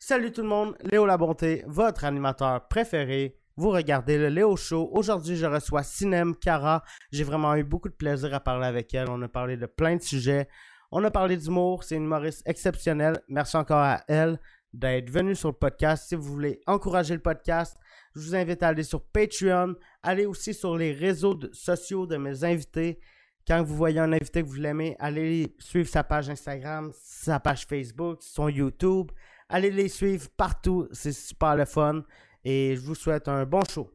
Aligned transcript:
Salut 0.00 0.30
tout 0.30 0.42
le 0.42 0.48
monde, 0.48 0.76
Léo 0.84 1.04
La 1.04 1.16
Bonté, 1.16 1.64
votre 1.66 2.04
animateur 2.04 2.68
préféré. 2.68 3.36
Vous 3.56 3.70
regardez 3.70 4.16
le 4.16 4.28
Léo 4.28 4.54
Show. 4.54 4.88
Aujourd'hui, 4.92 5.34
je 5.34 5.44
reçois 5.44 5.82
Sinem 5.82 6.36
Cara. 6.36 6.84
J'ai 7.10 7.24
vraiment 7.24 7.56
eu 7.56 7.64
beaucoup 7.64 7.88
de 7.88 7.94
plaisir 7.94 8.32
à 8.32 8.38
parler 8.38 8.66
avec 8.66 8.94
elle. 8.94 9.10
On 9.10 9.20
a 9.22 9.28
parlé 9.28 9.56
de 9.56 9.66
plein 9.66 9.96
de 9.96 10.00
sujets. 10.00 10.48
On 10.92 11.02
a 11.02 11.10
parlé 11.10 11.36
d'humour. 11.36 11.82
C'est 11.82 11.96
une 11.96 12.04
humoriste 12.04 12.42
exceptionnelle. 12.46 13.20
Merci 13.26 13.56
encore 13.56 13.80
à 13.80 14.04
elle 14.06 14.38
d'être 14.72 15.10
venue 15.10 15.34
sur 15.34 15.48
le 15.48 15.56
podcast. 15.56 16.08
Si 16.08 16.14
vous 16.14 16.22
voulez 16.22 16.60
encourager 16.68 17.14
le 17.14 17.20
podcast, 17.20 17.76
je 18.14 18.20
vous 18.20 18.36
invite 18.36 18.62
à 18.62 18.68
aller 18.68 18.84
sur 18.84 19.02
Patreon. 19.02 19.74
Allez 20.04 20.26
aussi 20.26 20.54
sur 20.54 20.76
les 20.76 20.92
réseaux 20.92 21.36
sociaux 21.52 22.06
de 22.06 22.16
mes 22.16 22.44
invités. 22.44 23.00
Quand 23.48 23.64
vous 23.64 23.74
voyez 23.74 23.98
un 23.98 24.12
invité 24.12 24.42
que 24.42 24.46
vous 24.46 24.60
l'aimez, 24.60 24.94
allez 25.00 25.56
suivre 25.58 25.88
sa 25.88 26.04
page 26.04 26.30
Instagram, 26.30 26.92
sa 26.94 27.40
page 27.40 27.66
Facebook, 27.66 28.18
son 28.22 28.48
YouTube. 28.48 29.10
Allez 29.50 29.70
les 29.70 29.88
suivre 29.88 30.28
partout, 30.36 30.88
c'est 30.92 31.12
super 31.12 31.56
le 31.56 31.64
fun. 31.64 32.02
Et 32.44 32.76
je 32.76 32.80
vous 32.82 32.94
souhaite 32.94 33.28
un 33.28 33.46
bon 33.46 33.62
show. 33.64 33.90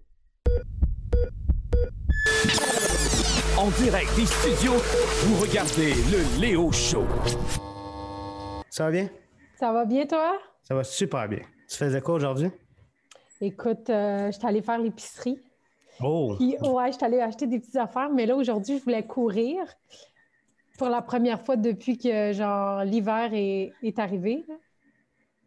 En 3.56 3.70
direct 3.84 4.10
des 4.16 4.26
studios, 4.26 4.74
vous 4.74 5.36
regardez 5.40 5.94
le 6.12 6.42
Léo 6.42 6.72
Show. 6.72 7.06
Ça 8.72 8.86
va 8.86 8.92
bien? 8.92 9.10
Ça 9.60 9.72
va 9.72 9.86
bien, 9.86 10.08
toi? 10.08 10.40
Ça 10.64 10.74
va 10.74 10.84
super 10.84 11.30
bien. 11.30 11.42
Tu 11.70 11.78
faisais 11.78 12.02
quoi 12.02 12.16
aujourd'hui? 12.16 12.50
Écoute, 13.40 13.92
euh, 13.92 14.32
j'étais 14.32 14.48
allée 14.48 14.64
faire 14.64 14.80
l'épicerie. 14.80 15.38
Oh! 16.02 16.34
Puis, 16.40 16.58
ouais, 16.62 16.92
j'étais 16.92 17.06
allée 17.06 17.20
acheter 17.22 17.46
des 17.46 17.60
petites 17.60 17.76
affaires, 17.76 18.10
mais 18.10 18.26
là, 18.26 18.36
aujourd'hui, 18.36 18.80
je 18.80 18.84
voulais 18.84 19.06
courir 19.06 19.60
pour 20.80 20.90
la 20.90 21.04
première 21.04 21.46
fois 21.46 21.58
depuis 21.58 22.00
que, 22.00 22.34
genre, 22.34 22.84
l'hiver 22.84 23.30
est, 23.34 23.72
est 23.84 24.00
arrivé. 24.00 24.44
là. 24.48 24.56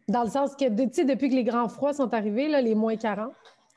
Dans 0.07 0.23
le 0.23 0.29
sens 0.29 0.55
que, 0.55 0.65
tu 0.69 0.93
sais, 0.93 1.05
depuis 1.05 1.29
que 1.29 1.35
les 1.35 1.43
grands 1.43 1.67
froids 1.67 1.93
sont 1.93 2.13
arrivés, 2.13 2.47
là, 2.47 2.61
les 2.61 2.75
moins 2.75 2.95
40. 2.95 3.33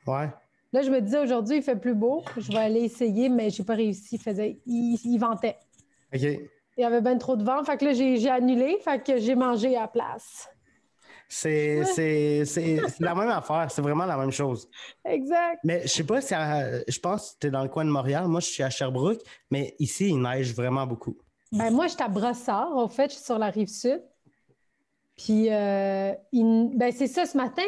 Ouais. 0.07 0.29
Là, 0.73 0.83
je 0.83 0.91
me 0.91 1.01
disais, 1.01 1.19
aujourd'hui, 1.19 1.57
il 1.57 1.63
fait 1.63 1.75
plus 1.77 1.95
beau. 1.95 2.23
Je 2.37 2.53
vais 2.53 2.59
aller 2.59 2.81
essayer, 2.83 3.29
mais 3.29 3.51
j'ai 3.51 3.65
pas 3.65 3.75
réussi. 3.75 4.15
Il 4.17 4.21
faisait, 4.21 4.61
il, 4.67 4.97
il 5.05 5.19
ventait. 5.19 5.57
OK. 6.15 6.21
Il 6.23 6.49
y 6.79 6.85
avait 6.85 7.01
bien 7.01 7.19
trop 7.19 7.37
de 7.37 7.43
vent. 7.43 7.65
Fait 7.65 7.77
que 7.77 7.85
là, 7.85 7.93
j'ai 7.93 8.29
annulé. 8.31 8.79
Fait 8.85 9.03
que 9.03 9.19
j'ai 9.19 9.35
mangé 9.35 9.77
à 9.77 9.83
la 9.83 9.89
place. 9.89 10.49
C'est 11.29 11.83
la 13.01 13.15
même 13.15 13.29
affaire. 13.29 13.67
C'est 13.71 13.83
vraiment 13.83 14.07
la 14.07 14.17
même 14.17 14.31
chose. 14.31 14.69
Exact. 15.05 15.59
Mais 15.65 15.83
je 15.83 15.89
sais 15.89 16.05
pas 16.05 16.21
si 16.21 16.35
à- 16.35 16.81
je 16.89 16.99
pense 17.01 17.33
que 17.33 17.39
tu 17.41 17.47
es 17.49 17.51
dans 17.51 17.63
le 17.63 17.69
coin 17.69 17.85
de 17.85 17.91
Montréal. 17.91 18.27
Moi, 18.29 18.41
je 18.41 18.47
suis 18.47 18.63
à 18.63 18.71
Sherbrooke, 18.71 19.21
mais 19.51 19.75
ici, 19.79 20.09
il 20.09 20.21
neige 20.21 20.55
vraiment 20.55 20.87
beaucoup. 20.87 21.17
Ben 21.53 21.71
moi, 21.73 21.89
j'étais 21.89 22.05
à 22.05 22.09
Brossard, 22.09 22.77
au 22.77 22.89
fait, 22.89 23.11
je 23.11 23.17
suis 23.17 23.25
sur 23.25 23.39
la 23.39 23.51
rive 23.51 23.69
sud. 23.69 24.03
Puis, 25.23 25.49
euh, 25.51 26.13
il- 26.33 26.71
ben 26.77 26.91
c'est 26.93 27.07
ça, 27.07 27.27
ce 27.27 27.37
matin, 27.37 27.63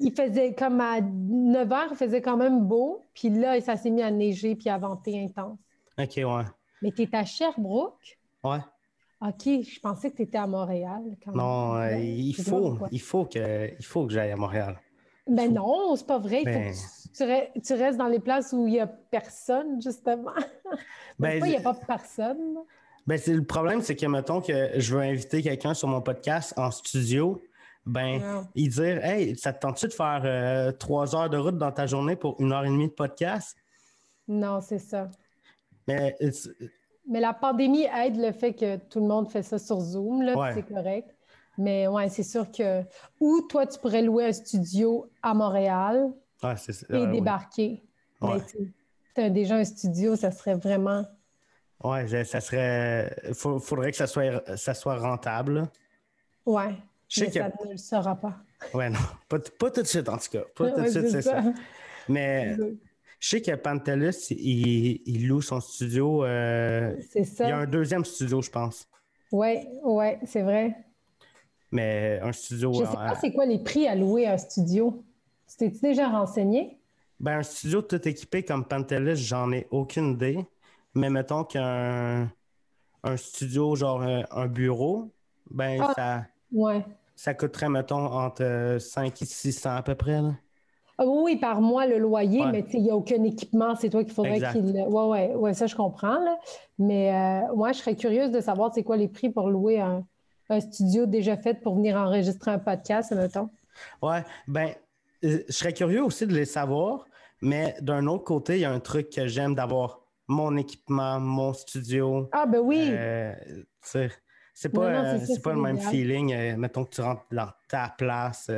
il 0.00 0.12
faisait 0.12 0.54
comme 0.54 0.80
à 0.80 1.00
9 1.00 1.68
h, 1.68 1.86
il 1.92 1.96
faisait 1.96 2.20
quand 2.20 2.36
même 2.36 2.66
beau. 2.66 3.04
Puis 3.14 3.30
là, 3.30 3.60
ça 3.60 3.76
s'est 3.76 3.90
mis 3.90 4.02
à 4.02 4.10
neiger 4.10 4.56
puis 4.56 4.68
à 4.68 4.78
venter 4.78 5.22
intense. 5.22 5.58
OK, 5.98 6.16
ouais. 6.16 6.44
Mais 6.82 6.90
tu 6.90 7.02
es 7.02 7.08
à 7.14 7.24
Sherbrooke? 7.24 8.18
Ouais. 8.42 8.58
OK, 9.22 9.44
je 9.44 9.80
pensais 9.80 10.10
que 10.10 10.16
tu 10.16 10.22
étais 10.22 10.38
à 10.38 10.46
Montréal. 10.46 11.02
Quand 11.22 11.32
Non, 11.32 11.74
même. 11.74 11.98
euh, 11.98 12.02
il 12.02 12.34
faut, 12.34 12.78
il 12.90 13.00
faut 13.00 13.26
que, 13.26 13.70
il 13.78 13.84
faut 13.84 14.06
que 14.06 14.12
j'aille 14.12 14.30
à 14.32 14.36
Montréal. 14.36 14.80
Ben 15.26 15.52
non, 15.52 15.94
c'est 15.94 16.06
pas 16.06 16.18
vrai. 16.18 16.42
Ben- 16.42 16.72
tu, 16.72 17.08
tu 17.12 17.22
re- 17.22 17.62
tu 17.62 17.72
restes 17.74 17.98
dans 17.98 18.08
les 18.08 18.18
places 18.18 18.52
où 18.54 18.66
il 18.66 18.72
n'y 18.72 18.80
a 18.80 18.86
personne, 18.86 19.80
justement. 19.80 20.32
Ben, 21.18 21.40
il 21.44 21.50
n'y 21.50 21.56
a 21.56 21.60
pas 21.60 21.74
personne? 21.74 22.56
Ben, 23.10 23.18
c'est 23.18 23.34
le 23.34 23.42
problème, 23.42 23.82
c'est 23.82 23.96
que 23.96 24.06
mettons 24.06 24.40
que 24.40 24.78
je 24.78 24.94
veux 24.94 25.02
inviter 25.02 25.42
quelqu'un 25.42 25.74
sur 25.74 25.88
mon 25.88 26.00
podcast 26.00 26.54
en 26.56 26.70
studio, 26.70 27.42
ben, 27.84 28.46
il 28.54 28.68
dire 28.70 29.04
Hey, 29.04 29.36
ça 29.36 29.52
te 29.52 29.58
tente-tu 29.58 29.88
de 29.88 29.92
faire 29.92 30.22
euh, 30.24 30.70
trois 30.70 31.16
heures 31.16 31.28
de 31.28 31.36
route 31.36 31.58
dans 31.58 31.72
ta 31.72 31.88
journée 31.88 32.14
pour 32.14 32.40
une 32.40 32.52
heure 32.52 32.64
et 32.64 32.68
demie 32.68 32.86
de 32.86 32.92
podcast? 32.92 33.56
Non, 34.28 34.60
c'est 34.60 34.78
ça. 34.78 35.10
Mais 35.88 36.16
Mais 37.08 37.18
la 37.18 37.34
pandémie 37.34 37.88
aide 37.92 38.16
le 38.16 38.30
fait 38.30 38.54
que 38.54 38.76
tout 38.76 39.00
le 39.00 39.08
monde 39.08 39.28
fait 39.28 39.42
ça 39.42 39.58
sur 39.58 39.80
Zoom, 39.80 40.22
là, 40.22 40.38
Ouais. 40.38 40.54
c'est 40.54 40.72
correct. 40.72 41.12
Mais 41.58 41.88
ouais, 41.88 42.08
c'est 42.10 42.22
sûr 42.22 42.48
que. 42.52 42.84
Ou 43.18 43.40
toi, 43.48 43.66
tu 43.66 43.76
pourrais 43.80 44.02
louer 44.02 44.26
un 44.26 44.32
studio 44.32 45.10
à 45.20 45.34
Montréal 45.34 46.12
ouais, 46.44 46.54
c'est 46.56 46.74
ça. 46.74 46.86
et 46.90 46.94
euh, 46.94 47.10
débarquer. 47.10 47.82
Ouais. 48.20 48.38
Tu 49.16 49.20
as 49.20 49.30
déjà 49.30 49.56
un 49.56 49.64
studio, 49.64 50.14
ça 50.14 50.30
serait 50.30 50.54
vraiment. 50.54 51.04
Ouais, 51.82 52.24
ça 52.24 52.40
serait. 52.40 53.14
faut- 53.32 53.58
faudrait 53.58 53.90
que 53.90 53.96
ça 53.96 54.06
soit, 54.06 54.56
ça 54.56 54.74
soit 54.74 54.96
rentable. 54.98 55.64
Ouais. 56.44 56.74
Je 57.08 57.20
sais 57.20 57.26
Mais 57.26 57.32
que- 57.32 57.38
ça 57.38 57.64
ne 57.66 57.70
le 57.72 57.76
sera 57.76 58.14
pas. 58.16 58.36
Ouais, 58.74 58.90
non. 58.90 58.98
Pas, 59.28 59.38
tout 59.70 59.82
de 59.82 59.86
suite, 59.86 60.08
en 60.08 60.18
tout 60.18 60.28
cas. 60.30 60.42
Pas 60.54 60.70
tout 60.72 60.82
de 60.82 60.88
suite, 60.88 61.08
c'est 61.08 61.22
ça. 61.22 61.42
Mais 62.08 62.56
je 63.18 63.28
sais 63.28 63.40
que 63.40 63.54
Pantelis, 63.54 64.26
il, 64.30 65.00
il 65.06 65.26
loue 65.28 65.40
son 65.42 65.60
studio. 65.60 66.24
euh, 66.24 66.94
C'est 67.10 67.20
il 67.20 67.38
y 67.40 67.44
a 67.44 67.48
ça. 67.48 67.56
un 67.56 67.66
deuxième 67.66 68.04
studio, 68.04 68.42
je 68.42 68.50
pense. 68.50 68.86
Ouais, 69.32 69.66
ouais, 69.82 70.18
c'est 70.26 70.42
vrai. 70.42 70.76
Mais 71.70 72.18
un 72.22 72.32
studio. 72.32 72.72
Je 72.74 72.78
sais 72.80 72.84
euh, 72.90 72.92
pas 72.94 73.14
c'est 73.20 73.32
quoi 73.32 73.46
les 73.46 73.60
prix 73.60 73.86
à 73.86 73.94
louer 73.94 74.26
un 74.26 74.36
studio. 74.38 75.04
Tu 75.48 75.56
t'es-tu 75.56 75.80
déjà 75.80 76.08
renseigné? 76.08 76.78
Ben, 77.18 77.38
un 77.38 77.42
studio 77.42 77.82
tout 77.82 78.06
équipé 78.08 78.42
comme 78.42 78.64
Pantelis, 78.64 79.16
j'en 79.16 79.50
ai 79.52 79.66
aucune 79.70 80.12
idée. 80.12 80.38
Mais 80.94 81.10
mettons 81.10 81.44
qu'un 81.44 82.30
un 83.02 83.16
studio, 83.16 83.76
genre 83.76 84.02
un, 84.02 84.24
un 84.30 84.46
bureau, 84.46 85.10
ben, 85.50 85.80
Ah. 85.82 85.92
ça, 85.96 86.24
Ouais. 86.52 86.84
ça 87.16 87.32
coûterait, 87.34 87.68
mettons, 87.68 88.04
entre 88.04 88.42
euh, 88.42 88.78
5 88.78 89.22
et 89.22 89.24
600 89.24 89.70
à 89.76 89.82
peu 89.82 89.94
près. 89.94 90.20
Là. 90.20 90.32
Ah 90.98 91.06
oui, 91.06 91.36
par 91.36 91.62
mois 91.62 91.86
le 91.86 91.96
loyer, 91.98 92.40
Ouais. 92.44 92.52
mais 92.52 92.64
il 92.74 92.82
n'y 92.82 92.90
a 92.90 92.94
aucun 92.96 93.22
équipement, 93.24 93.74
c'est 93.74 93.88
toi 93.88 94.04
qu'il 94.04 94.12
faudrait 94.12 94.38
qu'il. 94.52 94.64
Ouais, 94.86 95.04
ouais, 95.06 95.34
ouais, 95.34 95.54
ça 95.54 95.66
je 95.66 95.74
comprends. 95.74 96.18
Là. 96.22 96.38
Mais 96.78 97.14
euh, 97.14 97.54
moi, 97.56 97.72
je 97.72 97.78
serais 97.78 97.96
curieuse 97.96 98.30
de 98.30 98.40
savoir 98.40 98.70
c'est 98.74 98.82
quoi 98.82 98.98
les 98.98 99.08
prix 99.08 99.30
pour 99.30 99.48
louer 99.48 99.80
un, 99.80 100.04
un 100.50 100.60
studio 100.60 101.06
déjà 101.06 101.38
fait 101.38 101.54
pour 101.54 101.76
venir 101.76 101.96
enregistrer 101.96 102.50
un 102.50 102.58
podcast, 102.58 103.12
mettons. 103.12 103.48
Ouais, 104.02 104.24
ben, 104.46 104.74
euh, 105.24 105.38
je 105.48 105.52
serais 105.52 105.72
curieux 105.72 106.04
aussi 106.04 106.26
de 106.26 106.34
les 106.34 106.44
savoir, 106.44 107.06
mais 107.40 107.76
d'un 107.80 108.06
autre 108.08 108.24
côté, 108.24 108.56
il 108.56 108.60
y 108.60 108.64
a 108.66 108.72
un 108.72 108.80
truc 108.80 109.08
que 109.08 109.26
j'aime 109.26 109.54
d'avoir 109.54 110.00
mon 110.30 110.56
équipement, 110.56 111.18
mon 111.20 111.52
studio. 111.52 112.28
Ah 112.32 112.46
ben 112.46 112.60
oui, 112.60 112.90
Euh, 112.92 113.34
c'est 113.82 114.68
pas, 114.72 114.90
Non, 114.92 115.02
non, 115.02 115.08
euh, 115.08 115.18
ça, 115.26 115.40
pas 115.42 115.52
le 115.54 115.60
même 115.60 115.76
idéal. 115.76 115.90
feeling. 115.90 116.32
euh, 116.32 116.56
mettons 116.56 116.84
que 116.84 116.90
tu 116.94 117.00
rentres 117.00 117.24
dans 117.32 117.48
ta 117.68 117.94
place, 117.98 118.50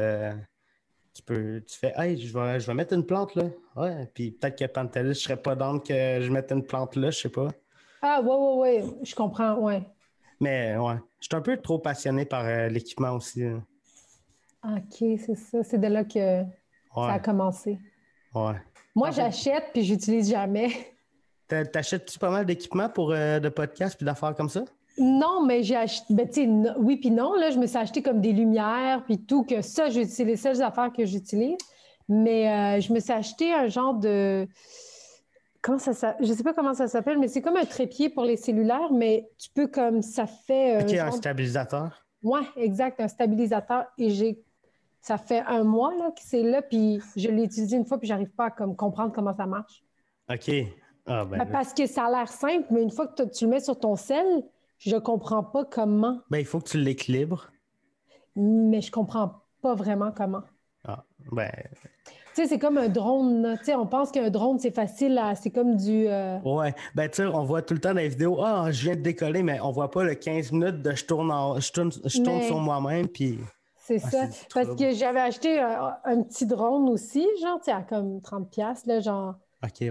tu 1.15 1.23
peux, 1.23 1.63
tu 1.67 1.79
fais, 1.79 1.93
hey, 1.97 2.17
je 2.19 2.37
vais, 2.39 2.59
je 2.61 2.67
vais 2.67 2.75
mettre 2.75 2.95
une 2.95 3.05
plante 3.07 3.35
là. 3.35 3.45
Ouais, 3.77 4.11
puis 4.15 4.33
peut-être 4.33 4.59
que 4.59 4.65
Pantelis, 4.67 5.15
je 5.15 5.21
serais 5.21 5.37
pas 5.41 5.55
dans 5.55 5.79
que 5.79 6.21
je 6.21 6.31
mette 6.31 6.51
une 6.53 6.65
plante 6.65 6.97
là, 6.97 7.11
je 7.11 7.19
sais 7.21 7.29
pas. 7.29 7.49
ah 8.03 8.21
ouais, 8.23 8.29
ouais, 8.29 8.83
ouais, 8.83 8.95
je 9.03 9.15
comprends, 9.15 9.55
ouais. 9.59 9.83
Mais 10.41 10.77
ouais, 10.77 10.97
je 11.21 11.27
suis 11.27 11.37
un 11.37 11.41
peu 11.43 11.57
trop 11.59 11.79
passionné 11.79 12.25
par 12.25 12.45
euh, 12.45 12.69
l'équipement 12.69 13.13
aussi. 13.13 13.43
là. 13.45 13.61
OK, 14.65 14.97
c'est 14.99 15.35
ça, 15.37 15.63
c'est 15.65 15.79
de 15.79 15.87
là 15.89 16.05
que 16.05 16.43
ça 16.95 17.13
a 17.13 17.19
commencé. 17.19 17.79
ouais. 18.35 18.55
Moi, 18.95 19.11
j'achète 19.11 19.71
puis 19.73 19.83
j'utilise 19.85 20.31
jamais. 20.31 20.69
T'a- 21.53 21.67
T'achètes-tu 21.67 22.19
pas 22.19 22.31
mal 22.31 22.47
d'équipements 22.47 22.89
pour 22.89 23.13
euh, 23.13 23.39
de 23.39 23.51
podcasts 23.51 23.97
puis 23.97 24.07
d'affaires 24.07 24.35
comme 24.35 24.49
ça? 24.49 24.65
Non, 24.97 25.45
mais 25.45 25.63
j'ai 25.63 25.77
acheté, 25.77 26.07
ben, 26.15 26.27
tu 26.27 26.33
sais, 26.35 26.47
non- 26.47 26.73
oui 26.79 26.97
puis 26.97 27.11
non, 27.11 27.35
là, 27.35 27.51
je 27.51 27.59
me 27.59 27.67
suis 27.67 27.77
acheté 27.77 28.01
comme 28.03 28.23
des 28.23 28.33
lumières 28.33 29.03
puis 29.05 29.23
tout, 29.23 29.45
que 29.45 29.61
ça, 29.61 29.91
j'utilise 29.91 30.19
les 30.21 30.37
seules 30.37 30.63
affaires 30.63 30.91
que 30.97 31.05
j'utilise. 31.05 31.59
Mais 32.09 32.49
euh, 32.79 32.81
je 32.81 32.91
me 32.91 33.01
suis 33.01 33.13
acheté 33.13 33.53
un 33.53 33.69
genre 33.69 33.93
de, 33.93 34.49
comment 35.61 35.79
ça 35.79 35.93
s'appelle, 35.93 36.27
je 36.27 36.33
sais 36.33 36.43
pas 36.43 36.55
comment 36.55 36.73
ça 36.73 36.89
s'appelle, 36.89 37.19
mais 37.19 37.29
c'est 37.29 37.43
comme 37.43 37.59
un 37.59 37.67
trépied 37.67 38.09
pour 38.09 38.25
les 38.25 38.39
cellulaires, 38.39 38.91
mais 38.91 39.29
tu 39.39 39.51
peux 39.51 39.67
comme, 39.67 40.01
ça 40.01 40.27
fait 40.27 40.77
euh, 40.77 40.87
Ok, 40.87 40.95
un 40.95 41.11
stabilisateur. 41.11 42.07
Ouais, 42.23 42.45
exact, 42.57 42.99
un 42.99 43.09
stabilisateur. 43.09 43.85
Et 43.99 44.09
j'ai, 44.09 44.43
ça 45.03 45.19
fait 45.19 45.43
un 45.47 45.65
mois, 45.65 45.95
là, 45.97 46.13
que 46.13 46.23
c'est 46.25 46.43
là, 46.45 46.63
puis 46.63 46.99
je 47.15 47.29
l'ai 47.29 47.45
utilisé 47.45 47.77
une 47.77 47.85
fois, 47.85 47.99
puis 47.99 48.09
j'arrive 48.09 48.31
pas 48.31 48.47
à 48.47 48.51
comme, 48.51 48.75
comprendre 48.75 49.13
comment 49.13 49.37
ça 49.37 49.45
marche. 49.45 49.83
OK. 50.33 50.51
Ah, 51.07 51.25
ben, 51.25 51.39
Ben, 51.39 51.47
parce 51.47 51.75
que 51.75 51.87
ça 51.87 52.05
a 52.07 52.11
l'air 52.11 52.29
simple, 52.29 52.67
mais 52.71 52.83
une 52.83 52.91
fois 52.91 53.07
que 53.09 53.23
tu- 53.25 53.45
le 53.45 53.51
mets 53.51 53.61
sur 53.61 53.79
ton 53.79 53.97
sel, 53.97 54.45
je 54.79 54.97
comprends 54.97 55.43
pas 55.43 55.65
comment. 55.65 56.21
ben, 56.31 56.39
il 56.39 56.45
faut 56.47 56.61
que 56.61 56.69
tu 56.69 56.79
l'équilibres. 56.79 57.51
mais 58.37 58.81
je 58.81 58.91
comprends 58.91 59.43
pas 59.61 59.75
vraiment 59.75 60.11
comment. 60.13 60.43
Ah, 60.87 61.05
ben, 61.31 61.51
Tu 62.35 62.43
sais, 62.43 62.47
c'est 62.49 62.59
comme 62.59 62.79
un 62.79 62.89
drone. 62.89 63.57
Tu 63.59 63.67
sais, 63.67 63.75
on 63.75 63.87
pense 63.87 64.11
qu'un 64.11 64.31
drone, 64.31 64.59
c'est 64.59 64.71
facile 64.75 65.19
à. 65.19 65.35
C'est 65.35 65.51
comme 65.51 65.77
du. 65.77 66.07
euh, 66.09 66.39
ouais. 66.41 66.75
Ben, 66.95 67.07
tu 67.11 67.17
sais, 67.17 67.27
on 67.27 67.45
voit 67.45 67.61
tout 67.61 67.75
le 67.75 67.81
temps 67.81 67.91
dans 67.93 67.97
les 68.01 68.09
vidéos, 68.09 68.43
ah, 68.43 68.71
je 68.71 68.85
viens 68.85 68.97
de 68.97 69.03
décoller, 69.03 69.43
mais 69.43 69.61
on 69.61 69.71
voit 69.71 69.91
pas 69.91 70.03
le 70.03 70.15
15 70.15 70.51
minutes 70.51 70.81
de 70.83 70.93
je 70.95 71.05
tourne, 71.05 71.31
en- 71.31 71.61
je 71.61 71.71
tourne, 71.71 71.91
je 71.93 72.23
tourne 72.23 72.39
Mais- 72.39 72.47
sur 72.47 72.59
moi-même, 72.59 73.07
puis. 73.09 73.39
C'est 73.77 74.01
Ah, 74.05 74.11
ça. 74.11 74.27
Parce 74.55 74.75
que 74.77 74.93
j'avais 74.93 75.21
acheté 75.21 75.61
un, 75.61 75.95
un 76.05 76.23
petit 76.23 76.47
drone 76.47 76.89
aussi, 76.89 77.27
genre, 77.43 77.59
tu 77.59 77.65
sais, 77.65 77.73
à 77.73 77.83
comme 77.83 78.21
30$, 78.23 78.47
piastres, 78.49 78.89
là, 78.89 79.01
genre. 79.01 79.35
OK, 79.63 79.81
ouais. 79.83 79.91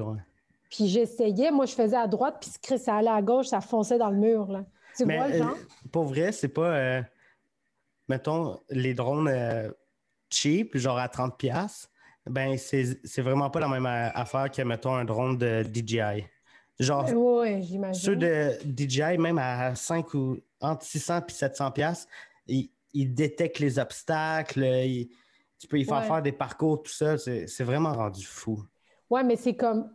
Puis 0.71 0.87
j'essayais. 0.87 1.51
Moi, 1.51 1.65
je 1.65 1.73
faisais 1.73 1.97
à 1.97 2.07
droite, 2.07 2.37
puis 2.41 2.49
ce- 2.49 2.77
ça 2.77 2.95
allait 2.95 3.09
à 3.09 3.21
gauche, 3.21 3.47
ça 3.47 3.61
fonçait 3.61 3.97
dans 3.97 4.09
le 4.09 4.17
mur, 4.17 4.47
là. 4.51 4.63
Tu 4.97 5.05
Mais 5.05 5.17
vois, 5.17 5.27
le 5.27 5.33
euh, 5.33 5.37
genre? 5.39 5.57
pour 5.91 6.05
vrai, 6.05 6.31
c'est 6.31 6.47
pas. 6.47 6.75
euh, 6.75 7.01
mettons, 8.07 8.59
les 8.69 8.93
drones, 8.93 9.27
euh, 9.27 9.69
cheap, 10.29 10.77
genre 10.77 10.97
à 10.97 11.07
30$, 11.09 11.89
ben 12.25 12.57
c'est 12.57 12.99
c'est 13.05 13.21
vraiment 13.21 13.49
pas 13.49 13.59
la 13.59 13.67
même 13.67 13.85
affaire 13.85 14.49
que, 14.51 14.61
mettons, 14.61 14.95
un 14.95 15.05
drone 15.05 15.37
de 15.37 15.63
DJI. 15.63 16.25
Genre, 16.79 17.05
Oui, 17.13 17.63
ceux 17.93 18.15
j'imagine. 18.15 18.19
de 18.19 18.57
DJI, 18.65 19.17
même 19.17 19.37
à 19.37 19.75
5 19.75 20.13
ou 20.13 20.37
entre 20.61 20.85
600 20.85 21.19
et 21.27 21.31
700 21.31 21.71
pièces, 21.71 22.07
ils, 22.47 22.71
ils 22.93 23.13
détectent 23.13 23.59
les 23.59 23.77
obstacles, 23.79 24.63
ils- 24.63 25.09
tu 25.59 25.67
peux 25.67 25.79
y 25.79 25.85
faire 25.85 25.99
Ouais. 26.01 26.07
faire 26.07 26.21
des 26.21 26.31
parcours, 26.31 26.81
tout 26.81 26.91
ça. 26.91 27.17
C'est 27.17 27.45
c'est 27.47 27.63
vraiment 27.63 27.93
rendu 27.93 28.25
fou. 28.25 28.63
Ouais, 29.09 29.23
mais 29.23 29.35
c'est 29.35 29.55
comme, 29.55 29.91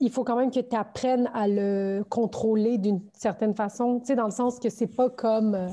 il 0.00 0.10
faut 0.10 0.24
quand 0.24 0.36
même 0.36 0.50
que 0.50 0.60
tu 0.60 0.76
apprennes 0.76 1.30
à 1.34 1.48
le 1.48 2.02
contrôler 2.08 2.78
d'une 2.78 3.00
certaine 3.14 3.54
façon, 3.54 4.00
tu 4.00 4.06
sais, 4.06 4.14
dans 4.16 4.26
le 4.26 4.30
sens 4.32 4.58
que 4.58 4.70
c'est 4.70 4.86
pas 4.86 5.10
comme, 5.10 5.54
euh, 5.54 5.68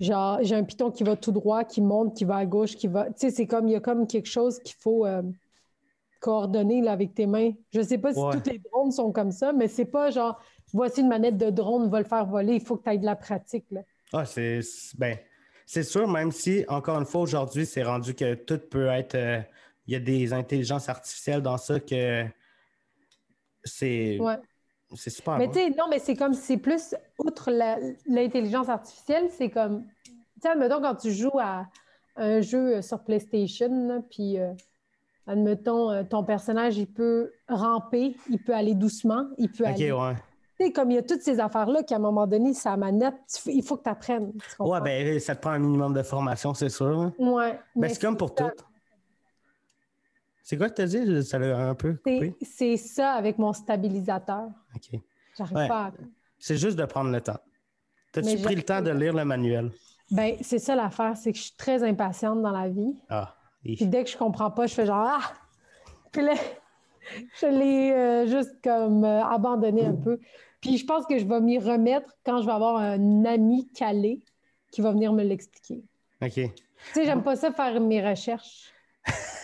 genre, 0.00 0.38
j'ai 0.42 0.54
un 0.54 0.64
piton 0.64 0.90
qui 0.90 1.02
va 1.02 1.16
tout 1.16 1.32
droit, 1.32 1.64
qui 1.64 1.80
monte, 1.80 2.16
qui 2.16 2.24
va 2.24 2.36
à 2.36 2.46
gauche, 2.46 2.76
qui 2.76 2.86
va, 2.86 3.06
tu 3.06 3.12
sais, 3.16 3.30
c'est 3.30 3.46
comme, 3.46 3.66
il 3.68 3.72
y 3.72 3.76
a 3.76 3.80
comme 3.80 4.06
quelque 4.06 4.28
chose 4.28 4.60
qu'il 4.60 4.76
faut 4.80 5.04
euh, 5.04 5.22
coordonner 6.20 6.80
là, 6.82 6.92
avec 6.92 7.14
tes 7.14 7.26
mains. 7.26 7.52
Je 7.72 7.80
sais 7.80 7.98
pas 7.98 8.12
si 8.12 8.20
Ouais. 8.20 8.32
tous 8.40 8.50
les 8.50 8.58
drones 8.58 8.92
sont 8.92 9.10
comme 9.12 9.32
ça, 9.32 9.52
mais 9.52 9.68
c'est 9.68 9.84
pas 9.86 10.10
genre, 10.10 10.40
voici 10.72 11.00
une 11.00 11.08
manette 11.08 11.36
de 11.38 11.50
drone, 11.50 11.88
va 11.90 11.98
le 11.98 12.04
faire 12.06 12.26
voler, 12.26 12.54
il 12.54 12.60
faut 12.64 12.76
que 12.76 12.84
tu 12.84 12.90
aies 12.90 12.98
de 12.98 13.06
la 13.06 13.16
pratique, 13.16 13.66
là. 13.70 13.80
Ah, 14.12 14.24
c'est 14.24 14.60
c'est- 14.62 14.98
ben, 14.98 15.16
c'est 15.66 15.82
sûr, 15.84 16.06
même 16.08 16.30
si, 16.32 16.64
encore 16.68 16.98
une 16.98 17.06
fois, 17.06 17.20
aujourd'hui, 17.22 17.64
c'est 17.64 17.82
rendu 17.82 18.14
que 18.14 18.34
tout 18.34 18.58
peut 18.70 18.86
être. 18.88 19.14
euh, 19.14 19.40
Il 19.86 19.94
y 19.94 19.96
a 19.96 20.00
des 20.00 20.32
intelligences 20.32 20.88
artificielles 20.88 21.42
dans 21.42 21.56
ça 21.56 21.80
que 21.80 22.24
c'est 23.64 24.18
Ouais. 24.20 24.36
c'est 24.94 25.10
super. 25.10 25.38
Mais 25.38 25.46
bon. 25.46 25.52
tu 25.52 25.58
sais, 25.60 25.70
non, 25.70 25.84
mais 25.88 25.98
c'est 25.98 26.16
comme, 26.16 26.34
c'est 26.34 26.56
plus, 26.56 26.94
outre 27.18 27.50
l'intelligence 28.06 28.68
artificielle, 28.68 29.28
c'est 29.30 29.50
comme, 29.50 29.84
tu 30.04 30.12
sais, 30.42 30.48
admettons, 30.48 30.80
quand 30.80 30.94
tu 30.96 31.12
joues 31.12 31.38
à 31.38 31.66
un 32.16 32.40
jeu 32.40 32.76
euh, 32.76 32.82
sur 32.82 33.02
PlayStation, 33.04 34.04
puis, 34.10 34.38
euh, 34.38 34.52
admettons, 35.26 35.90
euh, 35.90 36.02
ton 36.02 36.24
personnage, 36.24 36.76
il 36.78 36.86
peut 36.92 37.32
ramper, 37.48 38.16
il 38.28 38.42
peut 38.42 38.54
aller 38.54 38.74
doucement, 38.74 39.26
il 39.38 39.50
peut 39.50 39.64
Ok, 39.64 39.70
aller. 39.70 39.92
ouais. 39.92 40.14
Tu 40.58 40.66
sais, 40.66 40.72
comme 40.72 40.90
il 40.90 40.94
y 40.96 40.98
a 40.98 41.02
toutes 41.02 41.22
ces 41.22 41.40
affaires-là 41.40 41.82
qu'à 41.84 41.96
un 41.96 42.00
moment 42.00 42.26
donné, 42.26 42.52
sa 42.52 42.76
manette, 42.76 43.14
il 43.46 43.62
faut 43.62 43.76
que 43.78 43.84
tu 43.84 43.88
apprennes. 43.90 44.32
Ouais, 44.58 44.80
ben, 44.82 45.18
ça 45.18 45.34
te 45.34 45.40
prend 45.40 45.52
un 45.52 45.58
minimum 45.58 45.94
de 45.94 46.02
formation, 46.02 46.52
c'est 46.52 46.68
sûr. 46.68 46.90
là. 46.90 47.12
Ouais. 47.18 47.52
Ben, 47.52 47.58
mais 47.76 47.88
c'est 47.88 48.00
comme 48.02 48.16
pour 48.16 48.34
ça. 48.36 48.50
tout. 48.50 48.64
C'est 50.42 50.56
quoi 50.56 50.68
que 50.70 50.74
tu 50.74 50.82
as 50.82 50.86
dit? 50.86 51.24
Ça 51.24 51.38
l'a 51.38 51.58
un 51.68 51.74
peu 51.74 51.96
C'est- 52.04 52.14
coupé? 52.14 52.36
C'est 52.42 52.76
ça 52.76 53.12
avec 53.12 53.38
mon 53.38 53.52
stabilisateur. 53.52 54.48
OK. 54.74 55.00
J'arrive 55.36 55.56
Ouais. 55.56 55.68
pas 55.68 55.86
à. 55.86 55.92
C'est 56.38 56.56
juste 56.56 56.76
de 56.78 56.84
prendre 56.84 57.10
le 57.10 57.20
temps. 57.20 57.38
T'as-tu 58.12 58.38
pris 58.38 58.56
le 58.56 58.62
temps 58.62 58.80
de 58.82 58.90
lire 58.90 59.12
le 59.14 59.24
manuel? 59.24 59.70
Ben, 60.10 60.34
c'est 60.40 60.58
ça 60.58 60.74
l'affaire, 60.74 61.16
c'est 61.16 61.30
que 61.32 61.38
je 61.38 61.44
suis 61.44 61.56
très 61.56 61.84
impatiente 61.84 62.42
dans 62.42 62.50
la 62.50 62.68
vie. 62.68 62.96
Ah, 63.08 63.36
hi. 63.64 63.76
Puis 63.76 63.86
dès 63.86 64.02
que 64.02 64.10
je 64.10 64.16
comprends 64.16 64.50
pas, 64.50 64.66
je 64.66 64.74
fais 64.74 64.86
genre 64.86 65.06
Ah! 65.08 65.32
Puis 66.10 66.22
là, 66.22 66.34
je 67.40 67.46
l'ai 67.46 67.92
euh, 67.92 68.26
juste 68.26 68.56
comme 68.64 69.04
euh, 69.04 69.22
abandonné 69.24 69.86
un 69.86 69.94
peu. 69.94 70.18
Puis 70.60 70.76
je 70.78 70.84
pense 70.84 71.06
que 71.06 71.16
je 71.18 71.24
vais 71.24 71.40
m'y 71.40 71.58
remettre 71.60 72.16
quand 72.26 72.40
je 72.40 72.46
vais 72.46 72.52
avoir 72.52 72.76
un 72.78 73.24
ami 73.24 73.68
calé 73.72 74.24
qui 74.72 74.80
va 74.80 74.90
venir 74.90 75.12
me 75.12 75.22
l'expliquer. 75.22 75.84
OK. 76.22 76.32
Tu 76.32 76.50
sais, 76.92 77.04
j'aime 77.04 77.22
pas 77.22 77.36
ça 77.36 77.52
faire 77.52 77.80
mes 77.80 78.04
recherches. 78.06 78.72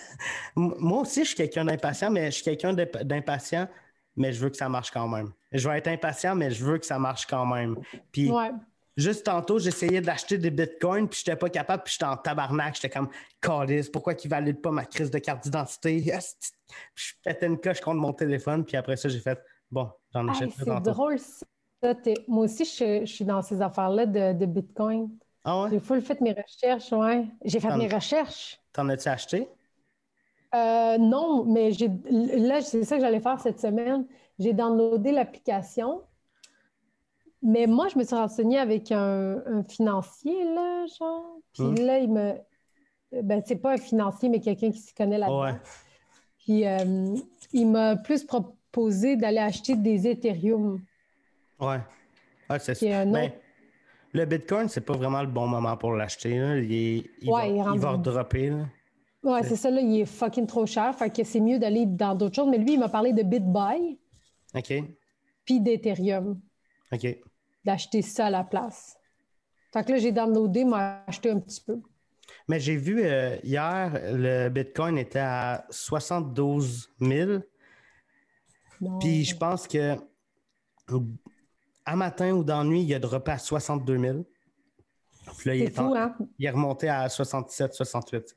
Moi 0.55 1.01
aussi, 1.03 1.21
je 1.23 1.29
suis 1.29 1.37
quelqu'un 1.37 1.65
d'impatient, 1.65 2.11
mais 2.11 2.27
je 2.27 2.37
suis 2.37 2.45
quelqu'un 2.45 2.73
d'imp- 2.73 3.03
d'impatient, 3.05 3.69
mais 4.17 4.33
je 4.33 4.41
veux 4.41 4.51
que 4.51 4.57
ça 4.57 4.69
marche 4.69 4.91
quand 4.91 5.09
même. 5.09 5.33
Je 5.53 5.69
vais 5.69 5.79
être 5.79 5.89
impatient, 5.89 6.35
mais 6.35 6.51
je 6.51 6.65
veux 6.65 6.79
que 6.79 6.87
ça 6.87 6.99
marche 6.99 7.27
quand 7.27 7.47
même. 7.47 7.77
Puis 8.13 8.31
Ouais. 8.31 8.51
juste 8.97 9.25
tantôt, 9.27 9.59
j'essayais 9.59 10.01
d'acheter 10.01 10.39
des 10.39 10.51
bitcoins, 10.51 11.09
puis 11.09 11.21
j'étais 11.25 11.37
pas 11.37 11.51
capable, 11.51 11.83
puis 11.83 11.93
j'étais 11.93 12.05
en 12.07 12.17
tabarnak. 12.17 12.75
J'étais 12.75 12.89
comme, 12.91 13.09
Calice, 13.41 13.89
pourquoi 13.91 14.15
qu'ils 14.15 14.31
valident 14.31 14.61
pas 14.61 14.71
ma 14.71 14.85
crise 14.87 15.11
de 15.11 15.19
carte 15.19 15.45
d'identité? 15.45 16.03
Puis 16.95 17.05
je 17.07 17.13
pétais 17.25 17.47
une 17.47 17.61
coche 17.61 17.81
contre 17.81 18.01
mon 18.01 18.13
téléphone, 18.13 18.65
puis 18.65 18.77
après 18.77 18.97
ça, 18.97 19.09
j'ai 19.09 19.21
fait, 19.21 19.39
bon, 19.71 19.89
j'en 20.13 20.27
achète 20.29 20.51
c'est 20.59 20.65
tantôt. 20.65 20.91
drôle 20.91 21.19
ça. 21.19 21.47
Moi 22.27 22.45
aussi, 22.47 22.65
je, 22.65 23.01
je 23.07 23.13
suis 23.13 23.25
dans 23.25 23.41
ces 23.43 23.63
affaires-là 23.63 24.07
de, 24.07 24.33
de 24.33 24.47
Bitcoin. 24.47 25.09
Ah 25.45 25.63
ouais? 25.63 25.69
J'ai 25.71 25.79
full 25.79 26.03
fait 26.03 26.21
mes 26.21 26.33
recherches, 26.33 26.91
ouais. 26.91 27.25
J'ai 27.45 27.61
fait 27.61 27.77
mes 27.77 27.87
recherches. 27.87 28.59
T'en 28.73 28.89
as-tu 28.89 29.09
acheté? 29.09 29.49
Euh, 30.57 30.99
non, 30.99 31.45
mais 31.45 31.73
j'ai 31.73 31.91
là, 32.11 32.61
c'est 32.63 32.85
ça 32.85 32.97
que 32.97 33.03
j'allais 33.03 33.21
faire 33.21 33.41
cette 33.41 33.61
semaine. 33.61 34.07
J'ai 34.39 34.53
downloadé 34.53 35.13
l'application. 35.13 36.03
Mais 37.43 37.67
moi, 37.67 37.89
je 37.89 37.99
me 37.99 38.05
suis 38.05 38.15
renseignée 38.17 38.59
avec 38.59 38.91
un, 38.91 39.37
un 39.47 39.63
financier, 39.63 40.45
là, 40.55 40.85
genre. 40.99 41.37
Puis 41.53 41.63
Hum. 41.65 41.75
là, 41.77 41.99
il 41.99 42.11
me. 42.13 42.35
Ben, 43.23 43.43
c'est 43.45 43.57
pas 43.57 43.73
un 43.73 43.77
financier, 43.77 44.29
mais 44.29 44.41
quelqu'un 44.41 44.71
qui 44.71 44.79
s'y 44.79 44.95
connaît 44.95 45.19
là-dedans. 45.19 45.43
Ouais. 45.45 45.55
Puis 46.39 46.67
euh, 46.67 47.15
il 47.53 47.67
m'a 47.69 47.97
plus 47.97 48.25
proposé 48.25 49.17
d'aller 49.17 49.39
acheter 49.39 49.77
des 49.77 50.09
Ethereum. 50.09 50.81
Ouais. 51.61 51.79
Ah, 52.49 52.59
c'est 52.59 52.93
un 52.93 53.07
Ben, 53.07 53.33
le 54.13 54.25
bitcoin, 54.25 54.69
c'est 54.69 54.81
pas 54.81 54.95
vraiment 54.95 55.21
le 55.23 55.29
bon 55.29 55.47
moment 55.47 55.77
pour 55.77 55.93
l'acheter. 55.93 56.39
là. 56.39 56.57
Il, 56.59 56.73
est- 56.73 57.11
il 57.23 57.31
Ouais, 57.31 57.43
va, 57.43 57.47
il 57.49 57.57
il 57.57 57.63
rentre 57.63 57.79
va 57.79 57.93
dans- 57.93 57.97
redropper. 57.99 58.51
là. 58.51 58.65
Ouais, 59.27 59.43
C'est- 59.43 59.57
ça, 59.57 59.71
là, 59.71 59.81
il 59.81 60.01
est 60.01 60.07
fucking 60.07 60.47
trop 60.47 60.65
cher. 60.67 60.95
Fait 60.97 61.11
que 61.11 61.25
c'est 61.25 61.41
mieux 61.41 61.59
d'aller 61.59 61.85
dans 61.87 62.15
d'autres 62.15 62.37
choses. 62.37 62.49
Mais 62.49 62.59
lui, 62.59 62.75
il 62.75 62.79
m'a 62.79 62.89
parlé 62.89 63.13
de 63.13 63.23
BitBuy 63.23 63.99
OK. 64.55 64.73
puis 65.45 65.61
d'Ethereum. 65.61 66.41
OK. 66.93 67.19
d'acheter 67.65 68.01
ça 68.03 68.27
à 68.27 68.31
la 68.31 68.45
place. 68.45 68.97
Fait 69.73 69.85
que 69.85 69.91
là, 69.91 69.99
j'ai 69.99 70.13
downloadé, 70.13 70.65
m'a 70.65 71.03
acheté 71.09 71.31
un 71.31 71.41
petit 71.41 71.61
peu. 71.61 71.81
Mais 72.49 72.61
j'ai 72.61 72.77
vu 72.77 73.03
euh, 73.05 73.37
hier, 73.43 73.93
le 74.13 74.49
bitcoin 74.49 74.97
était 74.99 75.19
à 75.19 75.67
72 75.71 76.89
000. 77.01 77.41
Non. 78.81 78.99
Puis 79.01 79.25
je 79.25 79.37
pense 79.37 79.67
que 79.67 79.97
à 81.85 81.97
matin 81.97 82.33
ou 82.33 82.45
dans 82.45 82.59
la 82.59 82.65
nuit, 82.65 82.83
il 82.83 82.95
a 82.95 82.99
droppé 83.01 83.33
à 83.33 83.39
62 83.39 83.99
000. 83.99 84.19
Puis 85.39 85.49
là, 85.49 85.55
il 85.57 85.63
est, 85.63 85.79
en- 85.81 85.95
hein? 85.95 86.15
il 86.39 86.47
est 86.47 86.51
remonté 86.51 86.89
à 86.89 87.09
67, 87.09 87.75
68. 87.75 88.37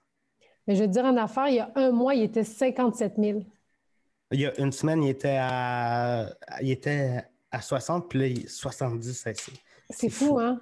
Mais 0.69 0.75
je 0.75 0.83
te 0.83 0.89
dire 0.89 1.03
en 1.03 1.17
affaire, 1.17 1.47
il 1.47 1.55
y 1.55 1.59
a 1.59 1.71
un 1.73 1.89
mois, 1.89 2.13
il 2.13 2.21
était 2.21 2.43
57 2.43 3.15
000. 3.17 3.39
Il 4.31 4.39
y 4.39 4.45
a 4.45 4.53
une 4.59 4.71
semaine, 4.71 5.03
il 5.03 5.09
était 5.09 5.39
à, 5.41 6.29
il 6.61 6.69
était 6.69 7.23
à 7.49 7.59
60, 7.59 8.07
puis 8.07 8.19
là, 8.19 8.27
il 8.27 8.41
est 8.41 8.47
70. 8.47 9.13
c'est- 9.89 10.09
fou. 10.11 10.25
fou, 10.27 10.39
hein? 10.39 10.61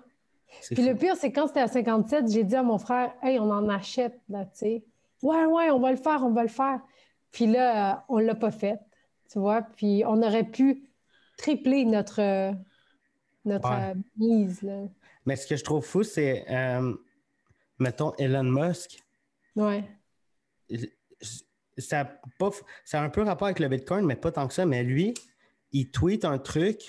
Puis 0.68 0.77
fou. 0.77 0.81
le 0.88 0.95
pire, 0.95 1.18
c'est 1.18 1.33
quand 1.33 1.48
c'était 1.48 1.59
à 1.59 1.68
57, 1.68 2.31
j'ai 2.31 2.45
dit 2.45 2.56
à 2.56 2.63
mon 2.63 2.77
frère, 2.77 3.12
hey, 3.21 3.38
on 3.38 3.51
en 3.51 3.68
achète, 3.68 4.18
là, 4.30 4.45
tu 4.45 4.51
sais. 4.54 4.83
Ouais, 5.21 5.44
ouais, 5.44 5.71
on 5.71 5.80
va 5.81 5.92
le 5.92 5.98
faire, 5.98 6.24
on 6.24 6.31
va 6.31 6.44
le 6.44 6.47
faire. 6.47 6.80
Puis 7.31 7.45
là, 7.45 7.92
euh, 7.92 7.99
on 8.07 8.19
l'a 8.19 8.35
pas 8.35 8.52
fait, 8.52 8.80
tu 9.30 9.40
vois. 9.40 9.61
Puis 9.61 10.04
on 10.06 10.21
aurait 10.23 10.45
pu 10.45 10.83
tripler 11.37 11.83
notre, 11.83 12.21
euh, 12.21 12.54
notre 13.44 13.69
Ouais. 13.69 13.92
euh, 13.92 13.94
mise, 14.16 14.61
là. 14.61 14.83
Mais 15.26 15.35
ce 15.35 15.45
que 15.47 15.57
je 15.57 15.66
trouve 15.66 15.83
fou, 15.85 16.04
c'est, 16.04 16.45
euh, 16.49 16.94
mettons, 17.78 18.14
Elon 18.18 18.44
Musk, 18.44 19.04
Ouais. 19.57 19.83
Ça, 21.78 22.02
a 22.02 22.06
pas, 22.40 22.50
ça 22.86 23.02
a 23.02 23.04
un 23.04 23.09
peu 23.09 23.21
rapport 23.24 23.47
avec 23.47 23.59
le 23.59 23.68
Bitcoin, 23.68 24.06
mais 24.06 24.16
pas 24.16 24.31
tant 24.31 24.47
que 24.47 24.54
ça. 24.54 24.66
Mais 24.66 24.83
lui, 24.83 25.14
il 25.71 25.92
tweet 25.92 26.26
un 26.26 26.38
truc, 26.38 26.81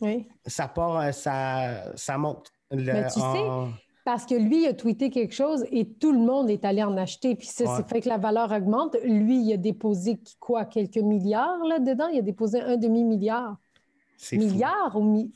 Oui. 0.00 0.28
ça 0.46 0.68
part, 0.68 0.98
euh, 0.98 1.12
ça, 1.12 1.92
ça 1.96 2.18
monte. 2.18 2.50
Le- 2.70 2.92
Mais 2.92 3.06
tu 3.12 3.20
en- 3.20 3.70
Parce 4.04 4.24
que 4.24 4.34
lui, 4.36 4.62
il 4.62 4.66
a 4.68 4.74
tweeté 4.74 5.10
quelque 5.10 5.34
chose 5.34 5.64
et 5.72 5.88
tout 5.94 6.12
le 6.12 6.18
monde 6.20 6.48
est 6.48 6.64
allé 6.64 6.82
en 6.84 6.96
acheter. 6.96 7.34
Puis 7.34 7.48
ça, 7.48 7.64
Ouais. 7.64 7.76
ça 7.78 7.84
fait 7.84 8.00
que 8.00 8.08
la 8.08 8.18
valeur 8.18 8.52
augmente. 8.52 8.96
Lui, 9.02 9.40
il 9.42 9.52
a 9.52 9.56
déposé 9.56 10.20
quoi, 10.38 10.64
quelques 10.64 10.98
milliards 10.98 11.58
là-dedans? 11.64 12.06
Il 12.08 12.18
a 12.20 12.22
déposé 12.22 12.60
un 12.60 12.76
demi-milliard. 12.76 13.56
c'est 14.18 14.36
fou. 14.38 14.44
Milliard 14.44 14.96
ou 14.96 15.02
mi... 15.02 15.32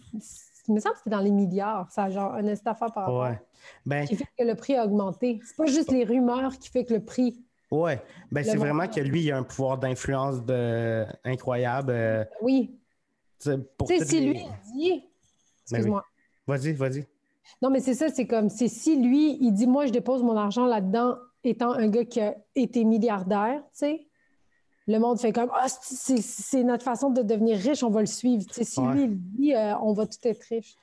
Il 0.68 0.74
me 0.74 0.80
semble 0.80 0.92
que 0.94 0.98
c'était 1.00 1.10
dans 1.10 1.20
les 1.20 1.30
milliards. 1.32 1.90
Ça 1.90 2.04
a 2.04 2.10
genre 2.10 2.32
un 2.32 2.46
instant 2.46 2.74
par 2.74 2.88
rapport. 2.94 3.20
Ouais. 3.22 3.38
Ben, 3.84 4.06
Qui 4.06 4.14
fait 4.16 4.24
que 4.38 4.44
le 4.44 4.54
prix 4.54 4.76
a 4.76 4.84
augmenté. 4.86 5.40
C'est 5.44 5.56
pas 5.56 5.66
juste 5.66 5.90
les 5.90 6.04
rumeurs 6.04 6.56
qui 6.58 6.70
fait 6.70 6.84
que 6.84 6.94
le 6.94 7.04
prix. 7.04 7.42
Ouais. 7.70 8.02
Ben, 8.30 8.44
c'est 8.44 8.56
vraiment 8.56 8.86
que 8.88 9.00
lui, 9.00 9.22
il 9.24 9.32
a 9.32 9.38
un 9.38 9.42
pouvoir 9.42 9.78
d'influence 9.78 10.44
de... 10.44 11.04
incroyable. 11.24 11.92
euh, 11.92 12.24
Oui. 12.42 12.70
tu 13.40 13.50
sais, 13.50 13.58
pour 13.76 13.88
Tu 13.88 13.94
sais, 13.94 14.00
toutes 14.00 14.08
si 14.10 14.20
les- 14.20 14.26
lui 14.32 14.40
il 14.40 14.72
dit. 14.74 15.04
Excuse-moi. 15.70 16.04
Vas-y, 16.46 16.72
vas-y. 16.72 17.06
Non, 17.62 17.70
mais 17.70 17.80
c'est 17.80 17.94
ça, 17.94 18.08
c'est 18.08 18.26
comme, 18.26 18.48
c'est 18.48 18.68
si 18.68 18.96
lui, 19.00 19.36
il 19.40 19.52
dit, 19.52 19.66
moi, 19.66 19.86
je 19.86 19.92
dépose 19.92 20.22
mon 20.22 20.36
argent 20.36 20.66
là-dedans, 20.66 21.16
étant 21.44 21.72
un 21.72 21.88
gars 21.88 22.04
qui 22.04 22.20
a 22.20 22.34
été 22.54 22.84
milliardaire, 22.84 23.60
tu 23.72 23.78
sais, 23.78 24.06
le 24.86 24.98
monde 24.98 25.20
fait 25.20 25.32
comme, 25.32 25.50
ah, 25.54 25.66
c'est- 25.68 26.62
notre 26.64 26.82
façon 26.84 27.10
de 27.10 27.22
devenir 27.22 27.58
riche, 27.58 27.82
on 27.82 27.90
va 27.90 28.00
le 28.00 28.06
suivre. 28.06 28.44
Tu 28.46 28.54
sais, 28.54 28.64
si 28.64 28.80
Ouais. 28.80 28.92
lui, 28.94 29.02
il 29.04 29.16
dit, 29.18 29.54
euh, 29.54 29.76
on 29.78 29.92
va 29.92 30.06
tout 30.06 30.18
être 30.24 30.42
riche. 30.44 30.74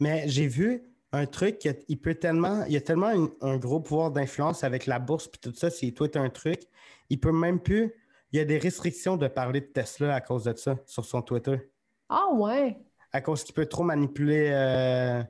Mais 0.00 0.24
j'ai 0.28 0.46
vu 0.46 0.82
un 1.14 1.26
truc 1.26 1.58
qu'il 1.58 2.00
peut 2.00 2.14
tellement, 2.14 2.64
il 2.64 2.72
y 2.72 2.76
a 2.76 2.80
tellement 2.80 3.10
une- 3.10 3.30
un 3.40 3.56
gros 3.56 3.80
pouvoir 3.80 4.10
d'influence 4.10 4.64
avec 4.64 4.86
la 4.86 4.98
bourse 4.98 5.28
puis 5.28 5.40
tout 5.40 5.54
ça, 5.54 5.70
s'il 5.70 5.94
tweet 5.94 6.16
un 6.16 6.30
truc, 6.30 6.62
il 7.10 7.20
peut 7.20 7.32
même 7.32 7.60
plus. 7.60 7.92
Il 8.32 8.38
y 8.38 8.40
a 8.40 8.44
des 8.44 8.58
restrictions 8.58 9.16
de 9.16 9.28
parler 9.28 9.60
de 9.60 9.66
Tesla 9.66 10.14
à 10.14 10.20
cause 10.20 10.44
de 10.44 10.54
ça 10.56 10.76
sur 10.86 11.04
son 11.04 11.22
Twitter. 11.22 11.70
Ah, 12.08 12.26
ouais, 12.32 12.76
À 13.12 13.20
cause 13.20 13.44
qu'il 13.44 13.54
peut 13.54 13.66
trop 13.66 13.84
manipuler 13.84 14.50
euh, 14.52 15.22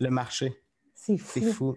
le 0.00 0.10
marché. 0.10 0.62
c'est 0.94 1.16
C'est 1.18 1.40
fou. 1.40 1.52
fou. 1.74 1.76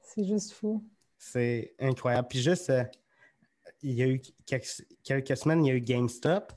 C'est 0.00 0.24
juste 0.24 0.52
fou. 0.52 0.84
C'est 1.16 1.74
incroyable. 1.78 2.26
Puis 2.28 2.40
juste, 2.40 2.70
euh, 2.70 2.82
il 3.82 3.92
y 3.92 4.02
a 4.02 4.08
eu 4.08 4.20
quelques, 4.44 4.84
quelques, 5.04 5.36
semaines, 5.36 5.64
il 5.64 5.68
y 5.68 5.70
a 5.70 5.74
eu 5.76 5.80
GameStop. 5.80 6.52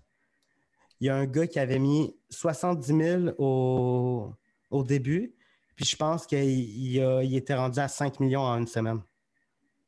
Il 1.00 1.08
y 1.08 1.10
a 1.10 1.16
un 1.16 1.26
gars 1.26 1.46
qui 1.48 1.60
avait 1.60 1.78
mis 1.80 2.16
70 2.32 2.88
000 2.88 3.24
au, 3.38 4.32
au 4.72 4.84
début. 4.84 5.36
Puis 5.76 5.86
je 5.86 5.96
pense 5.96 6.26
qu'il 6.26 6.44
il 6.44 7.36
était 7.36 7.56
rendu 7.56 7.80
à 7.80 7.88
5 7.88 8.20
millions 8.20 8.42
en 8.42 8.58
une 8.58 8.68
semaine. 8.68 9.02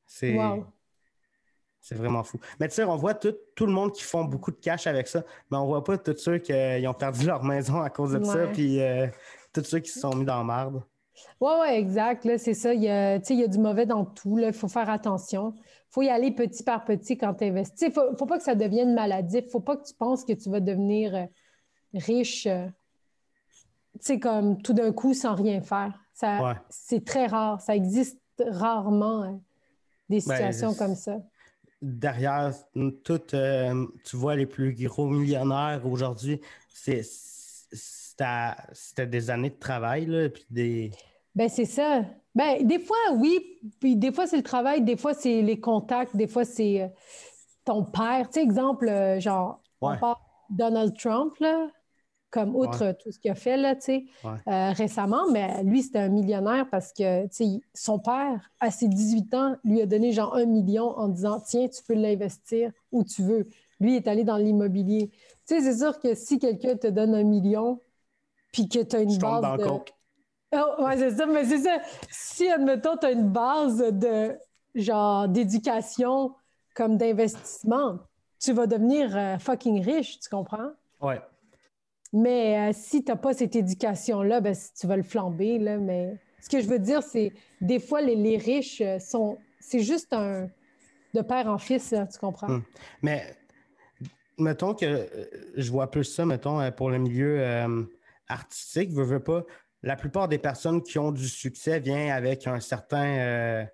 C'est 0.05 0.37
c'est 1.79 1.95
vraiment 1.95 2.23
fou. 2.23 2.37
Mais 2.59 2.67
tu 2.67 2.75
sais, 2.75 2.83
on 2.83 2.97
voit 2.97 3.13
tout, 3.13 3.33
tout, 3.55 3.65
le 3.65 3.71
monde 3.71 3.93
qui 3.93 4.03
font 4.03 4.25
beaucoup 4.25 4.51
de 4.51 4.57
cash 4.57 4.87
avec 4.87 5.07
ça, 5.07 5.23
mais 5.49 5.57
on 5.57 5.65
voit 5.67 5.85
pas 5.85 5.97
tous 5.97 6.17
ceux 6.17 6.37
qui 6.37 6.51
ont 6.85 6.93
perdu 6.93 7.25
leur 7.25 7.45
maison 7.45 7.81
à 7.81 7.89
cause 7.89 8.11
de 8.11 8.21
ça, 8.25 8.47
puis 8.47 8.81
euh, 8.81 9.07
tous 9.53 9.63
ceux 9.63 9.79
qui 9.79 9.89
se 9.89 10.01
sont 10.01 10.13
mis 10.13 10.25
dans 10.25 10.37
la 10.37 10.43
marde. 10.43 10.83
Oui, 11.39 11.51
oui, 11.61 11.67
exact. 11.69 12.27
C'est 12.37 12.53
ça. 12.53 12.73
Il 12.73 12.83
y, 12.83 12.89
a, 12.89 13.15
il 13.15 13.39
y 13.39 13.43
a 13.43 13.47
du 13.47 13.57
mauvais 13.57 13.85
dans 13.85 14.03
tout. 14.03 14.37
Il 14.37 14.51
faut 14.51 14.67
faire 14.67 14.89
attention. 14.89 15.53
Il 15.55 15.63
faut 15.91 16.01
y 16.01 16.09
aller 16.09 16.31
petit 16.31 16.63
par 16.63 16.83
petit 16.83 17.17
quand 17.17 17.35
tu 17.35 17.45
investis. 17.45 17.87
Il 17.87 17.87
ne 17.89 18.17
faut, 18.17 18.25
pas 18.25 18.37
que 18.37 18.43
ça 18.43 18.53
devienne 18.53 18.93
maladif. 18.93 19.43
Il 19.43 19.45
ne 19.45 19.51
faut 19.51 19.61
pas 19.61 19.77
que 19.77 19.87
tu 19.87 19.93
penses 19.93 20.25
que 20.25 20.33
tu 20.33 20.49
vas 20.49 20.59
devenir 20.59 21.15
euh, 21.15 21.25
riche 21.93 22.47
euh, 24.09 24.17
comme 24.17 24.61
tout 24.61 24.73
d'un 24.73 24.91
coup 24.91 25.13
sans 25.13 25.35
rien 25.35 25.61
faire. 25.61 25.93
Ça, 26.13 26.55
C'est 26.69 27.05
très 27.05 27.27
rare. 27.27 27.61
Ça 27.61 27.75
existe 27.75 28.19
rarement 28.39 29.41
des 30.09 30.17
ben, 30.17 30.21
situations 30.21 30.73
comme 30.73 30.95
ça 30.95 31.17
derrière 31.81 32.53
tout, 33.03 33.21
euh, 33.33 33.85
tu 34.03 34.15
vois, 34.15 34.35
les 34.35 34.45
plus 34.45 34.73
gros 34.73 35.07
millionnaires 35.07 35.81
aujourd'hui, 35.85 36.41
c'était 36.71 37.05
des 39.05 39.29
années 39.29 39.49
de 39.51 39.59
travail, 39.59 40.05
là, 40.05 40.29
puis 40.29 40.45
des... 40.49 40.91
Ben, 41.35 41.49
c'est 41.49 41.65
ça. 41.65 42.03
Ben, 42.33 42.65
des 42.65 42.79
fois, 42.79 42.97
oui, 43.15 43.39
puis 43.79 43.95
des 43.95 44.11
fois, 44.11 44.27
c'est 44.27 44.37
le 44.37 44.43
travail, 44.43 44.81
des 44.81 44.97
fois, 44.97 45.13
c'est 45.13 45.41
les 45.41 45.59
contacts, 45.59 46.15
des 46.15 46.27
fois, 46.27 46.45
c'est 46.45 46.81
euh, 46.81 46.87
ton 47.63 47.83
père. 47.83 48.27
Tu 48.29 48.39
sais, 48.39 48.43
exemple, 48.43 48.87
euh, 48.87 49.19
genre, 49.19 49.61
on 49.81 49.95
parle 49.97 50.17
Donald 50.49 50.97
Trump, 50.97 51.33
là, 51.39 51.67
comme 52.29 52.55
outre 52.55 52.93
tout 53.01 53.11
ce 53.11 53.19
qu'il 53.19 53.31
a 53.31 53.35
fait 53.35 53.57
là, 53.57 53.75
euh, 54.25 54.71
récemment, 54.71 55.29
mais 55.31 55.63
lui, 55.63 55.81
c'était 55.81 55.99
un 55.99 56.09
millionnaire 56.09 56.67
parce 56.69 56.91
que 56.91 57.25
son 57.73 57.99
père, 57.99 58.51
à 58.59 58.69
ses 58.69 58.87
18 58.87 59.33
ans, 59.33 59.55
lui 59.63 59.81
a 59.81 59.85
donné 59.85 60.11
genre 60.11 60.35
un 60.35 60.45
million 60.45 60.97
en 60.97 61.07
disant 61.07 61.39
Tiens, 61.39 61.67
tu 61.67 61.81
peux 61.83 61.93
l'investir 61.93 62.71
où 62.91 63.03
tu 63.03 63.21
veux. 63.23 63.47
Lui 63.79 63.95
est 63.95 64.07
allé 64.07 64.23
dans 64.23 64.37
l'immobilier. 64.37 65.09
Tu 65.47 65.55
sais, 65.55 65.61
c'est 65.61 65.77
sûr 65.77 65.99
que 65.99 66.15
si 66.15 66.39
quelqu'un 66.39 66.75
te 66.75 66.87
donne 66.87 67.15
un 67.15 67.23
million, 67.23 67.79
puis 68.51 68.67
que 68.67 68.79
tu 68.79 68.95
as 68.95 69.01
une 69.01 69.17
base. 69.17 69.57
de... 69.59 69.65
Oh, 70.53 70.83
ouais, 70.83 70.97
c'est 70.97 71.11
ça, 71.11 71.25
mais 71.25 71.45
c'est 71.45 71.59
ça. 71.59 71.79
Si, 72.09 72.49
admettons, 72.49 72.97
tu 72.97 73.05
as 73.05 73.11
une 73.11 73.29
base 73.29 73.77
de 73.77 74.37
genre 74.75 75.27
d'éducation 75.27 76.33
comme 76.75 76.97
d'investissement, 76.97 77.99
tu 78.39 78.53
vas 78.53 78.67
devenir 78.67 79.15
euh, 79.15 79.37
fucking 79.37 79.83
riche, 79.83 80.19
tu 80.19 80.29
comprends? 80.29 80.71
Ouais. 81.01 81.19
Mais 82.17 82.57
euh, 82.57 82.71
si 82.73 83.03
tu 83.03 83.11
n'as 83.11 83.15
pas 83.15 83.33
cette 83.33 83.55
éducation-là, 83.55 84.41
ben, 84.41 84.55
tu 84.79 84.87
vas 84.87 84.97
le 84.97 85.03
flamber. 85.03 85.59
Là, 85.59 85.77
mais 85.77 86.17
ce 86.41 86.49
que 86.49 86.59
je 86.59 86.65
veux 86.65 86.79
dire, 86.79 87.03
c'est 87.03 87.31
des 87.61 87.79
fois, 87.79 88.01
les, 88.01 88.37
riches 88.37 88.81
euh, 88.81 88.97
sont. 88.97 89.37
C'est 89.59 89.81
juste 89.81 90.13
un. 90.13 90.49
de 91.13 91.21
père 91.21 91.45
en 91.45 91.59
fils, 91.59 91.93
tu 92.11 92.19
comprends? 92.19 92.47
Hum. 92.47 92.63
Mais 93.03 93.35
mettons 94.39 94.73
que 94.73 94.85
euh, 94.85 95.05
je 95.57 95.69
vois 95.71 95.91
plus 95.91 96.05
ça, 96.05 96.25
mettons, 96.25 96.71
pour 96.71 96.89
le 96.89 96.97
milieu 96.97 97.43
artistique, 98.27 98.91
veux, 98.93 99.03
veux 99.03 99.23
pas. 99.23 99.43
La 99.83 99.95
plupart 99.95 100.27
des 100.27 100.39
personnes 100.39 100.81
qui 100.81 100.97
ont 100.97 101.11
du 101.11 101.27
succès 101.27 101.79
viennent 101.79 102.09
avec 102.09 102.47
un 102.47 102.59
certain, 102.59 103.67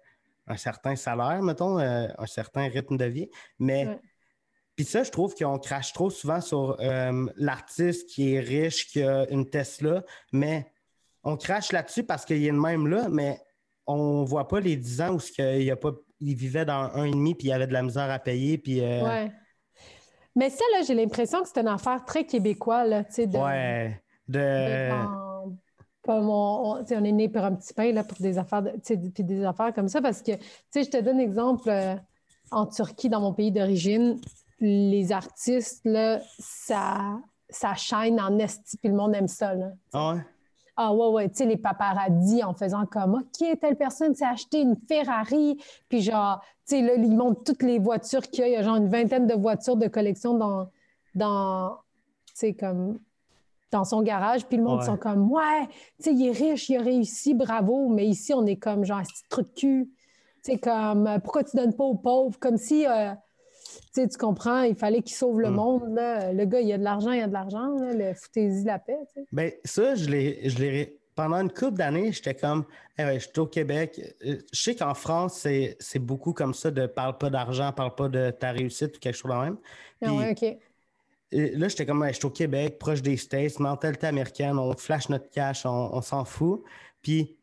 un 0.48 0.58
certain 0.58 0.98
salaire, 0.98 1.42
mettons, 1.42 1.78
un 1.78 2.26
certain 2.26 2.68
rythme 2.68 2.98
de 2.98 3.06
vie. 3.06 3.30
Mais. 3.58 3.88
Puis 4.76 4.86
ça, 4.86 5.04
je 5.04 5.12
trouve 5.12 5.36
qu'on 5.36 5.60
crache 5.60 5.94
trop 5.94 6.10
souvent 6.10 6.42
sur 6.42 6.78
euh, 6.80 7.26
l'artiste 7.36 8.10
qui 8.10 8.34
est 8.34 8.40
riche, 8.40 8.88
qui 8.88 9.04
a 9.04 9.30
une 9.30 9.50
Tesla, 9.50 10.04
mais 10.32 10.72
on 11.24 11.38
crache 11.38 11.72
là-dessus 11.72 12.04
parce 12.04 12.26
qu'il 12.26 12.42
y 12.42 12.48
a 12.48 12.50
une 12.50 12.60
même 12.60 12.88
là, 12.88 13.08
mais 13.10 13.40
on 13.86 14.24
voit 14.24 14.48
pas 14.48 14.60
les 14.60 14.76
10 14.76 15.02
ans 15.02 15.16
où 15.16 15.20
il, 15.40 15.72
a 15.72 15.76
pas, 15.76 15.92
il 16.20 16.36
vivait 16.36 16.66
dans 16.66 16.92
un 16.96 17.04
et 17.06 17.12
demi 17.12 17.36
puis 17.36 17.48
il 17.48 17.52
avait 17.52 17.68
de 17.68 17.74
la 17.74 17.84
misère 17.84 18.10
à 18.10 18.20
payer. 18.20 18.58
Puis, 18.58 18.82
euh, 18.82 19.04
ouais. 19.04 19.32
Mais 20.36 20.50
ça, 20.50 20.64
là, 20.74 20.82
j'ai 20.86 20.96
l'impression 20.96 21.44
que 21.44 21.50
c'est 21.54 21.60
une 21.60 21.68
affaire 21.68 22.04
très 22.06 22.26
québécoise, 22.26 22.90
là, 22.90 23.04
tu 23.04 23.14
sais. 23.14 23.28
De... 23.28 23.38
Ouais. 23.38 24.02
De... 24.28 24.90
Comme 26.02 26.30
on, 26.30 26.80
on, 26.80 26.86
est 26.86 27.12
né 27.12 27.30
pour 27.30 27.44
un 27.44 27.54
petit 27.54 27.74
pain, 27.74 27.92
là, 27.92 28.04
pour 28.04 28.18
des 28.18 28.38
affaires, 28.38 28.64
puis 28.84 29.24
des 29.24 29.46
affaires 29.46 29.74
comme 29.74 29.88
ça, 29.88 30.02
parce 30.02 30.22
que, 30.22 30.32
tu 30.32 30.42
sais, 30.72 30.84
je 30.84 30.90
te 30.90 30.98
donne 30.98 31.18
un 31.18 31.24
exemple, 31.24 31.70
euh, 31.70 31.96
en 32.52 32.66
Turquie, 32.66 33.10
dans 33.10 33.22
mon 33.22 33.34
pays 33.34 33.52
d'origine, 33.52 34.20
les 34.60 35.12
artistes, 35.12 35.82
là, 35.86 36.20
ça, 36.40 37.18
ça 37.50 37.74
chaîne 37.76 38.20
en 38.20 38.38
esti, 38.40 38.78
puis 38.78 38.90
le 38.90 38.96
monde 38.96 39.16
aime 39.16 39.28
ça. 39.28 39.54
Là, 39.54 39.72
ah 39.94 40.14
ouais? 40.14 40.22
Ah 40.76 40.92
ouais, 40.92 41.08
ouais, 41.08 41.30
tu 41.30 41.38
sais, 41.38 41.46
les 41.46 41.58
paparazzis 41.58 42.44
en 42.44 42.54
faisant 42.54 42.86
comme 42.88 43.16
OK, 43.16 43.60
telle 43.62 43.76
personne 43.76 44.16
s'est 44.16 44.26
acheté 44.26 44.62
une 44.62 44.76
Ferrari, 44.88 45.60
puis 45.88 46.02
genre, 46.02 46.42
tu 46.68 46.76
sais, 46.76 46.82
là, 46.82 46.96
ils 46.96 47.16
montrent 47.16 47.44
toutes 47.44 47.62
les 47.62 47.78
voitures 47.78 48.22
qu'il 48.22 48.40
y 48.40 48.44
a. 48.44 48.48
Il 48.48 48.54
y 48.54 48.56
a 48.56 48.64
genre 48.64 48.78
une 48.78 48.90
vingtaine 48.90 49.28
de 49.28 49.36
voitures 49.36 49.76
de 49.76 49.88
collection 49.88 50.36
dans, 50.36 50.70
dans 51.14 51.78
tu 52.28 52.34
sais, 52.34 52.54
comme 52.54 52.98
dans 53.70 53.84
son 53.84 54.02
garage, 54.02 54.46
puis 54.46 54.58
le 54.58 54.64
monde 54.64 54.84
sont 54.84 54.98
comme 54.98 55.32
Ouais, 55.32 55.68
tu 55.98 56.06
sais, 56.06 56.14
il 56.14 56.28
est 56.28 56.32
riche, 56.32 56.70
il 56.70 56.78
a 56.78 56.82
réussi, 56.82 57.34
bravo, 57.36 57.90
mais 57.90 58.08
ici, 58.08 58.34
on 58.34 58.46
est 58.46 58.56
comme 58.56 58.84
genre, 58.84 59.00
un 59.00 59.04
petit 59.04 59.24
truc 59.30 59.48
de 59.50 59.60
cul. 59.60 59.92
Tu 60.44 60.54
sais, 60.54 60.58
comme, 60.58 61.20
pourquoi 61.24 61.44
tu 61.44 61.56
donnes 61.56 61.76
pas 61.76 61.84
aux 61.84 61.96
pauvres? 61.96 62.38
Comme 62.40 62.58
si. 62.58 62.88
Euh, 62.88 63.14
tu 63.94 64.18
comprends, 64.18 64.62
il 64.62 64.76
fallait 64.76 65.02
qu'il 65.02 65.16
sauve 65.16 65.40
le 65.40 65.50
hmm. 65.50 65.56
monde. 65.56 65.96
Le 65.96 66.46
gars, 66.46 66.60
il 66.60 66.72
a 66.74 66.78
de 66.78 66.84
l'argent, 66.84 67.12
il 67.12 67.22
a 67.22 67.28
de 67.28 67.34
l'argent. 67.34 67.76
Le 67.80 68.14
foutez-y 68.14 68.64
la 68.64 68.80
paix. 68.80 68.98
Ben, 69.32 69.52
ça, 69.64 69.96
je 69.96 70.10
l'ai. 70.10 71.00
Pendant 71.16 71.38
une 71.38 71.52
couple 71.52 71.78
d'années, 71.78 72.12
j'étais 72.12 72.34
comme, 72.34 72.66
eh 72.98 73.04
je 73.14 73.20
suis 73.20 73.40
au 73.40 73.46
Québec. 73.46 74.02
Euh, 74.26 74.38
je 74.52 74.60
sais 74.60 74.76
qu'en 74.76 74.96
France, 74.96 75.48
c'est 75.80 76.00
beaucoup 76.00 76.34
comme 76.34 76.56
ça 76.56 76.72
de 76.72 76.88
parle 76.88 77.20
pas 77.20 77.30
d'argent, 77.30 77.72
parle 77.72 77.94
pas 77.94 78.10
de 78.10 78.32
ta 78.32 78.52
réussite 78.52 78.98
ou 78.98 79.00
quelque 79.00 79.16
chose 79.16 79.32
de 79.32 79.38
même. 79.38 79.58
ah 80.04 80.12
ouais, 80.12 80.32
OK. 80.32 80.58
Là, 81.32 81.68
j'étais 81.68 81.86
comme, 81.86 82.04
je 82.08 82.14
suis 82.14 82.26
au 82.26 82.32
Québec, 82.32 82.80
proche 82.80 83.04
des 83.04 83.18
States, 83.18 83.60
mentalité 83.60 84.08
américaine, 84.08 84.58
on 84.58 84.76
flash 84.76 85.10
notre 85.10 85.30
cash, 85.30 85.68
on, 85.68 85.90
on 85.94 86.02
s'en 86.02 86.26
fout. 86.26 86.64
Puis 87.04 87.38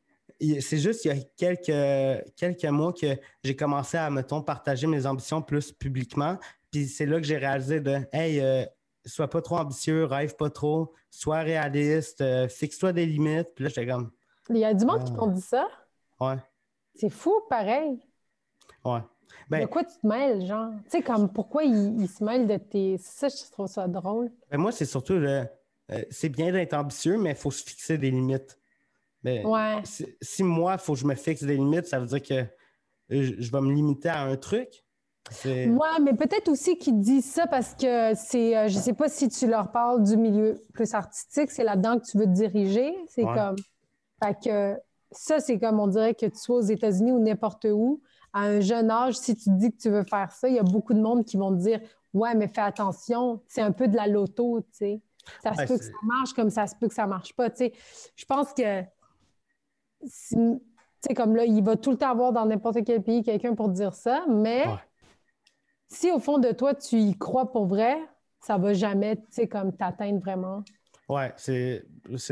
c'est 0.60 0.78
juste 0.78 1.04
il 1.04 1.08
y 1.08 1.10
a 1.10 1.22
quelques, 1.36 2.34
quelques 2.36 2.64
mois 2.64 2.92
que 2.92 3.18
j'ai 3.44 3.56
commencé 3.56 3.96
à, 3.96 4.10
mettons, 4.10 4.42
partager 4.42 4.86
mes 4.86 5.06
ambitions 5.06 5.42
plus 5.42 5.72
publiquement. 5.72 6.38
Puis 6.70 6.86
c'est 6.86 7.06
là 7.06 7.20
que 7.20 7.26
j'ai 7.26 7.36
réalisé 7.36 7.80
de 7.80 7.98
Hey, 8.12 8.40
euh, 8.40 8.64
sois 9.04 9.28
pas 9.28 9.42
trop 9.42 9.56
ambitieux, 9.56 10.04
rêve 10.04 10.36
pas 10.36 10.50
trop, 10.50 10.92
sois 11.10 11.40
réaliste, 11.40 12.20
euh, 12.20 12.48
fixe-toi 12.48 12.92
des 12.92 13.06
limites. 13.06 13.48
Puis 13.54 13.64
là, 13.64 13.68
j'étais 13.68 13.86
comme. 13.86 14.10
Il 14.48 14.58
y 14.58 14.64
a 14.64 14.74
du 14.74 14.84
monde 14.84 15.04
qui 15.04 15.12
t'ont 15.12 15.28
dit 15.28 15.40
ça? 15.40 15.68
Ouais. 16.20 16.36
C'est 16.94 17.10
fou, 17.10 17.34
pareil. 17.48 18.00
Ouais. 18.84 19.00
Ben, 19.48 19.62
de 19.62 19.66
quoi 19.66 19.84
tu 19.84 19.96
te 19.96 20.06
mêles, 20.06 20.46
genre? 20.46 20.70
Tu 20.84 20.90
sais, 20.90 21.02
comme 21.02 21.32
pourquoi 21.32 21.64
il, 21.64 22.08
se 22.08 22.22
mêle 22.22 22.46
de 22.46 22.56
tes. 22.56 22.98
Ça, 22.98 23.28
je 23.28 23.50
trouve 23.50 23.68
ça 23.68 23.86
drôle. 23.86 24.30
Ben 24.50 24.58
moi, 24.58 24.72
c'est 24.72 24.86
surtout 24.86 25.14
le. 25.14 25.44
Euh, 25.92 26.02
c'est 26.10 26.28
bien 26.28 26.52
d'être 26.52 26.74
ambitieux, 26.74 27.18
mais 27.18 27.30
il 27.30 27.36
faut 27.36 27.50
se 27.50 27.64
fixer 27.64 27.98
des 27.98 28.10
limites. 28.10 28.59
Mais 29.22 29.42
si, 29.84 30.42
moi, 30.42 30.74
il 30.74 30.78
faut 30.78 30.94
que 30.94 30.98
je 30.98 31.06
me 31.06 31.14
fixe 31.14 31.42
des 31.42 31.56
limites, 31.56 31.86
ça 31.86 31.98
veut 31.98 32.06
dire 32.06 32.22
que 32.22 32.46
je, 33.10 33.50
vais 33.50 33.60
me 33.60 33.72
limiter 33.72 34.08
à 34.08 34.22
un 34.22 34.36
truc? 34.36 34.84
Oui, 35.44 35.88
mais 36.02 36.14
peut-être 36.14 36.48
aussi 36.48 36.78
qu'ils 36.78 37.00
disent 37.00 37.30
ça 37.30 37.46
parce 37.46 37.74
que 37.74 38.14
c'est, 38.14 38.56
euh, 38.56 38.68
je 38.68 38.78
sais 38.78 38.94
pas 38.94 39.08
si 39.08 39.28
tu 39.28 39.46
leur 39.46 39.70
parles 39.70 40.02
du 40.02 40.16
milieu 40.16 40.64
plus 40.72 40.92
artistique, 40.94 41.50
c'est 41.50 41.62
là-dedans 41.62 41.98
que 41.98 42.06
tu 42.06 42.18
veux 42.18 42.24
te 42.24 42.30
diriger. 42.30 42.94
C'est 43.08 43.22
comme, 43.22 43.56
fait 44.22 44.36
que 44.42 44.80
ça, 45.12 45.40
c'est 45.40 45.58
comme 45.58 45.78
on 45.78 45.86
dirait 45.86 46.14
que 46.14 46.26
tu 46.26 46.38
sois 46.38 46.56
aux 46.56 46.62
États-Unis 46.62 47.12
ou 47.12 47.20
n'importe 47.20 47.66
où, 47.70 48.00
à 48.32 48.42
un 48.42 48.60
jeune 48.60 48.90
âge, 48.90 49.14
si 49.14 49.36
tu 49.36 49.50
dis 49.50 49.70
que 49.70 49.76
tu 49.76 49.90
veux 49.90 50.04
faire 50.04 50.32
ça, 50.32 50.48
il 50.48 50.54
y 50.54 50.58
a 50.58 50.64
beaucoup 50.64 50.94
de 50.94 51.00
monde 51.00 51.24
qui 51.24 51.36
vont 51.36 51.50
te 51.50 51.60
dire, 51.60 51.80
ouais, 52.12 52.34
mais 52.34 52.48
fais 52.48 52.60
attention, 52.60 53.42
c'est 53.48 53.62
un 53.62 53.72
peu 53.72 53.88
de 53.88 53.96
la 53.96 54.06
loto, 54.06 54.60
tu 54.60 54.66
sais. 54.72 55.02
Ça 55.42 55.54
se 55.54 55.66
peut 55.66 55.78
que 55.78 55.84
ça 55.84 55.90
marche 56.02 56.32
comme 56.32 56.50
ça 56.50 56.66
se 56.66 56.74
peut 56.74 56.88
que 56.88 56.94
ça 56.94 57.06
marche 57.06 57.34
pas, 57.34 57.50
tu 57.50 57.56
sais. 57.56 57.72
Je 58.16 58.24
pense 58.24 58.52
que 58.52 58.82
c'est 60.02 61.14
comme 61.14 61.34
là, 61.36 61.44
il 61.44 61.62
va 61.62 61.76
tout 61.76 61.90
le 61.90 61.96
temps 61.96 62.10
avoir 62.10 62.32
dans 62.32 62.46
n'importe 62.46 62.84
quel 62.84 63.02
pays 63.02 63.22
quelqu'un 63.22 63.54
pour 63.54 63.68
dire 63.68 63.94
ça, 63.94 64.24
mais 64.28 64.64
si 65.88 66.10
au 66.10 66.18
fond 66.18 66.38
de 66.38 66.52
toi, 66.52 66.74
tu 66.74 66.96
y 66.96 67.16
crois 67.16 67.50
pour 67.50 67.66
vrai, 67.66 67.98
ça 68.40 68.58
va 68.58 68.72
jamais, 68.72 69.16
tu 69.16 69.22
sais, 69.30 69.48
comme 69.48 69.76
t'atteindre 69.76 70.20
vraiment. 70.20 70.62
Ouais, 71.08 71.32
c'est 71.36 71.84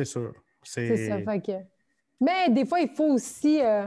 sûr. 0.05 0.33
C'est 0.63 1.09
ça, 1.09 1.19
fait 1.19 1.41
que... 1.41 1.53
Mais 2.21 2.51
des 2.51 2.65
fois, 2.65 2.81
il 2.81 2.89
faut 2.89 3.13
aussi... 3.13 3.61
Euh, 3.63 3.87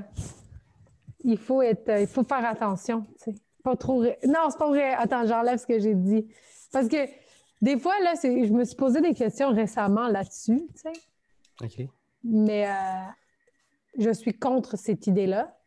il 1.23 1.37
faut 1.37 1.61
être... 1.61 1.89
il 1.99 2.07
faut 2.07 2.23
faire 2.23 2.45
attention, 2.45 3.01
tu 3.23 3.31
sais. 3.31 3.35
Pas 3.63 3.75
trop... 3.75 4.03
Non, 4.03 4.49
c'est 4.49 4.57
pas 4.57 4.69
vrai. 4.69 4.93
Attends, 4.93 5.25
j'enlève 5.27 5.59
ce 5.59 5.67
que 5.67 5.79
j'ai 5.79 5.93
dit. 5.93 6.27
Parce 6.71 6.87
que 6.87 7.07
des 7.61 7.77
fois, 7.77 7.93
là, 7.99 8.13
je 8.23 8.51
me 8.51 8.63
suis 8.63 8.75
posé 8.75 9.01
des 9.01 9.13
questions 9.13 9.53
récemment 9.53 10.07
là-dessus, 10.07 10.67
tu 10.73 10.81
sais. 10.81 10.91
OK. 11.63 11.89
Mais... 12.23 12.67
Euh, 12.67 12.71
je 13.97 14.11
suis 14.11 14.33
contre 14.37 14.77
cette 14.77 15.07
idée-là. 15.07 15.57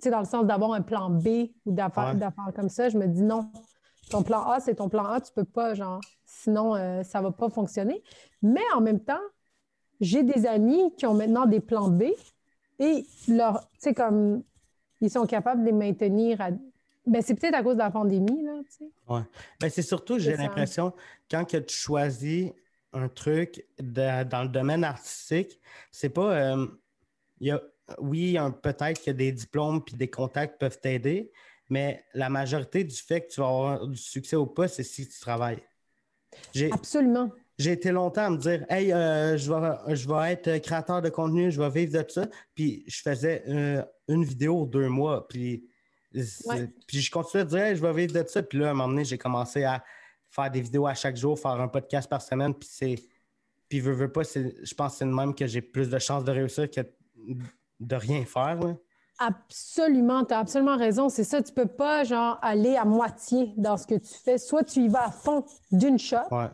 sais, 0.00 0.10
dans 0.10 0.18
le 0.20 0.26
sens 0.26 0.44
d'avoir 0.44 0.72
un 0.72 0.82
plan 0.82 1.08
B 1.08 1.50
ou 1.64 1.72
d'affaires 1.72 2.14
Ouais. 2.14 2.52
comme 2.54 2.68
ça. 2.68 2.88
Je 2.90 2.98
me 2.98 3.06
dis 3.06 3.22
non, 3.22 3.50
ton 4.10 4.22
plan 4.22 4.42
A, 4.42 4.60
c'est 4.60 4.74
ton 4.74 4.88
plan 4.90 5.04
A, 5.06 5.20
tu 5.20 5.32
peux 5.32 5.44
pas, 5.44 5.72
genre, 5.74 6.00
sinon, 6.26 6.74
euh, 6.76 7.02
ça 7.02 7.22
va 7.22 7.30
pas 7.30 7.48
fonctionner. 7.48 8.02
Mais 8.42 8.60
en 8.74 8.82
même 8.82 9.00
temps, 9.00 9.22
j'ai 10.00 10.22
des 10.22 10.44
amis 10.46 10.94
qui 10.98 11.06
ont 11.06 11.14
maintenant 11.14 11.46
des 11.46 11.60
plans 11.60 11.88
B 11.88 12.02
et 12.80 13.06
leur, 13.28 13.60
tu 13.70 13.76
sais, 13.78 13.94
comme, 13.94 14.42
ils 15.00 15.08
sont 15.10 15.24
capables 15.26 15.60
de 15.62 15.66
les 15.66 15.72
maintenir 15.72 16.40
à. 16.40 16.50
Ben, 17.06 17.22
c'est 17.22 17.34
peut-être 17.34 17.54
à 17.54 17.62
cause 17.62 17.74
de 17.74 17.78
la 17.80 17.90
pandémie, 17.90 18.42
là, 18.42 18.60
tu 18.64 18.72
sais. 18.78 18.90
Ben, 19.60 19.70
c'est 19.70 19.82
surtout, 19.82 20.18
j'ai 20.18 20.36
l'impression, 20.36 20.92
quand 21.30 21.44
que 21.44 21.58
tu 21.58 21.76
choisis 21.76 22.50
un 22.92 23.08
truc 23.08 23.66
de- 23.78 24.24
dans 24.24 24.42
le 24.42 24.48
domaine 24.48 24.84
artistique, 24.84 25.60
c'est 25.90 26.08
pas. 26.10 26.32
euh, 26.34 26.66
il 27.40 27.48
y 27.48 27.50
a, 27.50 27.60
oui, 27.98 28.36
peut-être 28.62 29.02
que 29.02 29.10
des 29.10 29.32
diplômes 29.32 29.84
puis 29.84 29.94
des 29.94 30.08
contacts 30.08 30.58
peuvent 30.58 30.80
t'aider, 30.80 31.30
mais 31.68 32.04
la 32.14 32.28
majorité 32.28 32.84
du 32.84 32.96
fait 32.96 33.22
que 33.22 33.32
tu 33.32 33.40
vas 33.40 33.46
avoir 33.48 33.86
du 33.88 33.96
succès 33.96 34.36
ou 34.36 34.46
pas, 34.46 34.68
c'est 34.68 34.82
si 34.82 35.08
tu 35.08 35.18
travailles. 35.20 35.62
Absolument. 36.72 37.30
j'ai 37.58 37.72
été 37.72 37.92
longtemps 37.92 38.24
à 38.26 38.30
me 38.30 38.36
dire 38.38 38.66
Hey, 38.68 38.92
euh, 38.92 39.36
je, 39.36 39.52
vais, 39.52 39.94
je 39.94 40.08
vais 40.08 40.32
être 40.32 40.58
créateur 40.62 41.00
de 41.00 41.08
contenu, 41.08 41.50
je 41.50 41.60
vais 41.60 41.70
vivre 41.70 42.02
de 42.02 42.10
ça. 42.10 42.26
Puis 42.54 42.84
je 42.88 43.00
faisais 43.02 43.44
euh, 43.48 43.82
une 44.08 44.24
vidéo 44.24 44.66
deux 44.66 44.88
mois. 44.88 45.26
Puis, 45.28 45.68
Ouais. 46.46 46.68
puis 46.86 47.00
je 47.00 47.10
continuais 47.10 47.42
à 47.42 47.44
dire 47.44 47.58
Hey, 47.58 47.76
je 47.76 47.82
vais 47.82 47.92
vivre 47.92 48.12
de 48.22 48.28
ça. 48.28 48.42
Puis 48.42 48.58
là, 48.58 48.68
à 48.68 48.70
un 48.70 48.74
moment 48.74 48.88
donné, 48.88 49.04
j'ai 49.04 49.18
commencé 49.18 49.64
à 49.64 49.82
faire 50.30 50.50
des 50.50 50.60
vidéos 50.60 50.86
à 50.86 50.94
chaque 50.94 51.16
jour, 51.16 51.38
faire 51.38 51.52
un 51.60 51.68
podcast 51.68 52.08
par 52.08 52.22
semaine. 52.22 52.54
Puis 52.54 52.68
c'est. 52.70 52.96
Puis 53.68 53.80
veux, 53.80 53.92
veux 53.92 54.10
pas, 54.12 54.22
je 54.22 54.74
pense 54.74 54.92
que 54.92 54.98
c'est 54.98 55.04
de 55.06 55.10
même 55.10 55.34
que 55.34 55.46
j'ai 55.46 55.62
plus 55.62 55.88
de 55.88 55.98
chances 55.98 56.24
de 56.24 56.30
réussir 56.32 56.70
que 56.70 56.80
de 57.86 57.96
rien 57.96 58.24
faire. 58.24 58.60
là. 58.60 58.74
Absolument, 59.18 60.24
tu 60.24 60.34
as 60.34 60.38
absolument 60.40 60.76
raison. 60.76 61.08
C'est 61.08 61.24
ça, 61.24 61.40
tu 61.42 61.52
peux 61.52 61.66
pas, 61.66 62.04
genre, 62.04 62.38
aller 62.42 62.76
à 62.76 62.84
moitié 62.84 63.52
dans 63.56 63.76
ce 63.76 63.86
que 63.86 63.94
tu 63.94 64.12
fais. 64.14 64.38
Soit 64.38 64.64
tu 64.64 64.80
y 64.80 64.88
vas 64.88 65.04
à 65.06 65.10
fond 65.10 65.44
d'une 65.70 65.98
shot, 65.98 66.16
Ouais. 66.32 66.48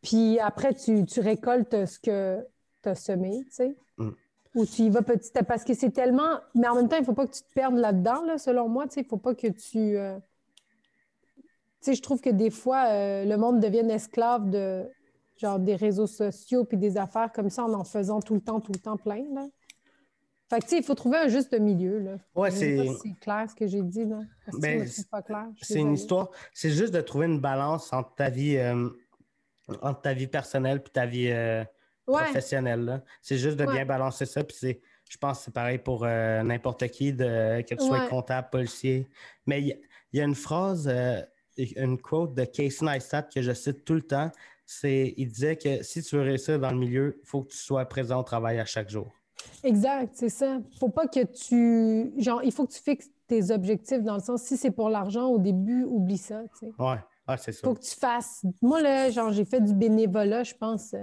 puis 0.00 0.38
après, 0.40 0.72
tu, 0.74 1.04
tu 1.04 1.20
récoltes 1.20 1.84
ce 1.86 1.98
que 1.98 2.46
tu 2.82 2.88
as 2.88 2.94
semé, 2.94 3.44
tu 3.44 3.50
sais. 3.52 3.76
Mm. 3.98 4.10
Ou 4.54 4.66
tu 4.66 4.82
y 4.82 4.90
vas 4.90 5.02
petit 5.02 5.36
à 5.38 5.42
parce 5.44 5.64
que 5.64 5.74
c'est 5.74 5.90
tellement. 5.90 6.38
Mais 6.54 6.66
en 6.68 6.74
même 6.74 6.88
temps, 6.88 6.96
il 6.98 7.04
faut 7.04 7.14
pas 7.14 7.26
que 7.26 7.32
tu 7.34 7.42
te 7.42 7.52
perdes 7.54 7.76
là-dedans, 7.76 8.22
là, 8.24 8.38
selon 8.38 8.68
moi. 8.68 8.86
Tu 8.86 8.94
sais, 8.94 9.00
il 9.02 9.06
faut 9.06 9.16
pas 9.18 9.34
que 9.34 9.46
tu. 9.48 9.96
euh, 9.96 10.18
Tu 11.36 11.42
sais, 11.80 11.94
je 11.94 12.02
trouve 12.02 12.20
que 12.20 12.30
des 12.30 12.50
fois, 12.50 12.86
euh, 12.88 13.24
le 13.24 13.36
monde 13.36 13.60
devienne 13.60 13.90
esclave 13.90 14.50
de 14.50 14.84
genre 15.36 15.58
des 15.58 15.74
réseaux 15.74 16.06
sociaux 16.06 16.64
puis 16.64 16.76
des 16.76 16.96
affaires 16.98 17.32
comme 17.32 17.48
ça 17.50 17.64
en 17.64 17.72
en 17.72 17.84
faisant 17.84 18.20
tout 18.20 18.34
le 18.34 18.40
temps, 18.40 18.60
tout 18.60 18.72
le 18.72 18.78
temps 18.78 18.96
plein. 18.96 19.24
Là. 19.34 19.46
Fait 20.52 20.60
que, 20.60 20.76
il 20.76 20.82
faut 20.82 20.94
trouver 20.94 21.16
un 21.16 21.28
juste 21.28 21.58
milieu. 21.58 21.98
Là. 21.98 22.16
Ouais, 22.34 22.50
c'est. 22.50 22.86
si 23.00 23.14
clair 23.14 23.46
ce 23.48 23.54
que 23.54 23.66
j'ai 23.66 23.80
dit. 23.80 24.04
Là. 24.04 24.20
Ben, 24.58 24.86
pas 25.10 25.22
clair. 25.22 25.46
C'est 25.62 25.78
une 25.78 25.94
histoire. 25.94 26.28
C'est 26.52 26.68
juste 26.70 26.92
de 26.92 27.00
trouver 27.00 27.24
une 27.24 27.40
balance 27.40 27.90
entre 27.90 28.14
ta 28.14 28.28
vie, 28.28 28.58
euh, 28.58 28.86
entre 29.80 30.02
ta 30.02 30.12
vie 30.12 30.26
personnelle 30.26 30.82
et 30.86 30.90
ta 30.90 31.06
vie 31.06 31.30
euh, 31.30 31.64
Ouais, 32.06 32.24
professionnelle. 32.24 33.02
C'est 33.22 33.38
juste 33.38 33.56
de 33.56 33.64
Ouais. 33.64 33.72
bien 33.72 33.86
balancer 33.86 34.26
ça. 34.26 34.44
Puis 34.44 34.54
c'est, 34.60 34.80
je 35.08 35.16
pense 35.16 35.38
que 35.38 35.44
c'est 35.44 35.54
pareil 35.54 35.78
pour 35.78 36.04
euh, 36.04 36.42
n'importe 36.42 36.86
qui, 36.88 37.14
de, 37.14 37.62
que 37.62 37.74
tu 37.74 37.86
sois 37.86 38.06
comptable, 38.08 38.48
policier. 38.50 39.08
Mais 39.46 39.62
il 39.62 39.68
y, 39.68 40.18
y 40.18 40.20
a 40.20 40.24
une 40.24 40.34
phrase, 40.34 40.86
une 41.56 41.98
quote 41.98 42.34
de 42.34 42.44
Casey 42.44 42.84
Neistat 42.84 43.22
que 43.22 43.40
je 43.40 43.52
cite 43.52 43.86
tout 43.86 43.94
le 43.94 44.02
temps. 44.02 44.30
C'est, 44.66 45.14
il 45.16 45.28
disait 45.28 45.56
que 45.56 45.82
si 45.82 46.02
tu 46.02 46.16
veux 46.16 46.22
réussir 46.22 46.58
dans 46.60 46.70
le 46.72 46.78
milieu, 46.78 47.18
il 47.22 47.26
faut 47.26 47.42
que 47.42 47.52
tu 47.52 47.58
sois 47.58 47.86
présent 47.86 48.20
au 48.20 48.22
travail 48.22 48.58
à 48.58 48.66
chaque 48.66 48.90
jour. 48.90 49.10
Exact, 49.64 50.12
c'est 50.14 50.28
ça. 50.28 50.58
Faut 50.78 50.88
pas 50.88 51.06
que 51.06 51.24
tu. 51.24 52.12
Genre, 52.20 52.42
il 52.42 52.52
faut 52.52 52.66
que 52.66 52.72
tu 52.72 52.80
fixes 52.80 53.10
tes 53.26 53.50
objectifs 53.50 54.02
dans 54.02 54.14
le 54.14 54.20
sens, 54.20 54.42
si 54.42 54.56
c'est 54.56 54.70
pour 54.70 54.90
l'argent 54.90 55.28
au 55.28 55.38
début, 55.38 55.84
oublie 55.84 56.18
ça. 56.18 56.42
tu 56.58 56.66
sais. 56.66 56.72
Ouais, 56.78 56.98
ah, 57.26 57.36
c'est 57.36 57.52
ça. 57.52 57.60
faut 57.66 57.74
que 57.74 57.80
tu 57.80 57.94
fasses. 57.94 58.44
Moi, 58.60 58.82
là, 58.82 59.10
genre, 59.10 59.32
j'ai 59.32 59.44
fait 59.44 59.60
du 59.60 59.74
bénévolat, 59.74 60.42
je 60.42 60.54
pense, 60.54 60.94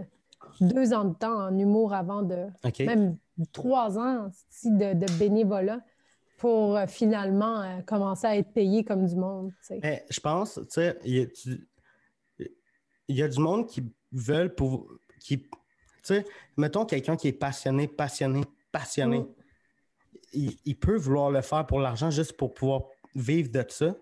deux 0.62 0.94
ans 0.94 1.06
de 1.06 1.14
temps 1.16 1.48
en 1.48 1.58
humour 1.58 1.94
avant 1.94 2.22
de. 2.24 2.48
Même 2.80 3.18
trois 3.54 3.98
ans 3.98 4.30
si, 4.50 4.70
de, 4.72 4.94
de 4.94 5.18
bénévolat 5.18 5.80
pour 6.38 6.78
euh, 6.78 6.88
finalement 6.88 7.62
euh, 7.62 7.82
commencer 7.82 8.28
à 8.28 8.38
être 8.38 8.52
payé 8.54 8.84
comme 8.84 9.06
du 9.06 9.16
monde. 9.16 9.52
tu 9.62 9.68
sais. 9.68 9.80
Mais 9.82 10.06
je 10.10 10.20
pense, 10.20 10.56
tu 10.56 10.66
sais, 10.70 10.98
il 11.06 11.18
y, 11.18 11.22
a 11.22 11.26
du- 11.26 11.68
il 13.08 13.16
y 13.16 13.24
a 13.24 13.28
du 13.28 13.40
monde 13.40 13.66
qui 13.68 13.84
veulent 14.12 14.54
pour. 14.54 14.88
Qui, 15.20 15.50
tu 16.10 16.16
sais, 16.16 16.26
mettons 16.58 16.86
quelqu'un 16.86 17.16
qui 17.16 17.28
est 17.28 17.34
passionné, 17.34 17.88
passionné, 17.88 18.42
passionné. 18.72 19.20
Mm. 19.20 19.28
Il, 20.34 20.58
il 20.66 20.76
peut 20.76 20.96
vouloir 20.98 21.32
le 21.32 21.42
faire 21.42 21.66
pour 21.66 21.80
l'argent 21.80 22.10
juste 22.10 22.34
pour 22.34 22.54
pouvoir 22.54 22.84
vivre 23.16 23.52
de 23.52 23.64
ça. 23.68 23.96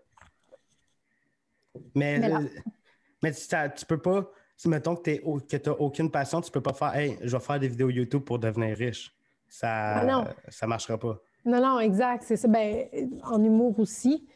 Mais, 1.96 2.20
Mais 2.20 2.34
euh, 2.34 2.40
mais 3.22 3.32
tu, 3.32 3.48
t'as- 3.48 3.70
tu 3.70 3.86
peux 3.86 3.98
pas. 3.98 4.30
Si 4.56 4.68
mettons 4.68 4.96
que 4.96 5.12
tu 5.12 5.70
n'as 5.70 5.76
aucune 5.76 6.10
passion, 6.10 6.42
tu 6.42 6.50
peux 6.50 6.62
pas 6.62 6.74
faire 6.74 6.96
Hey, 6.96 7.18
je 7.22 7.38
vais 7.38 7.44
faire 7.44 7.60
des 7.60 7.68
vidéos 7.68 7.90
YouTube 7.90 8.24
pour 8.24 8.40
devenir 8.40 8.76
riche. 8.76 9.14
Ça 9.48 10.00
Ah 10.00 10.34
ça 10.50 10.68
marchera 10.68 10.98
pas. 10.98 11.20
Non, 11.46 11.62
non, 11.62 11.80
exact, 11.80 12.24
c'est 12.26 12.36
ça. 12.36 12.48
Ben, 12.48 12.88
en 13.24 13.42
humour 13.42 13.80
aussi, 13.80 14.28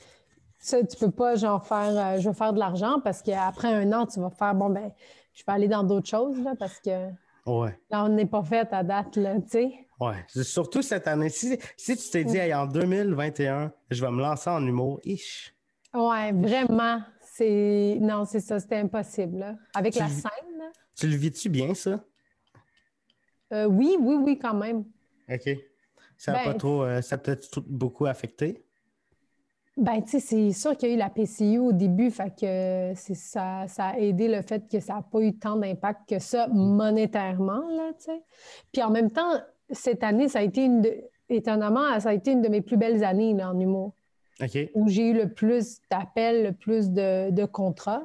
ça, 0.60 0.82
tu 0.86 0.96
peux 0.98 1.12
pas 1.12 1.36
genre 1.36 1.66
faire 1.66 1.98
euh, 1.98 2.20
je 2.20 2.30
vais 2.30 2.36
faire 2.36 2.54
de 2.54 2.60
l'argent 2.60 3.02
parce 3.04 3.22
qu'après 3.22 3.74
un 3.74 3.92
an, 3.94 4.06
tu 4.06 4.20
vas 4.20 4.30
faire 4.30 4.54
bon 4.54 4.70
ben 4.70 4.92
je 5.34 5.44
vais 5.46 5.54
aller 5.54 5.68
dans 5.68 5.84
d'autres 5.84 6.08
choses 6.08 6.40
là, 6.40 6.54
parce 6.58 6.80
que 6.80 7.10
Ouais. 7.46 7.78
là, 7.90 8.06
on 8.06 8.10
n'est 8.10 8.26
pas 8.26 8.44
fait 8.44 8.68
à 8.72 8.84
date, 8.84 9.16
là, 9.18 9.36
tu 9.42 9.50
sais. 9.50 9.88
C'est 10.28 10.44
surtout 10.44 10.82
cette 10.82 11.08
année. 11.08 11.30
Si, 11.30 11.58
si 11.78 11.96
tu 11.96 12.10
t'es 12.10 12.24
dit, 12.24 12.38
Hey, 12.38 12.54
en 12.54 12.66
2021, 12.66 13.72
je 13.92 14.02
vais 14.04 14.12
me 14.12 14.20
lancer 14.22 14.50
en 14.50 14.66
humour, 14.66 15.00
ish. 15.04 15.54
Ouais, 15.94 16.32
vraiment. 16.32 17.02
C'est. 17.22 17.98
Non, 18.02 18.26
c'est 18.26 18.40
ça, 18.40 18.60
c'était 18.60 18.78
impossible. 18.78 19.38
là. 19.40 19.56
Avec 19.76 19.96
la 19.96 20.08
scène, 20.08 20.58
là. 20.58 20.72
Tu 20.96 21.08
le 21.08 21.16
vis-tu 21.16 21.50
bien, 21.50 21.74
ça? 21.76 22.04
Euh, 23.54 23.66
oui, 23.66 23.96
oui, 24.00 24.16
oui, 24.24 24.40
quand 24.40 24.54
même. 24.54 24.86
OK. 25.30 25.50
Ça 26.18 26.32
n'a 26.34 26.40
Ben, 26.40 26.54
pas 26.54 26.58
trop. 26.58 26.84
euh, 26.84 27.02
ça 27.02 27.18
t'a 27.18 27.36
beaucoup 27.68 28.06
affecté? 28.06 28.64
Ben, 29.78 30.02
tu 30.04 30.12
sais, 30.12 30.20
c'est 30.20 30.52
sûr 30.52 30.76
qu'il 30.76 30.90
y 30.90 30.92
a 30.92 30.96
eu 30.96 30.98
la 30.98 31.10
PCU 31.10 31.58
au 31.60 31.72
début, 31.72 32.12
fait 32.12 32.30
que 32.30 32.92
c'est 33.00 33.16
ça, 33.16 33.66
ça 33.68 33.88
a 33.88 33.98
aidé 33.98 34.28
le 34.28 34.42
fait 34.42 34.68
que 34.70 34.80
ça 34.80 34.96
n'a 34.96 35.02
pas 35.02 35.22
eu 35.22 35.34
tant 35.38 35.56
d'impact 35.56 36.10
que 36.10 36.20
ça 36.20 36.48
monétairement, 36.50 37.68
là, 37.70 37.92
tu 37.98 38.06
sais. 38.06 38.22
Puis 38.74 38.84
en 38.84 38.90
même 38.90 39.10
temps, 39.10 39.32
cette 39.70 40.04
année, 40.04 40.28
ça 40.28 40.40
a 40.40 40.42
été 40.42 40.66
une 40.66 40.82
de- 40.82 41.02
étonnamment, 41.30 42.00
ça 42.02 42.10
a 42.10 42.14
été 42.14 42.32
une 42.34 42.42
de 42.42 42.50
mes 42.50 42.62
plus 42.62 42.76
belles 42.78 43.04
années, 43.04 43.34
là, 43.34 43.50
en 43.52 43.60
humour, 43.60 43.94
OK. 44.42 44.70
où 44.76 44.90
j'ai 44.90 45.10
eu 45.10 45.14
le 45.14 45.32
plus 45.34 45.80
d'appels, 45.90 46.44
le 46.44 46.52
plus 46.52 46.90
de, 46.92 47.32
de 47.32 47.46
contrats. 47.46 48.04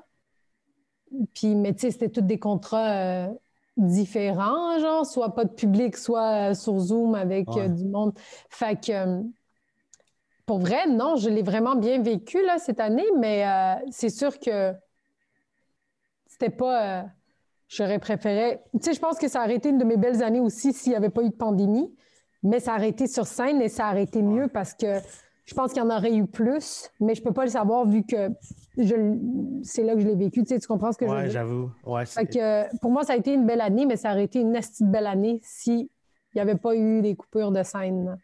Puis, 1.34 1.54
mais 1.56 1.72
tu 1.74 1.80
sais, 1.80 1.90
c'était 1.90 2.08
tous 2.10 2.20
des 2.22 2.38
contrats 2.38 2.90
euh, 2.90 3.28
différents, 3.76 4.78
genre, 4.78 5.04
soit 5.04 5.34
pas 5.34 5.44
de 5.44 5.52
public, 5.52 5.96
soit 5.96 6.50
euh, 6.50 6.54
sur 6.54 6.78
Zoom 6.78 7.14
avec 7.16 7.48
Ouais. 7.50 7.62
euh, 7.62 7.68
du 7.68 7.84
monde. 7.84 8.12
Fait 8.48 8.80
que, 8.80 8.92
euh, 8.92 9.22
pour 10.46 10.58
vrai, 10.60 10.86
non, 10.88 11.16
je 11.16 11.28
l'ai 11.28 11.42
vraiment 11.42 11.74
bien 11.74 12.00
vécu, 12.00 12.42
là, 12.44 12.58
cette 12.58 12.80
année, 12.80 13.04
mais 13.18 13.44
euh, 13.46 13.74
c'est 13.90 14.10
sûr 14.10 14.38
que 14.38 14.72
c'était 16.26 16.50
pas... 16.50 16.82
euh, 16.82 17.02
J'aurais 17.68 17.98
préféré... 17.98 18.60
Tu 18.74 18.78
sais, 18.80 18.92
je 18.94 19.00
pense 19.00 19.18
que 19.18 19.26
ça 19.26 19.42
aurait 19.42 19.56
été 19.56 19.70
une 19.70 19.78
de 19.78 19.84
mes 19.84 19.96
belles 19.96 20.22
années 20.22 20.38
aussi 20.38 20.72
s'il 20.72 20.90
n'y 20.90 20.96
avait 20.96 21.10
pas 21.10 21.22
eu 21.22 21.30
de 21.30 21.34
pandémie, 21.34 21.92
mais 22.44 22.60
ça 22.60 22.76
aurait 22.76 22.90
été 22.90 23.08
sur 23.08 23.26
scène 23.26 23.60
et 23.60 23.68
ça 23.68 23.90
aurait 23.90 24.04
été 24.04 24.22
mieux 24.22 24.46
parce 24.46 24.72
que 24.72 25.00
je 25.44 25.54
pense 25.54 25.72
qu'il 25.72 25.82
y 25.82 25.84
en 25.84 25.90
aurait 25.90 26.14
eu 26.14 26.26
plus, 26.26 26.88
mais 27.00 27.16
je 27.16 27.22
peux 27.24 27.32
pas 27.32 27.44
le 27.44 27.50
savoir 27.50 27.84
vu 27.84 28.04
que 28.04 28.30
je 28.78 28.94
c'est 29.64 29.82
là 29.82 29.94
que 29.94 30.00
je 30.00 30.06
l'ai 30.06 30.14
vécu. 30.14 30.44
Tu 30.44 30.54
sais, 30.54 30.60
tu 30.60 30.68
comprends 30.68 30.92
ce 30.92 30.98
que 30.98 31.06
je 31.06 31.10
veux 31.12 31.22
dire? 31.22 31.32
j'avoue. 31.32 31.70
Ouais, 31.84 32.06
c'est- 32.06 32.20
Fait 32.20 32.26
que, 32.26 32.38
euh, 32.38 32.68
pour 32.80 32.92
moi, 32.92 33.02
ça 33.02 33.14
a 33.14 33.16
été 33.16 33.34
une 33.34 33.46
belle 33.46 33.60
année, 33.60 33.84
mais 33.84 33.96
ça 33.96 34.12
aurait 34.12 34.24
été 34.24 34.40
une 34.40 34.56
belle 34.82 35.06
année 35.08 35.40
s'il 35.42 35.88
n'y 36.36 36.40
avait 36.40 36.54
pas 36.56 36.76
eu 36.76 37.02
des 37.02 37.16
coupures 37.16 37.50
de 37.50 37.64
scène. 37.64 38.16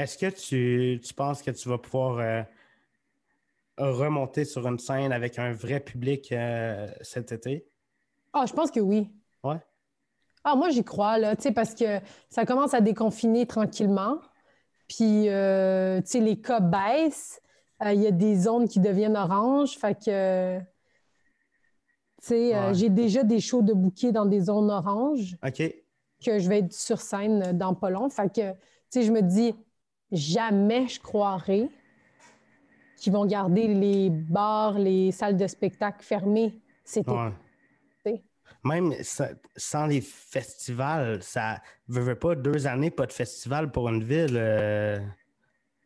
Est-ce 0.00 0.16
que 0.16 0.30
tu, 0.30 0.98
tu 1.02 1.12
penses 1.12 1.42
que 1.42 1.50
tu 1.50 1.68
vas 1.68 1.76
pouvoir 1.76 2.18
euh, 2.20 2.42
remonter 3.76 4.46
sur 4.46 4.66
une 4.66 4.78
scène 4.78 5.12
avec 5.12 5.38
un 5.38 5.52
vrai 5.52 5.78
public 5.78 6.32
euh, 6.32 6.90
cet 7.02 7.32
été? 7.32 7.68
Ah, 8.32 8.46
je 8.46 8.54
pense 8.54 8.70
que 8.70 8.80
oui. 8.80 9.10
Ouais. 9.44 9.58
Ah, 10.42 10.56
moi, 10.56 10.70
j'y 10.70 10.82
crois, 10.84 11.18
là, 11.18 11.36
tu 11.36 11.42
sais, 11.42 11.52
parce 11.52 11.74
que 11.74 12.00
ça 12.30 12.46
commence 12.46 12.72
à 12.72 12.80
déconfiner 12.80 13.46
tranquillement. 13.46 14.22
Puis, 14.88 15.28
euh, 15.28 16.00
tu 16.00 16.06
sais, 16.06 16.20
les 16.20 16.40
cas 16.40 16.60
baissent. 16.60 17.42
Il 17.84 18.00
y 18.00 18.06
a 18.06 18.10
des 18.10 18.36
zones 18.36 18.68
qui 18.68 18.80
deviennent 18.80 19.18
oranges. 19.18 19.76
Fait 19.76 19.94
que, 19.94 20.58
tu 20.60 20.64
sais, 22.22 22.54
Ouais. 22.58 22.72
j'ai 22.74 22.88
déjà 22.88 23.22
des 23.22 23.40
shows 23.40 23.60
de 23.62 23.74
bouquets 23.74 24.12
dans 24.12 24.24
des 24.24 24.40
zones 24.40 24.70
oranges 24.70 25.36
OK. 25.46 25.62
que 26.24 26.38
je 26.38 26.48
vais 26.48 26.60
être 26.60 26.72
sur 26.72 27.02
scène 27.02 27.52
dans 27.58 27.74
pas 27.74 27.90
long. 27.90 28.08
Fait 28.08 28.32
que, 28.32 28.52
tu 28.52 28.56
sais, 28.88 29.02
je 29.02 29.12
me 29.12 29.20
dis, 29.20 29.54
jamais 30.12 30.88
je 30.88 31.00
croirais 31.00 31.68
qu'ils 32.96 33.12
vont 33.12 33.24
garder 33.26 33.66
les 33.68 34.10
bars, 34.10 34.78
les 34.78 35.10
salles 35.10 35.36
de 35.36 35.46
spectacle 35.46 36.02
fermées 36.04 36.60
été. 36.96 37.10
Ouais. 37.10 38.22
Même 38.64 38.92
sa- 39.02 39.30
sans 39.56 39.86
les 39.86 40.00
festivals, 40.00 41.22
ça 41.22 41.62
ne 41.88 42.00
veut 42.00 42.18
pas 42.18 42.34
deux 42.34 42.66
années 42.66 42.90
pas 42.90 43.06
de 43.06 43.12
festival 43.12 43.70
pour 43.70 43.88
une 43.88 44.04
ville. 44.04 44.36
euh, 44.36 44.98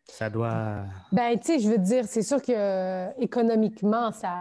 Ça 0.07 0.29
doit. 0.29 0.85
Ben, 1.13 1.39
tu 1.39 1.47
sais, 1.47 1.59
je 1.61 1.69
veux 1.69 1.79
dire, 1.79 2.05
c'est 2.07 2.23
sûr 2.23 2.43
que 2.43 2.53
euh, 2.53 3.11
économiquement, 3.19 4.11
ça, 4.13 4.41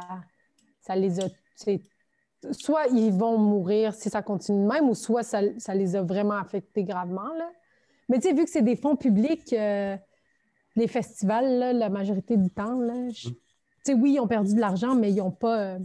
ça 0.80 0.96
les 0.96 1.20
a. 1.20 1.28
Soit 2.52 2.88
ils 2.88 3.12
vont 3.12 3.38
mourir 3.38 3.94
si 3.94 4.10
ça 4.10 4.22
continue 4.22 4.64
de 4.64 4.68
même, 4.68 4.90
ou 4.90 4.96
soit 4.96 5.24
ça, 5.24 5.40
ça 5.58 5.74
les 5.76 5.96
a 5.96 6.02
vraiment 6.02 6.36
affectés 6.36 6.84
gravement. 6.84 7.34
Là. 7.38 7.50
Mais 8.10 8.20
tu 8.20 8.28
sais, 8.30 8.34
vu 8.34 8.44
que 8.46 8.50
c'est 8.50 8.62
des 8.62 8.76
fonds 8.76 8.96
publics, 8.96 9.54
euh, 9.54 9.96
les 10.76 10.88
festivals, 10.88 11.60
là, 11.60 11.74
la 11.74 11.90
majorité 11.90 12.38
du 12.38 12.50
temps, 12.50 12.80
là, 12.80 13.10
je- 13.10 13.30
tu 13.30 13.36
sais, 13.84 13.94
oui, 13.94 14.14
ils 14.14 14.20
ont 14.20 14.28
perdu 14.28 14.54
de 14.56 14.60
l'argent, 14.60 14.96
mais 14.96 15.12
ils 15.12 15.18
n'ont 15.18 15.32
pas. 15.32 15.60
euh, 15.76 15.80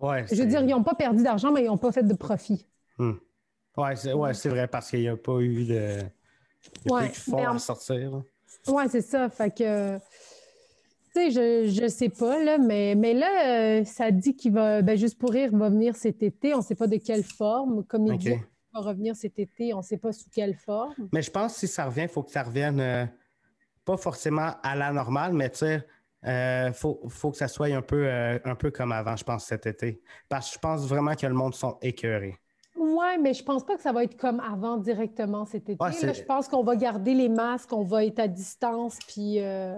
Ouais, 0.00 0.24
je 0.30 0.36
veux 0.36 0.46
dire, 0.46 0.60
ils 0.62 0.68
n'ont 0.68 0.82
pas 0.82 0.94
perdu 0.94 1.22
d'argent, 1.22 1.52
mais 1.52 1.62
ils 1.62 1.66
n'ont 1.66 1.76
pas 1.78 1.92
fait 1.92 2.02
de 2.02 2.14
profit. 2.14 2.66
Ouais, 3.76 3.96
c'est 3.96 4.14
ouais, 4.14 4.32
vrai, 4.32 4.66
parce 4.68 4.90
qu'il 4.90 5.00
n'y 5.00 5.08
a 5.08 5.16
pas 5.16 5.38
eu 5.40 5.64
de. 5.64 5.98
Il 6.84 6.90
y 6.90 6.94
a 6.94 6.94
Ouais, 6.94 7.08
de 7.08 7.14
fonds 7.14 7.46
en- 7.48 7.54
à 7.54 7.58
sortir. 7.58 8.22
Ouais, 8.68 8.88
c'est 8.88 9.00
ça. 9.00 9.28
Fait 9.30 9.50
que, 9.50 9.96
tu 9.96 10.02
sais, 11.14 11.30
je, 11.30 11.70
je 11.70 11.88
sais 11.88 12.08
pas, 12.08 12.42
là, 12.42 12.58
mais, 12.58 12.94
mais 12.94 13.14
là, 13.14 13.80
euh, 13.80 13.84
ça 13.84 14.10
dit 14.10 14.36
qu'il 14.36 14.52
va, 14.52 14.82
ben, 14.82 14.96
juste 14.96 15.18
pour 15.18 15.30
rire, 15.32 15.50
va 15.52 15.68
venir 15.70 15.96
cet 15.96 16.22
été. 16.22 16.54
On 16.54 16.58
ne 16.58 16.62
sait 16.62 16.74
pas 16.74 16.86
de 16.86 16.96
quelle 16.96 17.24
forme. 17.24 17.84
Comédien 17.84 18.36
OK. 18.36 18.49
Va 18.72 18.80
revenir 18.80 19.16
cet 19.16 19.38
été, 19.38 19.72
on 19.74 19.78
ne 19.78 19.82
sait 19.82 19.98
pas 19.98 20.12
sous 20.12 20.28
quelle 20.30 20.54
forme. 20.54 21.08
Mais 21.12 21.22
je 21.22 21.30
pense 21.30 21.54
que 21.54 21.60
si 21.60 21.68
ça 21.68 21.84
revient, 21.86 22.02
il 22.02 22.08
faut 22.08 22.22
que 22.22 22.30
ça 22.30 22.42
revienne 22.42 22.80
euh, 22.80 23.06
pas 23.84 23.96
forcément 23.96 24.52
à 24.62 24.76
la 24.76 24.92
normale, 24.92 25.32
mais 25.32 25.50
tu 25.50 25.58
sais, 25.58 25.86
il 26.24 26.72
faut, 26.74 27.00
faut 27.08 27.30
que 27.30 27.36
ça 27.38 27.48
soit 27.48 27.68
un 27.74 27.82
peu, 27.82 28.06
euh, 28.06 28.38
un 28.44 28.54
peu 28.54 28.70
comme 28.70 28.92
avant, 28.92 29.16
je 29.16 29.24
pense, 29.24 29.44
cet 29.46 29.66
été. 29.66 30.02
Parce 30.28 30.48
que 30.50 30.54
je 30.54 30.58
pense 30.58 30.86
vraiment 30.86 31.14
que 31.14 31.26
le 31.26 31.34
monde 31.34 31.54
sont 31.54 31.78
écœurés. 31.82 32.36
Ouais, 32.76 33.18
mais 33.18 33.34
je 33.34 33.42
pense 33.42 33.64
pas 33.64 33.76
que 33.76 33.82
ça 33.82 33.92
va 33.92 34.04
être 34.04 34.16
comme 34.16 34.40
avant 34.40 34.76
directement 34.76 35.44
cet 35.44 35.68
été. 35.68 35.82
Ouais, 35.82 35.90
là. 35.90 35.96
c'est- 35.96 36.14
je 36.14 36.24
pense 36.24 36.48
qu'on 36.48 36.62
va 36.62 36.76
garder 36.76 37.14
les 37.14 37.28
masques, 37.28 37.72
on 37.72 37.84
va 37.84 38.04
être 38.04 38.18
à 38.20 38.28
distance, 38.28 38.98
puis 39.08 39.40
euh, 39.40 39.76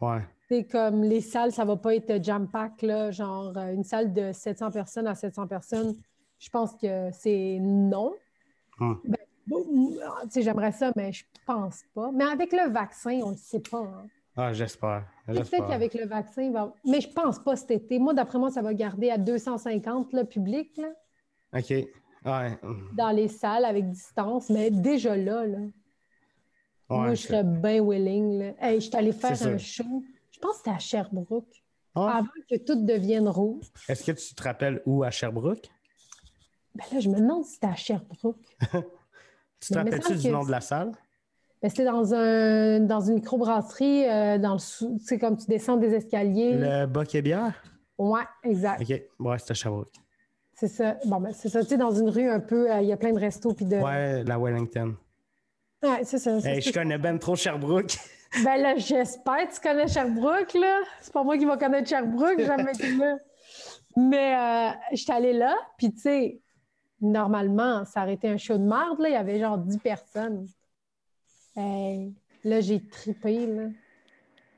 Ouais. 0.00 0.20
c'est 0.48 0.64
comme 0.64 1.02
les 1.02 1.20
salles, 1.20 1.52
ça 1.52 1.64
va 1.64 1.76
pas 1.76 1.94
être 1.94 2.22
jam-pack, 2.22 2.82
là, 2.82 3.10
genre 3.10 3.56
euh, 3.56 3.72
une 3.72 3.84
salle 3.84 4.12
de 4.12 4.32
700 4.32 4.70
personnes 4.70 5.06
à 5.06 5.14
700 5.14 5.46
personnes. 5.46 5.94
Je 6.38 6.50
pense 6.50 6.74
que 6.76 7.08
c'est 7.12 7.58
non. 7.60 8.12
Hmm. 8.78 8.94
Ben, 9.04 9.16
bon, 9.46 9.64
sais, 10.28 10.42
j'aimerais 10.42 10.72
ça, 10.72 10.92
mais 10.96 11.12
je 11.12 11.24
pense 11.46 11.82
pas. 11.94 12.10
Mais 12.12 12.24
avec 12.24 12.52
le 12.52 12.70
vaccin, 12.70 13.20
on 13.24 13.30
ne 13.30 13.36
sait 13.36 13.60
pas. 13.60 13.78
hein. 13.78 14.06
Ah, 14.36 14.52
j'espère. 14.52 15.06
Peut-être 15.26 15.66
qu'avec 15.66 15.94
le 15.94 16.06
vaccin, 16.06 16.42
il 16.42 16.52
va... 16.52 16.74
mais 16.84 17.00
je 17.00 17.08
pense 17.08 17.38
pas 17.38 17.56
cet 17.56 17.70
été. 17.70 17.98
Moi, 17.98 18.12
d'après 18.12 18.38
moi, 18.38 18.50
ça 18.50 18.60
va 18.60 18.74
garder 18.74 19.10
à 19.10 19.16
250 19.16 20.12
le 20.12 20.24
public 20.24 20.76
là, 20.76 20.88
OK. 21.56 21.70
Ouais. 21.70 22.58
dans 22.94 23.10
les 23.10 23.28
salles 23.28 23.64
avec 23.64 23.88
distance. 23.88 24.50
Mais 24.50 24.70
déjà 24.70 25.16
là, 25.16 25.46
là 25.46 25.58
moi, 26.88 27.14
je 27.14 27.22
serais 27.22 27.44
bien 27.44 27.82
willing. 27.82 28.38
Là. 28.38 28.52
Hey, 28.60 28.80
je 28.80 28.86
suis 28.88 28.96
allée 28.96 29.12
faire 29.12 29.40
un 29.46 29.58
show. 29.58 30.04
Je 30.30 30.38
pense 30.38 30.52
que 30.52 30.58
c'était 30.58 30.70
à 30.70 30.78
Sherbrooke. 30.78 31.62
Ah, 31.94 32.18
Avant 32.18 32.28
que 32.50 32.56
tout 32.56 32.84
devienne 32.84 33.28
rouge. 33.28 33.64
Est-ce 33.88 34.04
que 34.04 34.12
tu 34.12 34.34
te 34.34 34.42
rappelles 34.42 34.82
où 34.84 35.02
à 35.02 35.10
Sherbrooke? 35.10 35.70
Ben 36.76 36.84
là, 36.92 37.00
je 37.00 37.08
me 37.08 37.16
demande 37.16 37.44
si 37.44 37.54
c'était 37.54 37.66
à 37.68 37.74
Sherbrooke. 37.74 38.36
Tu 39.58 39.72
te 39.72 39.78
rappelles-tu 39.78 40.16
du 40.16 40.30
nom 40.30 40.44
de 40.44 40.50
la 40.50 40.60
salle? 40.60 40.92
Ben, 41.62 41.70
c'était 41.70 41.86
dans, 41.86 42.12
un, 42.12 42.80
dans 42.80 43.00
une 43.00 43.14
microbrasserie, 43.14 44.06
euh, 44.06 44.38
dans 44.38 44.52
le 44.52 44.58
sous. 44.58 45.00
C'est 45.02 45.18
comme 45.18 45.38
tu 45.38 45.46
descends 45.46 45.78
des 45.78 45.94
escaliers. 45.94 46.58
Le 46.58 46.86
Boc 46.86 47.14
et 47.14 47.22
Bière? 47.22 47.54
Ouais, 47.96 48.20
exact. 48.44 48.82
OK. 48.82 49.02
Ouais, 49.18 49.38
c'était 49.38 49.54
Sherbrooke. 49.54 49.94
C'est 50.52 50.68
ça. 50.68 50.98
Bon, 51.06 51.20
ben, 51.20 51.32
c'est 51.32 51.48
ça. 51.48 51.62
Tu 51.62 51.68
sais, 51.68 51.76
dans 51.78 51.90
une 51.90 52.10
rue 52.10 52.28
un 52.28 52.40
peu, 52.40 52.70
euh, 52.70 52.82
il 52.82 52.88
y 52.88 52.92
a 52.92 52.96
plein 52.98 53.12
de 53.12 53.18
restos 53.18 53.54
puis 53.54 53.64
de. 53.64 53.76
Ouais, 53.76 54.22
la 54.24 54.38
Wellington. 54.38 54.94
Ouais, 55.82 56.04
c'est 56.04 56.18
ça. 56.18 56.36
Hey, 56.38 56.60
je 56.60 56.72
connais 56.72 56.98
ben 56.98 57.18
trop 57.18 57.36
Sherbrooke. 57.36 57.96
Ben 58.44 58.56
là, 58.60 58.76
j'espère 58.76 59.48
que 59.48 59.54
tu 59.54 59.60
connais 59.60 59.86
Sherbrooke, 59.86 60.52
là. 60.54 60.80
C'est 61.00 61.12
pas 61.12 61.22
moi 61.22 61.38
qui 61.38 61.46
va 61.46 61.56
connaître 61.56 61.88
Sherbrooke, 61.88 62.40
jamais 62.40 62.72
été 62.72 62.90
là. 62.96 63.16
Mais 63.96 64.36
euh, 64.36 64.76
j'étais 64.92 65.12
allée 65.12 65.32
là, 65.32 65.56
puis 65.78 65.90
tu 65.92 66.00
sais, 66.00 66.40
normalement, 67.00 67.84
ça 67.84 68.02
aurait 68.02 68.14
été 68.14 68.28
un 68.28 68.36
show 68.36 68.56
de 68.58 68.64
marde, 68.64 69.00
là. 69.00 69.08
Il 69.08 69.12
y 69.12 69.16
avait 69.16 69.38
genre 69.38 69.58
10 69.58 69.78
personnes. 69.78 70.46
Hey, 71.56 72.14
là, 72.44 72.60
j'ai 72.60 72.86
tripé, 72.86 73.46
là. 73.46 73.68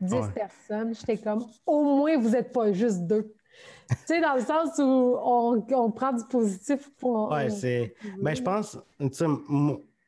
10 0.00 0.14
Ouais. 0.14 0.32
personnes. 0.32 0.94
J'étais 0.94 1.18
comme, 1.18 1.44
au 1.66 1.82
moins, 1.82 2.16
vous 2.18 2.30
n'êtes 2.30 2.52
pas 2.52 2.72
juste 2.72 3.00
deux. 3.06 3.34
tu 3.90 3.96
sais, 4.06 4.20
dans 4.20 4.34
le 4.34 4.42
sens 4.42 4.78
où 4.78 4.82
on, 5.22 5.64
on 5.72 5.90
prend 5.90 6.12
du 6.12 6.24
positif 6.24 6.90
pour. 6.98 7.30
Ouais, 7.30 7.50
c'est. 7.50 7.94
Ben, 8.20 8.34
je 8.34 8.42
pense, 8.42 8.78
tu 9.00 9.08
sais, 9.12 9.26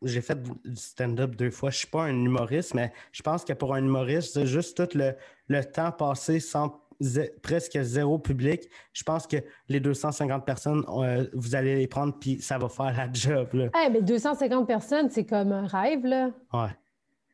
j'ai 0.03 0.21
fait 0.21 0.41
du 0.43 0.77
stand-up 0.77 1.35
deux 1.35 1.51
fois. 1.51 1.71
Je 1.71 1.79
suis 1.79 1.87
pas 1.89 2.05
un 2.05 2.15
humoriste, 2.25 2.75
mais 2.75 2.93
je 3.13 3.23
pense 3.23 3.45
que 3.45 3.53
pour 3.53 3.75
un 3.75 3.81
humoriste, 3.85 4.35
c'est 4.35 4.47
juste 4.47 4.77
tout 4.77 4.97
le, 4.97 5.15
le 5.49 5.65
temps 5.65 5.93
passé 5.93 6.41
sans 6.41 6.81
zé- 7.01 7.33
presque 7.43 7.79
zéro 7.83 8.19
public. 8.19 8.69
Je 8.93 9.03
pense 9.03 9.27
que 9.27 9.37
les 9.69 9.81
250 9.81 10.45
personnes, 10.45 10.85
euh, 10.89 11.27
vous 11.35 11.55
allez 11.55 11.77
les 11.77 11.87
prendre, 11.87 12.15
puis 12.19 12.41
ça 12.41 12.59
va 12.59 12.69
faire 12.69 12.97
la 12.97 13.13
job. 13.13 13.49
Là. 13.55 13.69
Eh, 13.87 13.91
mais 13.91 14.03
250 14.03 14.67
personnes, 14.67 15.11
c'est 15.11 15.25
comme 15.27 15.53
un 15.53 15.67
rêve, 15.67 16.05
là. 16.07 16.31
Ouais. 16.53 16.69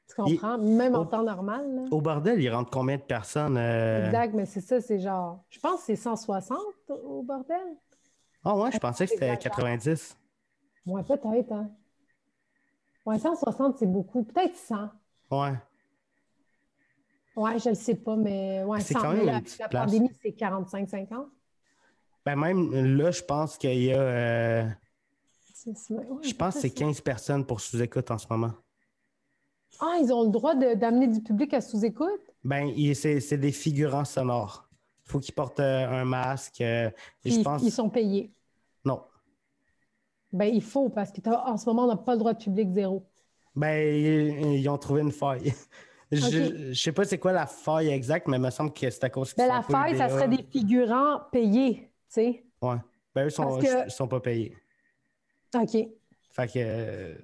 Tu 0.09 0.15
comprends? 0.15 0.57
Même 0.59 0.95
en 0.95 1.01
Oh. 1.01 1.05
temps 1.07 1.23
normal, 1.25 1.67
là. 1.75 1.83
Au 1.91 2.01
bordel, 2.01 2.41
il 2.41 2.49
rentre 2.49 2.71
combien 2.71 2.97
de 2.97 3.03
personnes? 3.03 3.57
euh? 3.59 4.07
Exact, 4.07 4.35
mais 4.35 4.47
c'est 4.47 4.61
ça, 4.61 4.81
c'est 4.81 5.01
genre. 5.01 5.43
Je 5.51 5.59
pense 5.59 5.81
que 5.81 5.87
c'est 5.87 5.97
160 5.97 6.59
au 6.89 7.23
bordel. 7.23 7.57
Ah 8.45 8.57
ouais, 8.57 8.71
je 8.73 8.79
pensais 8.79 9.07
que 9.07 9.13
c'était 9.13 9.27
Exact. 9.27 9.43
90. 9.43 10.17
Ouais, 10.87 11.03
peut-être, 11.03 11.53
hein. 11.53 11.69
Ouais, 13.05 13.19
160, 13.19 13.77
c'est 13.79 13.87
beaucoup. 13.91 14.23
Peut-être 14.23 14.55
100. 14.57 14.91
Ouais. 15.31 15.55
Ouais, 17.37 17.59
je 17.59 17.69
le 17.69 17.75
sais 17.75 17.95
pas, 17.97 18.17
mais 18.17 18.65
ouais, 18.65 18.81
C'est 18.81 18.95
100. 18.95 19.01
quand 19.01 19.13
même 19.13 19.27
la, 19.27 19.69
pandémie, 19.69 20.11
c'est 20.23 20.31
45-50. 20.31 21.27
Ben 22.25 22.35
même 22.37 22.97
là, 22.97 23.11
je 23.11 23.23
pense 23.23 23.57
qu'il 23.59 23.83
y 23.85 23.93
a. 23.93 23.99
euh, 24.01 24.65
ouais, 24.65 24.73
je 26.23 26.35
pense 26.35 26.55
que 26.55 26.61
c'est 26.61 26.69
peut-être 26.71 26.79
ça. 26.79 26.85
15 26.87 27.01
personnes 27.03 27.47
pour 27.47 27.61
sous-écoute 27.61 28.11
en 28.11 28.19
ce 28.19 28.27
moment. 28.31 28.53
Ah, 29.81 29.99
ils 30.01 30.11
ont 30.13 30.25
le 30.25 30.31
droit 30.31 30.55
d'amener 30.55 31.07
du 31.09 31.21
public 31.21 31.53
à 31.55 31.61
sous-écoute? 31.61 32.21
Ben, 32.43 32.73
c'est 32.95 33.37
des 33.39 33.53
figurants 33.53 34.05
sonores. 34.07 34.69
Il 35.05 35.11
faut 35.13 35.21
qu'ils 35.21 35.35
portent 35.35 35.61
euh, 35.61 35.89
un 35.89 36.05
masque. 36.05 36.61
euh, 36.63 36.89
et 36.89 36.93
Puis 37.23 37.33
je 37.35 37.39
ils- 37.41 37.45
pense. 37.45 37.63
ils 37.63 37.71
sont 37.71 37.91
payés. 37.91 38.33
Non. 38.85 39.03
Ben, 40.33 40.47
il 40.53 40.63
faut, 40.63 40.89
parce 40.89 41.13
qu'en 41.13 41.57
ce 41.57 41.67
moment, 41.67 41.85
on 41.85 41.89
n'a 41.89 41.97
pas 41.97 42.13
le 42.13 42.19
droit 42.19 42.33
de 42.33 42.43
public 42.43 42.71
zéro. 42.73 43.07
Ben, 43.55 43.77
ils, 43.77 44.55
ils 44.61 44.69
ont 44.69 44.79
trouvé 44.79 45.03
une 45.03 45.13
faille. 45.13 45.53
Je, 46.13 46.73
je 46.73 46.81
sais 46.81 46.93
pas 46.93 47.05
c'est 47.05 47.19
quoi 47.19 47.33
la 47.33 47.47
faille 47.47 47.89
exacte, 47.89 48.29
mais 48.29 48.37
il 48.37 48.43
me 48.43 48.51
semble 48.51 48.73
que 48.73 48.89
c'est 48.89 49.03
à 49.05 49.11
cause 49.11 49.33
qu'ils 49.35 49.45
Ben, 49.45 49.53
la 49.55 49.63
faille, 49.63 49.97
ça 49.97 50.09
serait 50.09 50.29
des 50.29 50.45
figurants 50.51 51.21
payés, 51.33 51.75
tu 51.81 51.89
sais. 52.09 52.45
Ouais. 52.63 52.77
Ben, 53.15 53.27
eux 53.27 53.31
sont, 53.31 53.59
que- 53.59 53.89
sont 53.91 54.07
pas 54.09 54.21
payés. 54.21 54.57
OK. 55.55 55.71
Fait 56.31 56.47
que. 56.47 56.53
euh, 56.59 57.15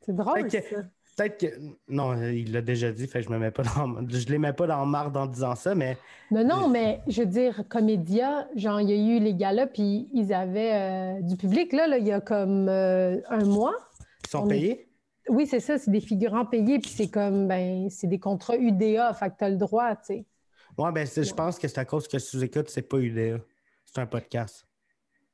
C'est 0.00 0.14
drôle, 0.14 0.46
que- 0.48 0.60
ça. 0.62 0.76
Peut-être 1.16 1.38
que. 1.40 1.46
Non, 1.88 2.14
il 2.22 2.52
l'a 2.52 2.62
déjà 2.62 2.92
dit, 2.92 3.08
fait 3.08 3.18
que 3.20 3.26
je 3.26 3.30
me 3.30 3.38
mets 3.38 3.50
pas 3.50 3.64
dans. 3.64 4.08
Je 4.08 4.26
les 4.28 4.38
mets 4.38 4.52
pas 4.52 4.66
dans 4.68 4.86
marde 4.86 5.16
en 5.16 5.26
disant 5.26 5.56
ça, 5.56 5.74
mais. 5.74 5.98
Non, 6.30 6.44
non, 6.44 6.68
mais 6.68 7.00
je 7.08 7.22
veux 7.22 7.26
dire, 7.28 7.64
Comédia, 7.68 8.48
genre, 8.54 8.80
il 8.80 8.90
y 8.90 8.92
a 8.92 9.16
eu 9.16 9.20
les 9.20 9.34
gars-là, 9.34 9.66
puis 9.66 10.08
ils 10.14 10.32
avaient 10.32 11.18
euh, 11.18 11.20
du 11.22 11.36
public, 11.36 11.72
là, 11.72 11.88
là, 11.88 11.98
il 11.98 12.06
y 12.06 12.12
a 12.12 12.20
comme 12.20 12.68
euh, 12.68 13.20
un 13.28 13.44
mois. 13.44 13.74
Ils 14.24 14.30
sont 14.30 14.42
On 14.44 14.46
est- 14.46 14.48
payés? 14.48 14.87
Oui, 15.28 15.46
c'est 15.46 15.60
ça, 15.60 15.78
c'est 15.78 15.90
des 15.90 16.00
figurants 16.00 16.46
payés, 16.46 16.78
puis 16.78 16.90
c'est 16.90 17.08
comme, 17.08 17.48
ben, 17.48 17.88
c'est 17.90 18.06
des 18.06 18.18
contrats 18.18 18.56
UDA, 18.56 19.12
fait 19.14 19.30
que 19.30 19.34
t'as 19.38 19.48
le 19.48 19.56
droit, 19.56 19.94
tu 19.96 20.04
sais. 20.04 20.26
Ouais, 20.76 20.92
ben, 20.92 21.06
je 21.06 21.34
pense 21.34 21.58
que 21.58 21.66
c'est 21.68 21.78
à 21.78 21.84
cause 21.84 22.06
que 22.06 22.18
sous-écoute, 22.18 22.68
c'est 22.70 22.82
pas 22.82 22.98
UDA. 22.98 23.38
C'est 23.84 24.00
un 24.00 24.06
podcast. 24.06 24.66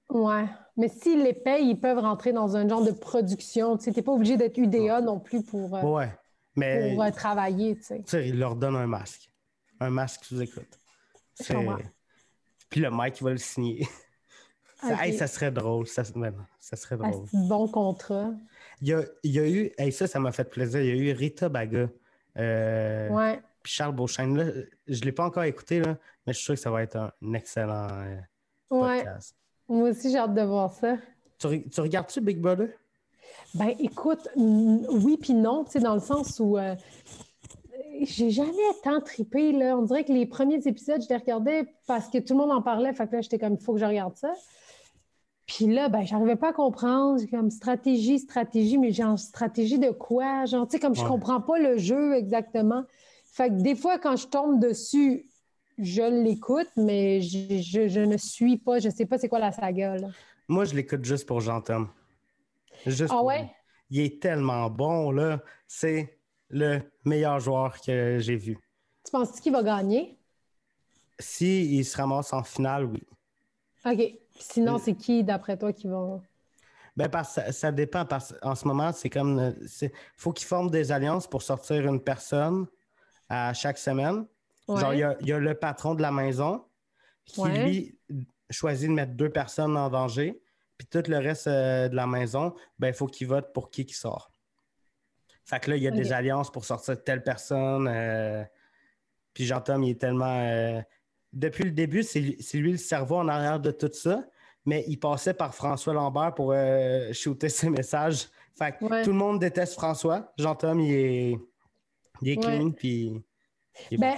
Ouais. 0.09 0.47
Mais 0.77 0.89
s'ils 0.89 1.23
les 1.23 1.33
payent, 1.35 1.71
ils 1.71 1.81
peuvent 1.81 1.99
rentrer 1.99 2.33
dans 2.33 2.57
un 2.57 2.69
genre 2.69 2.85
de 2.85 2.93
production, 2.93 3.77
tu 3.77 3.85
sais. 3.85 3.93
T'es 3.93 4.03
pas 4.03 4.13
obligé 4.13 4.37
d'être 4.37 4.57
UDA 4.57 5.01
non 5.01 5.21
plus 5.21 5.43
pour, 5.43 5.77
euh, 5.77 5.83
Ouais. 5.83 6.11
Mais. 6.57 6.95
pour 6.95 7.03
euh, 7.03 7.11
travailler, 7.11 7.77
tu 7.77 7.83
sais. 7.83 7.99
Tu 7.99 8.11
sais, 8.11 8.29
il 8.29 8.39
leur 8.39 8.55
donne 8.57 8.77
un 8.77 8.87
masque. 8.87 9.31
Un 9.81 9.91
masque 9.91 10.25
sous-écoute. 10.25 10.81
Puis 12.71 12.81
le 12.81 12.91
mec, 12.91 13.21
il 13.21 13.25
va 13.25 13.31
le 13.31 13.39
signer. 13.39 13.87
Ça, 14.81 15.07
hey, 15.07 15.17
ça 15.17 15.27
serait 15.27 15.51
drôle. 15.51 15.87
Ça, 15.87 16.03
ben, 16.15 16.35
ça 16.61 16.77
serait 16.77 16.97
Ah, 17.03 17.11
drôle. 17.11 17.27
bon 17.33 17.69
contrat. 17.69 18.33
Il 18.83 18.89
y 18.89 18.93
a, 18.95 19.03
il 19.23 19.33
y 19.33 19.39
a 19.39 19.49
eu, 19.49 19.73
hey, 19.79 19.93
ça, 19.93 20.07
ça 20.07 20.19
m'a 20.21 20.33
fait 20.33 20.45
plaisir. 20.45 20.81
Il 20.81 20.87
y 20.89 20.91
a 20.91 20.95
eu 20.95 21.13
Rita 21.17 21.49
Baga. 21.49 21.89
euh, 22.39 23.09
Ouais. 23.11 23.41
Puis 23.63 23.73
Charles 23.73 23.95
Beauchesne. 23.95 24.37
Là, 24.37 24.45
je 24.87 25.01
ne 25.01 25.05
l'ai 25.05 25.13
pas 25.13 25.25
encore 25.25 25.45
écouté, 25.45 25.81
là, 25.81 25.97
mais 26.27 26.33
je 26.33 26.39
suis 26.39 26.45
sûr 26.45 26.55
que 26.55 26.61
ça 26.61 26.71
va 26.71 26.83
être 26.83 26.97
un 26.97 27.13
excellent 27.35 27.89
euh, 27.91 28.17
Ouais. 28.71 29.03
podcast. 29.05 29.35
Moi 29.69 29.91
aussi, 29.91 30.11
j'ai 30.11 30.19
hâte 30.19 30.35
de 30.35 30.43
voir 30.43 30.73
ça. 30.73 30.97
Tu, 31.39 31.69
tu 31.71 31.81
regardes-tu 31.81 32.21
Big 32.21 32.39
Brother? 32.41 32.69
Ben, 33.55 33.73
écoute, 33.79 34.29
oui 34.37 35.17
puis 35.17 35.33
non, 35.33 35.65
tu 35.65 35.73
sais, 35.73 35.81
dans 35.81 35.95
le 35.95 36.01
sens 36.01 36.39
où 36.41 36.59
euh, 36.59 36.75
j'ai 38.03 38.31
jamais 38.31 38.53
tant 38.83 39.01
trippé, 39.01 39.53
là. 39.53 39.77
On 39.79 39.83
dirait 39.83 40.05
que 40.05 40.13
les 40.13 40.27
premiers 40.27 40.61
épisodes, 40.67 41.01
je 41.03 41.09
les 41.09 41.17
regardais 41.17 41.67
parce 41.87 42.09
que 42.09 42.19
tout 42.19 42.35
le 42.35 42.41
monde 42.41 42.51
en 42.53 42.61
parlait, 42.63 42.93
fait 42.93 43.07
que 43.09 43.15
là, 43.17 43.21
j'étais 43.23 43.39
comme, 43.39 43.55
il 43.55 43.61
faut 43.65 43.73
que 43.75 43.81
je 43.81 43.85
regarde 43.87 44.17
ça. 44.17 44.33
Puis 45.47 45.67
là, 45.67 45.89
ben, 45.89 46.05
j'arrivais 46.05 46.37
pas 46.37 46.51
à 46.51 46.53
comprendre. 46.53 47.21
Comme 47.31 47.51
stratégie, 47.51 48.19
stratégie, 48.19 48.79
mais 48.79 48.93
genre, 48.93 49.19
stratégie 49.19 49.79
de 49.79 49.91
quoi? 49.91 50.47
Genre, 50.47 50.67
tu 50.67 50.73
sais, 50.73 50.81
comme 50.81 50.95
je 50.95 51.03
Ouais. 51.03 51.05
comprends 51.05 51.41
pas 51.41 51.59
le 51.59 51.77
jeu 51.79 52.15
exactement. 52.15 52.85
Fait 53.33 53.49
que 53.51 53.55
des 53.63 53.75
fois, 53.77 53.99
quand 53.99 54.17
je 54.17 54.27
tombe 54.29 54.61
dessus, 54.61 55.27
je 55.79 56.03
l'écoute, 56.03 56.71
mais 56.77 57.21
je, 57.21 57.61
je- 57.61 57.89
je 57.89 58.01
ne 58.01 58.17
suis 58.17 58.57
pas, 58.59 58.79
je 58.79 58.89
sais 58.91 59.07
pas 59.07 59.19
c'est 59.19 59.29
quoi 59.29 59.39
la 59.41 59.53
saga, 59.53 59.99
là. 59.99 60.09
Moi, 60.49 60.65
je 60.65 60.75
l'écoute 60.75 61.05
juste 61.05 61.27
pour 61.27 61.41
Jean-Tom. 61.41 61.89
Juste 62.87 63.13
Ah 63.13 63.19
pour 63.19 63.29
ouais? 63.29 63.41
lui. 63.41 63.51
Il 63.91 64.01
est 64.01 64.23
tellement 64.23 64.71
bon, 64.71 65.11
là. 65.11 65.43
C'est 65.69 66.19
le 66.51 66.81
meilleur 67.05 67.41
joueur 67.41 67.81
que 67.81 68.19
j'ai 68.21 68.37
vu. 68.37 68.59
Tu 69.05 69.11
penses 69.13 69.41
qu'il 69.41 69.53
va 69.53 69.63
gagner? 69.63 70.19
Si 71.19 71.75
il 71.77 71.85
se 71.85 71.97
ramasse 71.97 72.33
en 72.33 72.45
finale, 72.45 72.85
oui. 72.85 73.03
OK. 73.85 74.24
Sinon, 74.39 74.77
Euh. 74.77 74.79
c'est 74.83 74.95
qui, 74.95 75.23
d'après 75.25 75.57
toi, 75.57 75.73
qui 75.73 75.87
va... 75.89 76.21
Ben, 76.97 77.09
parce, 77.09 77.35
ça, 77.35 77.51
ça 77.51 77.73
dépend. 77.73 78.05
Parce 78.05 78.35
en 78.43 78.55
ce 78.55 78.67
moment, 78.69 78.93
c'est 78.93 79.11
comme. 79.11 79.39
euh, 79.39 79.53
Il 79.83 79.91
faut 80.17 80.33
qu'ils 80.33 80.47
forment 80.47 80.71
des 80.71 80.93
alliances 80.93 81.27
pour 81.27 81.43
sortir 81.43 81.87
une 81.87 82.01
personne 82.01 82.67
à 83.29 83.53
chaque 83.53 83.79
semaine. 83.79 84.27
Ouais. 84.69 84.81
Genre, 84.81 84.95
il 84.95 85.01
y, 85.01 85.03
a, 85.03 85.17
il 85.21 85.27
y 85.27 85.33
a 85.33 85.39
le 85.41 85.55
patron 85.55 85.95
de 85.97 86.03
la 86.03 86.13
maison 86.13 86.65
qui, 87.25 87.41
Ouais. 87.41 87.65
lui, 87.65 87.99
choisit 88.51 88.89
de 88.89 88.95
mettre 88.95 89.13
deux 89.15 89.31
personnes 89.31 89.77
en 89.77 89.91
danger. 89.91 90.41
Puis 90.79 90.87
tout 90.87 91.03
le 91.09 91.19
reste 91.19 91.47
euh, 91.49 91.89
de 91.89 91.97
la 91.97 92.07
maison, 92.07 92.55
ben, 92.79 92.89
il 92.89 92.95
faut 92.95 93.07
qu'il 93.07 93.27
vote 93.27 93.53
pour 93.53 93.71
qui 93.71 93.87
qui 93.87 93.95
sort. 93.95 94.31
Fait 95.45 95.59
que 95.61 95.71
là, 95.71 95.77
il 95.77 95.83
y 95.83 95.89
a 95.89 95.91
des 95.91 96.13
alliances 96.13 96.51
pour 96.51 96.65
sortir 96.65 97.03
telle 97.03 97.23
personne. 97.25 97.89
euh, 97.89 98.45
Puis 99.35 99.45
Jean-Tom, 99.47 99.83
il 99.83 99.91
est 99.91 100.01
tellement. 100.01 100.41
euh, 100.41 100.81
Depuis 101.35 101.65
le 101.65 101.71
début, 101.73 102.03
c'est 102.03 102.21
lui, 102.21 102.73
le 102.73 102.79
cerveau 102.79 103.17
en 103.17 103.29
arrière 103.29 103.61
de 103.61 103.71
tout 103.71 103.91
ça. 103.93 104.25
Mais 104.67 104.85
il 104.89 104.99
passait 104.99 105.35
par 105.35 105.55
François 105.55 105.93
Lambert 105.93 106.33
pour 106.35 106.53
euh, 106.53 107.13
shooter 107.13 107.51
ses 107.51 107.69
messages. 107.69 108.29
Fait 108.57 108.73
que 108.79 108.85
Ouais. 108.85 109.03
tout 109.03 109.11
le 109.11 109.17
monde 109.17 109.39
déteste 109.39 109.75
François. 109.75 110.33
Jean-Tom, 110.39 110.81
il 110.81 110.93
est, 110.95 111.39
il 112.23 112.29
est 112.31 112.37
clean. 112.37 112.71
Puis. 112.71 113.21
Ben, 113.99 114.15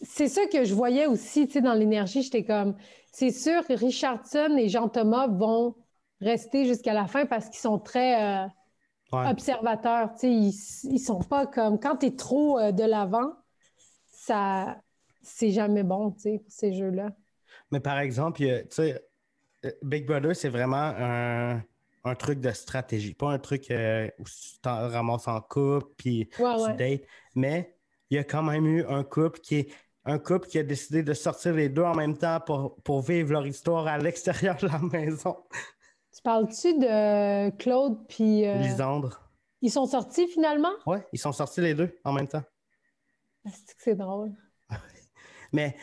c'est 0.00 0.28
ça 0.28 0.46
que 0.46 0.64
je 0.64 0.72
voyais 0.74 1.06
aussi, 1.06 1.46
tu 1.46 1.54
sais, 1.54 1.60
dans 1.60 1.74
l'énergie. 1.74 2.22
J'étais 2.22 2.44
comme, 2.44 2.74
c'est 3.12 3.30
sûr 3.32 3.66
que 3.66 3.74
Richardson 3.74 4.56
et 4.58 4.68
Jean-Thomas 4.68 5.26
vont 5.26 5.74
rester 6.20 6.64
jusqu'à 6.64 6.94
la 6.94 7.06
fin 7.06 7.26
parce 7.26 7.46
qu'ils 7.48 7.60
sont 7.60 7.78
très 7.78 8.44
euh, 8.44 8.46
Ouais. 9.12 9.28
observateurs. 9.28 10.14
Tu 10.14 10.20
sais, 10.20 10.32
ils, 10.32 10.54
ils 10.94 10.98
sont 10.98 11.20
pas 11.20 11.46
comme, 11.46 11.78
quand 11.78 11.96
tu 11.96 12.06
es 12.06 12.16
trop 12.16 12.58
euh, 12.58 12.72
de 12.72 12.82
l'avant, 12.84 13.32
ça, 14.10 14.80
c'est 15.22 15.50
jamais 15.50 15.82
bon, 15.82 16.12
tu 16.12 16.20
sais, 16.20 16.38
pour 16.38 16.52
ces 16.52 16.72
jeux-là. 16.74 17.10
Mais 17.70 17.80
par 17.80 17.98
exemple, 17.98 18.38
tu 18.38 18.46
sais, 18.70 19.02
euh, 19.64 19.70
Big 19.82 20.06
Brother, 20.06 20.34
c'est 20.36 20.48
vraiment 20.48 20.76
un, 20.98 21.62
un 22.04 22.14
truc 22.16 22.40
de 22.40 22.50
stratégie, 22.52 23.14
pas 23.14 23.30
un 23.32 23.38
truc 23.38 23.70
euh, 23.70 24.08
où 24.18 24.24
tu 24.24 24.58
t'en 24.62 24.88
ramasses 24.88 25.28
en 25.28 25.40
couple 25.40 25.88
puis 25.96 26.28
Ouais, 26.38 26.56
tu 26.56 26.62
ouais. 26.62 26.74
dates. 26.74 27.02
Mais 27.34 27.76
il 28.10 28.16
y 28.16 28.18
a 28.18 28.24
quand 28.24 28.42
même 28.42 28.66
eu 28.66 28.84
un 28.86 29.04
couple 29.04 29.40
qui 29.40 29.56
est 29.56 29.72
un 30.04 30.18
couple 30.18 30.48
qui 30.48 30.58
a 30.58 30.64
décidé 30.64 31.02
de 31.04 31.14
sortir 31.14 31.54
les 31.54 31.68
deux 31.68 31.82
en 31.82 31.94
même 31.94 32.18
temps 32.18 32.40
pour, 32.40 32.76
pour 32.82 33.02
vivre 33.02 33.32
leur 33.32 33.46
histoire 33.46 33.86
à 33.86 33.98
l'extérieur 33.98 34.56
de 34.56 34.66
la 34.68 34.78
maison. 34.80 35.36
Tu 36.14 36.22
parles-tu 36.22 36.74
de 36.78 37.50
Claude 37.56 38.06
puis 38.08 38.46
euh, 38.46 38.58
Lisandre. 38.58 39.32
ils 39.62 39.70
sont 39.70 39.86
sortis 39.86 40.28
finalement? 40.28 40.72
Ouais, 40.86 41.06
ils 41.12 41.18
sont 41.18 41.32
sortis 41.32 41.60
les 41.60 41.74
deux 41.74 41.98
en 42.04 42.12
même 42.12 42.28
temps. 42.28 42.42
C'est 43.78 43.94
drôle? 43.94 44.32
Mais 45.52 45.76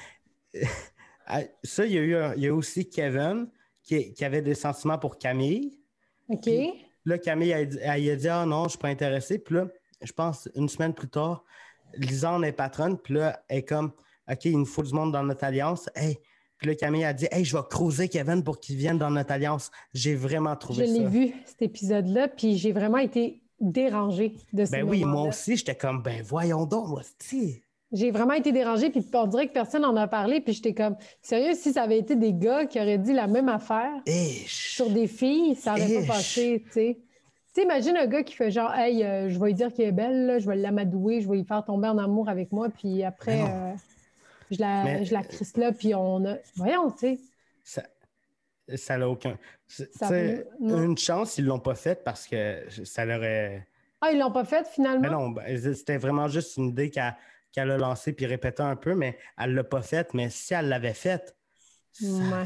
euh, 0.56 0.64
ça, 1.64 1.86
il 1.86 1.94
y 1.94 1.98
a 1.98 2.02
eu 2.02 2.16
un- 2.16 2.34
il 2.36 2.44
y 2.44 2.48
a 2.48 2.54
aussi 2.54 2.90
Kevin 2.90 3.48
qui, 3.84 4.14
qui 4.14 4.26
avait 4.26 4.42
des 4.42 4.56
sentiments 4.56 4.98
pour 4.98 5.18
Camille. 5.18 5.80
OK. 6.28 6.42
Puis- 6.44 6.86
Là, 7.06 7.18
Camille, 7.18 7.52
elle, 7.52 7.70
dit- 7.70 7.78
elle, 7.82 8.10
a 8.10 8.16
dit 8.16 8.28
Ah 8.28 8.46
non, 8.46 8.66
je 8.66 8.70
suis 8.72 8.78
pas 8.78 8.90
intéressée. 8.90 9.40
Puis 9.40 9.56
là, 9.56 9.68
je 10.02 10.12
pense 10.12 10.50
une 10.56 10.68
semaine 10.70 10.94
plus 10.94 11.10
tard, 11.10 11.44
Lisande 11.96 12.44
est 12.46 12.52
patronne. 12.52 12.98
Puis 13.00 13.14
là, 13.16 13.42
elle 13.48 13.60
est 13.60 13.64
comme 13.64 13.92
OK, 14.30 14.46
il 14.46 14.60
nous 14.60 14.66
faut 14.66 14.84
du 14.84 14.94
monde 14.94 15.12
dans 15.14 15.24
notre 15.24 15.44
alliance. 15.46 15.90
Hey. 15.96 16.20
Puis 16.58 16.68
là, 16.68 16.76
Camille 16.76 17.06
a 17.06 17.14
dit 17.14 17.26
Hey, 17.32 17.46
je 17.46 17.56
vais 17.56 17.64
creuser 17.70 18.10
Kevin 18.10 18.44
pour 18.44 18.60
qu'il 18.60 18.76
vienne 18.76 18.98
dans 19.00 19.10
notre 19.10 19.32
alliance. 19.32 19.72
J'ai 19.94 20.14
vraiment 20.14 20.54
Je 20.54 20.60
trouvé 20.60 20.86
l'ai 20.88 21.04
ça. 21.04 21.08
vu, 21.10 21.34
cet 21.46 21.62
épisode-là, 21.62 22.28
puis 22.28 22.58
j'ai 22.58 22.74
vraiment 22.74 22.98
été 22.98 23.42
dérangée 23.62 24.36
de 24.54 24.66
ce 24.66 24.72
Ben 24.72 24.84
oui, 24.84 25.04
moi 25.06 25.24
aussi, 25.24 25.56
j'étais 25.56 25.76
comme 25.76 26.04
Ben 26.04 26.22
voyons 26.22 26.66
donc, 26.66 26.90
moi. 26.90 27.02
J'ai 27.92 28.12
vraiment 28.12 28.34
été 28.34 28.52
dérangée, 28.52 28.90
puis 28.92 29.04
on 29.14 29.26
dirait 29.26 29.48
que 29.48 29.54
personne 29.54 29.82
n'en 29.82 29.96
a 29.96 30.08
parlé, 30.08 30.42
puis 30.42 30.54
j'étais 30.54 30.76
comme, 30.76 30.96
sérieux, 31.22 31.54
si 31.56 31.74
ça 31.74 31.84
avait 31.84 31.98
été 31.98 32.16
des 32.16 32.34
gars 32.34 32.66
qui 32.68 32.80
auraient 32.80 33.00
dit 33.00 33.14
la 33.14 33.26
même 33.28 33.50
affaire 33.50 33.92
sur 34.48 34.90
des 34.92 35.08
filles, 35.08 35.56
ça 35.56 35.72
n'aurait 35.76 35.90
Ish. 36.02 36.08
pas 36.08 36.14
passé, 36.14 36.64
tu 36.68 36.72
sais. 36.72 36.98
Tu 37.00 37.62
sais, 37.62 37.64
imagine 37.64 37.98
un 37.98 38.06
gars 38.06 38.22
qui 38.22 38.36
fait 38.36 38.52
genre, 38.52 38.72
hey, 38.76 39.04
euh, 39.04 39.30
je 39.30 39.40
vais 39.40 39.48
lui 39.48 39.54
dire 39.56 39.74
qu'elle 39.74 39.88
est 39.88 39.92
belle, 39.92 40.28
là, 40.28 40.38
je 40.38 40.48
vais 40.48 40.56
l'amadouer, 40.56 41.22
je 41.22 41.28
vais 41.28 41.38
lui 41.38 41.44
faire 41.46 41.66
tomber 41.66 41.88
en 41.88 41.98
amour 41.98 42.30
avec 42.30 42.52
moi, 42.52 42.70
puis 42.70 43.04
après, 43.04 43.42
euh, 43.42 43.74
je 44.52 44.60
la, 44.60 44.84
Mais- 44.84 45.06
je 45.06 45.14
la 45.14 45.24
crisse 45.24 45.58
là, 45.58 45.72
puis 45.72 45.96
on 45.96 46.24
a. 46.26 46.36
Voyons, 46.56 46.92
tu 46.92 46.98
sais. 47.00 47.20
ça 47.64 47.84
ça 48.76 49.00
n'a 49.00 49.10
aucun. 49.10 49.36
c'est- 49.68 49.92
Ça 49.98 50.10
veut- 50.10 50.48
une 50.62 50.96
chance, 50.96 51.40
ils 51.40 51.46
l'ont 51.46 51.58
pas 51.60 51.74
fait 51.74 52.04
parce 52.04 52.28
que 52.28 52.62
ça 52.84 53.04
leur 53.04 53.18
aurait. 53.18 53.66
Ah, 54.00 54.12
ils 54.12 54.20
l'ont 54.20 54.32
pas 54.32 54.46
fait 54.46 54.68
finalement? 54.68 55.02
Mais 55.02 55.10
non, 55.10 55.30
ben, 55.30 55.74
c'était 55.74 55.98
vraiment 55.98 56.28
juste 56.28 56.56
une 56.58 56.68
idée 56.68 56.92
qu'elle 56.92 57.16
qu'elle 57.52 57.72
a 57.72 57.78
lancée 57.78 58.14
puis 58.14 58.26
répétée 58.26 58.64
un 58.64 58.76
peu, 58.76 58.96
mais 58.96 59.18
elle 59.38 59.54
l'a 59.54 59.64
pas 59.64 59.82
faite. 59.82 60.14
Mais 60.14 60.30
si 60.30 60.54
elle 60.54 60.70
l'avait 60.70 60.94
faite, 60.94 61.36
Ouais. 62.02 62.44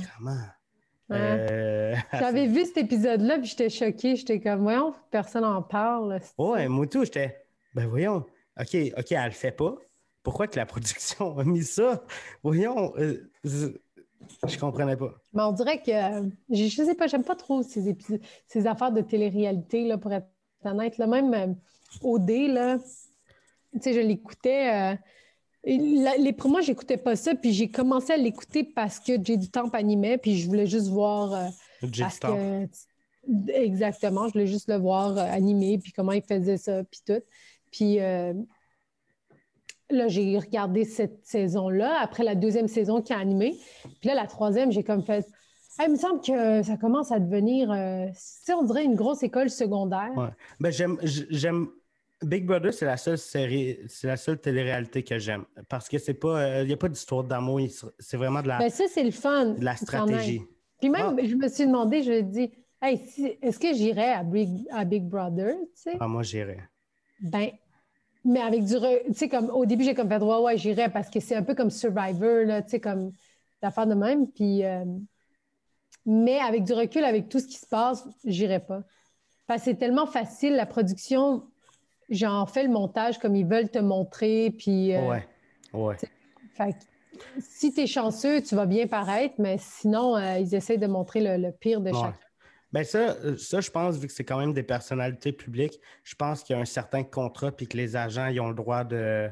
Euh, 1.12 1.96
J'avais 2.14 2.48
vu 2.48 2.66
cet 2.66 2.78
épisode-là, 2.78 3.38
puis 3.38 3.48
j'étais 3.48 3.70
choquée. 3.70 4.16
J'étais 4.16 4.40
comme, 4.40 4.62
voyons, 4.62 4.94
personne 5.12 5.42
n'en 5.44 5.62
parle. 5.62 6.20
Ouais, 6.38 6.68
moi 6.68 6.88
tout, 6.88 7.04
j'étais. 7.04 7.46
Ben 7.76 7.88
voyons. 7.88 8.26
OK, 8.60 8.78
OK, 8.98 9.12
elle 9.12 9.26
le 9.26 9.32
fait 9.32 9.52
pas. 9.52 9.76
Pourquoi 10.24 10.48
que 10.48 10.56
la 10.58 10.66
production 10.66 11.38
a 11.38 11.44
mis 11.44 11.64
ça? 11.64 12.04
Voyons. 12.42 12.94
euh, 12.98 13.30
je, 13.44 14.58
comprenais 14.58 14.96
pas. 14.96 15.14
Mais 15.34 15.44
on 15.44 15.52
dirait 15.52 15.82
que, 15.82 15.92
euh, 15.92 16.30
je, 16.50 16.66
je 16.66 16.84
sais 16.84 16.96
pas, 16.96 17.08
j'aime 17.08 17.24
pas 17.26 17.36
trop 17.36 17.62
ces 17.62 17.90
épisodes, 17.90 18.22
ces 18.48 18.66
affaires 18.66 18.92
de 18.92 19.02
télé-réalité, 19.02 19.86
là, 19.86 19.98
pour 19.98 20.14
être 20.14 20.28
honnête. 20.64 20.98
Là, 20.98 21.08
même 21.08 21.34
euh, 21.34 21.54
OD, 22.02 22.30
là, 22.48 22.78
tu 23.74 23.82
sais, 23.82 23.94
je 23.94 24.00
l'écoutais. 24.00 24.94
euh, 24.94 24.96
la- 25.66 26.18
les, 26.18 26.34
pour 26.34 26.50
moi, 26.50 26.62
j'écoutais 26.62 26.98
pas 26.98 27.16
ça, 27.16 27.36
puis 27.36 27.54
j'ai 27.54 27.70
commencé 27.70 28.12
à 28.14 28.18
l'écouter 28.18 28.64
parce 28.64 29.00
que 29.00 29.14
j'ai 29.24 29.38
du 29.38 29.50
temps 29.50 29.70
animait, 29.70 30.18
puis 30.18 30.38
je 30.38 30.48
voulais 30.48 30.68
juste 30.68 30.88
voir. 30.88 31.34
euh, 31.34 31.48
parce 32.00 32.20
que. 32.20 32.68
Exactement, 33.54 34.28
je 34.28 34.34
voulais 34.34 34.48
juste 34.48 34.68
le 34.68 34.76
voir 34.76 35.18
euh, 35.18 35.22
animé, 35.22 35.78
puis 35.78 35.94
comment 35.94 36.12
il 36.12 36.22
faisait 36.24 36.58
ça, 36.58 36.84
puis 36.84 37.00
tout. 37.06 37.22
Puis 37.72 38.00
euh, 38.02 38.34
là, 39.90 40.08
j'ai 40.10 40.38
regardé 40.38 40.84
cette 40.84 41.26
saison-là, 41.26 42.00
après 42.02 42.24
la 42.24 42.36
deuxième 42.36 42.68
saison 42.68 43.02
qui 43.02 43.14
a 43.14 43.18
animé. 43.20 43.58
Puis 44.02 44.10
là, 44.10 44.16
la 44.16 44.28
troisième, 44.28 44.72
j'ai 44.72 44.84
comme 44.84 45.04
fait. 45.04 45.26
Ah, 45.80 45.86
il 45.88 45.94
me 45.94 45.98
semble 45.98 46.22
que 46.22 46.62
ça 46.64 46.78
commence 46.78 47.12
à 47.12 47.20
devenir, 47.20 47.72
euh, 47.72 48.06
on 48.56 48.64
dirait 48.64 48.84
une 48.84 48.96
grosse 48.96 49.24
école 49.24 49.50
secondaire. 49.50 50.12
Ouais. 50.16 50.28
Ben, 50.60 50.72
j'aime. 50.72 51.70
Big 52.24 52.46
Brother, 52.46 52.74
c'est 52.74 52.86
la 52.86 52.98
seule 52.98 53.18
série, 53.18 53.80
c'est 53.88 54.08
la 54.08 54.18
seule 54.18 54.40
télé-réalité 54.40 55.04
que 55.04 55.18
j'aime. 55.20 55.46
Parce 55.70 55.88
que 55.90 55.98
c'est 55.98 56.14
pas. 56.14 56.62
Il 56.62 56.68
n'y 56.68 56.74
a 56.74 56.78
pas 56.78 56.90
d'histoire 56.90 57.24
d'amour, 57.24 57.60
c'est 58.00 58.18
vraiment 58.18 58.42
de 58.42 58.48
la, 58.48 58.60
Ben, 58.60 58.70
ça, 58.70 58.86
c'est 58.90 59.04
le 59.04 59.12
fun. 59.12 59.46
de 59.52 59.64
la 59.64 59.72
même. 59.72 59.78
stratégie. 59.78 60.42
Puis 60.80 60.90
même, 60.90 61.16
Ah. 61.20 61.24
je 61.26 61.36
me 61.36 61.48
suis 61.48 61.66
demandé, 61.66 62.04
je 62.04 62.12
me 62.12 62.22
dis, 62.24 62.52
hey, 62.82 62.98
si- 62.98 63.38
est-ce 63.42 63.58
que 63.60 63.74
j'irais 63.74 64.14
à 64.14 64.24
Big, 64.24 64.66
à 64.72 64.84
Big 64.86 65.04
Brother, 65.04 65.56
tu 65.56 65.68
sais? 65.92 65.98
Ah, 66.00 66.08
moi, 66.08 66.24
j'irais. 66.24 66.68
Ben, 67.22 67.50
mais 68.26 68.42
avec 68.42 68.64
du. 68.66 68.74
re- 68.74 69.06
Tu 69.08 69.14
sais, 69.14 69.30
comme 69.30 69.50
au 69.50 69.66
début, 69.66 69.84
j'ai 69.84 69.94
comme 69.94 70.10
fait, 70.10 70.22
ouais, 70.22 70.38
ouais, 70.40 70.58
j'irais 70.58 70.90
parce 70.90 71.10
que 71.10 71.20
c'est 71.20 71.36
un 71.36 71.44
peu 71.44 71.56
comme 71.56 71.70
Survivor, 71.70 72.46
là, 72.46 72.62
tu 72.62 72.70
sais, 72.72 72.80
comme 72.80 73.12
l'affaire 73.62 73.88
de 73.88 73.94
même. 73.96 74.30
Puis, 74.32 74.66
euh, 74.66 74.84
mais 76.06 76.40
avec 76.40 76.64
du 76.64 76.74
recul, 76.74 77.04
avec 77.04 77.30
tout 77.30 77.40
ce 77.40 77.48
qui 77.48 77.58
se 77.58 77.66
passe, 77.66 78.06
j'irais 78.26 78.60
pas. 78.60 78.84
Parce 79.48 79.62
que 79.62 79.66
c'est 79.72 79.76
tellement 79.78 80.06
facile, 80.06 80.56
la 80.56 80.66
production, 80.66 81.44
j'en 82.10 82.46
fais 82.46 82.64
le 82.64 82.70
montage 82.70 83.18
comme 83.20 83.36
ils 83.36 83.46
veulent 83.46 83.70
te 83.70 83.80
montrer. 83.80 84.52
Puis, 84.58 84.94
euh, 84.94 85.08
Ouais. 85.08 85.28
Ouais. 85.74 85.96
fait 86.56 86.72
que 86.74 86.78
si 87.40 87.74
tu 87.74 87.82
es 87.82 87.88
chanceux, 87.88 88.42
tu 88.42 88.56
vas 88.56 88.66
bien 88.66 88.88
paraître, 88.88 89.36
mais 89.38 89.58
sinon, 89.60 90.16
euh, 90.18 90.38
ils 90.40 90.54
essayent 90.56 90.78
de 90.80 90.88
montrer 90.88 91.22
le, 91.22 91.38
le 91.48 91.52
pire 91.52 91.82
de 91.82 91.90
Ouais. 91.92 91.96
chacun. 92.00 92.18
Ben 92.72 92.84
ça, 92.84 92.98
euh, 93.24 93.38
ça, 93.38 93.62
je 93.62 93.70
pense, 93.70 93.98
vu 93.98 94.08
que 94.08 94.14
c'est 94.14 94.24
quand 94.24 94.40
même 94.40 94.52
des 94.52 94.64
personnalités 94.64 95.32
publiques, 95.32 95.80
je 96.04 96.16
pense 96.16 96.42
qu'il 96.44 96.56
y 96.56 96.60
a 96.60 96.62
un 96.62 96.66
certain 96.66 97.04
contrat 97.04 97.52
puis 97.52 97.68
que 97.68 97.78
les 97.78 97.96
agents 97.96 98.26
ils 98.28 98.40
ont 98.42 98.48
le 98.50 98.56
droit 98.56 98.84
de. 98.84 99.30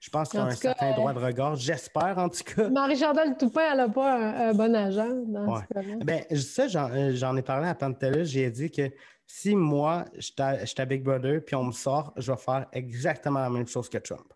Je 0.00 0.08
pense 0.10 0.30
qu'il 0.30 0.40
y 0.40 0.42
a 0.42 0.46
un 0.46 0.48
cas, 0.48 0.54
certain 0.56 0.90
euh, 0.90 0.94
droit 0.94 1.12
de 1.12 1.18
regard. 1.20 1.54
J'espère 1.56 2.16
en 2.18 2.28
tout 2.28 2.42
cas. 2.42 2.68
Marie-Chantal 2.70 3.36
Toupin, 3.36 3.60
elle 3.70 3.76
n'a 3.76 3.88
pas 3.88 4.16
un, 4.16 4.48
un 4.48 4.54
bon 4.54 4.74
agent 4.74 5.08
dans 5.26 5.54
Ouais. 5.54 5.60
ce 5.68 5.74
cas-là. 5.74 5.94
Ben, 6.02 6.24
ça, 6.36 6.66
j'en, 6.68 6.90
euh, 6.90 7.12
j'en 7.14 7.36
ai 7.36 7.42
parlé 7.42 7.68
à 7.68 7.74
Pantella. 7.76 8.24
J'ai 8.24 8.50
dit 8.50 8.70
que 8.72 8.90
si 9.32 9.54
moi, 9.54 10.04
j'étais 10.18 10.80
à 10.82 10.84
Big 10.86 11.02
Brother 11.04 11.40
puis 11.44 11.54
on 11.54 11.64
me 11.64 11.72
sort, 11.72 12.12
je 12.16 12.32
vais 12.32 12.38
faire 12.38 12.66
exactement 12.72 13.38
la 13.40 13.48
même 13.48 13.66
chose 13.66 13.88
que 13.88 13.98
Trump. 13.98 14.32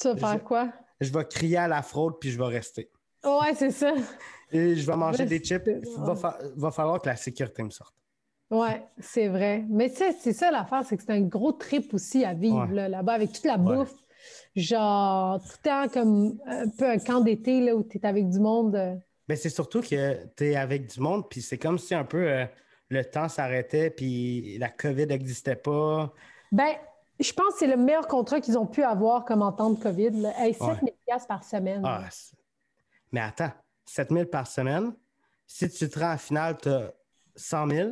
Tu 0.00 0.08
vas 0.08 0.16
faire 0.16 0.38
Je- 0.38 0.44
quoi? 0.44 0.72
Je 1.00 1.10
vais 1.12 1.24
crier 1.24 1.56
à 1.56 1.66
la 1.68 1.82
fraude 1.82 2.14
puis 2.20 2.30
je 2.30 2.38
vais 2.38 2.44
rester. 2.46 2.90
Ouais, 3.24 3.54
c'est 3.56 3.70
ça. 3.70 3.92
Et 4.52 4.76
je 4.76 4.86
vais 4.86 4.96
manger 4.96 5.24
des 5.24 5.38
chips. 5.38 5.66
Ouais. 5.66 5.80
Va, 5.98 6.14
fa- 6.14 6.38
va 6.56 6.70
falloir 6.70 7.00
que 7.00 7.08
la 7.08 7.16
sécurité 7.16 7.62
me 7.62 7.70
sorte. 7.70 7.94
Ouais, 8.50 8.82
c'est 8.98 9.28
vrai. 9.28 9.64
Mais 9.68 9.88
tu 9.90 9.96
sais, 9.96 10.12
c'est 10.12 10.32
ça 10.32 10.50
l'affaire, 10.50 10.84
c'est 10.84 10.96
que 10.96 11.02
c'est 11.02 11.12
un 11.12 11.22
gros 11.22 11.52
trip 11.52 11.94
aussi 11.94 12.24
à 12.24 12.34
vivre 12.34 12.66
Ouais. 12.68 12.74
là, 12.74 12.88
là-bas, 12.88 13.12
avec 13.14 13.32
toute 13.32 13.44
la 13.44 13.56
Ouais. 13.56 13.76
bouffe. 13.76 13.94
Genre, 14.56 15.40
tout 15.40 15.48
le 15.56 15.62
temps 15.62 15.88
comme 15.88 16.38
un 16.46 16.68
peu 16.68 16.86
un 16.88 16.98
camp 16.98 17.20
d'été 17.20 17.60
là, 17.60 17.74
où 17.76 17.82
tu 17.84 17.96
es 17.98 18.06
avec 18.06 18.28
du 18.28 18.40
monde. 18.40 18.74
euh. 18.76 18.94
Mais 19.28 19.36
c'est 19.36 19.48
surtout 19.50 19.80
que 19.80 20.26
tu 20.36 20.44
es 20.44 20.56
avec 20.56 20.86
du 20.92 21.00
monde, 21.00 21.28
puis 21.30 21.40
c'est 21.40 21.58
comme 21.58 21.78
si 21.78 21.94
un 21.94 22.04
peu 22.04 22.28
euh, 22.28 22.44
le 22.90 23.04
temps 23.04 23.28
s'arrêtait, 23.28 23.90
puis 23.90 24.58
la 24.58 24.68
COVID 24.68 25.06
n'existait 25.06 25.56
pas. 25.56 26.12
Ben, 26.52 26.74
je 27.18 27.32
pense 27.32 27.54
que 27.54 27.58
c'est 27.60 27.66
le 27.66 27.76
meilleur 27.76 28.08
contrat 28.08 28.40
qu'ils 28.40 28.58
ont 28.58 28.66
pu 28.66 28.82
avoir 28.82 29.24
comme 29.24 29.42
en 29.42 29.52
temps 29.52 29.70
de 29.70 29.80
COVID. 29.80 30.10
Là. 30.10 30.32
Hey, 30.38 30.52
7 30.52 30.60
000 30.62 30.78
piastres 31.06 31.28
par 31.28 31.44
semaine. 31.44 31.82
Ah, 31.84 32.02
mais 33.12 33.20
attends, 33.20 33.52
7 33.86 34.10
000 34.10 34.24
par 34.26 34.46
semaine. 34.46 34.92
Si 35.46 35.68
tu 35.68 35.88
te 35.88 35.98
rends 35.98 36.12
en 36.12 36.18
finale, 36.18 36.56
tu 36.60 36.68
as 36.68 36.92
100 37.36 37.68
000, 37.68 37.88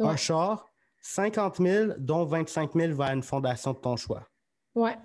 un 0.00 0.08
Ouais. 0.10 0.16
char, 0.16 0.68
50 1.00 1.56
000, 1.56 1.92
dont 1.98 2.24
25 2.24 2.72
000 2.74 2.94
va 2.94 3.06
à 3.06 3.14
une 3.14 3.22
fondation 3.22 3.72
de 3.72 3.78
ton 3.78 3.96
choix. 3.96 4.26
Ouais. 4.74 4.96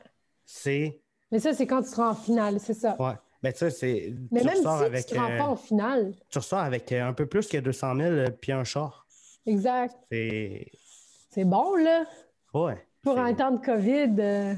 C'est. 0.45 1.01
Mais 1.31 1.39
ça, 1.39 1.53
c'est 1.53 1.65
quand 1.65 1.81
tu 1.81 1.89
seras 1.89 2.09
en 2.09 2.15
finale, 2.15 2.59
c'est 2.59 2.73
ça. 2.73 2.95
Ouais. 3.01 3.13
Ben, 3.41 3.51
tu 3.51 3.59
sais, 3.59 3.71
c'est. 3.71 4.13
Mais 4.31 4.41
tu 4.41 4.45
même 4.45 4.55
si 4.55 4.67
avec, 4.67 5.05
tu 5.05 5.13
ne 5.15 5.19
te 5.19 5.23
rends 5.23 5.31
euh, 5.31 5.37
pas 5.37 5.47
en 5.47 5.55
finale. 5.55 6.15
tu 6.29 6.37
ressors 6.37 6.59
avec 6.59 6.91
euh, 6.91 7.07
un 7.07 7.13
peu 7.13 7.25
plus 7.25 7.47
que 7.47 7.57
200 7.57 7.95
000 7.95 8.07
euh, 8.09 8.29
puis 8.29 8.51
un 8.51 8.63
char. 8.63 9.02
Exact. 9.45 9.95
C'est. 10.11 10.71
C'est 11.29 11.45
bon, 11.45 11.75
là. 11.75 12.05
Ouais. 12.53 12.87
Pour 13.01 13.17
un 13.17 13.33
temps 13.33 13.51
de 13.51 13.63
COVID. 13.65 14.15
euh, 14.19 14.53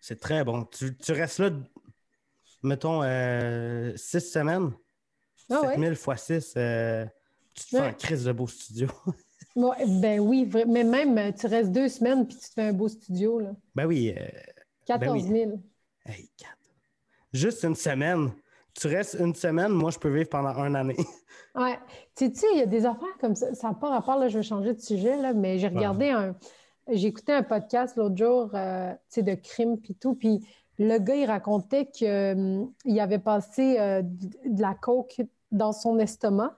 C'est 0.00 0.18
très 0.20 0.42
bon. 0.44 0.64
Tu, 0.64 0.96
tu 0.96 1.12
restes 1.12 1.38
là, 1.38 1.50
mettons, 2.62 3.02
euh, 3.02 3.92
six 3.96 4.20
semaines. 4.20 4.72
Ah 5.50 5.60
7000 5.62 5.94
fois 5.96 6.16
6, 6.16 6.52
tu 6.54 6.54
te 6.54 7.68
fais 7.68 7.78
Ouais. 7.80 7.86
un 7.88 7.92
crise 7.92 8.24
de 8.24 8.32
beau 8.32 8.46
studio. 8.46 8.88
ouais, 9.56 9.84
ben 10.00 10.18
oui, 10.20 10.50
mais 10.66 10.82
même, 10.84 11.18
euh, 11.18 11.30
tu 11.38 11.46
restes 11.46 11.70
deux 11.70 11.88
semaines 11.88 12.26
puis 12.26 12.36
tu 12.36 12.48
te 12.48 12.54
fais 12.54 12.62
un 12.68 12.72
beau 12.72 12.88
studio, 12.88 13.40
là. 13.40 13.50
ben 13.74 13.84
oui, 13.84 14.14
euh, 14.18 14.26
14 14.86 15.22
000. 15.28 15.62
hey, 16.06 16.30
quatre. 16.38 16.56
Juste 17.34 17.62
une 17.64 17.74
semaine. 17.74 18.32
Tu 18.74 18.88
restes 18.88 19.16
une 19.20 19.34
semaine, 19.34 19.70
moi, 19.72 19.90
je 19.90 19.98
peux 19.98 20.08
vivre 20.08 20.28
pendant 20.28 20.52
une 20.64 20.76
année. 20.76 20.96
Ouais. 21.56 21.78
Tu 22.16 22.34
sais, 22.34 22.46
il 22.52 22.58
y 22.58 22.62
a 22.62 22.66
des 22.66 22.84
affaires 22.84 23.16
comme 23.20 23.36
ça. 23.36 23.54
Ça 23.54 23.68
n'a 23.68 23.74
pas 23.74 23.88
rapport, 23.88 24.18
là, 24.18 24.26
je 24.26 24.38
vais 24.38 24.42
changer 24.42 24.74
de 24.74 24.80
sujet, 24.80 25.16
là, 25.16 25.32
mais 25.32 25.58
j'ai 25.58 25.68
regardé 25.68 26.10
un. 26.10 26.34
J'ai 26.90 27.06
écouté 27.06 27.32
un 27.32 27.44
podcast 27.44 27.94
l'autre 27.96 28.16
jour, 28.16 28.50
euh, 28.54 28.92
tu 28.92 28.98
sais, 29.08 29.22
de 29.22 29.34
crime 29.34 29.78
puis 29.78 29.94
tout. 29.94 30.14
Puis 30.16 30.44
le 30.78 30.98
gars, 30.98 31.14
il 31.14 31.26
racontait 31.26 31.86
qu'il 31.86 33.00
avait 33.00 33.20
passé 33.20 33.78
euh, 33.78 34.02
de 34.02 34.60
la 34.60 34.74
coke 34.74 35.22
dans 35.52 35.70
son 35.72 35.98
estomac 36.00 36.56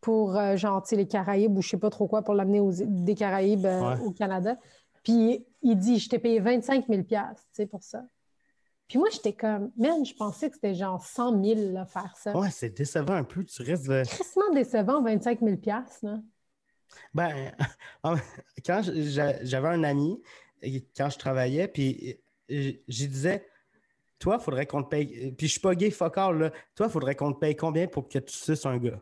pour, 0.00 0.36
euh, 0.36 0.56
genre, 0.56 0.82
tu 0.82 0.88
sais, 0.90 0.96
les 0.96 1.06
Caraïbes 1.06 1.56
ou 1.56 1.62
je 1.62 1.68
sais 1.68 1.78
pas 1.78 1.90
trop 1.90 2.08
quoi, 2.08 2.22
pour 2.22 2.34
l'amener 2.34 2.58
aux, 2.58 2.72
des 2.72 3.14
Caraïbes 3.14 3.64
Ouais. 3.64 4.00
au 4.04 4.10
Canada. 4.10 4.56
Puis 5.04 5.46
il 5.62 5.76
dit, 5.76 6.00
je 6.00 6.08
t'ai 6.08 6.18
payé 6.18 6.40
25 6.40 6.86
000 6.88 7.02
tu 7.04 7.16
sais, 7.52 7.66
pour 7.66 7.84
ça. 7.84 8.02
Puis 8.90 8.98
moi, 8.98 9.08
j'étais 9.12 9.32
comme, 9.32 9.70
man, 9.78 10.04
je 10.04 10.12
pensais 10.14 10.48
que 10.50 10.56
c'était 10.56 10.74
genre 10.74 11.00
100 11.02 11.44
000 11.44 11.72
là, 11.72 11.86
faire 11.86 12.12
ça. 12.16 12.36
Ouais, 12.36 12.50
c'est 12.50 12.76
décevant 12.76 13.14
un 13.14 13.22
peu. 13.22 13.44
Tu 13.44 13.62
restes. 13.62 13.86
de- 13.88 14.02
Crissement 14.04 14.50
décevant, 14.52 15.00
25 15.00 15.38
000 15.40 15.56
là. 16.02 16.20
Ben, 17.14 17.52
en- 18.02 18.16
quand 18.66 18.82
j'a- 18.82 19.44
j'avais 19.44 19.68
un 19.68 19.84
ami, 19.84 20.20
quand 20.96 21.08
je 21.08 21.18
travaillais, 21.18 21.68
puis 21.68 22.18
j'y 22.48 23.08
disais, 23.08 23.46
toi, 24.18 24.38
il 24.40 24.44
faudrait 24.44 24.66
qu'on 24.66 24.82
te 24.82 24.88
paye. 24.88 25.32
Puis 25.38 25.46
je 25.46 25.52
suis 25.52 25.60
pas 25.60 25.76
gay, 25.76 25.92
fuck 25.92 26.18
all, 26.18 26.38
là. 26.38 26.50
Toi, 26.74 26.86
il 26.88 26.92
faudrait 26.92 27.14
qu'on 27.14 27.32
te 27.32 27.38
paye 27.38 27.54
combien 27.54 27.86
pour 27.86 28.08
que 28.08 28.18
tu 28.18 28.34
suces 28.36 28.66
un 28.66 28.76
gars? 28.78 29.00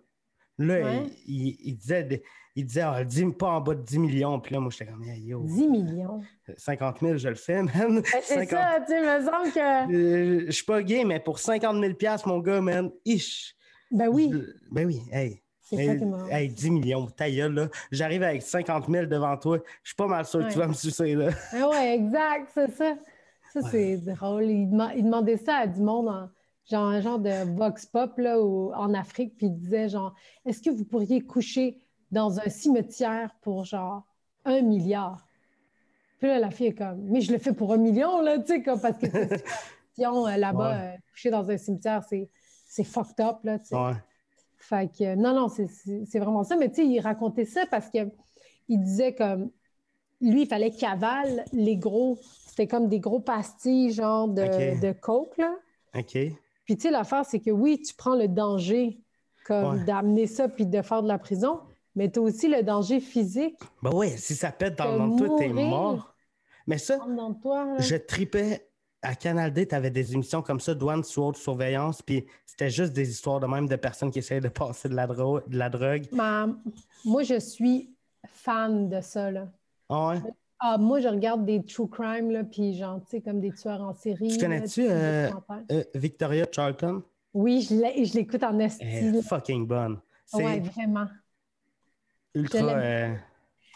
Là, 0.58 0.74
Ouais. 0.82 1.06
il, 1.26 1.46
il- 1.48 1.56
il 1.64 1.76
disait, 1.78 2.04
des- 2.04 2.22
il 2.58 2.66
disait 2.66 2.80
ah, 2.82 3.04
dis 3.04 3.24
pas 3.26 3.50
en 3.50 3.60
bas 3.60 3.74
de 3.74 3.82
10 3.82 3.98
millions. 3.98 4.40
Puis 4.40 4.54
là, 4.54 4.60
moi, 4.60 4.70
j'étais 4.70 4.90
comme, 4.90 5.02
Hey, 5.04 5.20
yo, 5.22 5.42
10 5.44 5.68
millions. 5.68 6.20
50 6.56 7.00
000, 7.00 7.16
je 7.18 7.28
le 7.28 7.34
fais, 7.34 7.62
man. 7.62 7.72
Ben, 8.00 8.02
c'est 8.22 8.34
50 8.46 8.48
ça, 8.50 8.80
tu 8.80 8.92
sais, 8.92 9.00
me 9.00 9.24
semble 9.24 9.52
que. 9.52 9.92
Euh, 9.94 10.44
je 10.46 10.50
suis 10.50 10.64
pas 10.64 10.82
gay, 10.82 11.04
mais 11.04 11.20
pour 11.20 11.38
50 11.38 11.76
000 11.80 12.16
mon 12.26 12.38
gars, 12.40 12.60
man, 12.60 12.90
ish. 13.04 13.54
Ben 13.90 14.08
oui, 14.08 14.30
Je- 14.32 14.38
Ben 14.70 14.86
oui, 14.86 15.00
hey. 15.12 15.40
c'est 15.62 15.76
Hey, 15.76 16.00
hey, 16.30 16.48
10 16.48 16.70
millions, 16.70 17.06
ta 17.06 17.30
gueule, 17.30 17.54
là. 17.54 17.68
J'arrive 17.90 18.22
avec 18.22 18.42
50 18.42 18.86
000 18.90 19.06
devant 19.06 19.36
toi. 19.36 19.58
Je 19.82 19.90
suis 19.90 19.96
pas 19.96 20.06
mal 20.06 20.24
sûr 20.24 20.46
que 20.46 20.52
tu 20.52 20.58
vas 20.58 20.68
me 20.68 20.72
sucer, 20.74 21.14
là. 21.14 21.28
Ah 21.52 21.68
ouais, 21.68 21.94
exact, 21.94 22.50
c'est 22.54 22.70
ça. 22.72 22.94
Ça, 23.52 23.60
c'est 23.70 23.96
drôle. 23.98 24.44
Il, 24.44 24.68
dema- 24.68 24.92
il 24.96 25.04
demandait 25.04 25.38
ça 25.38 25.56
à 25.56 25.66
du 25.66 25.80
monde, 25.80 26.08
en, 26.08 26.28
genre 26.70 26.84
un 26.86 27.00
genre 27.00 27.18
de 27.18 27.56
vox 27.56 27.86
pop 27.86 28.12
là, 28.18 28.38
en 28.38 28.92
Afrique, 28.94 29.36
puis 29.38 29.46
il 29.46 29.54
disait 29.56 29.88
genre, 29.88 30.14
est-ce 30.44 30.60
que 30.62 30.70
vous 30.70 30.84
pourriez 30.84 31.22
coucher 31.22 31.78
dans 32.10 32.38
un 32.40 32.48
cimetière 32.48 33.34
pour 33.42 33.64
genre 33.64 34.02
un 34.44 34.62
milliard? 34.62 35.26
Puis 36.18 36.28
là, 36.28 36.38
la 36.38 36.50
fille 36.50 36.68
est 36.68 36.74
comme, 36.74 37.00
mais 37.02 37.20
je 37.20 37.32
le 37.32 37.38
fais 37.38 37.52
pour 37.52 37.72
un 37.72 37.76
million, 37.76 38.20
là, 38.22 38.38
tu 38.38 38.46
sais, 38.46 38.62
comme 38.62 38.80
parce 38.80 38.98
que 38.98 39.06
euh, 40.00 40.36
là-bas, 40.36 40.70
Ouais. 40.70 40.94
euh, 40.94 40.98
coucher 41.12 41.30
dans 41.30 41.48
un 41.50 41.56
cimetière, 41.56 42.02
c'est 42.08 42.28
c'est 42.70 42.84
fucked 42.84 43.18
up, 43.24 43.38
là, 43.44 43.58
tu 43.58 43.66
sais. 43.66 43.76
Ouais. 43.76 43.92
Fait 44.58 44.90
que, 44.92 45.14
non, 45.14 45.32
non, 45.34 45.48
c'est- 45.48 46.18
vraiment 46.18 46.44
ça. 46.44 46.56
Mais 46.56 46.68
tu 46.68 46.76
sais, 46.82 46.86
il 46.86 47.00
racontait 47.00 47.46
ça 47.46 47.64
parce 47.70 47.88
que 47.88 47.98
il 48.68 48.78
disait 48.80 49.14
comme, 49.14 49.50
lui, 50.20 50.42
il 50.42 50.46
fallait 50.46 50.70
qu'il 50.70 50.86
avale 50.86 51.44
les 51.52 51.76
gros, 51.76 52.18
c'était 52.46 52.66
comme 52.66 52.88
des 52.88 53.00
gros 53.00 53.20
pastilles, 53.20 53.90
genre 53.92 54.28
de, 54.28 54.80
de 54.80 54.92
coke, 54.92 55.36
là. 55.38 55.54
OK. 55.96 56.18
Puis 56.64 56.76
tu 56.76 56.80
sais, 56.82 56.90
l'affaire, 56.90 57.24
c'est 57.24 57.40
que 57.40 57.50
oui, 57.50 57.80
tu 57.80 57.94
prends 57.94 58.16
le 58.16 58.28
danger 58.28 59.00
comme 59.46 59.78
Ouais. 59.78 59.84
d'amener 59.84 60.26
ça 60.26 60.48
puis 60.48 60.66
de 60.66 60.82
faire 60.82 61.02
de 61.02 61.08
la 61.08 61.18
prison, 61.18 61.60
mais 61.94 62.10
tu 62.10 62.18
as 62.18 62.22
aussi 62.22 62.48
le 62.48 62.62
danger 62.62 63.00
physique 63.00 63.58
Ben 63.82 63.92
ouais, 63.92 64.16
si 64.16 64.34
ça 64.34 64.52
pète 64.52 64.76
dans 64.76 64.96
ventre, 64.96 65.16
toi, 65.26 65.36
t'es 65.36 65.48
mort. 65.48 66.14
Mais 66.66 66.78
ça, 66.78 66.98
toi. 67.42 67.76
je 67.78 67.96
tripais. 67.96 68.64
À 69.00 69.14
Canal 69.14 69.52
D, 69.52 69.64
t'avais 69.68 69.92
des 69.92 70.12
émissions 70.12 70.42
comme 70.42 70.58
ça, 70.58 70.74
douane 70.74 71.04
sous 71.04 71.22
haute 71.22 71.36
surveillance, 71.36 72.02
puis 72.02 72.26
c'était 72.44 72.68
juste 72.68 72.92
des 72.92 73.08
histoires 73.08 73.38
de 73.38 73.46
même 73.46 73.68
de 73.68 73.76
personnes 73.76 74.10
qui 74.10 74.18
essayaient 74.18 74.40
de 74.40 74.48
passer 74.48 74.88
de 74.88 74.94
la, 74.96 75.06
dro- 75.06 75.40
de 75.46 75.56
la 75.56 75.70
drogue. 75.70 76.06
Ma- 76.10 76.48
Moi, 77.04 77.22
je 77.22 77.38
suis 77.38 77.94
fan 78.26 78.88
de 78.88 79.00
ça, 79.00 79.30
là. 79.30 79.46
Ah 79.88 80.08
ouais? 80.08 80.20
Ah, 80.58 80.76
moi, 80.78 80.98
je 80.98 81.06
regarde 81.06 81.44
des 81.46 81.64
true 81.64 81.88
crime, 81.88 82.32
là, 82.32 82.42
puis 82.42 82.76
genre, 82.76 83.00
tu 83.04 83.10
sais, 83.10 83.20
comme 83.20 83.40
des 83.40 83.52
tueurs 83.52 83.80
en 83.80 83.94
série. 83.94 84.26
Tu 84.26 84.38
connais-tu, 84.38 84.88
euh. 84.88 85.30
Euh, 85.70 85.84
Victoria 85.94 86.44
Charlton? 86.50 87.04
Oui, 87.32 87.62
je 87.62 88.14
l'écoute 88.14 88.42
en 88.42 88.58
esti. 88.58 88.84
Elle 88.84 89.14
est 89.16 89.22
fucking 89.22 89.64
bonne. 89.64 90.00
Ouais, 90.32 90.58
vraiment. 90.58 91.06
Ultra. 92.34 92.58
euh, 92.58 93.14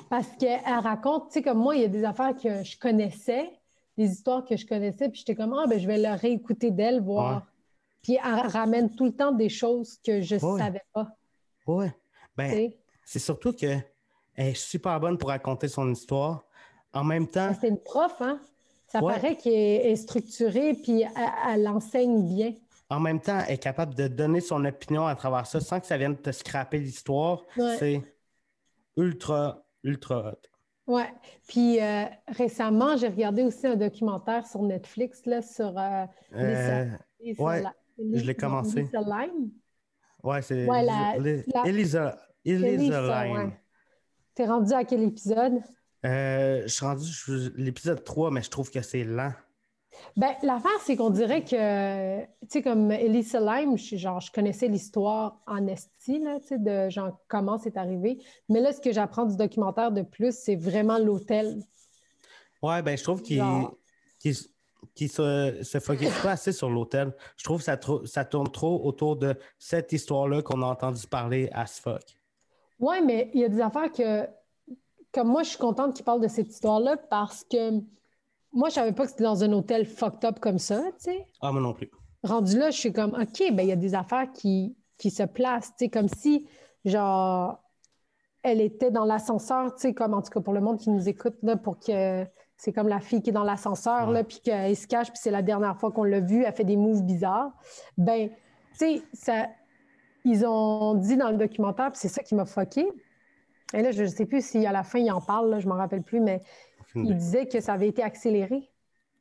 Parce 0.08 0.28
qu'elle 0.38 0.60
raconte, 0.64 1.28
tu 1.28 1.34
sais, 1.34 1.42
comme 1.42 1.58
moi, 1.58 1.76
il 1.76 1.82
y 1.82 1.84
a 1.84 1.88
des 1.88 2.04
affaires 2.04 2.34
que 2.36 2.62
je 2.62 2.78
connaissais, 2.78 3.50
des 3.96 4.06
histoires 4.10 4.44
que 4.44 4.56
je 4.56 4.66
connaissais, 4.66 5.08
puis 5.08 5.18
j'étais 5.20 5.34
comme, 5.34 5.52
ah, 5.54 5.66
ben, 5.66 5.78
je 5.78 5.86
vais 5.86 5.98
le 5.98 6.14
réécouter 6.16 6.70
d'elle, 6.70 7.00
voir. 7.00 7.36
Ouais. 7.36 7.42
Puis 8.02 8.18
elle 8.22 8.46
ramène 8.50 8.94
tout 8.94 9.04
le 9.04 9.12
temps 9.12 9.32
des 9.32 9.48
choses 9.48 9.98
que 10.04 10.20
je 10.22 10.36
Ouais. 10.36 10.58
savais 10.60 10.82
pas. 10.92 11.08
ouais. 11.66 11.88
tu 11.90 11.94
Ben, 12.36 12.70
c'est 13.04 13.18
surtout 13.18 13.52
qu'elle 13.52 13.84
est 14.36 14.54
super 14.54 14.98
bonne 14.98 15.18
pour 15.18 15.28
raconter 15.28 15.68
son 15.68 15.90
histoire. 15.92 16.44
En 16.94 17.04
même 17.04 17.26
temps, 17.28 17.52
C'est 17.60 17.68
une 17.68 17.78
prof, 17.78 18.14
hein? 18.20 18.40
Ça 18.88 19.02
Ouais. 19.02 19.14
paraît 19.14 19.36
qu'elle 19.36 19.52
est 19.86 19.96
structurée, 19.96 20.74
puis 20.74 21.02
elle, 21.02 21.10
elle 21.54 21.68
enseigne 21.68 22.26
bien. 22.26 22.54
en 22.90 23.00
même 23.00 23.20
temps, 23.20 23.38
elle 23.46 23.54
est 23.54 23.58
capable 23.58 23.94
de 23.94 24.06
donner 24.08 24.40
son 24.42 24.62
opinion 24.66 25.06
à 25.06 25.14
travers 25.14 25.46
ça 25.46 25.60
sans 25.60 25.80
que 25.80 25.86
ça 25.86 25.96
vienne 25.96 26.14
te 26.16 26.30
scraper 26.30 26.78
l'histoire. 26.78 27.42
Ouais. 27.56 27.76
C'est 27.78 28.02
ultra, 28.96 29.64
ultra 29.84 30.32
hot. 30.32 30.48
Ouais. 30.86 31.12
Puis 31.48 31.80
euh, 31.80 32.04
récemment, 32.28 32.96
j'ai 32.96 33.08
regardé 33.08 33.42
aussi 33.42 33.66
un 33.66 33.76
documentaire 33.76 34.46
sur 34.46 34.62
Netflix 34.62 35.24
là, 35.26 35.40
sur 35.42 35.78
euh, 35.78 36.04
Euh, 36.34 36.86
ouais, 37.38 37.62
je 37.98 38.24
l'ai 38.24 38.34
commencé. 38.34 38.82
Lisa 38.82 39.00
Lime. 39.00 39.50
ouais, 40.24 40.42
c'est 40.42 40.66
Ouais, 40.66 40.82
la- 40.82 41.16
Elisa, 41.16 41.52
la- 41.54 41.68
Elisa, 41.68 42.18
Elisa 42.44 42.76
Lisa, 43.00 43.24
Line. 43.24 43.36
ouais. 43.36 43.58
T'es 44.34 44.46
rendu 44.46 44.72
à 44.72 44.84
quel 44.84 45.02
épisode? 45.02 45.60
Je 46.02 46.64
suis 46.66 46.84
rendu 46.84 47.04
l'épisode 47.56 48.02
3, 48.02 48.30
mais 48.32 48.42
je 48.42 48.50
trouve 48.50 48.70
que 48.70 48.82
c'est 48.82 49.04
lent. 49.04 49.32
Ben, 50.16 50.34
l'affaire, 50.42 50.70
c'est 50.82 50.96
qu'on 50.96 51.10
dirait 51.10 51.44
que, 51.44 52.20
tu 52.22 52.28
sais, 52.48 52.62
comme 52.62 52.90
Elisa 52.90 53.40
Lime, 53.40 53.78
je, 53.78 53.96
genre, 53.96 54.20
je 54.20 54.30
connaissais 54.30 54.68
l'histoire 54.68 55.40
en 55.46 55.66
esti, 55.66 56.18
là, 56.18 56.40
tu 56.40 56.48
sais, 56.48 56.58
de 56.58 56.90
genre, 56.90 57.18
comment 57.28 57.58
c'est 57.58 57.76
arrivé. 57.76 58.18
Mais 58.48 58.60
là, 58.60 58.72
ce 58.72 58.80
que 58.80 58.92
j'apprends 58.92 59.24
du 59.24 59.36
documentaire 59.36 59.92
de 59.92 60.02
plus, 60.02 60.34
c'est 60.36 60.56
vraiment 60.56 60.98
l'hôtel. 60.98 61.62
Ouais, 62.62 62.82
ben 62.82 62.96
je 62.96 63.02
trouve 63.02 63.22
qu'il 63.22 63.42
qu'il 64.94 65.08
se, 65.08 65.60
se 65.62 65.80
focus 65.80 66.10
pas 66.22 66.32
assez 66.32 66.52
sur 66.52 66.68
l'hôtel. 66.68 67.14
Je 67.36 67.44
trouve 67.44 67.58
que 67.58 67.64
ça, 67.64 67.78
ça 68.04 68.24
tourne 68.24 68.50
trop 68.50 68.84
autour 68.84 69.16
de 69.16 69.36
cette 69.58 69.92
histoire-là 69.92 70.42
qu'on 70.42 70.60
a 70.62 70.66
entendu 70.66 71.06
parler 71.06 71.48
à 71.52 71.66
ce 71.66 71.80
fuck. 71.80 72.02
Oui, 72.80 72.96
mais 73.04 73.30
il 73.32 73.40
y 73.40 73.44
a 73.44 73.48
des 73.48 73.60
affaires 73.60 73.92
que, 73.92 74.26
comme 75.12 75.28
moi, 75.28 75.44
je 75.44 75.50
suis 75.50 75.58
contente 75.58 75.94
qu'il 75.94 76.04
parle 76.04 76.20
de 76.20 76.28
cette 76.28 76.48
histoire-là 76.48 76.96
parce 76.96 77.44
que 77.44 77.80
moi, 78.52 78.68
je 78.68 78.74
savais 78.74 78.92
pas 78.92 79.04
que 79.04 79.10
c'était 79.10 79.24
dans 79.24 79.42
un 79.44 79.52
hôtel 79.52 79.86
fucked 79.86 80.24
up 80.24 80.40
comme 80.40 80.58
ça, 80.58 80.82
tu 80.98 81.04
sais. 81.04 81.26
Ah, 81.40 81.52
moi 81.52 81.60
non 81.60 81.72
plus. 81.72 81.90
Rendu 82.22 82.58
là, 82.58 82.70
je 82.70 82.78
suis 82.78 82.92
comme, 82.92 83.14
OK, 83.14 83.52
ben 83.52 83.62
il 83.62 83.68
y 83.68 83.72
a 83.72 83.76
des 83.76 83.94
affaires 83.94 84.30
qui 84.32 84.76
qui 85.02 85.10
se 85.10 85.24
place, 85.24 85.70
tu 85.70 85.86
sais, 85.86 85.88
comme 85.88 86.08
si, 86.08 86.46
genre, 86.84 87.60
elle 88.44 88.60
était 88.60 88.92
dans 88.92 89.04
l'ascenseur, 89.04 89.74
tu 89.74 89.80
sais, 89.80 89.94
comme 89.94 90.14
en 90.14 90.22
tout 90.22 90.30
cas 90.30 90.40
pour 90.40 90.52
le 90.52 90.60
monde 90.60 90.78
qui 90.78 90.90
nous 90.90 91.08
écoute, 91.08 91.34
là, 91.42 91.56
pour 91.56 91.80
que 91.80 92.24
c'est 92.56 92.72
comme 92.72 92.86
la 92.86 93.00
fille 93.00 93.20
qui 93.20 93.30
est 93.30 93.32
dans 93.32 93.42
l'ascenseur, 93.42 94.12
là, 94.12 94.22
puis 94.22 94.38
qu'elle 94.38 94.76
se 94.76 94.86
cache, 94.86 95.08
puis 95.08 95.18
c'est 95.20 95.32
la 95.32 95.42
dernière 95.42 95.76
fois 95.76 95.90
qu'on 95.90 96.04
l'a 96.04 96.20
vue, 96.20 96.44
elle 96.44 96.52
fait 96.52 96.62
des 96.62 96.76
moves 96.76 97.02
bizarres. 97.02 97.50
Ben, 97.98 98.30
tu 98.30 98.36
sais, 98.78 99.02
ça, 99.12 99.48
ils 100.24 100.46
ont 100.46 100.94
dit 100.94 101.16
dans 101.16 101.32
le 101.32 101.36
documentaire, 101.36 101.90
puis 101.90 101.98
c'est 102.00 102.08
ça 102.08 102.22
qui 102.22 102.36
m'a 102.36 102.44
foqué. 102.44 102.86
Et 103.74 103.82
là, 103.82 103.90
je 103.90 104.04
ne 104.04 104.08
sais 104.08 104.26
plus 104.26 104.46
si 104.46 104.64
à 104.64 104.70
la 104.70 104.84
fin, 104.84 105.00
il 105.00 105.10
en 105.10 105.20
parle, 105.20 105.50
là, 105.50 105.58
je 105.58 105.66
ne 105.66 105.72
m'en 105.72 105.78
rappelle 105.78 106.02
plus, 106.02 106.20
mais 106.20 106.40
il 106.94 107.16
disait 107.16 107.46
que 107.46 107.60
ça 107.60 107.74
avait 107.74 107.88
été 107.88 108.02
accéléré 108.02 108.70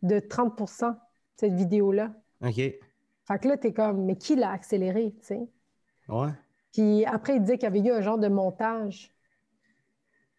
de 0.02 0.20
30% 0.20 0.96
cette 1.36 1.54
vidéo-là. 1.54 2.14
OK. 2.42 2.56
Fait 2.56 3.40
que 3.40 3.48
là, 3.48 3.58
t'es 3.58 3.74
comme, 3.74 4.06
mais 4.06 4.16
qui 4.16 4.36
l'a 4.36 4.52
accéléré, 4.52 5.14
tu 5.20 5.26
sais? 5.26 5.50
Ouais. 6.08 6.30
Puis 6.74 7.06
après, 7.06 7.36
il 7.36 7.42
disait 7.42 7.58
qu'il 7.58 7.64
y 7.64 7.68
avait 7.68 7.80
eu 7.80 7.92
un 7.92 8.02
genre 8.02 8.18
de 8.18 8.28
montage. 8.28 9.14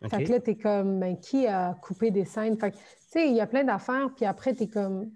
Fait 0.08 0.24
que 0.24 0.32
là, 0.32 0.40
t'es 0.40 0.56
comme, 0.56 0.98
mais 0.98 1.18
qui 1.18 1.46
a 1.46 1.74
coupé 1.74 2.10
des 2.10 2.24
scènes? 2.24 2.58
Fait 2.58 2.72
que, 2.72 2.76
tu 2.76 2.82
sais, 3.08 3.28
il 3.28 3.36
y 3.36 3.40
a 3.40 3.46
plein 3.46 3.62
d'affaires, 3.62 4.10
puis 4.16 4.24
après, 4.24 4.54
t'es 4.54 4.66
comme... 4.66 5.10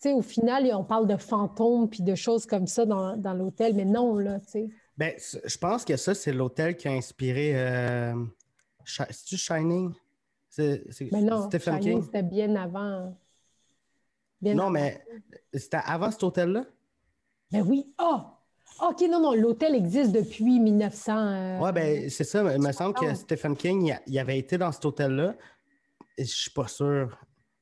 Tu 0.00 0.08
sais, 0.08 0.12
au 0.12 0.22
final, 0.22 0.70
on 0.72 0.84
parle 0.84 1.06
de 1.06 1.16
fantômes 1.16 1.90
puis 1.90 2.02
de 2.02 2.14
choses 2.14 2.46
comme 2.46 2.66
ça 2.66 2.86
dans, 2.86 3.16
dans 3.16 3.34
l'hôtel, 3.34 3.74
mais 3.74 3.84
non, 3.84 4.16
là, 4.16 4.38
tu 4.40 4.50
sais. 4.50 4.68
Ben, 4.96 5.14
je 5.18 5.58
pense 5.58 5.84
que 5.84 5.96
ça, 5.96 6.14
c'est 6.14 6.32
l'hôtel 6.32 6.76
qui 6.76 6.88
a 6.88 6.92
inspiré... 6.92 7.52
Euh... 7.54 8.14
C'est-tu 8.84 9.36
Shining? 9.36 9.92
C'est 10.50 10.84
mais 11.12 11.22
non, 11.22 11.46
Stephen 11.46 11.80
Shining, 11.80 12.02
c'était 12.02 12.22
bien 12.22 12.54
avant 12.56 13.14
non, 14.42 14.70
mais 14.70 15.02
c'était 15.52 15.80
avant 15.84 16.10
cet 16.10 16.22
hôtel-là? 16.22 16.64
Ben 17.50 17.62
oui. 17.62 17.92
Ah! 17.98 18.36
OK, 18.82 19.02
non, 19.10 19.20
non, 19.20 19.34
l'hôtel 19.34 19.74
existe 19.74 20.12
depuis 20.12 20.58
1900. 20.60 21.12
Euh, 21.16 21.58
oui, 21.60 21.72
ben 21.72 22.08
c'est 22.08 22.24
ça. 22.24 22.40
Il 22.54 22.62
me 22.62 22.72
semble 22.72 22.94
que 22.94 23.14
Stephen 23.14 23.56
King, 23.56 23.94
il 24.06 24.18
avait 24.18 24.38
été 24.38 24.56
dans 24.56 24.72
cet 24.72 24.84
hôtel-là. 24.84 25.34
Je 26.16 26.24
suis 26.24 26.50
pas 26.50 26.68
sûr. 26.68 27.18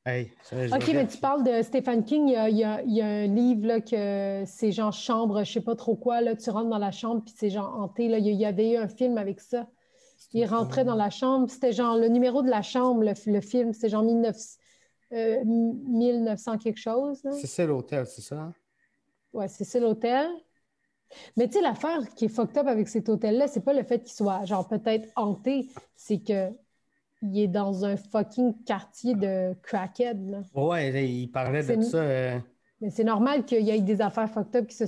OK, 0.07 0.91
mais 0.93 1.07
tu 1.07 1.17
parles 1.17 1.43
de 1.43 1.61
Stephen 1.61 2.03
King. 2.03 2.29
Il 2.29 2.57
y 2.57 2.63
a, 2.63 3.05
un 3.05 3.27
livre 3.27 3.67
là, 3.67 3.81
que 3.81 4.43
c'est 4.45 4.71
genre 4.71 4.93
chambre, 4.93 5.43
je 5.43 5.51
sais 5.51 5.61
pas 5.61 5.75
trop 5.75 5.95
quoi. 5.95 6.21
Là, 6.21 6.35
tu 6.35 6.49
rentres 6.49 6.69
dans 6.69 6.77
la 6.77 6.91
chambre, 6.91 7.21
puis 7.23 7.33
c'est 7.37 7.49
genre 7.49 7.75
hanté. 7.75 8.07
Là. 8.07 8.17
Il 8.17 8.27
y 8.27 8.45
avait 8.45 8.71
eu 8.71 8.77
un 8.77 8.87
film 8.87 9.17
avec 9.17 9.39
ça. 9.39 9.67
Il 10.33 10.45
rentrait 10.45 10.85
dans 10.85 10.95
la 10.95 11.09
chambre. 11.09 11.49
C'était 11.49 11.71
genre 11.71 11.97
le 11.97 12.07
numéro 12.07 12.41
de 12.41 12.49
la 12.49 12.61
chambre, 12.61 13.03
le, 13.03 13.13
le 13.31 13.41
film. 13.41 13.73
C'était 13.73 13.89
genre 13.89 14.03
1900. 14.03 14.59
1900 15.11 16.53
euh, 16.53 16.57
quelque 16.57 16.79
chose. 16.79 17.21
C'est 17.41 17.47
ça 17.47 17.65
l'hôtel, 17.65 18.05
c'est 18.05 18.21
ça? 18.21 18.53
Oui, 19.33 19.45
c'est 19.47 19.63
ça 19.63 19.79
l'hôtel. 19.79 20.27
Mais 21.35 21.47
tu 21.47 21.53
sais, 21.53 21.61
l'affaire 21.61 22.07
qui 22.15 22.25
est 22.25 22.29
fucked 22.29 22.57
up 22.57 22.67
avec 22.67 22.87
cet 22.87 23.09
hôtel-là, 23.09 23.47
c'est 23.47 23.63
pas 23.63 23.73
le 23.73 23.83
fait 23.83 24.03
qu'il 24.03 24.13
soit 24.13 24.45
genre 24.45 24.67
peut-être 24.67 25.09
hanté, 25.15 25.67
c'est 25.95 26.19
que 26.19 26.51
il 27.21 27.37
est 27.37 27.47
dans 27.47 27.83
un 27.83 27.97
fucking 27.97 28.63
quartier 28.63 29.13
de 29.13 29.53
crackhead. 29.61 30.29
Là. 30.29 30.41
Ouais, 30.53 31.05
il 31.05 31.27
parlait 31.27 31.63
de 31.63 31.81
ça. 31.81 31.97
Euh. 31.97 32.39
Mais 32.79 32.89
c'est 32.91 33.03
normal 33.03 33.43
qu'il 33.43 33.61
y 33.61 33.71
ait 33.71 33.81
des 33.81 34.01
affaires 34.01 34.29
fucked 34.29 34.55
up 34.55 34.67
qui 34.67 34.75
se, 34.75 34.85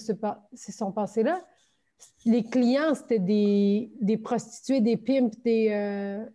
sont 0.72 0.92
passées 0.92 1.24
là. 1.24 1.44
Les 2.26 2.44
clients, 2.44 2.94
c'était 2.96 3.20
des, 3.20 3.92
des 4.00 4.18
prostituées, 4.18 4.82
des 4.82 4.98
pimps, 4.98 5.36
des. 5.44 5.70
Euh, 5.72 6.26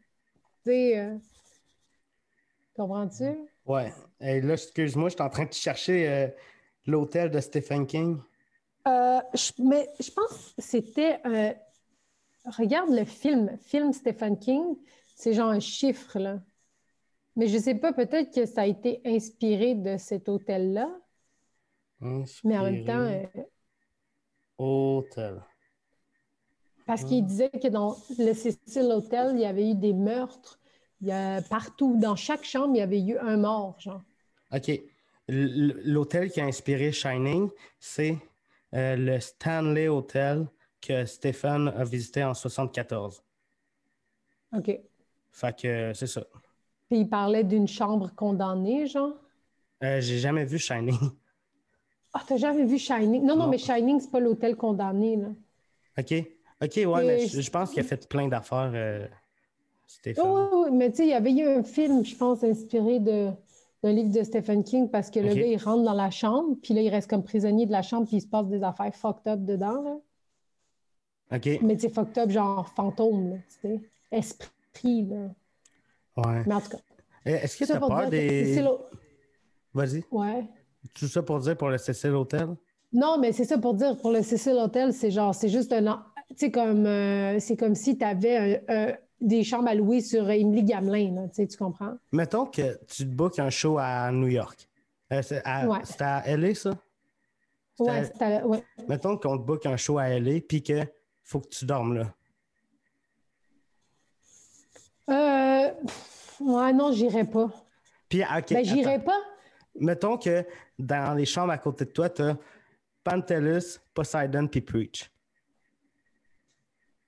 tu 0.65 0.71
sais. 0.71 1.19
Comprends-tu? 2.77 3.37
Ouais. 3.65 3.93
Et 4.21 4.41
là, 4.41 4.55
excuse-moi, 4.55 5.09
je 5.09 5.15
suis 5.15 5.23
en 5.23 5.31
train 5.31 5.47
de 5.47 5.53
chercher 5.53 6.09
euh, 6.09 6.29
l'hôtel 6.87 7.31
de 7.31 7.41
Stephen 7.41 7.87
King. 7.87 8.19
Euh, 8.87 9.21
mais 9.59 9.89
je 9.99 10.11
pense 10.11 10.55
que 10.57 10.63
c'était. 10.63 11.21
Euh, 11.27 11.53
regarde 12.59 12.91
le 12.91 13.05
film, 13.05 13.57
film 13.59 13.93
Stephen 13.93 14.39
King, 14.39 14.77
c'est 15.15 15.33
genre 15.33 15.51
un 15.51 15.61
chiffre, 15.61 16.19
là. 16.19 16.41
Mais 17.35 17.49
je 17.49 17.59
sais 17.59 17.75
pas, 17.75 17.93
peut-être 17.93 18.35
que 18.35 18.47
ça 18.47 18.63
a 18.63 18.67
été 18.67 19.01
inspiré 19.05 19.75
de 19.75 19.97
cet 19.99 20.29
hôtel-là. 20.29 20.89
Mais 22.01 22.59
en 22.59 22.65
même 22.65 22.85
temps. 22.85 23.29
Hôtel. 24.59 25.43
Parce 26.87 27.05
qu'il 27.05 27.23
hmm. 27.23 27.27
disait 27.27 27.51
que 27.51 27.69
dans 27.69 27.97
le 28.19 28.33
Cecil 28.33 28.91
Hotel, 28.93 29.33
il 29.35 29.41
y 29.41 29.45
avait 29.45 29.71
eu 29.71 29.75
des 29.75 29.93
meurtres 29.93 30.59
il 31.01 31.09
y 31.09 31.13
a 31.13 31.43
partout, 31.43 31.97
dans 31.99 32.17
chaque 32.17 32.45
chambre, 32.45 32.75
il 32.75 32.79
y 32.79 32.83
avait 32.83 33.01
eu 33.01 33.19
un 33.19 33.37
mort, 33.37 33.79
genre. 33.79 34.03
OK. 34.53 34.71
L'hôtel 35.29 36.31
qui 36.31 36.41
a 36.41 36.45
inspiré 36.45 36.93
Shining, 36.93 37.51
c'est 37.81 38.17
euh, 38.75 38.97
le 38.97 39.21
Stanley 39.21 39.89
Hotel 39.89 40.47
que 40.81 41.05
Stéphane 41.05 41.69
a 41.69 41.85
visité 41.85 42.23
en 42.23 42.33
74. 42.33 43.23
OK. 44.57 44.81
Fait 45.33 45.57
que 45.57 45.93
c'est 45.95 46.07
ça. 46.07 46.25
Puis 46.89 47.01
il 47.01 47.09
parlait 47.09 47.45
d'une 47.45 47.67
chambre 47.67 48.15
condamnée, 48.15 48.87
genre? 48.87 49.15
Euh, 49.83 50.01
j'ai 50.01 50.19
jamais 50.19 50.45
vu 50.45 50.59
Shining. 50.59 50.99
Ah, 52.19 52.23
t'as 52.27 52.39
jamais 52.39 52.65
vu 52.65 52.79
Shining? 52.79 53.23
Non, 53.27 53.37
non, 53.37 53.47
mais 53.47 53.59
Shining, 53.59 54.01
c'est 54.01 54.11
pas 54.11 54.21
l'hôtel 54.21 54.57
condamné, 54.57 55.17
là. 55.17 55.29
OK. 55.99 56.15
OK, 56.63 56.77
ouais, 56.77 57.05
mais 57.05 57.27
je, 57.27 57.51
pense 57.51 57.71
qu'il 57.71 57.81
a 57.81 57.85
fait 57.85 58.09
plein 58.09 58.29
d'affaires. 58.29 58.73
Euh, 58.75 59.07
oui, 60.07 60.71
mais 60.73 60.91
tu 60.91 60.99
sais, 60.99 61.05
il 61.05 61.11
y 61.11 61.15
avait 61.15 61.33
eu 61.33 61.47
un 61.47 61.63
film, 61.63 62.05
je 62.05 62.17
pense, 62.17 62.43
inspiré 62.43 62.99
de, 62.99 63.31
d'un 63.83 63.93
livre 63.93 64.11
de 64.11 64.23
Stephen 64.23 64.65
King 64.65 64.91
parce 64.91 65.11
que 65.11 65.21
le 65.21 65.35
gars, 65.35 65.47
il 65.47 65.57
rentre 65.59 65.85
dans 65.85 65.95
la 65.95 66.11
chambre, 66.11 66.57
puis 66.63 66.75
là, 66.75 66.81
il 66.81 66.89
reste 66.89 67.11
comme 67.11 67.23
prisonnier 67.23 67.67
de 67.67 67.73
la 67.73 67.83
chambre, 67.83 68.07
puis 68.07 68.17
il 68.17 68.21
se 68.21 68.27
passe 68.27 68.47
des 68.47 68.63
affaires 68.63 68.95
fucked 68.95 69.27
up 69.27 69.45
dedans. 69.45 69.83
Là. 69.83 71.37
OK. 71.37 71.61
Mais 71.63 71.77
tu 71.77 71.83
sais, 71.83 71.89
fucked 71.91 72.19
up, 72.19 72.31
genre 72.31 72.69
fantôme, 72.75 73.41
tu 73.49 73.69
sais. 73.69 73.81
Esprit, 74.11 75.05
là. 75.05 75.29
Ouais. 76.17 76.43
Mais 76.47 76.55
en 76.55 76.61
tout 76.61 76.71
cas. 76.71 76.79
Eh, 77.27 77.33
est-ce 77.33 77.59
que 77.59 77.65
tu 77.65 77.73
as 77.73 77.81
peur 77.81 78.09
des. 78.09 78.65
Vas-y. 79.75 80.05
Ouais. 80.11 80.45
Tout 80.95 81.09
ça 81.09 81.23
pour 81.23 81.41
dire 81.41 81.57
pour 81.57 81.69
le 81.69 81.77
Cecil 81.77 82.11
Hotel? 82.11 82.57
Non, 82.93 83.19
mais 83.19 83.33
c'est 83.33 83.45
ça 83.45 83.59
pour 83.59 83.75
dire 83.75 83.97
pour 83.99 84.11
le 84.11 84.23
Cecil 84.23 84.55
Hotel, 84.55 84.95
c'est 84.95 85.11
genre, 85.11 85.35
c'est 85.35 85.49
juste 85.49 85.73
un. 85.73 86.07
Sais, 86.35 86.51
comme. 86.51 86.87
Euh, 86.87 87.39
c'est 87.39 87.57
comme 87.57 87.75
si 87.75 87.97
tu 87.97 88.05
avais 88.05 88.65
un 88.69 88.95
des 89.21 89.45
chambres 89.45 89.69
à 89.69 89.75
louer 89.75 90.01
sur 90.01 90.29
Emily 90.31 90.63
Gamelin, 90.63 91.29
tu 91.29 91.47
comprends? 91.57 91.95
Mettons 92.13 92.47
que 92.47 92.79
tu 92.87 93.05
te 93.05 93.09
bookes 93.09 93.39
un 93.39 93.51
show 93.51 93.79
à 93.79 94.11
New 94.13 94.29
York. 94.29 94.69
Euh, 95.13 95.23
c'est 95.23 95.43
à, 95.45 95.65
LA, 96.37 96.55
ça? 96.55 96.77
Oui, 97.79 97.93
c'est 98.03 98.23
à, 98.23 98.47
ouais. 98.47 98.63
Mettons 98.89 99.17
qu'on 99.17 99.39
te 99.39 99.43
book 99.43 99.65
un 99.67 99.77
show 99.77 99.99
à 99.99 100.09
LA 100.09 100.41
puis 100.47 100.63
qu'il 100.63 100.89
faut 101.23 101.41
que 101.41 101.49
tu 101.49 101.65
dormes 101.65 101.95
là. 101.95 102.15
Euh. 105.09 105.71
Ouais, 106.41 106.73
non, 106.73 106.93
j'irai 106.93 107.25
pas. 107.25 107.49
Puis, 108.09 108.23
OK. 108.23 108.53
Ben, 108.53 108.65
j'irai 108.65 109.03
pas. 109.03 109.19
Mettons 109.79 110.19
que 110.19 110.45
dans 110.79 111.15
les 111.15 111.25
chambres 111.25 111.53
à 111.53 111.59
côté 111.59 111.85
de 111.85 111.91
toi, 111.91 112.11
tu 112.11 112.23
as 112.23 112.37
Pantelis, 113.05 113.79
Poseidon 113.95 114.49
puis 114.49 114.61
Preach. 114.61 115.11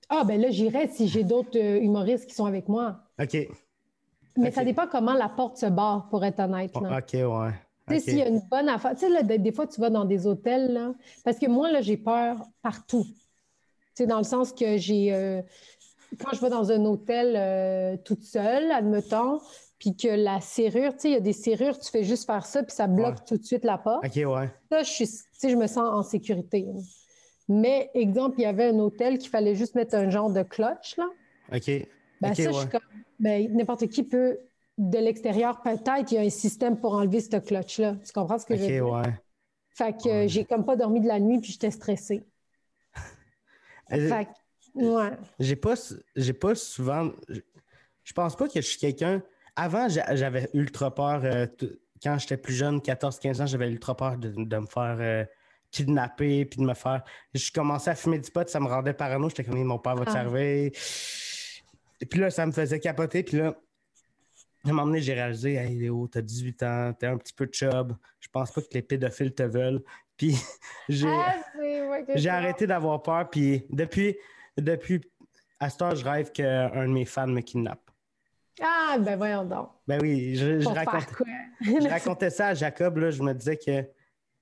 Ah, 0.09 0.23
ben 0.23 0.41
là, 0.41 0.49
j'irai 0.49 0.87
si 0.87 1.07
j'ai 1.07 1.23
d'autres 1.23 1.57
euh, 1.57 1.79
humoristes 1.79 2.25
qui 2.25 2.33
sont 2.33 2.45
avec 2.45 2.67
moi. 2.67 2.99
OK. 3.21 3.37
Mais 4.37 4.51
ça 4.51 4.63
dépend 4.63 4.87
comment 4.87 5.13
la 5.13 5.29
porte 5.29 5.57
se 5.57 5.65
barre, 5.65 6.07
pour 6.09 6.23
être 6.25 6.39
honnête. 6.39 6.75
OK, 6.75 7.13
ouais. 7.13 7.51
Tu 7.87 7.95
sais, 7.95 7.99
s'il 7.99 8.17
y 8.17 8.21
a 8.21 8.27
une 8.27 8.41
bonne 8.49 8.69
affaire. 8.69 8.95
Tu 8.95 9.07
sais, 9.07 9.37
des, 9.39 9.51
fois, 9.51 9.67
tu 9.67 9.81
vas 9.81 9.89
dans 9.89 10.05
des 10.05 10.27
hôtels, 10.27 10.73
là, 10.73 10.93
parce 11.23 11.37
que 11.37 11.47
moi, 11.47 11.71
là, 11.71 11.81
j'ai 11.81 11.97
peur 11.97 12.37
partout. 12.61 13.05
Tu 13.05 13.15
sais, 13.95 14.07
dans 14.07 14.19
le 14.19 14.23
sens 14.23 14.53
que 14.53 14.77
j'ai. 14.77 15.13
Euh, 15.13 15.41
quand 16.19 16.33
je 16.33 16.41
vais 16.41 16.49
dans 16.49 16.71
un 16.71 16.85
hôtel 16.85 17.35
euh, 17.35 17.97
toute 18.03 18.23
seule, 18.23 18.71
admettons, 18.71 19.39
puis 19.77 19.95
que 19.95 20.07
la 20.07 20.41
serrure, 20.41 20.93
tu 20.93 21.01
sais, 21.01 21.09
il 21.09 21.13
y 21.13 21.17
a 21.17 21.21
des 21.21 21.33
serrures, 21.33 21.77
tu 21.77 21.89
fais 21.89 22.03
juste 22.03 22.25
faire 22.25 22.45
ça, 22.45 22.63
puis 22.63 22.75
ça 22.75 22.87
bloque 22.87 23.25
tout 23.25 23.37
de 23.37 23.43
suite 23.43 23.63
la 23.63 23.77
porte. 23.77 24.05
OK, 24.05 24.15
ouais. 24.15 24.49
Ça, 24.71 24.83
je, 24.83 24.89
suis, 24.89 25.09
je 25.43 25.55
me 25.55 25.67
sens 25.67 25.79
en 25.79 26.03
sécurité. 26.03 26.67
Mais, 27.49 27.89
exemple, 27.95 28.35
il 28.37 28.43
y 28.43 28.45
avait 28.45 28.67
un 28.67 28.77
hôtel 28.77 29.17
qu'il 29.17 29.29
fallait 29.29 29.55
juste 29.55 29.73
mettre 29.73 29.95
un 29.95 30.09
genre 30.09 30.31
de 30.31 30.43
clutch, 30.43 30.95
là. 30.97 31.09
OK. 31.51 31.87
Ben, 32.21 32.33
ça, 32.35 32.51
je 32.51 32.51
suis 32.51 32.69
comme, 32.69 32.81
ben, 33.19 33.51
n'importe 33.55 33.87
qui 33.87 34.03
peut, 34.03 34.37
de 34.77 34.97
l'extérieur, 34.99 35.61
peut-être, 35.61 36.11
il 36.11 36.15
y 36.15 36.17
a 36.17 36.21
un 36.21 36.29
système 36.29 36.79
pour 36.79 36.93
enlever 36.93 37.19
ce 37.19 37.35
clutch-là. 37.37 37.95
Tu 38.05 38.13
comprends 38.13 38.37
ce 38.37 38.45
que 38.45 38.55
je 38.55 38.61
veux 38.61 38.67
dire? 38.67 38.87
ouais. 38.87 39.01
Fait 39.71 39.95
que 39.97 40.27
j'ai 40.27 40.45
comme 40.45 40.65
pas 40.65 40.75
dormi 40.75 40.99
de 41.01 41.07
la 41.07 41.19
nuit, 41.19 41.39
puis 41.39 41.53
j'étais 41.53 41.71
stressée. 41.71 42.23
fait 43.89 44.27
que, 44.75 44.79
ouais. 44.79 45.11
J'ai 45.39 45.55
pas, 45.55 45.73
j'ai 46.15 46.33
pas 46.33 46.53
souvent. 46.53 47.11
Je 48.03 48.13
pense 48.13 48.35
pas 48.35 48.47
que 48.47 48.61
je 48.61 48.67
suis 48.67 48.79
quelqu'un. 48.79 49.23
Avant, 49.55 49.87
j'avais 49.89 50.49
ultra 50.53 50.93
peur. 50.93 51.21
Euh, 51.23 51.47
quand 52.03 52.17
j'étais 52.17 52.37
plus 52.37 52.53
jeune, 52.53 52.79
14-15 52.79 53.41
ans, 53.41 53.45
j'avais 53.45 53.69
ultra 53.69 53.95
peur 53.95 54.17
de, 54.17 54.29
me 54.29 54.65
faire. 54.65 54.97
Euh, 54.99 55.25
kidnapper 55.71 56.45
puis 56.45 56.59
de 56.59 56.65
me 56.65 56.73
faire. 56.73 57.03
Je 57.33 57.51
commençais 57.51 57.91
à 57.91 57.95
fumer 57.95 58.19
du 58.19 58.31
pot, 58.31 58.47
ça 58.47 58.59
me 58.59 58.67
rendait 58.67 58.93
parano. 58.93 59.29
J'étais 59.29 59.43
comme, 59.43 59.61
mon 59.63 59.79
père 59.79 59.95
va 59.95 60.05
te 60.05 60.09
ah. 60.09 60.13
servir. 60.13 60.71
Et 62.01 62.05
puis 62.05 62.19
là, 62.19 62.29
ça 62.29 62.45
me 62.45 62.51
faisait 62.51 62.79
capoter. 62.79 63.23
Puis 63.23 63.37
là, 63.37 63.55
À 64.65 64.69
un 64.69 64.71
moment 64.71 64.85
donné, 64.85 65.01
j'ai 65.01 65.13
réalisé, 65.13 65.55
hey 65.55 65.77
Léo, 65.77 66.07
t'as 66.07 66.21
18 66.21 66.63
ans, 66.63 66.93
t'es 66.93 67.07
un 67.07 67.17
petit 67.17 67.33
peu 67.33 67.47
chub, 67.51 67.93
je 68.19 68.27
pense 68.29 68.51
pas 68.51 68.61
que 68.61 68.67
les 68.73 68.81
pédophiles 68.81 69.33
te 69.33 69.43
veulent. 69.43 69.83
Puis 70.17 70.35
j'ai 70.89 71.07
Ah, 71.07 71.35
j'ai 72.15 72.29
arrêté 72.29 72.67
d'avoir 72.67 73.01
peur, 73.01 73.29
puis 73.29 73.65
depuis, 73.69 74.17
depuis 74.57 75.01
à 75.59 75.69
ce 75.69 75.77
temps, 75.77 75.93
je 75.93 76.03
rêve 76.03 76.31
qu'un 76.31 76.87
de 76.87 76.91
mes 76.91 77.05
fans 77.05 77.27
me 77.27 77.41
kidnappe. 77.41 77.89
Ah, 78.61 78.97
ben 78.99 79.15
voyons 79.17 79.45
donc. 79.45 79.69
Ben 79.87 79.99
oui, 80.01 80.35
je, 80.35 80.59
je 80.59 80.65
quoi? 80.65 80.99
je 81.61 81.87
racontais 81.87 82.29
ça 82.29 82.47
à 82.47 82.53
Jacob, 82.53 82.97
là, 82.97 83.11
je 83.11 83.21
me 83.23 83.33
disais 83.33 83.57
que 83.57 83.85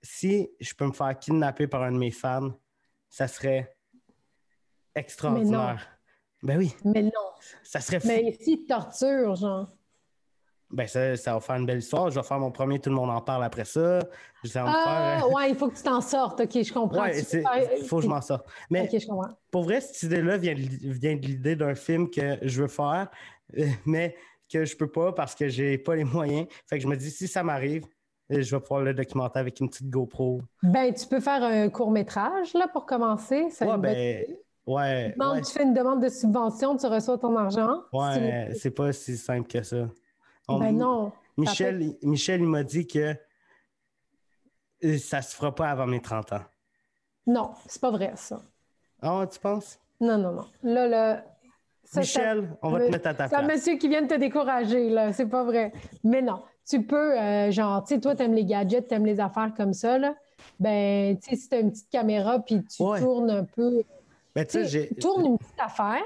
si 0.01 0.49
je 0.59 0.73
peux 0.73 0.85
me 0.85 0.91
faire 0.93 1.17
kidnapper 1.17 1.67
par 1.67 1.83
un 1.83 1.91
de 1.91 1.97
mes 1.97 2.11
fans, 2.11 2.51
ça 3.09 3.27
serait 3.27 3.75
extraordinaire. 4.95 5.87
Ben 6.43 6.57
oui, 6.57 6.75
Mais 6.85 7.01
non. 7.01 7.11
ça 7.63 7.79
serait 7.81 7.99
fou. 7.99 8.07
Mais 8.07 8.21
ici, 8.39 8.65
torture, 8.67 9.35
genre. 9.35 9.67
Ben 10.69 10.85
ça, 10.85 11.15
ça 11.15 11.33
va 11.33 11.39
faire 11.39 11.55
une 11.55 11.65
belle 11.65 11.79
histoire. 11.79 12.09
Je 12.11 12.19
vais 12.19 12.25
faire 12.25 12.39
mon 12.39 12.51
premier, 12.51 12.77
tout 12.79 12.89
le 12.89 12.95
monde 12.95 13.09
en 13.09 13.21
parle 13.21 13.43
après 13.45 13.63
ça. 13.65 13.99
Va 14.53 14.63
me 14.63 14.69
Ah, 14.69 15.17
faire. 15.19 15.31
ouais, 15.31 15.49
il 15.49 15.55
faut 15.55 15.69
que 15.69 15.77
tu 15.77 15.83
t'en 15.83 16.01
sortes. 16.01 16.41
OK, 16.41 16.61
je 16.61 16.73
comprends. 16.73 17.03
Ouais, 17.03 17.19
il 17.19 17.85
faut 17.85 17.97
que 17.97 18.03
je 18.03 18.07
m'en 18.07 18.21
sorte. 18.21 18.45
Mais 18.69 18.87
je 18.91 19.07
pour 19.49 19.63
vrai, 19.63 19.79
cette 19.81 20.03
idée-là 20.03 20.37
vient, 20.37 20.53
de- 20.53 20.59
vient 20.91 21.15
de 21.15 21.25
l'idée 21.25 21.55
d'un 21.55 21.73
film 21.73 22.09
que 22.09 22.37
je 22.41 22.61
veux 22.61 22.67
faire, 22.67 23.09
euh, 23.57 23.65
mais 23.85 24.15
que 24.51 24.65
je 24.65 24.75
peux 24.75 24.91
pas 24.91 25.13
parce 25.13 25.35
que 25.35 25.47
j'ai 25.47 25.77
pas 25.77 25.95
les 25.95 26.03
moyens. 26.03 26.47
Fait 26.69 26.77
que 26.77 26.83
je 26.83 26.87
me 26.87 26.97
dis, 26.97 27.11
si 27.11 27.27
ça 27.29 27.43
m'arrive, 27.43 27.85
je 28.29 28.55
vais 28.55 28.61
pouvoir 28.61 28.81
le 28.81 28.93
documenter 28.93 29.39
avec 29.39 29.59
une 29.59 29.69
petite 29.69 29.89
GoPro. 29.89 30.41
Ben, 30.63 30.93
tu 30.93 31.05
peux 31.07 31.19
faire 31.19 31.43
un 31.43 31.69
court-métrage, 31.69 32.53
là, 32.53 32.67
pour 32.67 32.85
commencer. 32.85 33.47
Ouais, 33.61 33.77
ben, 33.77 34.25
ouais, 34.67 35.15
Tu 35.45 35.51
fais 35.53 35.63
une 35.63 35.73
demande 35.73 36.01
de 36.03 36.09
subvention, 36.09 36.75
tu 36.77 36.87
reçois 36.87 37.17
ton 37.17 37.35
argent. 37.37 37.83
ouais, 37.93 38.49
c'est 38.59 38.71
pas 38.71 38.91
si 38.91 39.17
simple 39.17 39.47
que 39.47 39.63
ça. 39.63 39.87
On- 40.47 40.59
Ben 40.59 40.75
non. 40.77 41.11
Michel, 41.37 41.81
il- 41.81 41.97
Michel, 42.09 42.41
il 42.41 42.47
m'a 42.47 42.63
dit 42.63 42.87
que 42.87 43.15
euh, 44.83 44.97
ça 44.97 45.21
se 45.21 45.35
fera 45.35 45.53
pas 45.53 45.69
avant 45.69 45.87
mes 45.87 46.01
30 46.01 46.33
ans. 46.33 46.43
Non, 47.25 47.51
c'est 47.67 47.81
pas 47.81 47.91
vrai, 47.91 48.13
ça. 48.15 48.41
Ah, 49.01 49.25
tu 49.31 49.39
penses? 49.39 49.79
Non, 49.99 50.17
non, 50.17 50.31
non. 50.31 50.45
Là, 50.63 50.87
là. 50.87 51.25
ça, 51.83 51.99
Michel, 52.01 52.55
on 52.61 52.69
va 52.69 52.79
te 52.85 52.91
mettre 52.91 53.07
à 53.07 53.13
ta 53.13 53.27
C'est 53.27 53.35
un 53.35 53.43
place. 53.43 53.57
monsieur 53.57 53.77
qui 53.77 53.87
vient 53.89 54.01
de 54.01 54.07
te 54.07 54.15
décourager, 54.19 54.89
là. 54.89 55.11
C'est 55.13 55.25
pas 55.27 55.43
vrai. 55.43 55.71
Mais 56.03 56.21
non, 56.21 56.43
tu 56.67 56.83
peux, 56.83 57.19
euh, 57.19 57.51
genre, 57.51 57.83
tu 57.83 57.95
sais, 57.95 57.99
toi, 58.01 58.15
t'aimes 58.15 58.33
les 58.33 58.45
gadgets, 58.45 58.87
t'aimes 58.87 59.05
les 59.05 59.19
affaires 59.19 59.53
comme 59.55 59.73
ça, 59.73 59.97
là. 59.97 60.15
Ben, 60.59 61.17
tu 61.17 61.29
sais, 61.29 61.35
si 61.35 61.49
t'as 61.49 61.59
une 61.61 61.71
petite 61.71 61.89
caméra, 61.89 62.39
puis 62.39 62.63
tu 62.63 62.83
Ouais. 62.83 62.99
tournes 62.99 63.29
un 63.29 63.43
peu. 63.43 63.83
Ben, 64.35 64.45
tu 64.45 64.65
sais, 64.67 64.89
tourne 64.99 65.25
une 65.25 65.37
petite 65.37 65.59
affaire, 65.59 66.03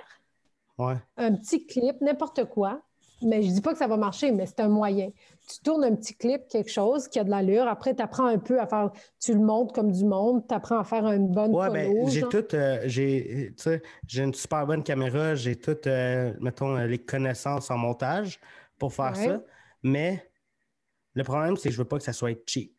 Ouais. 0.78 0.96
un 1.18 1.34
petit 1.36 1.66
clip, 1.66 2.00
n'importe 2.02 2.46
quoi. 2.46 2.82
Mais 3.24 3.44
je 3.44 3.52
dis 3.52 3.62
pas 3.62 3.72
que 3.74 3.78
ça 3.78 3.86
va 3.86 3.98
marcher, 3.98 4.32
mais 4.32 4.48
c'est 4.48 4.62
un 4.62 4.68
moyen. 4.68 5.12
Tu 5.48 5.60
tournes 5.60 5.84
un 5.84 5.94
petit 5.96 6.16
clip, 6.16 6.48
quelque 6.48 6.72
chose 6.72 7.08
qui 7.08 7.20
a 7.20 7.24
de 7.24 7.30
l'allure. 7.30 7.68
Après, 7.68 7.96
tu 7.96 8.02
apprends 8.02 8.26
un 8.26 8.40
peu 8.40 8.60
à 8.60 8.66
faire. 8.66 8.90
Tu 9.24 9.34
le 9.34 9.40
montes 9.40 9.76
comme 9.76 9.92
du 9.92 10.06
monde. 10.06 10.44
Tu 10.48 10.56
apprends 10.56 10.80
à 10.80 10.84
faire 10.84 11.06
une 11.06 11.28
bonne 11.28 11.54
Ouais, 11.54 11.70
ben, 11.70 11.94
j'ai 12.08 12.22
tout, 12.22 12.56
euh, 12.56 12.80
j'ai, 12.86 13.54
tu 13.56 13.64
sais, 13.64 13.84
j'ai 14.08 14.24
une 14.24 14.34
super 14.34 14.66
bonne 14.66 14.82
caméra, 14.82 15.36
j'ai 15.36 15.56
toutes, 15.56 15.86
euh, 15.86 16.34
mettons, 16.40 16.76
euh, 16.76 16.88
les 16.88 16.98
connaissances 16.98 17.70
en 17.70 17.78
montage 17.78 18.40
pour 18.80 18.92
faire 18.92 19.16
Ouais. 19.16 19.28
ça. 19.28 19.42
Mais 19.84 20.28
le 21.14 21.24
problème, 21.24 21.56
c'est 21.58 21.70
que 21.70 21.74
je 21.74 21.78
veux 21.80 21.86
pas 21.88 21.98
que 21.98 22.04
ça 22.04 22.14
soit 22.14 22.38
cheap. 22.48 22.74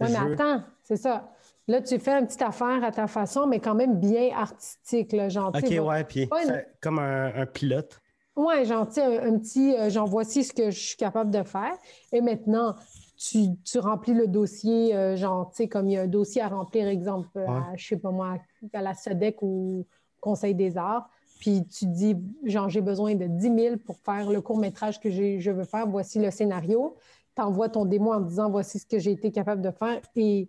Oui, 0.00 0.08
mais 0.10 0.18
veux- 0.28 0.32
attends, 0.34 0.64
c'est 0.82 0.96
ça. 0.96 1.30
Là, 1.68 1.80
tu 1.80 1.98
fais 1.98 2.12
une 2.18 2.26
petite 2.26 2.42
affaire 2.42 2.82
à 2.82 2.90
ta 2.90 3.06
façon, 3.06 3.46
mais 3.46 3.60
quand 3.60 3.74
même 3.74 3.98
bien 4.00 4.30
artistique, 4.36 5.12
là, 5.12 5.28
genre. 5.28 5.52
Ok, 5.54 5.70
ouais, 5.86 6.04
puis 6.04 6.28
une- 6.44 6.64
comme 6.80 6.98
un, 6.98 7.32
un 7.34 7.46
pilote. 7.46 8.00
Ouais, 8.34 8.64
genre, 8.64 8.86
tu 8.88 8.94
sais, 8.94 9.02
un, 9.02 9.34
un 9.34 9.38
petit, 9.38 9.74
euh, 9.76 9.90
genre, 9.90 10.06
voici 10.08 10.42
ce 10.42 10.52
que 10.52 10.70
je 10.70 10.78
suis 10.80 10.96
capable 10.96 11.30
de 11.30 11.42
faire. 11.42 11.72
Et 12.12 12.20
maintenant, 12.20 12.74
tu, 13.16 13.48
tu 13.64 13.78
remplis 13.78 14.14
le 14.14 14.26
dossier, 14.26 14.94
euh, 14.96 15.16
genre, 15.16 15.50
tu 15.50 15.56
sais, 15.56 15.68
comme 15.68 15.88
il 15.88 15.92
y 15.92 15.96
a 15.98 16.02
un 16.02 16.06
dossier 16.08 16.40
à 16.42 16.48
remplir, 16.48 16.88
exemple, 16.88 17.28
euh, 17.36 17.46
à, 17.46 17.76
je 17.76 17.86
sais 17.86 17.98
pas 17.98 18.10
moi, 18.10 18.38
à 18.72 18.82
la 18.82 18.94
SEDEC 18.94 19.36
ou 19.42 19.86
Conseil 20.20 20.54
des 20.54 20.76
arts. 20.78 21.08
Puis 21.40 21.64
tu 21.66 21.86
dis, 21.86 22.16
genre, 22.44 22.68
j'ai 22.68 22.80
besoin 22.80 23.14
de 23.14 23.26
10 23.26 23.54
000 23.54 23.76
pour 23.76 23.96
faire 23.98 24.30
le 24.30 24.40
court-métrage 24.40 24.98
que 25.00 25.10
j'ai- 25.10 25.38
je 25.40 25.50
veux 25.50 25.64
faire. 25.64 25.86
Voici 25.86 26.18
le 26.18 26.30
scénario. 26.30 26.96
Tu 27.34 27.42
envoies 27.42 27.68
ton 27.68 27.84
démo 27.84 28.12
en 28.12 28.20
disant, 28.20 28.50
voici 28.50 28.78
ce 28.78 28.86
que 28.86 28.98
j'ai 28.98 29.12
été 29.12 29.30
capable 29.32 29.62
de 29.62 29.70
faire. 29.70 30.00
Et 30.16 30.48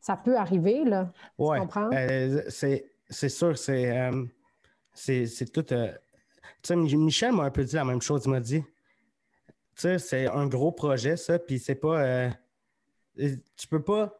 ça 0.00 0.16
peut 0.16 0.36
arriver, 0.36 0.84
là. 0.84 1.12
Ouais. 1.38 1.58
comprends? 1.58 1.90
Euh, 1.92 2.42
c'est, 2.48 3.28
sûr, 3.28 3.58
c'est, 3.58 3.98
euh, 3.98 4.24
c'est, 4.94 5.52
tout. 5.52 5.72
euh, 5.72 5.92
tu 6.62 6.68
sais, 6.68 6.76
Mi- 6.76 6.94
Michel 6.96 7.32
m'a 7.32 7.44
un 7.44 7.50
peu 7.50 7.64
dit 7.64 7.74
la 7.74 7.84
même 7.84 8.00
chose. 8.00 8.22
Il 8.26 8.30
m'a 8.30 8.40
dit, 8.40 8.62
tu 8.62 8.66
sais, 9.74 9.98
c'est 9.98 10.26
un 10.28 10.46
gros 10.46 10.72
projet, 10.72 11.16
ça, 11.16 11.38
puis 11.38 11.58
c'est 11.58 11.74
pas. 11.74 12.00
euh, 12.00 12.30
tu 13.16 13.66
peux 13.68 13.82
pas. 13.82 14.16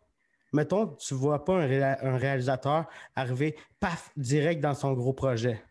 Mettons, 0.53 0.89
tu 0.97 1.15
vois 1.15 1.45
pas 1.45 1.55
un, 1.63 1.67
réa- 1.69 1.99
un 2.05 2.17
réalisateur 2.17 2.87
arriver, 3.15 3.57
paf, 3.79 4.11
direct 4.17 4.61
dans 4.61 4.75
son 4.75 4.95
gros 4.95 5.13
projet. 5.13 5.63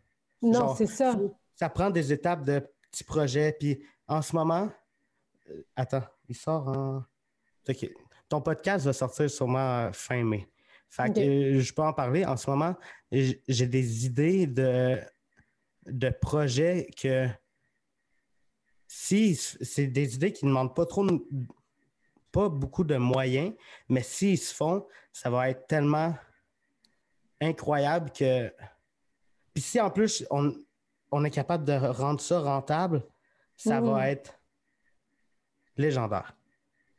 Non, 0.42 0.74
c'est 0.74 0.86
ça. 0.86 1.18
Ça 1.54 1.68
prend 1.68 1.90
des 1.90 2.14
étapes 2.14 2.46
de 2.46 2.66
petits 2.90 3.04
projets, 3.04 3.52
puis 3.60 3.84
en 4.08 4.22
ce 4.22 4.34
moment. 4.34 4.70
attends, 5.76 6.04
il 6.30 6.36
sort 6.36 6.68
en. 6.68 7.04
Ok. 7.68 7.90
Ton 8.30 8.42
podcast 8.42 8.86
va 8.86 8.94
sortir 8.94 9.30
sûrement 9.30 9.92
fin 9.92 10.24
mai. 10.24 10.48
Fait 10.90 11.14
que 11.14 11.60
je 11.60 11.74
peux 11.74 11.82
en 11.82 11.94
parler. 11.94 12.26
En 12.26 12.38
ce 12.38 12.50
moment, 12.50 12.76
j'ai 13.12 13.68
des 13.68 14.06
idées 14.06 14.48
de, 14.48 15.00
de 15.86 16.10
projets 16.10 16.88
que 17.00 17.28
si 18.88 19.36
c'est 19.36 19.88
des 19.88 20.16
idées 20.16 20.32
qui 20.32 20.46
ne 20.46 20.50
demandent 20.50 20.76
pas 20.76 20.86
trop 20.86 21.06
pas 22.32 22.48
beaucoup 22.48 22.84
de 22.84 22.96
moyens, 22.96 23.54
mais 23.88 24.04
s'ils 24.04 24.38
se 24.38 24.54
font, 24.54 24.86
ça 25.12 25.32
va 25.32 25.50
être 25.50 25.66
tellement 25.68 26.16
incroyable 27.42 28.12
que. 28.12 28.54
Puis 29.54 29.64
si 29.64 29.80
en 29.80 29.90
plus 29.90 30.26
on, 30.30 30.54
on 31.12 31.24
est 31.24 31.32
capable 31.32 31.66
de 31.66 31.74
rendre 31.74 32.22
ça 32.22 32.40
rentable, 32.40 33.04
ça 33.56 33.82
va 33.82 34.10
être 34.10 34.39
légendaire. 35.80 36.36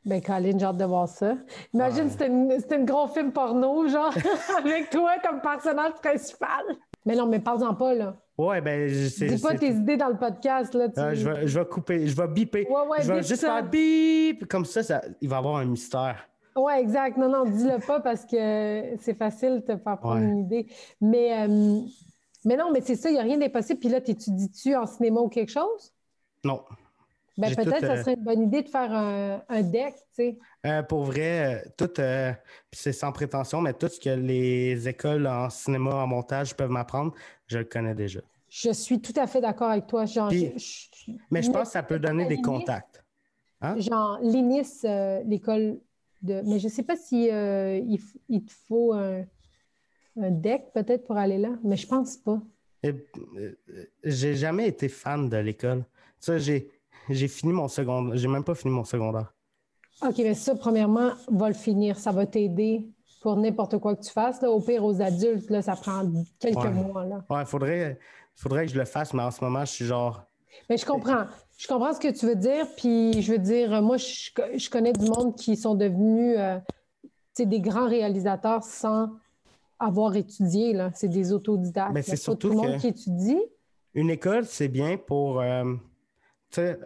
Ben, 0.03 0.19
Colin, 0.21 0.57
j'ai 0.57 0.65
hâte 0.65 0.77
de 0.77 0.85
voir 0.85 1.07
ça. 1.07 1.35
Imagine, 1.73 2.05
Ouais. 2.05 2.57
c'était 2.59 2.75
un 2.75 2.83
gros 2.83 3.07
film 3.07 3.31
porno, 3.31 3.87
genre, 3.87 4.11
avec 4.57 4.89
toi 4.89 5.11
comme 5.23 5.41
personnage 5.41 5.93
principal. 6.01 6.63
Mais 7.05 7.15
non, 7.15 7.27
mais 7.27 7.39
parle-en 7.39 7.75
pas, 7.75 7.93
là. 7.93 8.15
Ouais, 8.37 8.61
ben, 8.61 8.89
c'est. 9.09 9.27
Dis 9.27 9.41
pas 9.41 9.53
tes 9.55 9.67
idées 9.69 9.97
dans 9.97 10.09
le 10.09 10.17
podcast, 10.17 10.73
là. 10.73 10.89
tu- 10.89 10.99
Ah, 10.99 11.13
je, 11.13 11.29
vais, 11.29 11.47
je 11.47 11.59
vais 11.59 11.65
couper, 11.65 12.07
je 12.07 12.15
vais 12.19 12.27
biper. 12.27 12.67
Ouais, 12.67 12.87
ouais, 12.87 12.97
je 13.03 13.13
vais 13.13 13.21
juste 13.23 13.41
ça. 13.41 13.55
faire 13.61 13.69
bip. 13.69 14.47
Comme 14.47 14.65
ça, 14.65 14.81
ça, 14.81 15.01
il 15.21 15.29
va 15.29 15.35
y 15.35 15.39
avoir 15.39 15.57
un 15.57 15.65
mystère. 15.65 16.27
Ouais, 16.55 16.81
exact. 16.81 17.17
Non, 17.17 17.29
non, 17.29 17.45
dis-le 17.45 17.79
pas 17.85 17.99
parce 17.99 18.25
que 18.25 18.95
c'est 18.99 19.13
facile 19.17 19.61
de 19.65 19.73
te 19.73 19.77
faire 19.77 19.99
prendre 19.99 20.15
Ouais. 20.21 20.27
une 20.27 20.39
idée. 20.39 20.67
Mais, 20.99 21.43
euh, 21.47 21.79
mais 22.43 22.57
non, 22.57 22.71
mais 22.71 22.81
c'est 22.81 22.95
ça, 22.95 23.09
il 23.09 23.13
n'y 23.13 23.19
a 23.19 23.23
rien 23.23 23.37
d'impossible. 23.37 23.79
Puis 23.79 23.89
là, 23.89 24.01
t'étudies-tu 24.01 24.75
en 24.75 24.85
cinéma 24.87 25.21
ou 25.21 25.29
quelque 25.29 25.51
chose? 25.51 25.93
Non. 26.43 26.63
Ben, 27.37 27.55
peut-être 27.55 27.79
ça 27.79 27.93
euh, 27.93 28.01
serait 28.01 28.13
une 28.15 28.23
bonne 28.23 28.41
idée 28.43 28.61
de 28.61 28.69
faire 28.69 28.91
un, 28.91 29.41
un 29.47 29.61
deck, 29.61 29.93
tu 29.95 30.01
sais. 30.11 30.39
Euh, 30.65 30.83
pour 30.83 31.03
vrai, 31.05 31.65
euh, 31.65 31.69
tout, 31.77 31.89
c'est 32.71 32.91
sans 32.93 33.11
prétention, 33.11 33.61
mais 33.61 33.73
tout 33.73 33.87
ce 33.87 33.99
que 33.99 34.09
les 34.09 34.87
écoles 34.87 35.25
en 35.27 35.49
cinéma, 35.49 35.95
en 35.95 36.07
montage 36.07 36.55
peuvent 36.55 36.69
m'apprendre, 36.69 37.13
je 37.47 37.59
le 37.59 37.63
connais 37.63 37.95
déjà. 37.95 38.19
Je 38.49 38.71
suis 38.73 38.99
tout 39.01 39.13
à 39.15 39.27
fait 39.27 39.39
d'accord 39.39 39.69
avec 39.69 39.87
toi. 39.87 40.05
Genre, 40.05 40.27
Puis- 40.27 40.51
je- 40.57 40.89
je- 41.05 41.11
Mais 41.31 41.41
je 41.41 41.49
pense 41.49 41.67
que 41.69 41.73
ça 41.73 41.83
peut 41.83 41.99
donner 41.99 42.25
des 42.27 42.41
contacts. 42.41 43.03
Hein? 43.61 43.79
Genre, 43.79 44.19
l'INIS, 44.21 44.83
l'école 45.25 45.79
de. 46.21 46.41
Mais 46.45 46.59
je 46.59 46.65
ne 46.65 46.71
sais 46.71 46.83
pas 46.83 46.97
si 46.97 47.27
il, 47.27 47.99
il 48.27 48.43
te 48.43 48.51
faut 48.67 48.91
un, 48.93 49.23
un 50.19 50.31
deck 50.31 50.73
peut-être 50.73 51.05
pour 51.05 51.15
aller 51.17 51.37
là, 51.37 51.51
mais 51.63 51.77
je 51.77 51.87
pense 51.87 52.17
pas. 52.17 52.41
J'ai 54.03 54.35
jamais 54.35 54.67
été 54.67 54.89
fan 54.89 55.29
de 55.29 55.37
l'école. 55.37 55.85
Ça, 56.19 56.37
j'ai, 56.37 56.69
j'ai 57.09 57.27
fini 57.27 57.53
mon 57.53 57.67
secondaire. 57.67 58.15
J'ai 58.17 58.27
même 58.27 58.43
pas 58.43 58.55
fini 58.55 58.73
mon 58.73 58.83
secondaire. 58.83 59.33
OK, 60.05 60.15
mais 60.19 60.33
ça, 60.33 60.55
premièrement, 60.55 61.11
va 61.29 61.47
le 61.49 61.53
finir. 61.53 61.97
Ça 61.99 62.11
va 62.11 62.25
t'aider 62.25 62.87
pour 63.21 63.37
n'importe 63.37 63.77
quoi 63.77 63.95
que 63.95 64.01
tu 64.01 64.11
fasses. 64.11 64.41
Là. 64.41 64.49
Au 64.49 64.59
pire, 64.59 64.83
aux 64.83 64.99
adultes, 65.01 65.49
là, 65.49 65.61
ça 65.61 65.75
prend 65.75 66.03
quelques 66.39 66.57
Ouais. 66.57 66.71
mois. 66.71 67.05
Là. 67.05 67.23
Ouais, 67.29 67.45
faudrait, 67.45 67.99
faudrait 68.35 68.65
que 68.65 68.71
je 68.71 68.77
le 68.79 68.85
fasse, 68.85 69.13
mais 69.13 69.21
en 69.21 69.29
ce 69.31 69.43
moment, 69.43 69.63
je 69.65 69.71
suis 69.71 69.85
genre. 69.85 70.23
Mais 70.69 70.77
je 70.77 70.85
comprends. 70.85 71.25
Je 71.57 71.67
comprends 71.67 71.93
ce 71.93 71.99
que 71.99 72.07
tu 72.11 72.25
veux 72.25 72.35
dire. 72.35 72.65
Puis, 72.77 73.21
je 73.21 73.31
veux 73.31 73.37
dire, 73.37 73.79
moi, 73.83 73.97
je, 73.97 74.31
je 74.57 74.69
connais 74.69 74.93
du 74.93 75.05
monde 75.05 75.35
qui 75.35 75.55
sont 75.55 75.75
devenus 75.75 76.35
euh, 76.39 76.57
des 77.37 77.59
grands 77.61 77.87
réalisateurs 77.87 78.63
sans 78.63 79.09
avoir 79.79 80.15
étudié. 80.15 80.75
C'est 80.95 81.07
des 81.09 81.31
autodidactes. 81.33 81.91
Mais 81.93 82.01
c'est 82.01 82.15
surtout 82.15 82.47
tout 82.49 82.53
le 82.53 82.55
monde 82.55 82.75
que- 82.77 82.81
qui 82.81 82.87
étudie. 82.87 83.39
Une 83.93 84.09
école, 84.09 84.45
c'est 84.45 84.67
bien 84.69 84.97
pour. 84.97 85.41
euh, 85.41 85.75
sais, 86.55 86.79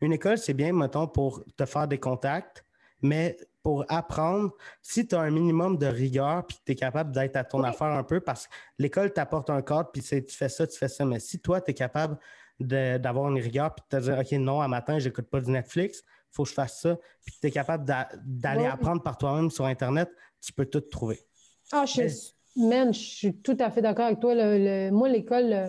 une 0.00 0.12
école, 0.12 0.38
c'est 0.38 0.54
bien, 0.54 0.72
mettons, 0.72 1.06
pour 1.06 1.42
te 1.56 1.64
faire 1.64 1.88
des 1.88 1.98
contacts, 1.98 2.64
mais 3.02 3.36
pour 3.62 3.84
apprendre, 3.88 4.52
si 4.82 5.06
tu 5.06 5.14
as 5.14 5.20
un 5.20 5.30
minimum 5.30 5.76
de 5.76 5.86
rigueur 5.86 6.46
puis 6.46 6.56
que 6.58 6.62
tu 6.66 6.72
es 6.72 6.74
capable 6.74 7.12
d'être 7.12 7.36
à 7.36 7.44
ton 7.44 7.62
Oui. 7.62 7.68
affaire 7.68 7.88
un 7.88 8.04
peu, 8.04 8.20
parce 8.20 8.46
que 8.46 8.52
l'école 8.78 9.12
t'apporte 9.12 9.50
un 9.50 9.62
cadre, 9.62 9.90
puis 9.92 10.02
tu 10.02 10.22
fais 10.36 10.48
ça, 10.48 10.66
tu 10.66 10.78
fais 10.78 10.88
ça. 10.88 11.04
Mais 11.04 11.18
si 11.18 11.40
toi, 11.40 11.60
tu 11.60 11.70
es 11.70 11.74
capable 11.74 12.16
d'avoir 12.60 13.30
une 13.30 13.38
rigueur 13.40 13.74
puis 13.74 13.84
de 13.90 13.96
te 13.98 14.02
dire, 14.02 14.18
OK, 14.18 14.32
non, 14.40 14.60
à 14.60 14.68
matin, 14.68 14.98
j'écoute 14.98 15.28
pas 15.28 15.40
du 15.40 15.50
Netflix, 15.50 16.02
faut 16.30 16.44
que 16.44 16.48
je 16.50 16.54
fasse 16.54 16.80
ça. 16.80 16.96
Puis 17.24 17.34
tu 17.40 17.46
es 17.48 17.50
capable 17.50 17.84
d'a- 17.84 18.08
d'aller 18.24 18.66
apprendre 18.66 19.02
par 19.02 19.18
toi-même 19.18 19.50
sur 19.50 19.64
Internet, 19.66 20.10
tu 20.40 20.52
peux 20.52 20.66
tout 20.66 20.80
trouver. 20.80 21.20
Ah, 21.72 21.84
je 21.86 22.02
Mais- 22.02 22.68
man, 22.68 22.94
je 22.94 22.98
suis 23.00 23.36
tout 23.42 23.56
à 23.60 23.70
fait 23.70 23.82
d'accord 23.82 24.06
avec 24.06 24.20
toi. 24.20 24.34
Le- 24.34 24.58
le- 24.58 24.90
moi, 24.90 25.08
l'école, 25.08 25.52
euh, 25.52 25.68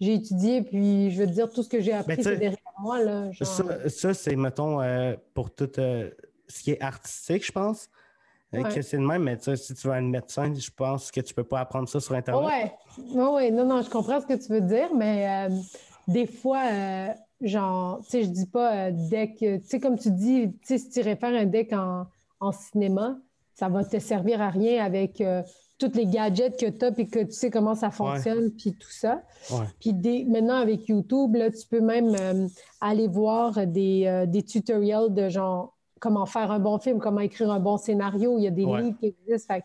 j'ai 0.00 0.14
étudié, 0.14 0.62
puis 0.62 1.10
je 1.10 1.18
veux 1.20 1.26
te 1.26 1.32
dire, 1.32 1.50
tout 1.50 1.62
ce 1.62 1.68
que 1.68 1.80
j'ai 1.80 1.92
appris, 1.92 2.16
Ben, 2.16 2.22
sais, 2.22 2.30
c'est 2.34 2.36
derrière 2.38 2.57
moi. 2.80 3.02
Là, 3.02 3.30
genre. 3.32 3.46
Ça, 3.48 3.88
ça, 3.88 4.14
c'est, 4.14 4.36
mettons, 4.36 4.80
euh, 4.80 5.14
pour 5.34 5.54
tout 5.54 5.70
euh, 5.78 6.10
ce 6.48 6.62
qui 6.62 6.72
est 6.72 6.80
artistique, 6.82 7.44
je 7.46 7.52
pense. 7.52 7.88
euh, 8.54 8.62
Ouais. 8.62 8.74
Que 8.74 8.82
c'est 8.82 8.96
le 8.96 9.06
même, 9.06 9.22
mais 9.24 9.38
si 9.56 9.74
tu 9.74 9.88
veux 9.88 9.94
être 9.94 10.02
médecin, 10.04 10.52
je 10.54 10.70
pense 10.70 11.10
que 11.10 11.20
tu 11.20 11.34
peux 11.34 11.44
pas 11.44 11.60
apprendre 11.60 11.88
ça 11.88 12.00
sur 12.00 12.14
Internet. 12.14 12.46
Ouais, 12.46 12.72
ouais, 13.14 13.28
ouais. 13.30 13.50
Non, 13.50 13.64
non, 13.66 13.82
je 13.82 13.90
comprends 13.90 14.20
ce 14.20 14.26
que 14.26 14.34
tu 14.34 14.52
veux 14.52 14.62
dire, 14.62 14.94
mais 14.94 15.48
des 16.06 16.26
fois, 16.26 16.62
genre, 17.42 18.00
tu 18.04 18.10
sais, 18.10 18.22
je 18.24 18.28
dis 18.30 18.46
pas 18.46 18.90
deck, 18.90 19.36
tu 19.38 19.60
sais, 19.64 19.78
comme 19.80 19.98
tu 19.98 20.10
dis, 20.10 20.50
tu 20.52 20.58
sais, 20.66 20.78
si 20.78 20.90
tu 20.90 21.00
réfères 21.02 21.34
un 21.34 21.44
deck 21.44 21.72
en, 21.72 22.06
en 22.40 22.52
cinéma, 22.52 23.18
ça 23.54 23.68
va 23.68 23.84
te 23.84 23.98
servir 23.98 24.40
à 24.40 24.48
rien 24.50 24.84
avec 24.84 25.20
euh, 25.20 25.42
tous 25.78 25.92
les 25.94 26.06
gadgets 26.06 26.58
que 26.58 26.68
tu 26.68 26.84
as 26.84 26.92
puis 26.92 27.06
que 27.08 27.20
tu 27.20 27.32
sais 27.32 27.50
comment 27.50 27.74
ça 27.74 27.90
fonctionne 27.90 28.50
puis 28.50 28.74
tout 28.74 28.90
ça. 28.90 29.22
Puis 29.80 29.94
maintenant, 30.26 30.56
avec 30.56 30.88
YouTube, 30.88 31.36
là, 31.36 31.50
tu 31.50 31.66
peux 31.68 31.80
même 31.80 32.14
euh, 32.18 32.48
aller 32.80 33.06
voir 33.06 33.66
des, 33.66 34.04
euh, 34.06 34.26
des 34.26 34.42
tutoriels 34.42 35.14
de 35.14 35.28
genre 35.28 35.76
comment 36.00 36.26
faire 36.26 36.50
un 36.50 36.58
bon 36.58 36.78
film, 36.78 36.98
comment 36.98 37.20
écrire 37.20 37.50
un 37.50 37.60
bon 37.60 37.76
scénario. 37.76 38.38
Il 38.38 38.44
y 38.44 38.46
a 38.48 38.50
des 38.50 38.64
Ouais. 38.64 38.82
livres 38.82 38.98
qui 38.98 39.06
existent. 39.06 39.54
Fait 39.54 39.62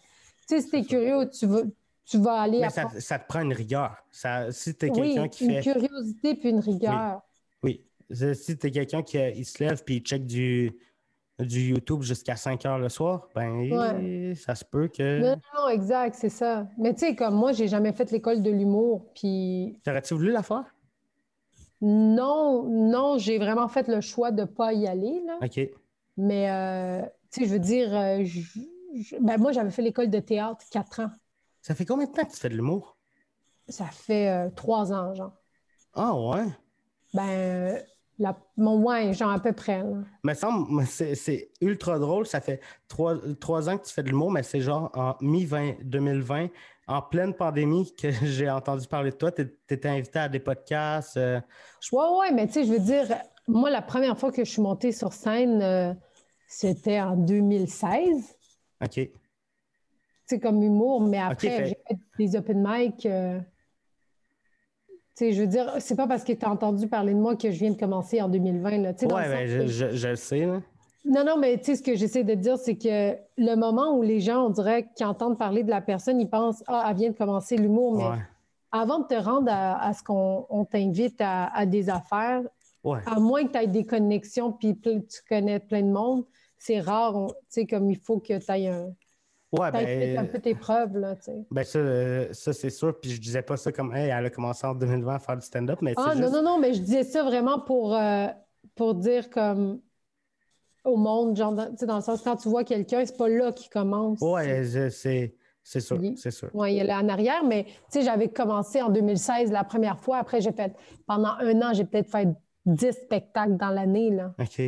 tu 0.47 0.55
sais, 0.55 0.61
si 0.61 0.69
tu 0.69 0.75
es 0.77 0.83
curieux, 0.83 1.29
tu 1.29 1.45
vas, 1.47 1.61
tu 2.05 2.17
vas 2.17 2.41
aller 2.41 2.59
Mais 2.59 2.65
apprendre. 2.67 2.91
ça, 2.93 2.99
ça 3.01 3.19
te 3.19 3.27
prend 3.27 3.41
une 3.41 3.53
rigueur. 3.53 3.95
Ça, 4.11 4.51
si 4.51 4.75
tu 4.75 4.85
es 4.85 4.89
Oui, 4.91 5.13
quelqu'un 5.13 5.27
qui 5.29 5.45
une 5.45 5.61
fait. 5.61 5.61
curiosité 5.73 6.35
puis 6.35 6.49
une 6.49 6.59
rigueur. 6.59 7.21
Oui. 7.63 7.81
C'est- 8.11 8.33
Si 8.35 8.57
tu 8.57 8.67
es 8.67 8.71
quelqu'un 8.71 9.01
qui 9.01 9.17
euh, 9.17 9.31
il 9.31 9.45
se 9.45 9.63
lève 9.63 9.83
puis 9.83 9.95
il 9.95 10.01
check 10.01 10.25
du, 10.25 10.71
du 11.39 11.69
YouTube 11.69 12.01
jusqu'à 12.03 12.35
5 12.35 12.65
heures 12.65 12.77
le 12.79 12.89
soir, 12.89 13.27
ben 13.35 13.71
Ouais. 13.71 14.33
ça 14.35 14.55
se 14.55 14.63
peut 14.63 14.87
que. 14.87 15.19
Non, 15.21 15.35
non, 15.55 15.69
exact, 15.69 16.15
c'est 16.15 16.29
ça. 16.29 16.67
Mais 16.77 16.93
tu 16.93 16.99
sais, 17.01 17.15
comme 17.15 17.35
moi, 17.35 17.51
j'ai 17.53 17.67
jamais 17.67 17.91
fait 17.93 18.11
l'école 18.11 18.41
de 18.41 18.51
l'humour, 18.51 19.05
puis 19.15 19.79
T'aurais-tu 19.83 20.13
voulu 20.13 20.31
la 20.31 20.43
faire? 20.43 20.65
non, 21.81 22.63
non, 22.63 23.17
j'ai 23.17 23.37
vraiment 23.37 23.67
fait 23.67 23.87
le 23.87 23.99
choix 24.01 24.31
de 24.31 24.45
pas 24.45 24.73
y 24.73 24.87
aller, 24.87 25.21
là. 25.25 25.37
OK. 25.41 25.59
Mais, 26.17 26.49
euh, 26.49 27.01
tu 27.31 27.41
sais, 27.41 27.47
je 27.47 27.53
veux 27.53 27.59
dire, 27.59 27.93
euh, 27.93 28.23
je- 28.23 28.41
je- 28.95 29.15
ben, 29.19 29.37
moi, 29.37 29.51
j'avais 29.51 29.71
fait 29.71 29.81
l'école 29.81 30.09
de 30.09 30.19
théâtre 30.19 30.63
quatre 30.71 31.01
ans. 31.01 31.09
Ça 31.61 31.75
fait 31.75 31.85
combien 31.85 32.05
de 32.05 32.11
temps 32.11 32.23
que 32.25 32.31
tu 32.31 32.37
fais 32.39 32.49
de 32.49 32.55
l'humour? 32.55 32.97
Ça 33.67 33.85
fait 33.85 34.29
euh, 34.29 34.49
trois 34.49 34.93
ans, 34.93 35.13
genre. 35.15 35.33
Ah 35.93 36.13
ouais. 36.15 36.45
Ben, 37.13 37.83
la, 38.19 38.37
mon 38.57 38.81
ouais, 38.83 39.13
genre 39.13 39.31
à 39.31 39.39
peu 39.39 39.53
près. 39.53 39.79
là. 39.83 39.97
Me 40.23 40.33
semble, 40.33 40.85
c'est 40.85 41.15
c'est 41.15 41.49
ultra 41.61 41.97
drôle. 41.99 42.25
Ça 42.27 42.41
fait 42.41 42.59
trois, 42.87 43.15
trois 43.39 43.69
ans 43.69 43.77
que 43.77 43.85
tu 43.85 43.93
fais 43.93 44.03
de 44.03 44.09
l'humour, 44.09 44.31
mais 44.31 44.43
c'est 44.43 44.61
genre 44.61 44.91
en 44.93 45.15
mi-2020, 45.21 46.49
en 46.87 47.01
pleine 47.01 47.33
pandémie, 47.33 47.93
que 47.95 48.11
j'ai 48.23 48.49
entendu 48.49 48.87
parler 48.87 49.11
de 49.11 49.15
toi. 49.15 49.31
Tu 49.31 49.49
étais 49.69 49.89
invité 49.89 50.19
à 50.19 50.29
des 50.29 50.39
podcasts. 50.39 51.17
euh, 51.17 51.39
Ouais, 51.91 52.05
ouais, 52.19 52.31
mais 52.31 52.47
tu 52.47 52.53
sais, 52.53 52.65
je 52.65 52.71
veux 52.73 52.79
dire, 52.79 53.07
moi, 53.47 53.69
la 53.69 53.81
première 53.81 54.17
fois 54.17 54.31
que 54.31 54.43
je 54.45 54.49
suis 54.51 54.61
montée 54.61 54.91
sur 54.91 55.11
scène, 55.13 55.61
euh, 55.61 55.93
c'était 56.47 57.01
en 57.01 57.15
2016. 57.15 58.35
OK. 58.83 59.09
Sais, 60.25 60.39
comme 60.39 60.61
humour, 60.63 61.01
mais 61.01 61.17
après, 61.19 61.49
fait- 61.49 61.65
j'ai 61.67 61.77
fait 61.87 61.97
des 62.17 62.35
open 62.37 62.63
mic. 62.65 63.05
euh, 63.05 63.39
Tu 65.15 65.25
sais, 65.25 65.31
je 65.33 65.41
veux 65.41 65.47
dire, 65.47 65.75
c'est 65.79 65.95
pas 65.95 66.07
parce 66.07 66.23
que 66.23 66.33
tu 66.33 66.43
as 66.45 66.49
entendu 66.49 66.87
parler 66.87 67.13
de 67.13 67.19
moi 67.19 67.35
que 67.35 67.51
je 67.51 67.59
viens 67.59 67.71
de 67.71 67.77
commencer 67.79 68.21
en 68.21 68.29
2020. 68.29 68.77
Là, 68.79 68.93
dans 68.93 69.17
le 69.19 69.23
ben, 69.23 69.47
je, 69.47 69.57
que- 69.59 69.67
je, 69.67 69.89
je 69.95 70.07
le 70.07 70.15
sais. 70.15 70.45
Là. 70.45 70.61
Non, 71.05 71.23
non, 71.25 71.37
mais 71.37 71.57
tu 71.59 71.65
sais, 71.65 71.75
ce 71.75 71.83
que 71.83 71.95
j'essaie 71.95 72.23
de 72.23 72.33
dire, 72.33 72.57
c'est 72.57 72.77
que 72.77 73.15
le 73.37 73.55
moment 73.55 73.95
où 73.95 74.01
les 74.01 74.19
gens, 74.21 74.45
on 74.47 74.49
dirait, 74.49 74.87
qui 74.95 75.03
entendent 75.05 75.37
parler 75.37 75.63
de 75.63 75.69
la 75.69 75.81
personne, 75.81 76.19
ils 76.19 76.29
pensent 76.29 76.63
Ah, 76.67 76.87
elle 76.89 76.95
vient 76.95 77.09
de 77.11 77.15
commencer 77.15 77.57
l'humour. 77.57 77.97
Mais 77.97 78.03
Ouais. 78.05 78.21
avant 78.71 78.99
de 78.99 79.05
te 79.05 79.13
rendre 79.13 79.51
à, 79.51 79.85
à 79.85 79.93
ce 79.93 80.01
qu'on 80.03 80.45
on 80.49 80.65
t'invite 80.65 81.19
à, 81.19 81.45
à 81.55 81.65
des 81.65 81.89
affaires, 81.89 82.41
Ouais. 82.83 82.99
à 83.05 83.19
moins 83.19 83.45
que 83.45 83.51
tu 83.53 83.57
aies 83.59 83.67
des 83.67 83.85
connexions 83.85 84.51
puis 84.51 84.75
tu 84.77 84.99
connais 85.29 85.59
plein 85.59 85.83
de 85.83 85.91
monde, 85.91 86.25
c'est 86.57 86.79
rare. 86.79 87.27
Tu 87.27 87.33
sais, 87.49 87.65
comme 87.67 87.89
il 87.89 87.97
faut 87.97 88.17
que 88.19 88.37
tu 88.37 88.51
ailles 88.51 88.67
un, 88.67 88.87
Ouais, 89.53 89.71
fait 89.71 90.17
un 90.17 90.23
ben, 90.23 90.29
peu 90.31 90.39
tes 90.39 90.55
preuves, 90.55 90.97
là, 90.97 91.15
tu 91.15 91.25
sais. 91.25 91.45
ben 91.51 91.63
ça, 91.63 92.33
ça 92.33 92.53
c'est 92.53 92.69
sûr. 92.71 92.99
Puis 92.99 93.11
je 93.11 93.21
disais 93.21 93.43
pas 93.43 93.55
ça 93.55 93.71
comme, 93.71 93.95
hey, 93.95 94.09
elle 94.09 94.25
a 94.25 94.29
commencé 94.29 94.65
en 94.65 94.73
2020 94.73 95.15
à 95.15 95.19
faire 95.19 95.37
du 95.37 95.45
stand-up, 95.45 95.79
mais 95.81 95.93
Ah, 95.95 96.15
non, 96.15 96.21
juste. 96.21 96.33
non, 96.33 96.41
non, 96.41 96.59
mais 96.59 96.73
je 96.73 96.81
disais 96.81 97.03
ça 97.03 97.23
vraiment 97.23 97.59
pour, 97.59 97.95
euh, 97.95 98.27
pour 98.75 98.95
dire 98.95 99.29
comme 99.29 99.79
au 100.83 100.97
monde, 100.97 101.37
genre, 101.37 101.53
dans, 101.53 101.69
tu 101.69 101.77
sais, 101.77 101.85
dans 101.85 101.97
le 101.97 102.01
sens, 102.01 102.21
quand 102.21 102.35
tu 102.35 102.49
vois 102.49 102.63
quelqu'un, 102.63 103.05
c'est 103.05 103.15
pas 103.15 103.29
là 103.29 103.51
qu'il 103.51 103.69
commence. 103.69 104.19
Ouais, 104.21 104.89
c'est 104.89 105.35
c'est 105.65 105.79
sûr, 105.79 105.97
Oui. 105.97 106.15
c'est 106.17 106.31
sûr. 106.31 106.49
Oui, 106.53 106.73
il 106.73 106.79
est 106.79 106.83
là 106.83 106.99
en 106.99 107.07
arrière, 107.07 107.43
mais 107.45 107.63
tu 107.63 107.71
sais, 107.89 108.01
j'avais 108.01 108.27
commencé 108.27 108.81
en 108.81 108.89
2016 108.89 109.49
la 109.51 109.63
première 109.63 109.97
fois. 109.97 110.17
Après, 110.17 110.41
j'ai 110.41 110.51
fait, 110.51 110.73
pendant 111.07 111.35
un 111.39 111.61
an, 111.61 111.73
j'ai 111.73 111.85
peut-être 111.85 112.09
fait 112.09 112.27
10 112.65 112.91
spectacles 112.91 113.55
dans 113.55 113.69
l'année, 113.69 114.09
là. 114.09 114.33
OK. 114.39 114.61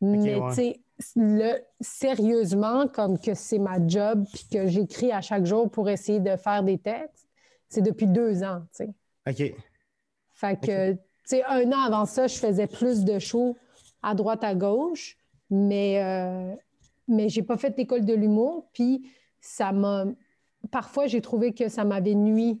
Mais 0.00 0.34
ouais. 0.34 0.48
tu 0.48 0.54
sais, 0.54 0.80
le, 1.16 1.58
sérieusement, 1.80 2.86
comme 2.88 3.18
que 3.18 3.34
c'est 3.34 3.58
ma 3.58 3.84
job, 3.86 4.24
puis 4.32 4.46
que 4.52 4.66
j'écris 4.66 5.12
à 5.12 5.20
chaque 5.20 5.44
jour 5.44 5.70
pour 5.70 5.88
essayer 5.88 6.20
de 6.20 6.36
faire 6.36 6.62
des 6.62 6.78
textes, 6.78 7.28
c'est 7.68 7.82
depuis 7.82 8.06
deux 8.06 8.42
ans, 8.42 8.62
tu 8.76 8.84
sais. 8.84 8.90
OK. 9.28 9.54
Fait 10.34 10.60
que, 10.60 10.92
tu 10.92 10.98
sais, 11.24 11.44
un 11.44 11.70
an 11.72 11.80
avant 11.80 12.06
ça, 12.06 12.26
je 12.26 12.36
faisais 12.36 12.66
plus 12.66 13.04
de 13.04 13.18
shows 13.18 13.56
à 14.02 14.14
droite, 14.14 14.44
à 14.44 14.54
gauche, 14.54 15.16
mais, 15.50 16.02
euh, 16.02 16.54
mais 17.08 17.28
j'ai 17.28 17.42
pas 17.42 17.56
fait 17.56 17.76
l'école 17.76 18.04
de 18.04 18.14
l'humour, 18.14 18.68
puis 18.72 19.10
ça 19.40 19.72
m'a... 19.72 20.06
Parfois, 20.70 21.06
j'ai 21.06 21.20
trouvé 21.20 21.52
que 21.52 21.68
ça 21.68 21.84
m'avait 21.84 22.14
nuit 22.14 22.60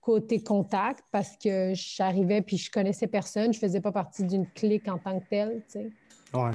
côté 0.00 0.42
contact 0.42 1.04
parce 1.10 1.36
que 1.36 1.72
j'arrivais 1.74 2.40
puis 2.40 2.56
je 2.56 2.70
connaissais 2.70 3.06
personne, 3.06 3.52
je 3.52 3.58
faisais 3.58 3.80
pas 3.80 3.92
partie 3.92 4.24
d'une 4.24 4.46
clique 4.46 4.88
en 4.88 4.98
tant 4.98 5.20
que 5.20 5.28
telle, 5.28 5.62
tu 5.66 5.72
sais. 5.72 5.90
Ouais. 6.32 6.52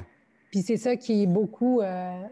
Puis 0.50 0.62
c'est 0.62 0.76
ça 0.76 0.96
qui 0.96 1.22
est 1.22 1.26
beaucoup... 1.26 1.80
euh, 1.80 2.22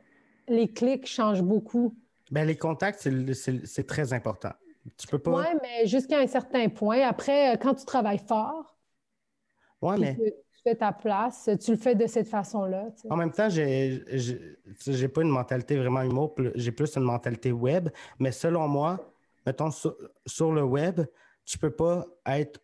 les 0.49 0.69
clics 0.69 1.07
changent 1.07 1.43
beaucoup. 1.43 1.95
Ben, 2.31 2.47
les 2.47 2.57
contacts, 2.57 3.01
c'est- 3.01 3.87
très 3.87 4.13
important. 4.13 4.53
Tu 4.99 5.07
peux 5.07 5.19
pas. 5.19 5.31
Oui, 5.33 5.59
mais 5.63 5.87
jusqu'à 5.87 6.19
un 6.19 6.27
certain 6.27 6.69
point. 6.69 7.01
Après, 7.01 7.55
euh, 7.55 7.57
quand 7.57 7.75
tu 7.75 7.85
travailles 7.85 8.19
fort, 8.19 8.77
Ouais, 9.81 9.99
mais 9.99 10.15
tu 10.15 10.61
fais 10.63 10.75
ta 10.75 10.93
place, 10.93 11.49
tu 11.63 11.73
le 11.73 11.77
fais 11.77 11.95
de 11.95 12.07
cette 12.07 12.29
façon-là. 12.29 12.87
tu 12.97 13.03
sais. 13.03 13.11
en 13.11 13.17
même 13.17 13.31
temps, 13.31 13.49
j'ai 13.51 15.09
pas 15.09 15.23
une 15.23 15.29
mentalité 15.29 15.77
vraiment 15.77 16.03
humour, 16.03 16.35
j'ai 16.55 16.73
plus 16.73 16.97
une 16.97 17.03
mentalité 17.03 17.53
web. 17.53 17.89
Mais 18.19 18.33
selon 18.33 18.67
moi, 18.69 18.99
mettons, 19.47 19.71
sur, 19.71 19.97
sur 20.27 20.53
le 20.53 20.63
web, 20.63 21.01
tu 21.45 21.59
peux 21.59 21.71
pas 21.71 22.07
être 22.27 22.61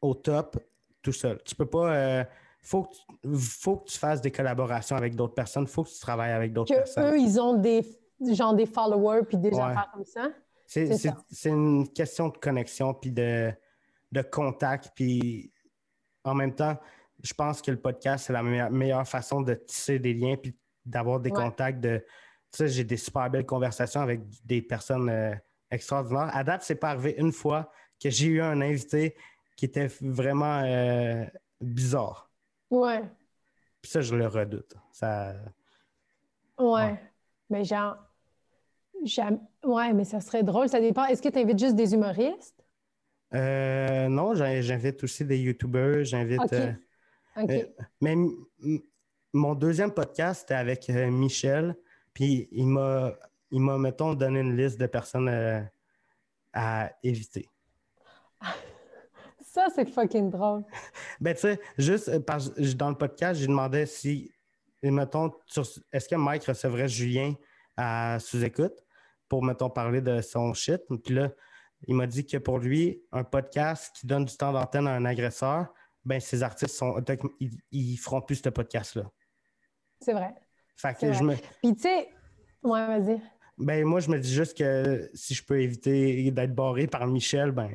au 0.00 0.14
top 0.14 0.58
tout 1.02 1.12
seul. 1.12 1.40
Tu 1.44 1.54
peux 1.54 1.66
pas. 1.66 1.94
euh, 1.94 2.24
faut, 2.62 2.84
que 2.84 2.94
tu, 2.94 3.34
faut 3.36 3.76
que 3.78 3.90
tu 3.90 3.98
fasses 3.98 4.20
des 4.20 4.30
collaborations 4.30 4.96
avec 4.96 5.14
d'autres 5.16 5.34
personnes. 5.34 5.66
faut 5.66 5.84
que 5.84 5.90
tu 5.90 5.98
travailles 6.00 6.32
avec 6.32 6.52
d'autres 6.52 6.74
personnes. 6.74 7.12
eux, 7.14 7.18
ils 7.18 7.40
ont 7.40 7.54
des 7.58 7.84
genre 8.30 8.54
des 8.54 8.66
followers 8.66 9.22
puis 9.26 9.36
des 9.36 9.50
Ouais. 9.50 9.60
affaires 9.60 9.90
comme 9.92 10.04
ça. 10.04 10.30
C'est 10.66 10.96
ça. 10.96 11.16
une 11.50 11.88
question 11.92 12.28
de 12.28 12.38
connexion 12.38 12.94
puis 12.94 13.10
de, 13.10 13.52
de 14.12 14.22
contact. 14.22 14.92
Puis 14.94 15.52
en 16.24 16.34
même 16.34 16.54
temps, 16.54 16.78
je 17.22 17.34
pense 17.34 17.60
que 17.60 17.70
le 17.72 17.78
podcast, 17.80 18.26
c'est 18.26 18.32
la 18.32 18.42
meilleure, 18.42 18.70
meilleure 18.70 19.06
façon 19.08 19.42
de 19.42 19.54
tisser 19.54 19.98
des 19.98 20.14
liens 20.14 20.36
puis 20.36 20.56
d'avoir 20.86 21.18
des 21.20 21.30
Ouais. 21.30 21.36
contacts. 21.36 21.80
De, 21.80 21.98
tu 21.98 22.58
sais, 22.58 22.68
j'ai 22.68 22.84
des 22.84 22.96
super 22.96 23.28
belles 23.28 23.44
conversations 23.46 24.00
avec 24.00 24.20
des 24.44 24.62
personnes 24.62 25.08
euh, 25.10 25.34
extraordinaires. 25.70 26.30
À 26.32 26.44
date, 26.44 26.62
c'est 26.62 26.76
pas 26.76 26.90
arrivé 26.90 27.16
une 27.18 27.32
fois 27.32 27.70
que 28.02 28.08
j'ai 28.08 28.26
eu 28.28 28.40
un 28.40 28.60
invité 28.60 29.16
qui 29.56 29.64
était 29.66 29.88
vraiment 30.00 30.62
euh, 30.64 31.24
bizarre. 31.60 32.30
Ouais, 32.72 33.02
Puis 33.82 33.90
ça, 33.90 34.00
je 34.00 34.14
le 34.14 34.26
redoute. 34.26 34.74
Ça... 34.92 35.34
ouais. 36.58 36.64
Ouais. 36.66 37.00
Mais 37.50 37.64
genre, 37.64 37.98
ouais, 39.64 39.92
mais 39.92 40.04
ça 40.04 40.20
serait 40.22 40.42
drôle. 40.42 40.70
Ça 40.70 40.80
dépend. 40.80 41.04
Est-ce 41.04 41.20
que 41.20 41.28
tu 41.28 41.38
invites 41.38 41.58
juste 41.58 41.76
des 41.76 41.92
humoristes? 41.92 42.64
Euh, 43.34 44.08
non, 44.08 44.34
j'in- 44.34 44.62
j'invite 44.62 45.04
aussi 45.04 45.22
des 45.24 45.38
YouTubers, 45.38 46.04
j'invite. 46.04 46.40
OK. 46.42 46.52
euh. 46.54 46.72
Euh, 47.36 47.66
mais 48.00 48.14
mon 49.34 49.54
deuxième 49.54 49.92
podcast, 49.92 50.40
c'était 50.42 50.54
avec 50.54 50.88
euh, 50.88 51.10
Michel. 51.10 51.76
Puis 52.14 52.48
il 52.52 52.68
m'a, 52.68 53.12
il 53.50 53.60
m'a, 53.60 53.76
mettons, 53.76 54.14
donné 54.14 54.40
une 54.40 54.56
liste 54.56 54.80
de 54.80 54.86
personnes 54.86 55.68
à 56.54 56.92
éviter. 57.02 57.48
Ça, 59.52 59.66
c'est 59.74 59.86
fucking 59.86 60.30
drôle. 60.30 60.64
Ben, 61.20 61.34
tu 61.34 61.42
sais, 61.42 61.60
juste 61.76 62.08
euh, 62.08 62.20
parce 62.20 62.50
dans 62.74 62.88
le 62.88 62.96
podcast, 62.96 63.38
j'ai 63.38 63.46
demandé 63.46 63.84
si, 63.84 64.32
mettons, 64.82 65.30
est-ce 65.92 66.08
que 66.08 66.14
Mike 66.14 66.44
recevrait 66.44 66.88
Julien 66.88 67.34
à 67.76 68.18
sous-écoute 68.18 68.82
pour, 69.28 69.44
mettons, 69.44 69.68
parler 69.68 70.00
de 70.00 70.22
son 70.22 70.54
shit? 70.54 70.80
Puis 71.04 71.14
là, 71.14 71.30
il 71.86 71.94
m'a 71.94 72.06
dit 72.06 72.24
que 72.24 72.38
pour 72.38 72.60
lui, 72.60 73.02
un 73.12 73.24
podcast 73.24 73.94
qui 73.94 74.06
donne 74.06 74.24
du 74.24 74.34
temps 74.34 74.54
d'antenne 74.54 74.86
à 74.86 74.94
un 74.94 75.04
agresseur, 75.04 75.66
ben 76.02 76.18
ces 76.18 76.42
artistes 76.42 76.74
sont 76.74 76.96
ils, 77.38 77.50
ils 77.72 77.96
feront 77.98 78.22
plus 78.22 78.36
ce 78.36 78.48
podcast-là. 78.48 79.04
C'est 80.00 80.14
vrai. 80.14 80.34
Fait 80.76 80.98
que 80.98 81.12
je 81.12 81.22
me. 81.22 81.36
Puis, 81.62 81.74
tu 81.74 81.82
sais, 81.82 82.08
ouais, 82.62 82.86
vas-y. 82.86 83.20
Ben 83.58 83.84
moi, 83.84 84.00
je 84.00 84.10
me 84.10 84.18
dis 84.18 84.32
juste 84.32 84.56
que 84.56 85.10
si 85.12 85.34
je 85.34 85.44
peux 85.44 85.60
éviter 85.60 86.30
d'être 86.30 86.54
barré 86.54 86.86
par 86.86 87.06
Michel, 87.06 87.50
ben. 87.50 87.70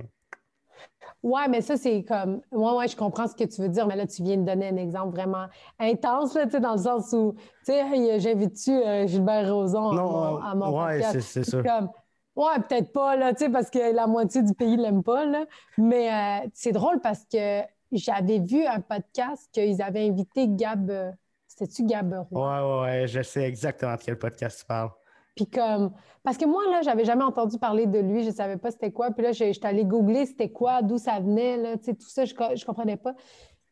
Ouais, 1.23 1.47
mais 1.49 1.61
ça, 1.61 1.77
c'est 1.77 2.03
comme. 2.03 2.41
Ouais, 2.51 2.71
ouais, 2.73 2.87
je 2.87 2.95
comprends 2.95 3.27
ce 3.27 3.35
que 3.35 3.43
tu 3.43 3.61
veux 3.61 3.69
dire, 3.69 3.87
mais 3.87 3.95
là, 3.95 4.05
tu 4.07 4.23
viens 4.23 4.37
de 4.37 4.43
donner 4.43 4.67
un 4.69 4.77
exemple 4.77 5.15
vraiment 5.15 5.45
intense, 5.79 6.35
là, 6.35 6.45
dans 6.45 6.73
le 6.73 6.77
sens 6.81 7.11
où, 7.13 7.33
tu 7.65 7.73
sais, 7.73 8.19
j'invite-tu 8.19 8.71
euh, 8.71 9.07
Gilbert 9.07 9.53
Rozon 9.53 9.89
à 9.91 9.93
mon, 10.03 10.37
à 10.37 10.55
mon 10.55 10.85
ouais, 10.85 11.01
c'est- 11.01 11.43
sûr. 11.43 11.63
Comme, 11.63 11.89
ouais, 12.35 12.59
peut-être 12.67 12.91
pas, 12.91 13.15
là, 13.15 13.33
tu 13.33 13.45
sais, 13.45 13.49
parce 13.49 13.69
que 13.69 13.93
la 13.93 14.05
moitié 14.07 14.41
du 14.43 14.53
pays 14.53 14.77
l'aime 14.77 15.03
pas, 15.03 15.25
là. 15.25 15.45
Mais 15.77 16.11
euh, 16.13 16.47
c'est 16.53 16.71
drôle 16.71 16.99
parce 17.01 17.25
que 17.25 17.61
j'avais 17.91 18.39
vu 18.39 18.65
un 18.65 18.81
podcast 18.81 19.49
qu'ils 19.51 19.81
avaient 19.81 20.07
invité 20.07 20.47
Gab. 20.47 20.89
euh, 20.89 21.11
C'était-tu 21.47 21.85
Gab 21.85 22.13
Roy? 22.31 22.41
Ouais, 22.61 22.61
ouais, 22.61 22.81
ouais, 23.01 23.07
je 23.07 23.21
sais 23.21 23.43
exactement 23.43 23.95
de 23.95 24.01
quel 24.01 24.19
podcast 24.19 24.59
tu 24.59 24.65
parles. 24.65 24.91
Puis 25.37 25.47
comme, 25.47 25.91
parce 26.23 26.35
que 26.35 26.45
moi, 26.45 26.63
là, 26.69 26.81
j'avais 26.81 27.05
jamais 27.05 27.23
entendu 27.23 27.57
parler 27.57 27.85
de 27.85 27.99
lui, 27.99 28.25
je 28.25 28.31
savais 28.31 28.57
pas 28.57 28.71
c'était 28.71 28.91
quoi. 28.91 29.11
Puis 29.11 29.23
là, 29.23 29.31
j'étais 29.31 29.65
allée 29.65 29.85
googler 29.85 30.25
c'était 30.25 30.51
quoi, 30.51 30.81
d'où 30.81 30.97
ça 30.97 31.19
venait, 31.19 31.55
là, 31.55 31.77
tu 31.77 31.85
sais, 31.85 31.93
tout 31.93 32.09
ça, 32.09 32.25
je, 32.25 32.33
je 32.33 32.65
comprenais 32.65 32.97
pas. 32.97 33.13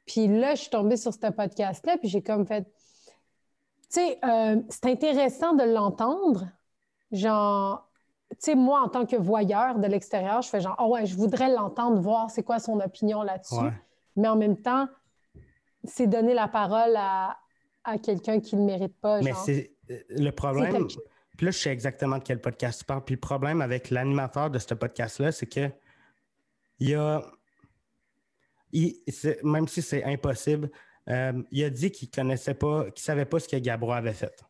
Puis 0.06 0.28
là, 0.28 0.54
je 0.56 0.62
suis 0.62 0.70
tombée 0.70 0.96
sur 0.96 1.12
ce 1.14 1.32
podcast-là, 1.32 1.98
puis 1.98 2.08
j'ai 2.08 2.22
comme 2.22 2.46
fait, 2.46 2.64
tu 2.64 4.00
sais, 4.00 4.20
euh, 4.24 4.62
c'est 4.70 4.86
intéressant 4.86 5.54
de 5.54 5.64
l'entendre. 5.64 6.48
Genre, 7.12 7.90
tu 8.30 8.38
sais, 8.40 8.56
moi, 8.56 8.82
en 8.82 8.90
tant 8.90 9.06
que 9.06 9.16
voyeur 9.16 9.80
de 9.80 9.88
l'extérieur, 9.88 10.44
je 10.44 10.50
fais 10.50 10.62
genre, 10.62 10.76
oh 10.80 10.94
ouais, 10.94 11.06
je 11.08 11.16
voudrais 11.16 11.52
l'entendre, 11.52 12.00
voir 12.00 12.30
c'est 12.30 12.44
quoi 12.44 12.60
son 12.60 12.80
opinion 12.80 13.24
là-dessus. 13.24 13.56
Ouais. 13.56 13.74
Mais 14.16 14.28
en 14.28 14.36
même 14.36 14.58
temps, 14.58 14.88
c'est 15.84 16.08
donner 16.08 16.34
la 16.36 16.48
parole 16.48 16.96
à, 16.96 17.38
à 17.84 17.98
quelqu'un 17.98 18.40
qui 18.40 18.56
ne 18.56 18.62
le 18.62 18.68
mérite 18.68 18.96
pas. 19.02 19.22
Mais 19.22 19.34
c'est 19.34 19.72
euh, 19.90 20.00
le 20.10 20.32
problème. 20.32 20.88
Puis 21.38 21.46
là, 21.46 21.52
je 21.52 21.58
sais 21.58 21.72
exactement 21.72 22.18
de 22.18 22.24
quel 22.24 22.40
podcast 22.42 22.80
tu 22.80 22.86
parles. 22.86 23.04
Puis 23.04 23.16
le 23.16 23.20
problème 23.22 23.62
avec 23.62 23.90
l'animateur 23.90 24.50
de 24.50 24.60
ce 24.60 24.74
podcast-là, 24.74 25.32
c'est 25.32 25.48
que 25.48 25.70
il 26.80 26.96
a. 26.96 27.22
il- 28.72 28.96
même 29.44 29.68
si 29.68 29.82
c'est 29.82 30.04
impossible, 30.04 30.70
euh, 31.10 31.42
il 31.52 31.64
a 31.64 31.70
dit 31.70 31.92
qu'il 31.92 32.10
connaissait 32.10 32.54
pas, 32.56 32.86
qu'il 32.92 33.04
savait 33.04 33.26
pas 33.26 33.40
ce 33.40 33.48
que 33.48 33.58
Gabro 33.58 33.92
avait 33.92 34.14
fait. 34.14 34.44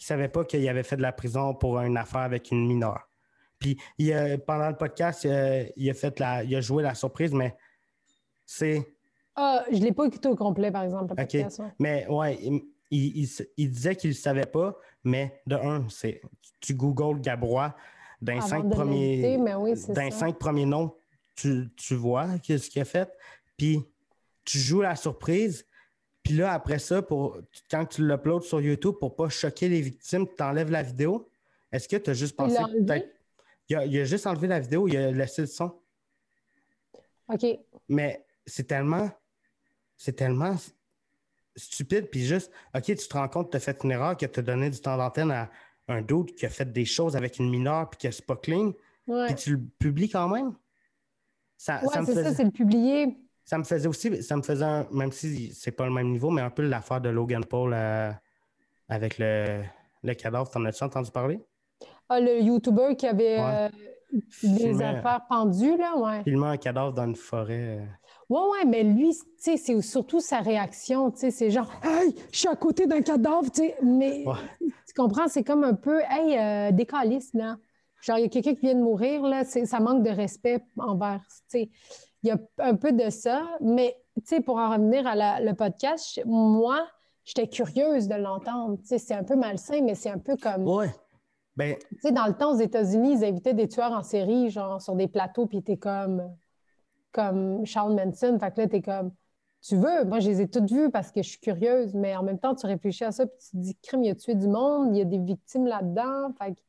Il 0.00 0.04
savait 0.04 0.28
pas 0.28 0.44
qu'il 0.44 0.66
avait 0.68 0.82
fait 0.82 0.96
de 0.96 1.02
la 1.02 1.12
prison 1.12 1.54
pour 1.54 1.78
une 1.80 1.96
affaire 1.96 2.20
avec 2.20 2.50
une 2.50 2.66
mineure. 2.66 3.08
Puis 3.58 3.76
il 3.98 4.12
a- 4.12 4.38
pendant 4.38 4.68
le 4.68 4.76
podcast, 4.76 5.24
il 5.24 5.30
a, 5.30 5.62
il 5.76 5.90
a 5.90 5.94
fait 5.94 6.18
la, 6.20 6.44
il 6.44 6.54
a 6.54 6.60
joué 6.60 6.82
la 6.82 6.94
surprise, 6.94 7.32
mais 7.32 7.56
c'est. 8.46 8.94
Ah, 9.34 9.64
je 9.70 9.78
l'ai 9.78 9.92
pas 9.92 10.04
écouté 10.06 10.28
au 10.28 10.34
complet, 10.36 10.70
par 10.72 10.82
exemple, 10.84 11.10
le 11.10 11.16
podcast. 11.16 11.58
ouais. 11.60 11.72
Mais 11.78 12.06
ouais, 12.08 12.38
il, 12.90 13.70
disait 13.70 13.96
qu'il 13.96 14.10
ne 14.10 14.14
savait 14.14 14.46
pas, 14.46 14.78
mais 15.04 15.40
de 15.46 15.56
un, 15.56 15.88
c'est 15.88 16.20
tu 16.60 16.74
googles 16.74 17.20
Gabrois, 17.20 17.76
Avant 18.26 18.40
cinq 18.46 18.70
premiers, 18.70 19.38
oui, 19.58 19.74
dans 19.88 20.10
cinq 20.10 20.38
premiers 20.38 20.66
noms, 20.66 20.94
tu, 21.36 21.68
tu 21.76 21.94
vois 21.94 22.28
ce 22.42 22.68
qu'il 22.70 22.82
a 22.82 22.84
fait. 22.84 23.10
Puis 23.56 23.84
tu 24.44 24.58
joues 24.58 24.82
la 24.82 24.96
surprise. 24.96 25.64
Puis 26.22 26.34
là, 26.34 26.52
après 26.52 26.78
ça, 26.78 27.00
pour, 27.00 27.38
quand 27.70 27.86
tu 27.86 28.06
l'uploads 28.06 28.42
sur 28.42 28.60
YouTube 28.60 28.96
pour 28.98 29.14
pas 29.16 29.28
choquer 29.28 29.68
les 29.68 29.80
victimes, 29.80 30.26
tu 30.26 30.42
enlèves 30.42 30.70
la 30.70 30.82
vidéo. 30.82 31.28
Est-ce 31.70 31.88
que 31.88 31.96
tu 31.96 32.10
as 32.10 32.14
juste 32.14 32.36
pensé 32.36 32.56
peut-être- 32.56 33.14
Il 33.68 33.76
a, 33.76 33.84
il 33.84 34.00
a 34.00 34.04
juste 34.04 34.26
enlevé 34.26 34.48
la 34.48 34.60
vidéo, 34.60 34.88
il 34.88 34.96
a 34.96 35.10
laissé 35.10 35.42
le 35.42 35.46
son. 35.46 35.78
OK. 37.28 37.46
Mais 37.88 38.24
c'est 38.46 38.66
tellement. 38.66 39.10
C'est 39.96 40.14
tellement 40.14 40.56
stupide. 41.58 42.08
Puis 42.10 42.24
juste, 42.24 42.50
OK, 42.74 42.84
tu 42.84 42.96
te 42.96 43.14
rends 43.16 43.28
compte 43.28 43.46
que 43.46 43.50
tu 43.52 43.56
as 43.58 43.60
fait 43.60 43.78
une 43.84 43.90
erreur, 43.90 44.16
que 44.16 44.26
tu 44.26 44.40
as 44.40 44.42
donné 44.42 44.70
du 44.70 44.80
temps 44.80 44.96
d'antenne 44.96 45.30
à 45.30 45.50
un 45.88 46.02
doute 46.02 46.34
qui 46.34 46.46
a 46.46 46.50
fait 46.50 46.70
des 46.70 46.84
choses 46.84 47.16
avec 47.16 47.38
une 47.38 47.50
mineure 47.50 47.88
puis 47.90 47.98
que 48.08 48.10
c'est 48.14 48.24
pas 48.26 48.36
clean, 48.36 48.72
puis 49.26 49.34
tu 49.34 49.52
le 49.52 49.60
publies 49.78 50.08
quand 50.10 50.28
même? 50.28 50.52
Ça, 51.56 51.80
Ouais, 51.82 51.88
ça, 51.92 52.04
c'est 52.04 52.14
ça, 52.22 52.34
c'est 52.34 52.44
le 52.44 52.50
publier. 52.50 53.18
ça 53.44 53.58
me 53.58 53.64
faisait 53.64 53.88
aussi, 53.88 54.22
ça 54.22 54.36
me 54.36 54.42
faisait, 54.42 54.64
un- 54.64 54.86
même 54.92 55.10
si 55.12 55.52
c'est 55.54 55.72
pas 55.72 55.86
le 55.86 55.92
même 55.92 56.08
niveau, 56.10 56.30
mais 56.30 56.42
un 56.42 56.50
peu 56.50 56.62
l'affaire 56.62 57.00
de 57.00 57.08
Logan 57.08 57.44
Paul 57.44 57.72
euh, 57.74 58.12
avec 58.88 59.18
le, 59.18 59.62
le 60.04 60.14
cadavre. 60.14 60.48
T'en 60.50 60.64
as-tu 60.66 60.84
entendu 60.84 61.10
parler? 61.10 61.40
Ah, 62.08 62.20
le 62.20 62.40
YouTuber 62.40 62.94
qui 62.96 63.06
avait 63.06 63.38
Ouais. 63.38 63.44
euh, 63.44 63.68
des 64.42 64.82
affaires 64.82 65.26
pendues, 65.28 65.76
là, 65.76 65.96
ouais. 65.96 66.22
Filmer 66.22 66.46
un 66.46 66.56
cadavre 66.56 66.92
dans 66.92 67.06
une 67.06 67.16
forêt. 67.16 67.78
euh. 67.80 67.84
Ouais, 68.28 68.40
ouais, 68.40 68.64
mais 68.66 68.82
lui, 68.82 69.10
tu 69.14 69.24
sais, 69.38 69.56
c'est 69.56 69.80
surtout 69.80 70.20
sa 70.20 70.40
réaction, 70.40 71.10
tu 71.10 71.18
sais, 71.20 71.30
c'est 71.30 71.50
genre, 71.50 71.70
hey, 71.82 72.14
je 72.30 72.38
suis 72.40 72.48
à 72.48 72.56
côté 72.56 72.86
d'un 72.86 73.00
cadavre, 73.00 73.50
tu 73.50 73.62
sais, 73.62 73.76
mais 73.82 74.24
Ouais. 74.26 74.34
tu 74.60 74.94
comprends, 74.94 75.28
c'est 75.28 75.42
comme 75.44 75.64
un 75.64 75.74
peu, 75.74 76.00
hey, 76.10 76.36
euh, 76.38 76.70
décaliste, 76.72 77.34
là. 77.34 77.56
Genre, 78.02 78.18
il 78.18 78.22
y 78.22 78.24
a 78.26 78.28
quelqu'un 78.28 78.54
qui 78.54 78.60
vient 78.60 78.74
de 78.74 78.82
mourir, 78.82 79.22
là, 79.22 79.44
ça 79.44 79.80
manque 79.80 80.02
de 80.02 80.10
respect 80.10 80.62
envers, 80.76 81.22
tu 81.50 81.60
sais. 81.60 81.70
Il 82.22 82.28
y 82.28 82.30
a 82.30 82.38
un 82.58 82.74
peu 82.74 82.92
de 82.92 83.08
ça, 83.10 83.48
mais, 83.60 83.96
tu 84.16 84.22
sais, 84.26 84.40
pour 84.40 84.58
en 84.58 84.70
revenir 84.72 85.06
à 85.06 85.14
la- 85.14 85.40
le 85.40 85.54
podcast, 85.54 86.20
moi, 86.26 86.86
j'étais 87.24 87.48
curieuse 87.48 88.08
de 88.08 88.14
l'entendre, 88.16 88.76
tu 88.80 88.86
sais, 88.88 88.98
c'est 88.98 89.14
un 89.14 89.24
peu 89.24 89.36
malsain, 89.36 89.80
mais 89.82 89.94
c'est 89.94 90.10
un 90.10 90.18
peu 90.18 90.36
comme, 90.36 90.68
Ouais. 90.68 90.90
Ben, 91.56 91.76
tu 91.76 91.98
sais, 92.02 92.12
dans 92.12 92.26
le 92.26 92.34
temps, 92.34 92.52
aux 92.52 92.60
États-Unis, 92.60 93.14
ils 93.20 93.24
invitaient 93.24 93.54
des 93.54 93.68
tueurs 93.68 93.92
en 93.92 94.02
série, 94.02 94.50
genre, 94.50 94.80
sur 94.82 94.94
des 94.94 95.08
plateaux, 95.08 95.46
puis 95.46 95.62
t'es 95.62 95.76
comme, 95.76 96.30
comme 97.22 97.66
Charles 97.66 97.94
Manson. 97.94 98.38
Fait 98.38 98.54
que 98.54 98.60
là, 98.60 98.68
t'es 98.68 98.82
comme, 98.82 99.12
tu 99.60 99.76
veux? 99.76 100.04
Moi, 100.04 100.20
je 100.20 100.28
les 100.30 100.40
ai 100.42 100.48
toutes 100.48 100.70
vues 100.70 100.90
parce 100.90 101.10
que 101.10 101.22
je 101.22 101.30
suis 101.30 101.40
curieuse, 101.40 101.94
mais 101.94 102.14
en 102.16 102.22
même 102.22 102.38
temps, 102.38 102.54
tu 102.54 102.66
réfléchis 102.66 103.04
à 103.04 103.10
ça, 103.12 103.26
puis 103.26 103.36
tu 103.40 103.50
te 103.50 103.56
dis, 103.56 103.76
crime, 103.82 104.04
il 104.04 104.10
a 104.10 104.14
tué 104.14 104.34
du 104.34 104.46
monde, 104.46 104.94
il 104.94 104.98
y 104.98 105.02
a 105.02 105.04
des 105.04 105.18
victimes 105.18 105.66
là-dedans. 105.66 106.32
Fait 106.38 106.54
que, 106.54 106.60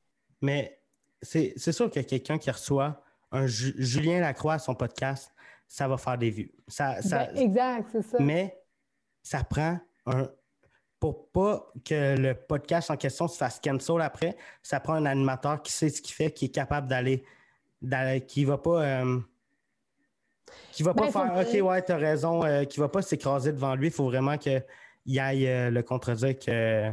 Mais 0.42 0.80
c'est 1.22 1.58
sûr 1.72 1.90
que 1.92 2.00
quelqu'un 2.00 2.38
qui 2.38 2.50
reçoit 2.50 3.02
un 3.32 3.46
Ju- 3.46 3.76
Julien 3.78 4.22
Lacroix 4.22 4.54
à 4.54 4.60
son 4.60 4.74
podcast, 4.74 5.32
ça 5.68 5.88
va 5.88 5.98
faire 5.98 6.18
des 6.18 6.32
vues. 6.32 6.52
Ça, 6.68 7.00
ça- 7.02 7.26
ben, 7.28 7.38
exact, 7.38 7.90
c'est 7.92 8.02
ça. 8.02 8.18
mais 8.20 8.60
ça 9.22 9.44
prend 9.44 9.78
un. 10.08 10.28
Pour 11.00 11.30
pas 11.30 11.72
que 11.86 12.18
le 12.18 12.34
podcast 12.34 12.92
en 12.92 12.98
question 12.98 13.28
se 13.30 13.38
fasse 13.38 13.60
cancel 13.62 14.02
après, 14.02 14.36
ça 14.62 14.80
prend 14.82 14.96
un 14.96 15.06
animateur 15.06 15.62
qui 15.62 15.72
sait 15.72 15.88
ce 15.90 16.02
qu'il 16.02 16.14
fait, 16.14 16.32
qui 16.32 16.46
est 16.46 16.50
capable 16.50 16.88
d'aller. 16.88 17.24
d'aller- 17.82 18.20
qui 18.26 18.44
va 18.44 18.58
pas. 18.58 18.84
euh, 18.84 19.20
qui 20.72 20.84
va 20.84 20.94
pas 20.94 21.06
Ben, 21.06 21.12
faire 21.12 21.34
OK, 21.62 21.68
ouais, 21.68 21.82
t'as 21.82 21.98
raison, 21.98 22.44
euh, 22.44 22.64
qui 22.66 22.80
va 22.80 22.90
pas 22.90 23.02
s'écraser 23.02 23.52
devant 23.52 23.76
lui. 23.76 23.88
Il 23.88 23.94
faut 23.94 24.06
vraiment 24.06 24.38
qu'il 24.38 24.64
aille 25.20 25.48
euh, 25.48 25.70
le 25.70 25.84
contredire 25.84 26.38
que- 26.38 26.92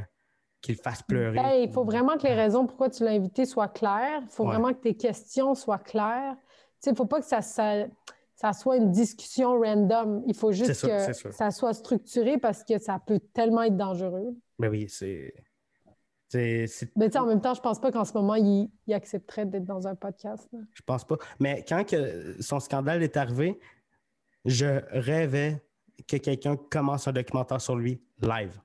qu'il 0.62 0.74
le 0.76 0.80
fasse 0.82 1.02
pleurer. 1.02 1.36
Ben, 1.36 1.50
il 1.62 1.70
faut 1.72 1.84
vraiment 1.84 2.16
que 2.16 2.24
les 2.26 2.34
raisons 2.34 2.66
pourquoi 2.66 2.90
tu 2.90 3.04
l'as 3.04 3.10
invité 3.12 3.44
soient 3.44 3.68
claires. 3.68 4.20
Il 4.22 4.28
faut 4.28 4.44
Ouais. 4.44 4.50
vraiment 4.50 4.72
que 4.72 4.80
tes 4.80 4.94
questions 4.96 5.54
soient 5.54 5.78
claires. 5.78 6.34
Tu 6.36 6.42
sais, 6.80 6.90
il 6.90 6.92
ne 6.92 6.96
faut 6.96 7.06
pas 7.06 7.20
que 7.20 7.26
ça, 7.26 7.40
ça, 7.42 7.84
ça 8.34 8.52
soit 8.52 8.76
une 8.76 8.90
discussion 8.90 9.58
random. 9.60 10.22
Il 10.26 10.34
faut 10.34 10.52
juste 10.52 10.74
sûr, 10.74 10.88
que 10.88 11.32
ça 11.32 11.50
soit 11.50 11.72
structuré 11.74 12.38
parce 12.38 12.64
que 12.64 12.78
ça 12.78 12.98
peut 13.06 13.20
tellement 13.32 13.62
être 13.62 13.76
dangereux. 13.76 14.34
Ben 14.58 14.68
oui, 14.68 14.86
c'est. 14.88 15.32
Mais 16.34 16.66
tu 16.66 17.12
sais, 17.12 17.18
en 17.18 17.26
même 17.26 17.40
temps, 17.40 17.54
je 17.54 17.60
pense 17.60 17.80
pas 17.80 17.92
qu'en 17.92 18.04
ce 18.04 18.12
moment, 18.12 18.34
il, 18.34 18.68
il 18.86 18.94
accepterait 18.94 19.46
d'être 19.46 19.64
dans 19.64 19.86
un 19.86 19.94
podcast. 19.94 20.48
là. 20.52 20.58
Je 20.74 20.82
pense 20.82 21.04
pas. 21.06 21.16
Mais 21.40 21.64
quand 21.68 21.84
que 21.84 22.36
son 22.40 22.58
scandale 22.60 23.02
est 23.02 23.16
arrivé, 23.16 23.58
je 24.44 24.80
rêvais 24.90 25.62
que 26.08 26.16
quelqu'un 26.16 26.56
commence 26.56 27.08
un 27.08 27.12
documentaire 27.12 27.60
sur 27.60 27.76
lui 27.76 28.02
live. 28.20 28.58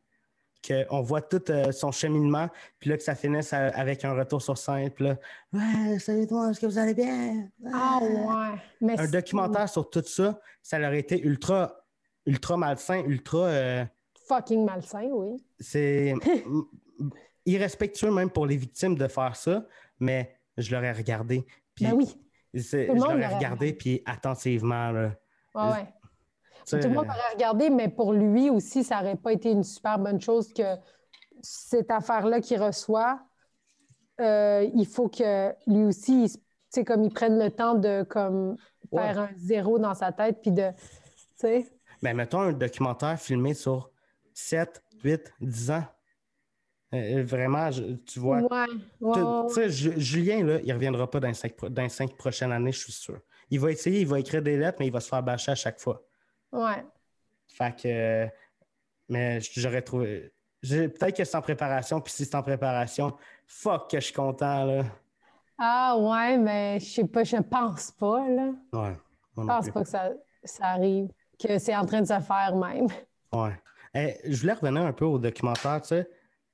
Qu'on 0.68 1.02
voit 1.02 1.22
tout 1.24 1.42
euh, 1.50 1.72
son 1.72 1.92
cheminement, 1.92 2.48
puis 2.78 2.92
là 2.92 2.98
que 2.98 3.02
ça 3.04 3.16
finisse 3.16 3.52
à- 3.52 3.70
avec 3.70 4.06
un 4.06 4.14
retour 4.14 4.42
sur 4.44 4.58
scène, 4.60 4.92
puis 4.92 5.06
là, 5.06 5.18
ouais, 5.54 5.98
salut 5.98 6.28
monde, 6.30 6.52
est-ce 6.52 6.60
que 6.60 6.68
vous 6.68 6.78
allez 6.78 6.94
bien? 6.94 7.50
Ah 7.74 7.98
ouais. 8.02 8.60
Mais 8.80 9.00
Un 9.00 9.08
documentaire 9.10 9.68
sur 9.68 9.90
tout 9.90 10.04
ça, 10.06 10.40
ça 10.62 10.78
aurait 10.78 11.00
été 11.00 11.20
ultra, 11.20 11.84
ultra 12.28 12.58
malsain, 12.58 13.04
ultra. 13.06 13.40
euh, 13.46 13.86
Fucking 14.28 14.64
malsain, 14.64 15.10
oui. 15.12 15.44
c'est 15.60 16.14
irrespectueux 17.46 18.12
même 18.12 18.30
pour 18.30 18.46
les 18.46 18.58
victimes 18.58 18.96
de 18.96 19.08
faire 19.08 19.36
ça, 19.36 19.66
mais 20.00 20.36
je 20.58 20.74
l'aurais 20.76 20.92
regardé. 20.94 21.46
Puis 21.76 21.86
Ben 21.86 21.94
oui. 21.94 22.16
je 22.54 22.92
l'aurais 22.92 23.28
regardé, 23.36 23.74
puis 23.74 24.02
attentivement. 24.06 24.92
Là. 24.92 25.12
Ouais, 25.56 25.62
ouais. 25.72 25.88
Tout 26.70 26.78
le 26.78 26.90
monde 26.94 27.06
aurait 27.08 27.34
regardé, 27.34 27.70
mais 27.70 27.90
pour 27.90 28.14
lui 28.14 28.50
aussi, 28.50 28.84
ça 28.84 28.98
n'aurait 29.02 29.16
pas 29.16 29.34
été 29.34 29.52
une 29.52 29.64
super 29.64 29.98
bonne 30.00 30.22
chose 30.22 30.54
que 30.54 30.64
cette 31.42 31.90
affaire-là 31.90 32.40
qu'il 32.40 32.62
reçoit, 32.62 33.20
euh, 34.20 34.70
il 34.76 34.86
faut 34.86 35.10
que 35.10 35.50
lui 35.68 35.84
aussi, 35.86 36.24
il 36.24 36.30
se- 36.30 36.38
tu 36.38 36.44
sais, 36.70 36.84
comme 36.86 37.04
il 37.04 37.12
prenne 37.12 37.40
le 37.40 37.50
temps 37.50 37.74
de 37.74 38.04
comme, 38.04 38.56
faire 38.94 39.20
un 39.20 39.30
zéro 39.36 39.80
dans 39.80 39.94
sa 39.96 40.12
tête, 40.12 40.42
puis 40.42 40.52
de, 40.52 40.70
tu 40.70 40.78
sais, 41.36 41.68
Ben, 42.04 42.16
mettons 42.16 42.42
un 42.42 42.54
documentaire 42.54 43.20
filmé 43.20 43.54
sur 43.54 43.90
7, 44.34 44.84
8, 45.04 45.34
10 45.42 45.72
ans. 45.72 45.84
Euh, 46.94 47.24
vraiment, 47.26 47.72
je- 47.72 47.94
tu 48.06 48.20
vois. 48.20 48.40
ouais, 48.42 48.68
ouais, 49.00 49.48
Tu 49.48 49.54
sais, 49.54 49.70
Ju- 49.70 49.94
Julien, 50.00 50.44
là, 50.44 50.60
il 50.64 50.74
reviendra 50.74 51.10
pas 51.10 51.20
dans 51.22 51.28
les, 51.30 51.34
cinq, 51.34 51.54
dans 51.70 51.88
cinq 51.90 52.16
prochaines 52.18 52.52
années, 52.52 52.72
je 52.74 52.80
suis 52.80 52.92
sûr. 52.92 53.20
Il 53.50 53.60
va 53.60 53.72
essayer, 53.72 54.02
il 54.02 54.08
va 54.08 54.20
écrire 54.20 54.42
des 54.42 54.58
lettres, 54.58 54.78
mais 54.80 54.88
il 54.88 54.92
va 54.94 55.00
se 55.00 55.08
faire 55.10 55.24
bâcher 55.24 55.52
à 55.52 55.56
chaque 55.56 55.80
fois. 55.80 56.02
ouais. 56.52 56.84
Fait 57.48 57.76
que. 57.82 58.28
Mais 59.10 59.40
j'aurais 59.42 59.82
trouvé. 59.82 60.32
Peut-être 60.62 61.18
que 61.18 61.24
c'est 61.26 61.36
en 61.36 61.42
préparation, 61.42 62.00
puis 62.00 62.14
si 62.14 62.24
c'est 62.24 62.36
en 62.36 62.44
préparation, 62.44 63.14
fuck 63.46 63.90
que 63.90 64.00
je 64.00 64.06
suis 64.06 64.14
content, 64.14 64.64
là. 64.66 64.84
Ah 65.58 65.98
ouais, 65.98 66.38
mais 66.38 66.80
je 66.80 66.86
sais 66.86 67.06
pas, 67.08 67.24
je 67.26 67.38
pense 67.38 67.92
pas, 67.92 68.26
là. 68.30 68.52
Ouais. 68.74 68.96
Je 69.38 69.44
pense 69.44 69.70
pas 69.70 69.82
que 69.84 69.88
ça, 69.90 70.12
ça 70.46 70.66
arrive, 70.68 71.10
que 71.38 71.58
c'est 71.60 71.76
en 71.76 71.86
train 71.86 72.02
de 72.02 72.08
se 72.08 72.20
faire 72.20 72.56
même. 72.56 72.88
Ouais. 73.34 73.60
Eh, 73.94 74.16
je 74.32 74.40
voulais 74.42 74.54
revenir 74.54 74.84
un 74.84 74.94
peu 74.94 75.06
au 75.06 75.20
documentaire, 75.20 75.82
tu 75.82 75.90
sais. 75.90 76.10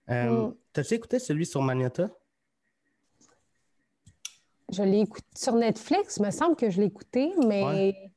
Euh, 0.09 0.47
Mm. 0.47 0.55
T'as-tu 0.73 0.93
écouté 0.93 1.19
celui 1.19 1.45
sur 1.45 1.61
Magnota? 1.61 2.09
Je 4.71 4.83
l'ai 4.83 4.99
écouté 5.01 5.25
sur 5.35 5.55
Netflix, 5.55 6.17
il 6.17 6.25
me 6.25 6.31
semble 6.31 6.55
que 6.55 6.69
je 6.69 6.79
l'ai 6.81 6.87
écouté, 6.87 7.31
mais 7.47 7.63
Ouais. 7.63 8.11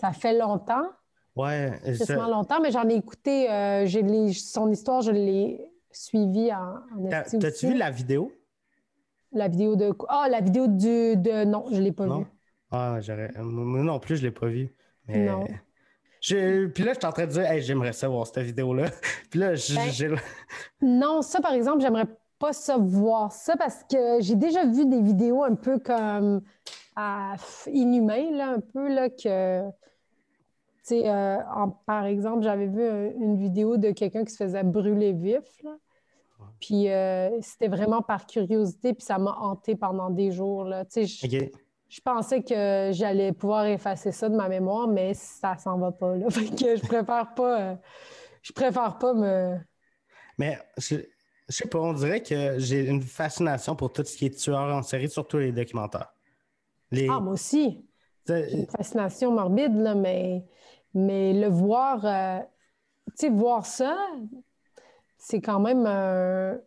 ça 0.00 0.12
fait 0.12 0.36
longtemps, 0.38 0.86
Ouais. 1.34 1.80
je- 1.84 2.30
longtemps, 2.30 2.60
mais 2.60 2.70
j'en 2.70 2.88
ai 2.88 2.96
écté, 2.96 3.50
euh, 3.50 3.86
j'ai 3.86 4.32
son 4.34 4.70
histoire, 4.70 5.00
je 5.00 5.10
l'ai 5.12 5.60
suivie 5.90 6.52
en, 6.52 6.76
en 6.94 7.08
T'as-tu 7.08 7.68
vu 7.68 7.74
la 7.74 7.90
vidéo? 7.90 8.32
La 9.32 9.48
vidéo 9.48 9.76
de... 9.76 9.92
Ah, 10.08 10.28
la 10.30 10.40
vidéo 10.40 10.66
du... 10.68 11.16
de... 11.16 11.44
Non, 11.44 11.64
je 11.72 11.80
l'ai 11.80 11.90
pas 11.92 12.06
Non? 12.06 12.20
vue. 12.20 12.26
Ah, 12.70 12.98
j'aurais. 13.00 13.32
Moi 13.38 13.82
non 13.82 13.98
plus, 13.98 14.16
je 14.18 14.22
l'ai 14.22 14.30
pas 14.30 14.46
vu. 14.46 14.72
Mais... 15.08 15.26
Non. 15.26 15.44
Je- 16.26 16.66
Puis 16.68 16.84
là, 16.84 16.92
je 16.94 16.98
suis 16.98 17.06
en 17.06 17.12
train 17.12 17.26
de 17.26 17.32
dire, 17.32 17.42
hey, 17.50 17.60
j'aimerais 17.60 17.92
ça 17.92 18.08
voir 18.08 18.26
cette 18.26 18.38
vidéo-là. 18.44 18.86
Puis 19.30 19.38
là, 19.40 19.50
Ben, 19.50 19.56
j'ai. 19.56 20.08
Non, 20.80 21.20
ça, 21.20 21.40
par 21.40 21.52
exemple, 21.52 21.80
j'aimerais 21.82 22.06
pas 22.38 22.52
ça 22.54 22.78
voir 22.78 23.30
ça 23.30 23.56
parce 23.56 23.82
que 23.84 24.20
j'ai 24.20 24.34
déjà 24.34 24.64
vu 24.64 24.86
des 24.86 25.02
vidéos 25.02 25.42
un 25.44 25.54
peu 25.54 25.78
comme 25.78 26.40
pff, 26.96 27.68
inhumains, 27.72 28.30
là, 28.32 28.48
un 28.52 28.60
peu, 28.60 28.88
là, 28.88 29.10
que... 29.10 29.62
Tu 30.86 30.88
sais, 31.00 31.02
euh, 31.08 31.38
par 31.86 32.04
exemple, 32.06 32.42
j'avais 32.42 32.66
vu 32.66 32.82
un- 32.82 33.10
une 33.20 33.36
vidéo 33.36 33.76
de 33.76 33.90
quelqu'un 33.90 34.24
qui 34.24 34.32
se 34.32 34.36
faisait 34.42 34.62
brûler 34.62 35.12
vif, 35.12 35.62
là. 35.62 35.76
Puis 36.60 36.90
euh, 36.90 37.30
c'était 37.42 37.68
vraiment 37.68 38.00
par 38.02 38.26
curiosité, 38.26 38.92
puis 38.94 39.04
ça 39.04 39.18
m'a 39.18 39.32
hanté 39.40 39.76
pendant 39.76 40.08
des 40.10 40.30
jours, 40.30 40.64
là. 40.64 40.84
Tu 40.84 41.06
sais, 41.06 41.06
je, 41.06 41.26
Ok. 41.26 41.50
Je 41.94 42.00
pensais 42.00 42.42
que 42.42 42.90
j'allais 42.92 43.32
pouvoir 43.32 43.66
effacer 43.66 44.10
ça 44.10 44.28
de 44.28 44.34
ma 44.34 44.48
mémoire, 44.48 44.88
mais 44.88 45.14
ça 45.14 45.56
s'en 45.56 45.78
va 45.78 45.92
pas, 45.92 46.16
là. 46.16 46.28
Fait 46.30 46.46
que 46.50 46.76
je 46.76 46.82
préfère 46.82 47.34
pas... 47.34 47.60
euh, 47.72 47.76
je 48.42 48.52
préfère 48.52 48.98
pas 48.98 49.14
me... 49.14 49.58
Mais 50.38 50.58
je, 50.78 50.96
je 51.48 51.54
sais 51.54 51.68
pas, 51.68 51.78
on 51.78 51.92
dirait 51.92 52.22
que 52.22 52.58
j'ai 52.58 52.86
une 52.86 53.02
fascination 53.02 53.76
pour 53.76 53.92
tout 53.92 54.04
ce 54.04 54.16
qui 54.16 54.26
est 54.26 54.36
tueur 54.36 54.74
en 54.74 54.82
série, 54.82 55.08
surtout 55.08 55.38
les 55.38 55.52
documentaires. 55.52 56.12
Les, 56.90 57.08
Ah, 57.08 57.20
moi 57.20 57.34
aussi! 57.34 57.86
une 58.28 58.66
fascination 58.66 59.32
morbide, 59.32 59.74
là, 59.76 59.94
mais, 59.94 60.44
mais 60.94 61.32
le 61.34 61.48
voir, 61.48 62.04
euh, 62.06 62.40
tu 63.18 63.28
sais, 63.28 63.30
voir 63.30 63.66
ça, 63.66 63.96
c'est 65.18 65.40
quand 65.40 65.60
même 65.60 65.86
un- 65.86 66.58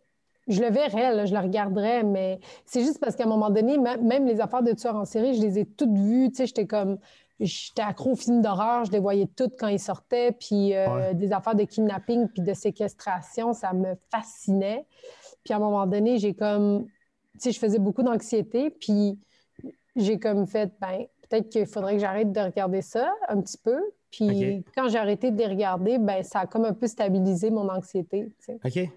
Je 0.48 0.60
le 0.62 0.70
verrais, 0.70 1.14
là, 1.14 1.26
je 1.26 1.34
le 1.34 1.40
regarderais, 1.40 2.02
mais 2.02 2.40
c'est 2.64 2.80
juste 2.80 2.98
parce 3.00 3.14
qu'à 3.16 3.24
un 3.24 3.28
moment 3.28 3.50
donné, 3.50 3.76
même 3.78 4.26
les 4.26 4.40
affaires 4.40 4.62
de 4.62 4.72
tueurs 4.72 4.96
en 4.96 5.04
série, 5.04 5.34
je 5.34 5.42
les 5.42 5.58
ai 5.58 5.64
toutes 5.66 5.96
vues, 5.96 6.30
tu 6.30 6.36
sais, 6.36 6.46
j'étais 6.46 6.66
comme... 6.66 6.98
J'étais 7.40 7.82
accro 7.82 8.12
aux 8.12 8.16
films 8.16 8.42
d'horreur, 8.42 8.84
je 8.84 8.90
les 8.90 8.98
voyais 8.98 9.28
toutes 9.36 9.56
quand 9.56 9.68
ils 9.68 9.78
sortaient, 9.78 10.32
puis 10.32 10.74
euh, 10.74 10.88
Ouais. 10.88 11.14
des 11.14 11.32
affaires 11.32 11.54
de 11.54 11.62
kidnapping 11.62 12.26
puis 12.26 12.42
de 12.42 12.52
séquestration, 12.52 13.52
ça 13.52 13.72
me 13.72 13.94
fascinait. 14.10 14.84
Puis 15.44 15.54
à 15.54 15.58
un 15.58 15.60
moment 15.60 15.86
donné, 15.86 16.18
j'ai 16.18 16.34
comme... 16.34 16.86
Tu 17.34 17.38
sais, 17.38 17.52
je 17.52 17.58
faisais 17.60 17.78
beaucoup 17.78 18.02
d'anxiété, 18.02 18.70
puis 18.70 19.20
j'ai 19.94 20.18
comme 20.18 20.48
fait, 20.48 20.72
ben, 20.80 21.04
peut-être 21.28 21.48
qu'il 21.48 21.66
faudrait 21.66 21.92
que 21.94 22.00
j'arrête 22.00 22.32
de 22.32 22.40
regarder 22.40 22.82
ça 22.82 23.12
un 23.28 23.40
petit 23.40 23.58
peu. 23.58 23.78
Puis 24.10 24.64
quand 24.74 24.88
j'ai 24.88 24.98
arrêté 24.98 25.30
de 25.30 25.38
les 25.38 25.46
regarder, 25.46 25.98
ben, 25.98 26.24
ça 26.24 26.40
a 26.40 26.46
comme 26.46 26.64
un 26.64 26.72
peu 26.72 26.88
stabilisé 26.88 27.50
mon 27.50 27.68
anxiété. 27.68 28.32
tu 28.40 28.58
sais. 28.58 28.58
OK. 28.64 28.90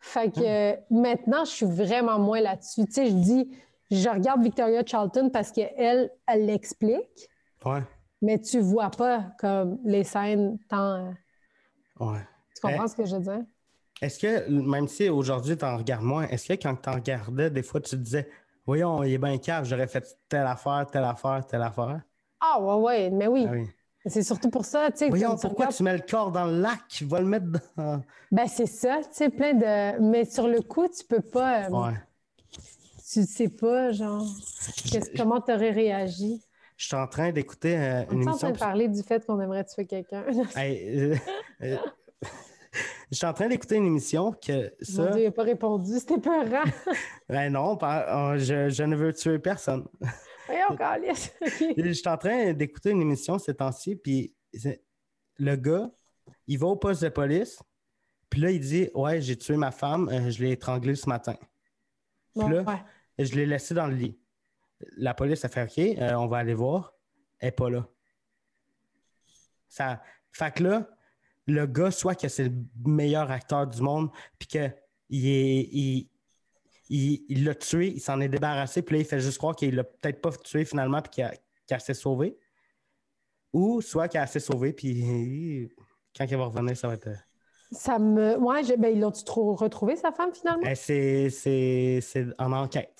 Fait 0.00 0.30
que 0.32 0.40
euh, 0.40 0.76
maintenant, 0.90 1.44
je 1.44 1.50
suis 1.50 1.66
vraiment 1.66 2.18
moins 2.18 2.40
là-dessus. 2.40 2.86
Tu 2.86 2.92
sais, 2.92 3.06
je 3.06 3.14
dis, 3.14 3.50
je 3.90 4.08
regarde 4.08 4.42
Victoria 4.42 4.82
Charlton 4.84 5.30
parce 5.30 5.52
qu'elle, 5.52 6.10
elle 6.26 6.46
l'explique, 6.46 7.28
Ouais. 7.64 7.82
mais 8.22 8.38
tu 8.40 8.60
vois 8.60 8.90
pas 8.90 9.26
comme 9.38 9.78
les 9.84 10.04
scènes 10.04 10.58
tant. 10.68 11.14
Ouais. 11.98 12.20
Tu 12.54 12.62
comprends 12.62 12.88
ce 12.88 12.96
que 12.96 13.04
je 13.04 13.16
veux 13.16 13.22
dire? 13.22 13.44
Est-ce 14.00 14.18
que, 14.18 14.48
même 14.48 14.88
si 14.88 15.10
aujourd'hui 15.10 15.56
tu 15.58 15.64
en 15.64 15.76
regardes 15.76 16.04
moins, 16.04 16.26
est-ce 16.28 16.48
que 16.48 16.54
quand 16.54 16.74
tu 16.76 16.88
en 16.88 16.92
regardais, 16.94 17.50
des 17.50 17.62
fois 17.62 17.80
tu 17.82 17.96
disais, 17.96 18.28
voyons, 18.64 19.02
il 19.02 19.12
est 19.12 19.18
bien 19.18 19.36
cave, 19.36 19.66
j'aurais 19.66 19.86
fait 19.86 20.16
telle 20.28 20.46
affaire, 20.46 20.86
telle 20.90 21.04
affaire, 21.04 21.46
telle 21.46 21.62
affaire? 21.62 22.00
Ah, 22.40 22.58
ouais, 22.58 22.74
ouais, 22.82 23.10
mais 23.10 23.26
oui. 23.26 23.44
Ah 23.46 23.52
oui. 23.52 23.68
C'est 24.06 24.22
surtout 24.22 24.48
pour 24.50 24.64
ça, 24.64 24.90
tu 24.90 24.98
sais. 24.98 25.08
Voyons, 25.10 25.36
pourquoi 25.36 25.66
tu 25.68 25.82
mets 25.82 25.92
le 25.96 26.02
corps 26.08 26.30
dans 26.32 26.46
le 26.46 26.60
lac? 26.60 27.02
Va 27.06 27.20
le 27.20 27.26
mettre 27.26 27.46
dans. 27.76 28.02
Ben, 28.32 28.46
c'est 28.46 28.66
ça, 28.66 28.98
tu 29.02 29.08
sais, 29.12 29.28
plein 29.28 29.52
de. 29.54 30.00
Mais 30.00 30.24
sur 30.24 30.48
le 30.48 30.60
coup, 30.62 30.88
tu 30.88 31.04
peux 31.04 31.20
pas. 31.20 31.64
euh, 31.66 31.70
Ouais. 31.70 31.94
Tu 33.12 33.24
sais 33.24 33.48
pas, 33.48 33.90
genre, 33.90 34.24
comment 35.16 35.40
tu 35.40 35.52
aurais 35.52 35.70
réagi? 35.72 36.40
Je 36.76 36.86
suis 36.86 36.96
en 36.96 37.08
train 37.08 37.32
d'écouter 37.32 37.76
euh, 37.76 38.04
On 38.08 38.12
une 38.12 38.22
est 38.22 38.28
en 38.28 38.36
train 38.36 38.48
émission. 38.48 38.50
de 38.52 38.58
parler 38.58 38.88
du 38.88 39.02
fait 39.02 39.26
qu'on 39.26 39.38
aimerait 39.40 39.64
tuer 39.64 39.84
quelqu'un. 39.84 40.24
Hey, 40.56 40.98
euh, 41.12 41.16
euh, 41.62 41.76
je 43.10 43.16
suis 43.16 43.26
en 43.26 43.32
train 43.34 43.48
d'écouter 43.48 43.76
une 43.76 43.86
émission 43.86 44.32
que 44.32 44.52
Mon 44.62 44.70
ça. 44.80 45.06
Dieu, 45.10 45.22
il 45.22 45.24
n'a 45.24 45.30
pas 45.32 45.42
répondu. 45.42 45.98
C'était 45.98 46.18
peurant. 46.18 46.64
Ben 47.28 47.52
non, 47.52 47.76
pas- 47.76 48.38
je, 48.38 48.70
je 48.70 48.82
ne 48.84 48.94
veux 48.96 49.12
tuer 49.12 49.38
personne. 49.40 49.84
Voyons. 50.50 51.14
Je 51.76 51.92
suis 51.92 52.08
en 52.08 52.16
train 52.16 52.52
d'écouter 52.52 52.90
une 52.90 53.02
émission 53.02 53.38
ces 53.38 53.54
temps-ci, 53.54 53.96
puis 53.96 54.34
le 55.38 55.56
gars, 55.56 55.90
il 56.46 56.58
va 56.58 56.66
au 56.66 56.76
poste 56.76 57.02
de 57.02 57.08
police, 57.08 57.62
puis 58.28 58.40
là, 58.40 58.50
il 58.50 58.60
dit 58.60 58.88
Ouais, 58.94 59.20
j'ai 59.20 59.36
tué 59.36 59.56
ma 59.56 59.70
femme, 59.70 60.08
euh, 60.08 60.30
je 60.30 60.42
l'ai 60.42 60.52
étranglée 60.52 60.94
ce 60.94 61.08
matin. 61.08 61.36
Bon, 62.34 62.48
là, 62.48 62.62
ouais. 62.62 63.24
Je 63.24 63.34
l'ai 63.34 63.46
laissée 63.46 63.74
dans 63.74 63.86
le 63.86 63.94
lit. 63.94 64.18
La 64.96 65.14
police 65.14 65.44
a 65.44 65.48
fait 65.48 65.64
OK, 65.64 65.78
euh, 65.78 66.14
on 66.14 66.26
va 66.26 66.38
aller 66.38 66.54
voir. 66.54 66.94
Elle 67.38 67.48
n'est 67.48 67.52
pas 67.52 67.68
là. 67.68 67.86
Ça, 69.68 70.02
fait 70.32 70.54
que 70.54 70.62
là, 70.62 70.88
le 71.46 71.66
gars, 71.66 71.90
soit 71.90 72.14
que 72.14 72.28
c'est 72.28 72.44
le 72.44 72.54
meilleur 72.86 73.30
acteur 73.30 73.66
du 73.66 73.82
monde, 73.82 74.10
puis 74.38 74.48
qu'il 74.48 74.60
est. 75.26 75.68
Il, 75.72 76.09
il- 76.90 77.24
il 77.28 77.44
l'a 77.44 77.54
tué, 77.54 77.88
il 77.88 78.00
s'en 78.00 78.20
est 78.20 78.28
débarrassé, 78.28 78.82
puis 78.82 78.96
là, 78.96 79.00
il 79.00 79.06
fait 79.06 79.20
juste 79.20 79.38
croire 79.38 79.56
qu'il 79.56 79.74
l'a 79.74 79.84
peut-être 79.84 80.20
pas 80.20 80.30
tué 80.32 80.64
finalement, 80.66 81.00
puis 81.00 81.10
qu'il 81.10 81.24
a- 81.24 81.34
qu'il 81.66 81.80
s'est 81.80 81.94
sauvé. 81.94 82.36
Ou 83.52 83.80
soit 83.80 84.08
qu'il 84.08 84.20
a 84.20 84.24
assez 84.24 84.40
sauvé, 84.40 84.72
puis 84.72 85.68
quand 86.16 86.24
il 86.28 86.36
va 86.36 86.44
revenir, 86.44 86.76
ça 86.76 86.88
va 86.88 86.94
être. 86.94 87.08
Ça 87.72 87.98
me. 87.98 88.36
Ouais, 88.38 88.64
je- 88.64 88.74
ben, 88.74 88.92
ils 88.94 89.00
l'ont-tu 89.00 89.24
trop 89.24 89.54
retrouvé, 89.54 89.96
sa 89.96 90.12
femme, 90.12 90.32
finalement? 90.34 90.62
Eh, 90.66 90.74
c'est- 90.74 92.26
en 92.38 92.52
enquête. 92.52 92.94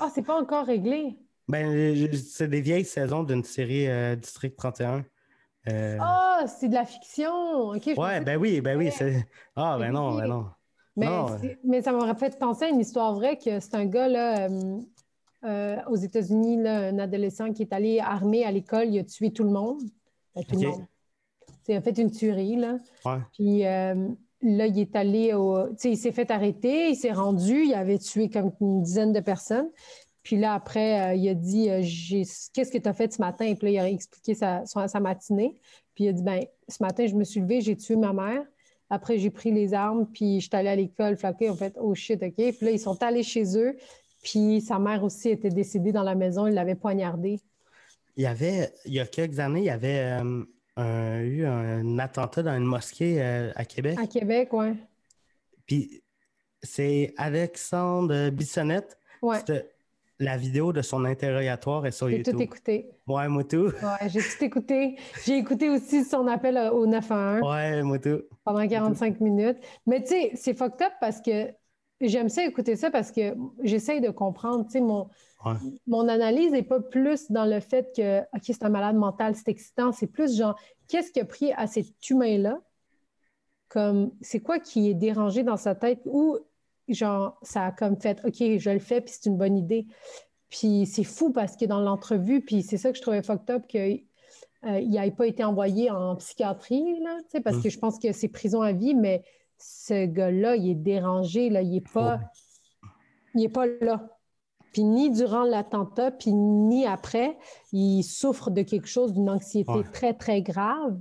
Ah, 0.00 0.08
c'est 0.14 0.22
pas 0.22 0.40
encore 0.40 0.66
réglé. 0.66 1.16
Ben, 1.48 2.14
c'est 2.14 2.46
des 2.48 2.60
vieilles 2.60 2.84
saisons 2.84 3.22
d'une 3.22 3.42
série 3.42 3.88
euh, 3.88 4.14
District 4.16 4.54
31. 4.54 5.02
Euh, 5.66 5.96
Ah, 5.98 6.44
c'est 6.46 6.68
de 6.68 6.74
la 6.74 6.84
fiction. 6.84 7.70
OK, 7.70 7.82
je 7.86 7.98
ouais, 7.98 8.20
ben 8.20 8.36
oui, 8.36 8.60
ben 8.60 8.76
oui. 8.76 8.90
Ah, 9.56 9.78
ben 9.78 9.90
non, 9.90 10.14
ben 10.14 10.26
non. 10.26 10.50
Mais, 10.98 11.06
non, 11.06 11.26
c'est- 11.40 11.58
mais 11.64 11.82
ça 11.82 11.92
m'aurait 11.92 12.14
fait 12.14 12.38
penser 12.38 12.66
à 12.66 12.68
une 12.68 12.80
histoire 12.80 13.14
vraie 13.14 13.36
que 13.38 13.60
c'est 13.60 13.74
un 13.74 13.86
gars 13.86 14.08
là, 14.08 14.48
euh, 14.48 14.80
euh, 15.44 15.76
aux 15.88 15.96
États-Unis, 15.96 16.56
là, 16.62 16.88
un 16.88 16.98
adolescent 16.98 17.52
qui 17.52 17.62
est 17.62 17.72
allé 17.72 18.00
armé 18.00 18.44
à 18.44 18.50
l'école, 18.50 18.88
il 18.92 18.98
a 18.98 19.04
tué 19.04 19.30
tout 19.32 19.44
le 19.44 19.50
monde. 19.50 19.80
Ben, 20.34 20.44
tout 20.44 20.56
le 20.56 20.68
monde. 20.68 20.84
Il 21.68 21.76
a 21.76 21.80
fait 21.80 21.96
une 21.98 22.10
tuerie, 22.10 22.56
là. 22.56 22.78
Ouais. 23.04 23.18
Puis 23.32 23.64
euh, 23.66 24.08
là, 24.42 24.66
il 24.66 24.78
est 24.78 24.96
allé 24.96 25.34
au. 25.34 25.68
Tu 25.70 25.74
sais, 25.76 25.90
il 25.92 25.96
s'est 25.96 26.12
fait 26.12 26.30
arrêter, 26.30 26.90
il 26.90 26.96
s'est 26.96 27.12
rendu, 27.12 27.64
il 27.66 27.74
avait 27.74 27.98
tué 27.98 28.28
comme 28.30 28.52
une 28.60 28.82
dizaine 28.82 29.12
de 29.12 29.20
personnes. 29.20 29.68
Puis 30.22 30.36
là, 30.36 30.54
après, 30.54 31.12
euh, 31.12 31.14
il 31.14 31.28
a 31.28 31.34
dit 31.34 31.70
euh, 31.70 31.82
Qu'est-ce 31.82 32.70
que 32.72 32.78
tu 32.78 32.88
as 32.88 32.92
fait 32.94 33.12
ce 33.12 33.20
matin? 33.20 33.54
Puis 33.54 33.66
là, 33.66 33.70
il 33.70 33.78
a 33.78 33.88
expliqué 33.90 34.34
sa, 34.34 34.64
sa 34.66 35.00
matinée. 35.00 35.54
Puis 35.94 36.04
il 36.04 36.08
a 36.08 36.12
dit 36.12 36.22
ben, 36.22 36.40
Ce 36.68 36.82
matin, 36.82 37.06
je 37.06 37.14
me 37.14 37.24
suis 37.24 37.40
levé, 37.40 37.60
j'ai 37.60 37.76
tué 37.76 37.96
ma 37.96 38.12
mère. 38.12 38.42
Après, 38.90 39.18
j'ai 39.18 39.30
pris 39.30 39.52
les 39.52 39.74
armes, 39.74 40.06
puis 40.06 40.40
je 40.40 40.46
suis 40.48 40.56
allée 40.56 40.68
à 40.70 40.76
l'école. 40.76 41.16
Flaqué, 41.16 41.50
en 41.50 41.54
fait, 41.56 41.74
oh 41.80 41.94
shit, 41.94 42.22
OK. 42.22 42.34
Puis 42.36 42.56
là, 42.62 42.70
ils 42.70 42.80
sont 42.80 43.02
allés 43.02 43.22
chez 43.22 43.56
eux. 43.58 43.76
Puis 44.22 44.60
sa 44.60 44.78
mère 44.78 45.04
aussi 45.04 45.28
était 45.30 45.50
décédée 45.50 45.92
dans 45.92 46.02
la 46.02 46.14
maison, 46.14 46.46
il 46.46 46.54
l'avait 46.54 46.74
poignardée. 46.74 47.40
Il 48.16 48.22
y 48.24 48.26
avait, 48.26 48.72
il 48.84 48.94
y 48.94 49.00
a 49.00 49.06
quelques 49.06 49.38
années, 49.38 49.60
il 49.60 49.66
y 49.66 49.70
avait 49.70 50.18
euh, 50.20 50.42
un- 50.76 51.20
eu 51.20 51.44
un 51.46 51.98
attentat 51.98 52.42
dans 52.42 52.56
une 52.56 52.64
mosquée 52.64 53.22
euh, 53.22 53.52
à 53.54 53.64
Québec. 53.64 53.96
À 54.02 54.06
Québec, 54.06 54.52
ouais. 54.52 54.74
Puis 55.66 56.02
c'est 56.62 57.14
Alexandre 57.16 58.30
Bissonnette. 58.30 58.98
Ouais. 59.22 59.38
La 60.20 60.36
vidéo 60.36 60.72
de 60.72 60.82
son 60.82 61.04
interrogatoire 61.04 61.86
est 61.86 61.92
sur 61.92 62.08
J'ai 62.08 62.18
YouTube. 62.18 62.34
tout 62.34 62.42
écouté. 62.42 62.90
Ouais, 63.06 63.28
moi 63.28 63.44
tout. 63.44 63.66
Ouais, 63.66 64.08
j'ai 64.08 64.20
tout 64.20 64.44
écouté. 64.44 64.96
J'ai 65.24 65.36
écouté 65.38 65.68
aussi 65.70 66.04
son 66.04 66.26
appel 66.26 66.58
au 66.72 66.86
911 66.86 67.42
Ouais, 67.48 67.82
moi 67.84 67.98
tout. 68.00 68.22
pendant 68.44 68.66
45 68.66 69.20
minutes. 69.20 69.58
Mais 69.86 70.00
tu 70.02 70.08
sais, 70.08 70.32
c'est 70.34 70.54
fucked 70.54 70.82
up 70.82 70.92
parce 71.00 71.20
que 71.20 71.52
j'aime 72.00 72.28
ça 72.28 72.44
écouter 72.44 72.74
ça 72.74 72.90
parce 72.90 73.12
que 73.12 73.34
j'essaye 73.62 74.00
de 74.00 74.10
comprendre. 74.10 74.64
Tu 74.66 74.72
sais, 74.72 74.80
mon, 74.80 75.08
Ouais. 75.44 75.52
mon 75.86 76.08
analyse 76.08 76.50
n'est 76.50 76.64
pas 76.64 76.80
plus 76.80 77.30
dans 77.30 77.44
le 77.44 77.60
fait 77.60 77.92
que, 77.96 78.22
OK, 78.22 78.42
c'est 78.42 78.64
un 78.64 78.70
malade 78.70 78.96
mental, 78.96 79.36
c'est 79.36 79.46
excitant. 79.48 79.92
C'est 79.92 80.08
plus 80.08 80.36
genre, 80.36 80.58
qu'est-ce 80.88 81.12
qui 81.12 81.20
a 81.20 81.24
pris 81.24 81.52
à 81.52 81.68
cet 81.68 82.10
humain-là? 82.10 82.58
Comme, 83.68 84.10
c'est 84.20 84.40
quoi 84.40 84.58
qui 84.58 84.90
est 84.90 84.94
dérangé 84.94 85.44
dans 85.44 85.56
sa 85.58 85.76
tête? 85.76 86.00
Ou, 86.06 86.38
genre, 86.88 87.38
ça 87.42 87.66
a 87.66 87.72
comme 87.72 87.96
fait, 88.00 88.20
OK, 88.24 88.36
je 88.58 88.70
le 88.70 88.78
fais, 88.78 89.00
puis 89.00 89.14
c'est 89.16 89.28
une 89.28 89.36
bonne 89.36 89.56
idée. 89.56 89.86
Puis 90.48 90.86
c'est 90.86 91.04
fou 91.04 91.30
parce 91.32 91.56
que 91.56 91.64
dans 91.66 91.80
l'entrevue, 91.80 92.40
puis 92.40 92.62
c'est 92.62 92.78
ça 92.78 92.90
que 92.90 92.96
je 92.96 93.02
trouvais 93.02 93.22
fucked 93.22 93.50
up, 93.50 93.66
qu'il 93.66 94.02
n'ait 94.64 95.10
pas 95.10 95.26
été 95.26 95.44
envoyé 95.44 95.90
en 95.90 96.16
psychiatrie, 96.16 97.00
là, 97.00 97.18
parce 97.44 97.58
Mm. 97.58 97.62
que 97.62 97.70
je 97.70 97.78
pense 97.78 97.98
que 97.98 98.12
c'est 98.12 98.28
prison 98.28 98.62
à 98.62 98.72
vie, 98.72 98.94
mais 98.94 99.22
ce 99.58 100.06
gars-là, 100.06 100.56
il 100.56 100.70
est 100.70 100.74
dérangé, 100.74 101.50
là, 101.50 101.62
il 101.62 101.72
n'est 101.72 101.80
pas, 101.80 102.14
Ouais. 102.16 102.90
il 103.34 103.44
est 103.44 103.48
pas 103.48 103.66
là. 103.66 104.08
Puis 104.72 104.84
ni 104.84 105.10
durant 105.10 105.44
l'attentat, 105.44 106.10
puis 106.12 106.32
ni 106.32 106.86
après, 106.86 107.36
il 107.72 108.02
souffre 108.02 108.50
de 108.50 108.62
quelque 108.62 108.86
chose, 108.86 109.12
d'une 109.12 109.28
anxiété 109.30 109.72
Ouais. 109.72 109.82
très, 109.92 110.14
très 110.14 110.42
grave 110.42 110.98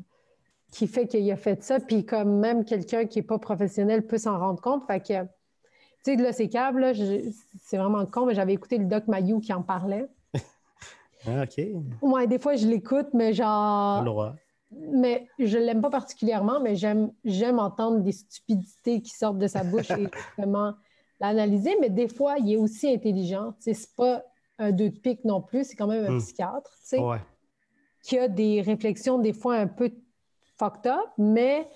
qui 0.71 0.87
fait 0.87 1.07
qu'il 1.07 1.29
a 1.31 1.35
fait 1.37 1.63
ça. 1.63 1.79
Puis 1.79 2.05
comme 2.05 2.39
même 2.39 2.65
quelqu'un 2.65 3.05
qui 3.05 3.19
n'est 3.19 3.23
pas 3.23 3.37
professionnel 3.39 4.05
peut 4.05 4.17
s'en 4.17 4.37
rendre 4.39 4.61
compte. 4.61 4.85
Fait 4.87 4.99
que, 5.05 5.13
tu 6.03 6.11
sais, 6.11 6.15
là, 6.15 6.31
c'est 6.33 6.49
câble, 6.49 6.81
là, 6.81 6.93
c'est 7.61 7.77
vraiment 7.77 8.05
con, 8.05 8.25
mais 8.25 8.33
j'avais 8.35 8.53
écouté 8.53 8.77
le 8.77 8.85
doc 8.85 9.07
Mayou 9.07 9.39
qui 9.39 9.53
en 9.53 9.61
parlait. 9.63 10.07
Ah, 11.25 11.43
OK. 11.43 11.61
Ouais, 12.01 12.27
des 12.27 12.39
fois, 12.39 12.55
je 12.55 12.67
l'écoute, 12.67 13.07
mais 13.13 13.33
genre... 13.33 13.99
Le 14.01 14.05
droit. 14.05 14.35
Mais 14.71 15.27
je 15.39 15.57
l'aime 15.57 15.81
pas 15.81 15.89
particulièrement, 15.89 16.59
mais 16.61 16.75
j'aime 16.75 17.11
j'aime 17.25 17.59
entendre 17.59 17.99
des 17.99 18.11
stupidités 18.13 19.01
qui 19.01 19.09
sortent 19.11 19.37
de 19.39 19.47
sa 19.47 19.63
bouche 19.63 19.89
et 19.91 20.07
justement 20.37 20.73
l'analyser. 21.19 21.75
Mais 21.81 21.89
des 21.89 22.07
fois, 22.07 22.35
il 22.37 22.53
est 22.53 22.57
aussi 22.57 22.87
intelligent. 22.93 23.53
Tu 23.53 23.63
sais, 23.63 23.73
c'est 23.73 23.95
pas 23.95 24.23
un 24.59 24.71
deux 24.71 24.89
de 24.89 24.97
pique 24.99 25.25
non 25.25 25.41
plus, 25.41 25.65
c'est 25.65 25.75
quand 25.75 25.87
même 25.87 26.05
un 26.05 26.11
Hmm. 26.15 26.19
psychiatre, 26.19 26.69
tu 26.81 26.87
sais, 26.87 26.99
Ouais. 26.99 27.19
qui 28.03 28.17
a 28.19 28.27
des 28.27 28.61
réflexions 28.61 29.17
des 29.19 29.33
fois 29.33 29.55
un 29.55 29.67
peu 29.67 29.91
fucked 30.57 30.85
up, 30.89 31.09
mais 31.17 31.67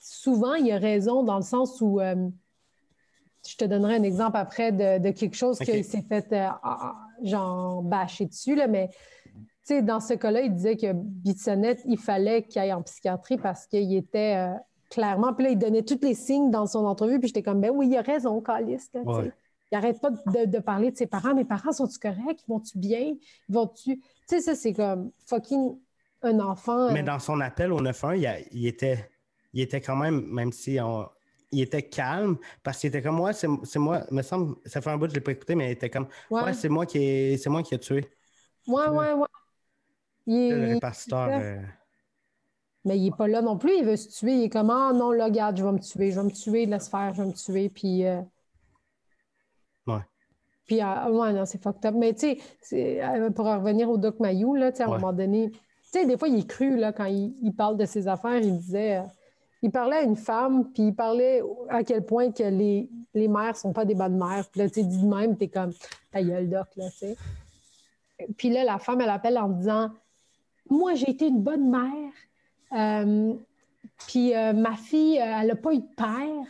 souvent, 0.00 0.54
il 0.54 0.70
a 0.72 0.78
raison 0.78 1.22
dans 1.22 1.36
le 1.36 1.42
sens 1.42 1.80
où 1.80 2.00
euh, 2.00 2.28
je 3.48 3.56
te 3.56 3.64
donnerai 3.64 3.96
un 3.96 4.02
exemple 4.02 4.36
après 4.36 4.72
de, 4.72 4.98
de 4.98 5.10
quelque 5.10 5.36
chose 5.36 5.58
qu'il 5.58 5.84
s'est 5.84 6.02
fait 6.02 6.26
euh, 6.32 6.48
genre 7.22 7.82
bâcher 7.82 8.26
dessus, 8.26 8.54
là, 8.54 8.66
mais 8.68 8.90
dans 9.82 9.98
ce 10.00 10.14
cas-là, 10.14 10.42
il 10.42 10.54
disait 10.54 10.76
que 10.76 10.92
Bissonnette, 10.92 11.82
il 11.86 11.98
fallait 11.98 12.44
qu'il 12.44 12.60
aille 12.62 12.72
en 12.72 12.82
psychiatrie 12.82 13.36
parce 13.36 13.66
qu'il 13.66 13.92
était 13.94 14.36
euh, 14.36 14.54
clairement. 14.90 15.34
Puis 15.34 15.44
là, 15.44 15.50
il 15.50 15.58
donnait 15.58 15.82
tous 15.82 15.98
les 16.02 16.14
signes 16.14 16.52
dans 16.52 16.66
son 16.66 16.84
entrevue. 16.86 17.18
Puis 17.18 17.28
j'étais 17.28 17.42
comme, 17.42 17.60
ben 17.60 17.72
oui, 17.74 17.88
il 17.88 17.96
a 17.96 18.02
raison, 18.02 18.40
Calis. 18.40 18.78
Ouais. 18.94 19.32
Il 19.72 19.76
arrête 19.76 20.00
pas 20.00 20.10
de, 20.10 20.44
de 20.44 20.58
parler 20.60 20.92
de 20.92 20.96
ses 20.96 21.08
parents. 21.08 21.34
Mes 21.34 21.44
parents 21.44 21.72
sont-tu 21.72 21.98
corrects? 21.98 22.44
Vont-tu 22.46 22.78
bien? 22.78 23.14
Vont-tu. 23.48 23.98
Tu 23.98 24.04
sais, 24.28 24.40
ça, 24.40 24.54
c'est 24.54 24.72
comme 24.72 25.10
fucking 25.26 25.76
un 26.22 26.38
enfant. 26.38 26.92
Mais 26.92 27.00
euh, 27.00 27.06
dans 27.06 27.18
son 27.18 27.40
appel 27.40 27.72
au 27.72 27.80
9-1, 27.80 28.16
il, 28.16 28.46
il 28.60 28.66
était, 28.68 29.10
il 29.52 29.60
était 29.62 29.80
quand 29.80 29.96
même, 29.96 30.24
même 30.28 30.52
si 30.52 30.78
on- 30.80 31.08
il 31.52 31.60
était 31.62 31.82
calme, 31.88 32.36
parce 32.62 32.78
qu'il 32.78 32.88
était 32.88 33.02
comme 33.02 33.16
moi, 33.16 33.32
c'est 33.32 33.48
moi, 33.78 34.02
me 34.10 34.22
semble, 34.22 34.56
ça 34.66 34.80
fait 34.80 34.90
un 34.90 34.96
bout 34.96 35.06
que 35.06 35.10
je 35.10 35.14
ne 35.14 35.20
l'ai 35.20 35.24
pas 35.24 35.32
écouté, 35.32 35.54
mais 35.54 35.68
il 35.68 35.72
était 35.72 35.90
comme, 35.90 36.08
ouais, 36.30 36.42
ouais, 36.42 36.52
c'est 36.54 36.68
moi 36.68 36.86
qui 36.86 36.98
ai, 36.98 37.38
c'est 37.38 37.50
moi 37.50 37.62
qui 37.62 37.74
ai 37.74 37.78
tué. 37.78 38.08
ouais, 38.66 38.88
ouais, 38.88 39.12
ouais. 39.12 39.26
Il 40.26 40.34
est- 40.34 40.50
Le 40.50 40.68
répartiteur. 40.74 41.28
il- 41.28 41.42
euh, 41.42 41.62
Mais 42.84 42.98
il 42.98 43.04
n'est 43.04 43.10
pas 43.16 43.26
là 43.28 43.42
non 43.42 43.58
plus. 43.58 43.72
Il 43.78 43.84
veut 43.84 43.96
se 43.96 44.08
tuer. 44.08 44.32
Il 44.34 44.42
est 44.44 44.48
comme, 44.48 44.70
ah 44.70 44.92
non, 44.92 45.10
là, 45.10 45.24
regarde, 45.26 45.56
je 45.56 45.64
vais 45.64 45.72
me 45.72 45.78
tuer. 45.80 46.10
Je 46.12 46.20
vais 46.20 46.26
me 46.26 46.30
tuer, 46.30 46.66
laisse 46.66 46.88
faire, 46.88 47.12
je 47.14 47.22
vais 47.22 47.28
me 47.28 47.32
tuer. 47.34 47.68
Puis. 47.68 48.04
euh, 48.06 48.20
Ouais. 49.86 50.00
Puis, 50.66 50.82
euh, 50.82 51.10
ouais, 51.10 51.32
non, 51.32 51.44
c'est 51.46 51.62
fucked 51.62 51.84
up. 51.86 51.94
Mais, 51.96 52.14
tu 52.14 52.36
sais, 52.60 53.04
euh, 53.04 53.30
pour 53.30 53.46
en 53.46 53.58
revenir 53.60 53.88
au 53.88 53.98
Doc 53.98 54.18
Mayou, 54.20 54.54
là, 54.56 54.72
tu 54.72 54.78
sais, 54.78 54.82
à 54.82 54.86
un 54.86 54.90
Ouais. 54.90 54.98
moment 54.98 55.12
donné, 55.12 55.50
tu 55.50 55.58
sais, 55.92 56.06
des 56.06 56.18
fois, 56.18 56.28
il 56.28 56.40
est 56.40 56.46
cru, 56.46 56.76
là, 56.76 56.92
quand 56.92 57.04
il, 57.06 57.36
il 57.42 57.52
parle 57.54 57.76
de 57.76 57.84
ses 57.86 58.08
affaires, 58.08 58.38
il 58.38 58.58
disait. 58.58 58.98
euh, 58.98 59.02
il 59.62 59.70
parlait 59.70 59.96
à 59.96 60.02
une 60.02 60.16
femme, 60.16 60.70
puis 60.72 60.88
il 60.88 60.94
parlait 60.94 61.42
à 61.68 61.82
quel 61.82 62.04
point 62.04 62.30
que 62.30 62.42
les, 62.42 62.88
les 63.14 63.28
mères 63.28 63.56
sont 63.56 63.72
pas 63.72 63.84
des 63.84 63.94
bonnes 63.94 64.18
mères. 64.18 64.44
Puis 64.50 64.60
là, 64.60 64.70
tu 64.70 64.82
dit 64.82 65.02
de 65.02 65.06
même, 65.06 65.36
t'es 65.36 65.48
comme, 65.48 65.72
ta 66.12 66.22
gueule, 66.22 66.48
Doc, 66.48 66.68
là, 66.76 66.90
tu 66.90 66.98
sais. 66.98 67.16
Puis 68.36 68.50
là, 68.50 68.64
la 68.64 68.78
femme, 68.78 69.00
elle 69.00 69.10
appelle 69.10 69.38
en 69.38 69.48
disant 69.48 69.90
Moi, 70.70 70.94
j'ai 70.94 71.10
été 71.10 71.26
une 71.26 71.42
bonne 71.42 71.70
mère. 71.70 72.12
Euh, 72.72 73.34
puis 74.06 74.34
euh, 74.34 74.52
ma 74.52 74.76
fille, 74.76 75.18
euh, 75.20 75.40
elle 75.40 75.48
n'a 75.48 75.56
pas 75.56 75.72
eu 75.72 75.78
de 75.78 75.94
père. 75.96 76.44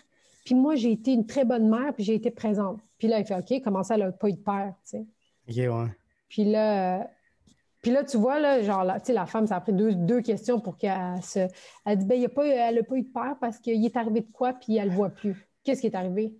Puis 0.44 0.54
moi, 0.54 0.76
j'ai 0.76 0.92
été 0.92 1.12
une 1.12 1.26
très 1.26 1.44
bonne 1.44 1.68
mère, 1.68 1.92
puis 1.92 2.04
j'ai 2.04 2.14
été 2.14 2.30
présente. 2.30 2.80
Puis 2.98 3.08
là, 3.08 3.18
il 3.18 3.26
fait 3.26 3.34
OK, 3.34 3.62
comment 3.62 3.82
ça, 3.82 3.94
elle 3.94 4.02
n'a 4.02 4.12
pas 4.12 4.28
eu 4.28 4.32
de 4.32 4.38
père, 4.38 4.74
tu 4.88 4.98
sais? 4.98 5.06
ok, 5.48 5.74
ouais. 5.74 5.90
Puis 6.28 6.44
là, 6.44 7.08
puis 7.86 7.94
là, 7.94 8.02
tu 8.02 8.16
vois, 8.16 8.40
là, 8.40 8.60
genre, 8.62 8.84
sais, 9.04 9.12
la 9.12 9.26
femme, 9.26 9.46
ça 9.46 9.54
a 9.54 9.60
pris 9.60 9.72
deux, 9.72 9.94
deux 9.94 10.20
questions 10.20 10.58
pour 10.58 10.76
qu'elle 10.76 11.22
se. 11.22 11.46
Elle 11.84 11.98
dit, 11.98 12.04
ben, 12.04 12.20
y 12.20 12.24
a 12.24 12.28
pas, 12.28 12.44
elle 12.44 12.74
n'a 12.74 12.82
pas 12.82 12.96
eu 12.96 13.02
de 13.02 13.12
père 13.12 13.36
parce 13.40 13.60
qu'il 13.60 13.84
est 13.84 13.96
arrivé 13.96 14.22
de 14.22 14.32
quoi, 14.32 14.54
puis 14.54 14.76
elle 14.76 14.86
ne 14.86 14.90
le 14.90 14.96
voit 14.96 15.10
plus. 15.10 15.48
Qu'est-ce 15.62 15.82
qui 15.82 15.86
est 15.86 15.94
arrivé? 15.94 16.34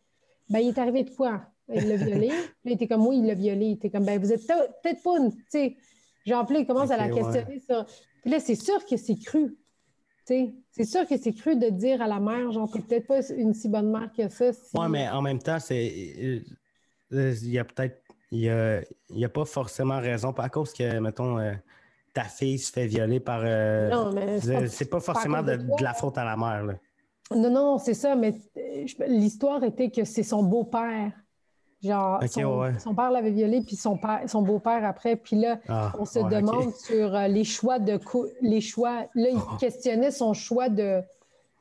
Ben, 0.51 0.59
il 0.59 0.71
est 0.71 0.79
arrivé 0.79 1.05
de 1.05 1.11
quoi? 1.11 1.43
Il 1.73 1.87
l'a 1.87 1.95
violé. 1.95 2.27
Puis 2.31 2.35
là, 2.35 2.49
il 2.65 2.73
était 2.73 2.89
comme, 2.89 3.07
oui, 3.07 3.19
il 3.19 3.27
l'a 3.27 3.35
violé. 3.35 3.67
Il 3.67 3.73
était 3.75 3.91
comme, 3.91 4.05
ben, 4.05 4.19
vous 4.21 4.33
êtes 4.33 4.45
peut- 4.45 4.55
peut-être 4.83 5.01
pas 5.05 5.19
une. 5.19 5.31
Tu 5.37 5.43
sais, 5.51 5.77
genre, 6.27 6.45
puis 6.47 6.59
il 6.59 6.67
commence 6.67 6.91
à 6.91 6.97
la 6.97 7.07
ouais. 7.07 7.15
questionner 7.15 7.61
sur. 7.61 7.87
Puis 8.23 8.31
là, 8.33 8.41
c'est 8.41 8.55
sûr 8.57 8.85
que 8.85 8.97
c'est 8.97 9.15
cru. 9.17 9.57
Tu 10.27 10.35
sais, 10.35 10.55
c'est 10.73 10.85
sûr 10.85 11.07
que 11.07 11.17
c'est 11.17 11.33
cru 11.33 11.55
de 11.55 11.69
dire 11.69 12.03
à 12.03 12.09
la 12.09 12.19
mère, 12.19 12.51
genre, 12.51 12.69
t'es 12.69 12.81
peut-être 12.81 13.07
pas 13.07 13.21
une 13.31 13.55
si 13.55 13.69
bonne 13.69 13.93
mère 13.93 14.11
que 14.17 14.29
ça. 14.29 14.53
si- 14.53 14.77
Ouais, 14.77 14.89
mais 14.89 15.09
en 15.09 15.23
même 15.23 15.39
temps, 15.41 15.61
c'est. 15.61 16.15
euh, 16.19 16.41
euh, 17.13 17.35
Il 17.43 17.51
y 17.51 17.59
a 17.61 17.65
peut-être. 17.65 18.03
Il 18.33 18.41
y 18.41 18.51
a, 18.51 18.81
a 19.25 19.29
pas 19.29 19.45
forcément 19.45 19.99
raison. 20.01 20.33
À 20.33 20.49
cause 20.49 20.73
que, 20.73 20.99
mettons, 20.99 21.39
euh, 21.39 21.53
ta 22.13 22.25
fille 22.25 22.59
se 22.59 22.73
fait 22.73 22.87
violer 22.87 23.21
par. 23.21 23.41
euh, 23.45 23.89
Non, 23.89 24.13
mais 24.13 24.41
c'est 24.69 24.91
pas- 24.91 25.01
forcément 25.01 25.43
de, 25.43 25.59
la 25.81 25.95
faute 25.95 26.19
à 26.19 26.25
la 26.25 26.37
mère. 26.37 26.65
Là. 26.65 26.75
Non, 27.35 27.51
non, 27.51 27.79
c'est 27.79 27.95
ça, 27.95 28.15
mais 28.17 28.35
euh, 28.57 28.85
l'histoire 29.09 29.63
était 29.65 29.91
que 29.91 30.05
c'est 30.05 30.23
son 30.23 30.43
beau-père. 30.43 31.13
Genre, 31.83 32.21
son, 32.29 32.59
ouais. 32.61 32.79
son 32.79 32.95
père 32.95 33.11
l'avait 33.11 33.31
violé, 33.31 33.61
puis 33.65 33.77
son, 33.77 33.97
père, 33.99 34.23
son 34.27 34.43
beau-père 34.43 34.85
après. 34.85 35.15
Puis 35.15 35.37
là, 35.37 35.59
Ah, 35.69 35.93
on 35.99 36.05
se 36.05 36.19
ouais, 36.19 36.31
demande 36.31 36.75
sur 36.75 37.15
euh, 37.15 37.29
les 37.29 37.45
choix 37.45 37.79
de... 37.79 38.01
les 38.41 38.61
choix... 38.63 39.03
Là, 39.15 39.29
il 39.31 39.37
Oh. 39.37 39.57
questionnait 39.61 40.11
son 40.11 40.33
choix 40.33 40.69
de... 40.69 41.03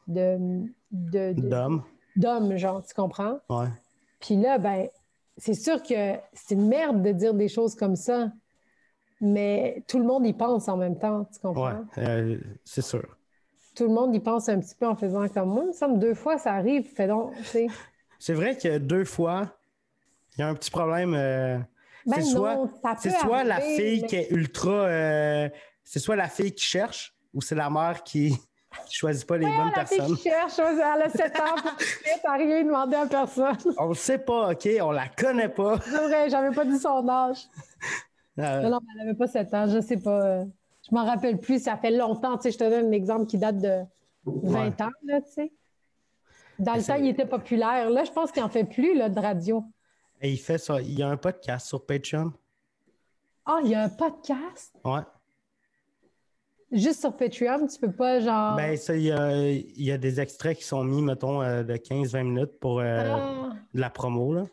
de, 0.08 0.64
de- 0.92 1.34
de- 1.34 1.42
D'homme. 1.50 1.84
d'homme, 2.16 2.56
genre, 2.58 2.82
tu 2.84 2.94
comprends? 2.96 3.40
Ouais. 3.50 3.68
Puis 4.20 4.38
là, 4.38 4.58
ben, 4.58 4.88
c'est 5.38 5.54
sûr 5.54 5.82
que 5.84 6.16
c'est 6.34 6.56
une 6.56 6.68
merde 6.68 7.02
de 7.02 7.12
dire 7.12 7.34
des 7.34 7.48
choses 7.48 7.76
comme 7.76 7.96
ça, 7.96 8.32
mais 9.22 9.84
tout 9.88 10.00
le 10.00 10.06
monde 10.06 10.26
y 10.26 10.34
pense 10.34 10.68
en 10.68 10.78
même 10.78 10.98
temps, 10.98 11.26
tu 11.34 11.40
comprends? 11.40 11.72
Ouais, 11.98 12.04
euh, 12.04 12.40
c'est 12.64 12.82
sûr. 12.82 13.18
Tout 13.76 13.84
le 13.84 13.90
monde 13.94 14.16
y 14.16 14.20
pense 14.20 14.48
un 14.50 14.60
petit 14.60 14.76
peu 14.76 14.88
en 14.88 14.96
faisant 14.96 15.28
comme 15.28 15.50
moi. 15.50 15.64
Il 15.64 15.68
me 15.68 15.74
semble 15.74 16.00
deux 16.00 16.14
fois, 16.14 16.38
ça 16.38 16.54
arrive, 16.54 16.88
fais 16.94 17.08
donc, 17.08 17.36
tu 17.38 17.44
sais. 17.44 17.68
C'est 18.20 18.34
vrai 18.34 18.58
que 18.58 18.78
deux 18.78 19.04
fois, 19.04 19.58
il 20.38 20.42
y 20.42 20.44
a 20.44 20.48
un 20.48 20.56
petit 20.56 20.72
problème. 20.72 21.14
euh, 21.14 21.58
Ben 22.06 22.22
c'est 22.22 23.10
soit, 23.12 23.44
la 23.44 23.60
fille 23.60 24.02
mais- 24.02 24.08
qui 24.08 24.16
est 24.16 24.32
ultra. 24.32 24.72
euh, 24.72 25.50
c'est 25.84 26.00
soit 26.00 26.16
la 26.16 26.30
fille 26.30 26.54
qui 26.54 26.64
cherche 26.64 27.14
ou 27.34 27.42
c'est 27.42 27.56
la 27.56 27.70
mère 27.70 28.04
qui, 28.04 28.36
qui 28.88 28.96
choisit 28.96 29.28
pas 29.28 29.38
les 29.38 29.46
bonnes 29.46 29.72
personnes. 29.74 30.16
qui 30.16 30.24
cherche, 30.24 30.60
elle 30.60 31.02
a 31.02 31.10
7 31.10 31.40
ans 31.40 31.56
pour 31.62 32.22
t'as 32.24 32.34
rien 32.38 32.64
demandé 32.64 32.96
à 32.96 33.06
personne. 33.06 33.58
On 33.78 33.90
le 33.90 33.94
sait 33.96 34.18
pas, 34.20 34.52
OK? 34.52 34.68
On 34.82 34.92
la 34.92 35.08
connaît 35.10 35.50
pas. 35.50 35.80
C'est 35.82 35.92
vrai, 35.92 36.30
j'avais 36.30 36.54
pas 36.56 36.66
dit 36.66 36.80
son 36.80 37.08
âge. 37.10 37.48
Euh, 38.38 38.64
Non, 38.64 38.70
non, 38.72 38.80
mais 38.82 38.88
elle 39.02 39.08
avait 39.08 39.18
pas 39.18 39.28
7 39.28 39.54
ans, 39.54 39.66
je 39.70 39.80
sais 39.80 39.96
pas. 39.96 40.44
Je 40.44 40.94
m'en 40.94 41.06
rappelle 41.06 41.40
plus, 41.40 41.64
ça 41.64 41.78
fait 41.78 41.92
longtemps. 41.92 42.36
Tu 42.36 42.44
sais, 42.44 42.52
je 42.52 42.58
te 42.58 42.70
donne 42.70 42.88
un 42.88 42.92
exemple 42.92 43.28
qui 43.28 43.38
date 43.38 43.60
de 43.60 43.84
20 44.26 44.82
ans, 44.82 44.90
là, 45.06 45.22
tu 45.22 45.32
sais. 45.32 45.54
Dans 46.60 46.74
le 46.76 46.84
temps, 46.84 46.96
il 46.96 47.08
était 47.08 47.26
populaire. 47.26 47.90
Là, 47.90 48.04
je 48.04 48.12
pense 48.12 48.34
qu'il 48.34 48.44
en 48.44 48.50
fait 48.50 48.66
plus, 48.66 48.94
là, 48.94 49.08
de 49.08 49.18
radio. 49.22 49.64
et 50.20 50.32
il 50.32 50.38
fait 50.38 50.58
ça. 50.58 50.82
Il 50.82 51.00
y 51.00 51.02
a 51.02 51.08
un 51.08 51.16
podcast 51.16 51.68
sur 51.68 51.86
Patreon. 51.86 52.34
Ah, 53.46 53.60
il 53.64 53.70
y 53.70 53.76
a 53.76 53.84
un 53.84 53.90
podcast? 53.90 54.74
Ouais. 54.84 55.00
Juste 56.72 57.00
sur 57.02 57.16
Patreon. 57.16 57.68
Tu 57.68 57.80
peux 57.80 57.92
pas, 57.92 58.20
genre. 58.20 58.56
Ben, 58.56 58.76
ça, 58.78 58.96
il 58.96 59.04
y 59.04 59.12
a, 59.12 59.32
il 59.52 59.84
y 59.84 59.92
a 59.92 59.98
des 59.98 60.20
extraits 60.20 60.58
qui 60.58 60.64
sont 60.64 60.84
mis, 60.84 61.02
mettons, 61.02 61.42
euh, 61.42 61.64
de 61.64 61.76
15-20 61.76 62.24
minutes 62.24 62.60
pour 62.60 62.80
euh, 62.80 63.16
Ah. 63.16 63.54
de 63.74 63.80
la 63.82 63.90
promo, 63.90 64.34
là. 64.34 64.44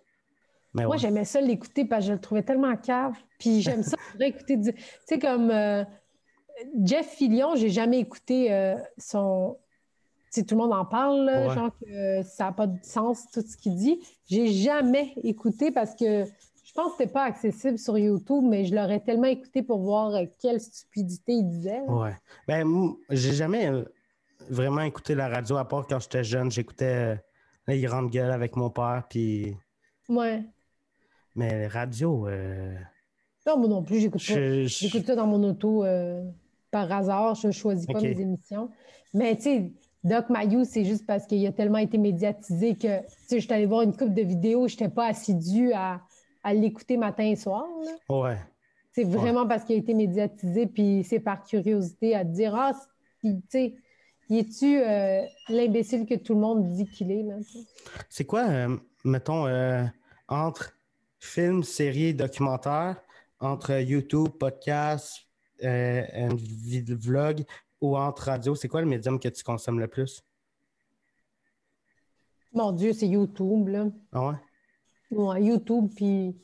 Mais 0.75 0.85
Moi, 0.85 0.93
ouais. 0.93 0.99
j'aimais 0.99 1.25
ça 1.27 1.41
l'écouter 1.41 1.85
parce 1.85 2.05
que 2.05 2.09
je 2.09 2.13
le 2.15 2.21
trouvais 2.21 2.43
tellement 2.43 2.75
cave. 2.77 3.13
Puis 3.39 3.61
j'aime 3.61 3.83
ça 3.83 3.97
écouter 4.21 4.57
du. 4.57 4.73
Tu 4.73 4.81
sais, 5.07 5.19
comme 5.19 5.51
euh, 5.51 5.85
Jeff 6.83 7.09
Fillion, 7.09 7.57
j'ai 7.57 7.69
jamais 7.71 7.99
écouté 7.99 8.53
euh, 8.53 8.77
son. 8.97 9.59
Tu 10.33 10.41
sais, 10.41 10.47
tout 10.47 10.55
le 10.55 10.63
monde 10.63 10.73
en 10.73 10.87
parle, 10.87 11.27
là, 11.27 11.47
Ouais. 11.49 11.55
genre 11.55 11.71
que 11.79 12.23
ça 12.23 12.45
n'a 12.45 12.53
pas 12.53 12.67
de 12.67 12.79
sens, 12.83 13.31
tout 13.35 13.43
ce 13.43 13.55
qu'il 13.59 13.75
dit. 13.75 14.01
J'ai 14.27 14.47
jamais 14.47 15.13
écouté 15.23 15.71
parce 15.71 15.95
que 15.95 16.25
je 16.73 16.81
pense 16.81 16.93
que 16.93 16.99
c'était 16.99 17.13
pas 17.13 17.25
accessible 17.25 17.79
sur 17.79 17.99
YouTube, 17.99 18.45
mais 18.45 18.65
je 18.65 18.75
l'aurais 18.75 19.01
tellement 19.01 19.27
écouté 19.27 19.63
pour 19.63 19.81
voir 19.81 20.15
euh, 20.15 20.25
quelle 20.41 20.59
stupidité 20.59 21.33
il 21.33 21.49
disait. 21.49 21.81
Ouais. 21.87 22.17
Ben, 22.49 22.65
moi, 22.65 22.97
j'ai 23.11 23.33
jamais 23.33 23.69
euh, 23.69 23.85
vraiment 24.49 24.81
écouté 24.81 25.15
la 25.15 25.29
radio, 25.29 25.57
à 25.57 25.69
part 25.69 25.87
quand 25.87 26.01
j'étais 26.01 26.25
jeune. 26.25 26.51
J'écoutais 26.51 26.85
euh, 26.85 27.17
les 27.69 27.81
grandes 27.83 28.11
gueules 28.11 28.31
avec 28.31 28.57
mon 28.57 28.71
père, 28.71 29.05
puis 29.09 29.55
Ouais. 30.09 30.43
Mais 31.35 31.67
radio, 31.67 32.27
euh, 32.29 32.75
Non, 33.47 33.59
moi 33.59 33.69
non 33.69 33.83
plus, 33.83 34.01
j'écoute 34.01 34.21
je, 34.21 34.65
J'écoute 34.67 35.07
ça 35.07 35.15
dans 35.15 35.27
mon 35.27 35.43
auto 35.45 35.85
euh, 35.85 36.23
par 36.71 36.91
hasard. 36.91 37.35
Je 37.35 37.49
ne 37.49 37.53
choisis 37.53 37.87
pas 37.87 38.01
mes 38.01 38.21
émissions. 38.21 38.71
Mais 39.15 39.37
tu 39.37 39.43
sais, 39.43 39.73
Doc 40.05 40.29
Mayou, 40.29 40.65
c'est 40.65 40.85
juste 40.85 41.07
parce 41.07 41.27
qu'il 41.27 41.47
a 41.47 41.53
tellement 41.53 41.79
été 41.79 41.97
médiatisé 41.97 42.75
que 42.75 43.01
tu 43.01 43.07
sais, 43.27 43.41
je 43.41 43.45
suis 43.45 43.53
allée 43.53 43.67
voir 43.67 43.83
une 43.83 43.93
couple 43.93 44.15
de 44.15 44.23
vidéos, 44.23 44.69
je 44.69 44.75
n'étais 44.75 44.89
pas 44.89 45.07
assidue 45.07 45.73
à, 45.73 46.01
à 46.43 46.55
l'écouter 46.55 46.97
matin 46.97 47.25
et 47.25 47.37
soir. 47.37 47.67
là. 47.85 48.17
ouais. 48.17 48.39
C'est 48.93 49.05
vraiment 49.05 49.47
parce 49.47 49.65
qu'il 49.65 49.77
a 49.77 49.79
été 49.79 49.95
médiatisé, 49.95 50.67
puis 50.67 51.03
c'est 51.09 51.21
par 51.21 51.43
curiosité 51.45 52.15
à 52.15 52.25
te 52.25 52.31
dire 52.31 52.55
Ah, 52.55 52.73
tu 53.23 53.41
sais, 53.49 53.75
es-tu 54.29 54.81
euh, 54.81 55.25
l'imbécile 55.49 56.07
que 56.07 56.15
tout 56.15 56.35
le 56.35 56.41
monde 56.41 56.69
dit 56.69 56.87
qu'il 56.87 57.11
est? 57.11 57.25
C'est 58.11 58.27
quoi, 58.27 58.49
euh, 58.49 58.77
mettons, 59.05 59.47
euh, 59.47 59.85
entre 60.29 60.75
film, 61.19 61.63
série, 61.63 62.13
documentaire, 62.13 63.01
entre 63.41 63.81
YouTube, 63.81 64.29
podcast, 64.39 65.27
vlog 65.63 67.45
ou 67.81 67.97
entre 67.97 68.25
radio, 68.25 68.55
c'est 68.55 68.69
quoi 68.69 68.83
le 68.83 68.89
médium 68.89 69.19
que 69.19 69.29
tu 69.29 69.43
consommes 69.43 69.81
le 69.81 69.89
plus? 69.89 70.23
Mon 72.53 72.73
Dieu, 72.73 72.93
c'est 72.93 73.09
YouTube. 73.09 73.69
Là. 73.69 73.87
Ah 74.13 74.29
ouais? 74.29 74.35
Ouais, 75.13 75.43
YouTube, 75.43 75.89
puis, 75.95 76.37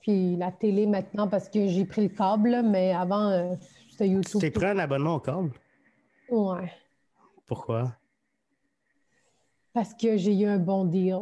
puis 0.00 0.36
la 0.36 0.50
télé 0.52 0.86
maintenant 0.86 1.28
parce 1.28 1.48
que 1.48 1.66
j'ai 1.68 1.84
pris 1.84 2.02
le 2.02 2.08
câble, 2.08 2.62
mais 2.64 2.92
avant, 2.92 3.28
euh, 3.28 3.54
c'était 3.90 4.06
Tu 4.06 4.14
YouTube. 4.14 4.40
t'es 4.40 4.50
pris 4.50 4.66
un 4.66 4.78
abonnement 4.78 5.16
au 5.16 5.20
câble? 5.20 5.50
Ouais, 6.30 6.72
Pourquoi? 7.46 7.96
parce 9.72 9.94
que 9.94 10.16
j'ai 10.16 10.34
eu 10.36 10.46
un 10.46 10.58
bon 10.58 10.84
deal. 10.84 11.14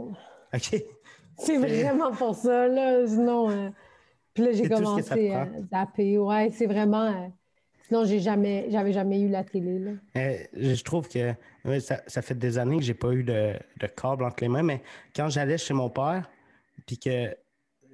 OK. 0.54 0.82
C'est 1.38 1.58
vraiment 1.58 2.10
pour 2.12 2.34
ça, 2.34 2.66
là. 2.66 3.06
Sinon, 3.06 3.50
euh, 3.50 3.68
puis 4.34 4.42
là, 4.44 4.52
j'ai 4.52 4.68
commencé 4.68 5.30
à 5.32 5.46
zapper. 5.70 6.18
Ouais, 6.18 6.50
c'est 6.50 6.66
vraiment. 6.66 7.04
euh, 7.04 7.28
sinon, 7.86 8.04
j'ai 8.04 8.18
jamais, 8.18 8.66
j'avais 8.70 8.92
jamais 8.92 9.20
eu 9.20 9.28
la 9.28 9.44
télé, 9.44 9.78
là. 9.78 9.90
Euh, 10.16 10.38
je 10.54 10.82
trouve 10.82 11.08
que 11.08 11.32
ça, 11.80 12.00
ça 12.08 12.22
fait 12.22 12.34
des 12.34 12.58
années 12.58 12.78
que 12.78 12.82
j'ai 12.82 12.94
pas 12.94 13.12
eu 13.12 13.22
de, 13.22 13.52
de 13.78 13.86
câble 13.86 14.24
entre 14.24 14.42
les 14.42 14.48
mains, 14.48 14.62
mais 14.64 14.82
quand 15.14 15.28
j'allais 15.28 15.58
chez 15.58 15.74
mon 15.74 15.90
père, 15.90 16.28
puis 16.88 16.98
que 16.98 17.36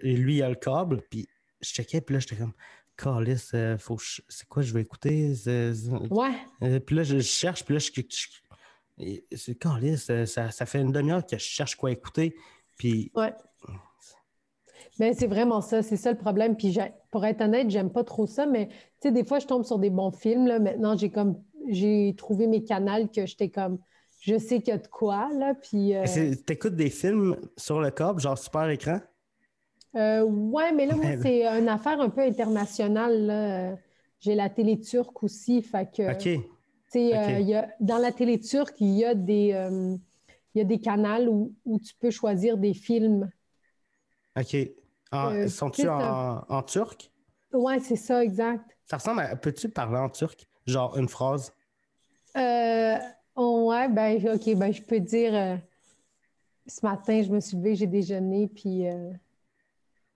lui 0.03 0.37
il 0.37 0.43
a 0.43 0.49
le 0.49 0.55
câble, 0.55 1.03
puis 1.11 1.27
je 1.61 1.69
checkais, 1.71 2.01
puis 2.01 2.15
là 2.15 2.21
j'étais 2.21 2.37
comme, 2.37 2.55
Calice, 2.97 3.51
euh, 3.55 3.77
faut 3.77 3.99
je- 3.99 4.23
c'est 4.29 4.47
quoi 4.49 4.63
je 4.63 4.73
vais 4.73 4.81
écouter? 4.83 5.35
C'est- 5.35 5.73
Ouais, 6.11 6.31
Euh, 6.63 6.79
puis 6.79 6.95
là 6.97 7.03
je, 7.03 7.19
cherche, 7.19 7.65
puis 7.65 7.75
là 7.75 7.81
je, 7.81 7.91
je- 7.93 9.37
c'est 9.37 9.57
Calice, 9.57 10.09
euh, 10.11 10.25
ça, 10.27 10.51
ça 10.53 10.65
fait 10.65 10.81
une 10.81 10.93
demi-heure 10.93 11.27
que 11.27 11.37
je 11.37 11.43
cherche 11.45 11.75
quoi 11.75 11.91
écouter, 11.91 12.37
puis 12.79 13.11
ouais. 13.17 13.35
Mais 15.01 15.13
c'est 15.13 15.27
vraiment 15.27 15.61
ça, 15.61 15.83
c'est 15.83 15.97
ça 15.97 16.13
le 16.13 16.19
problème. 16.19 16.57
Puis 16.57 16.71
j'ai- 16.71 16.93
pour 17.11 17.25
être 17.25 17.41
honnête, 17.41 17.69
j'aime 17.69 17.91
pas 17.91 18.05
trop 18.05 18.27
ça, 18.29 18.47
mais 18.47 18.69
tu 18.69 18.75
sais, 19.09 19.11
des 19.13 19.25
fois, 19.25 19.41
je 19.41 19.47
tombe 19.47 19.65
sur 19.65 19.81
des 19.81 19.91
bons 19.91 20.13
films. 20.13 20.47
Là. 20.47 20.61
Maintenant, 20.61 20.97
j'ai 20.97 21.11
comme 21.11 21.43
j'ai 21.69 22.15
trouvé 22.17 22.47
mes 22.47 22.63
canaux 22.63 23.09
que 23.09 23.27
j'étais 23.27 23.49
comme 23.51 23.79
je 24.25 24.39
sais 24.39 24.61
qu'il 24.61 24.69
y 24.69 24.73
a 24.73 24.79
de 24.79 24.89
quoi, 24.89 25.29
là. 25.35 25.55
Puis 25.55 25.95
euh, 25.95 26.35
t'écoutes 26.47 26.77
des 26.77 26.91
films 26.91 27.37
sur 27.57 27.81
le 27.81 27.91
câble, 27.91 28.21
genre 28.21 28.39
super 28.39 28.69
écran? 28.71 29.01
euh, 29.97 30.23
ouais, 30.25 30.73
mais 30.73 30.87
là, 30.87 30.97
moi, 30.97 31.13
c'est 31.21 31.47
une 31.47 31.69
affaire 31.69 32.01
un 32.01 32.11
peu 32.11 32.23
internationale. 32.23 33.31
Euh, 33.31 33.77
J'ai 34.21 34.35
la 34.35 34.51
télé 34.51 34.81
turque 34.81 35.23
aussi. 35.23 35.63
Fait 35.63 35.89
que 35.91 36.03
OK. 36.03 36.27
euh, 37.15 37.41
il 37.41 37.49
y 37.49 37.55
a, 37.55 37.69
dans 37.81 37.99
la 37.99 38.13
télé 38.13 38.41
turque, 38.41 38.81
il 38.81 38.97
y 38.99 39.05
a 39.05 39.15
des, 39.15 39.53
euh, 39.53 39.97
il 40.55 40.59
y 40.59 40.61
a 40.63 40.65
des 40.65 40.81
canaux 40.81 41.31
où, 41.33 41.55
où 41.65 41.79
tu 41.81 41.95
peux 41.97 42.11
choisir 42.11 42.59
des 42.59 42.75
films. 42.75 43.31
OK. 44.37 44.55
Euh, 45.15 45.49
c'est 45.73 45.89
en, 45.89 46.45
en 46.49 46.63
turc? 46.63 47.11
Ouais, 47.53 47.81
c'est 47.81 47.97
ça, 47.97 48.23
exact. 48.23 48.77
Ça 48.87 48.97
ressemble 48.97 49.21
à. 49.21 49.37
Peux-tu 49.37 49.69
parler 49.69 49.99
en 49.99 50.09
turc? 50.09 50.47
Genre 50.67 50.97
une 50.97 51.09
phrase? 51.09 51.53
Euh, 52.37 52.99
oh, 53.37 53.71
ouais, 53.71 53.89
ben, 53.89 54.17
OK, 54.35 54.55
ben, 54.57 54.73
je 54.73 54.83
peux 54.83 55.01
dire, 55.01 55.35
euh, 55.35 55.57
ce 56.67 56.85
matin, 56.85 57.23
je 57.23 57.31
me 57.31 57.41
suis 57.41 57.57
levée, 57.57 57.75
j'ai 57.75 57.87
déjeuné, 57.87 58.49
puis 58.49 58.87
euh, 58.87 59.11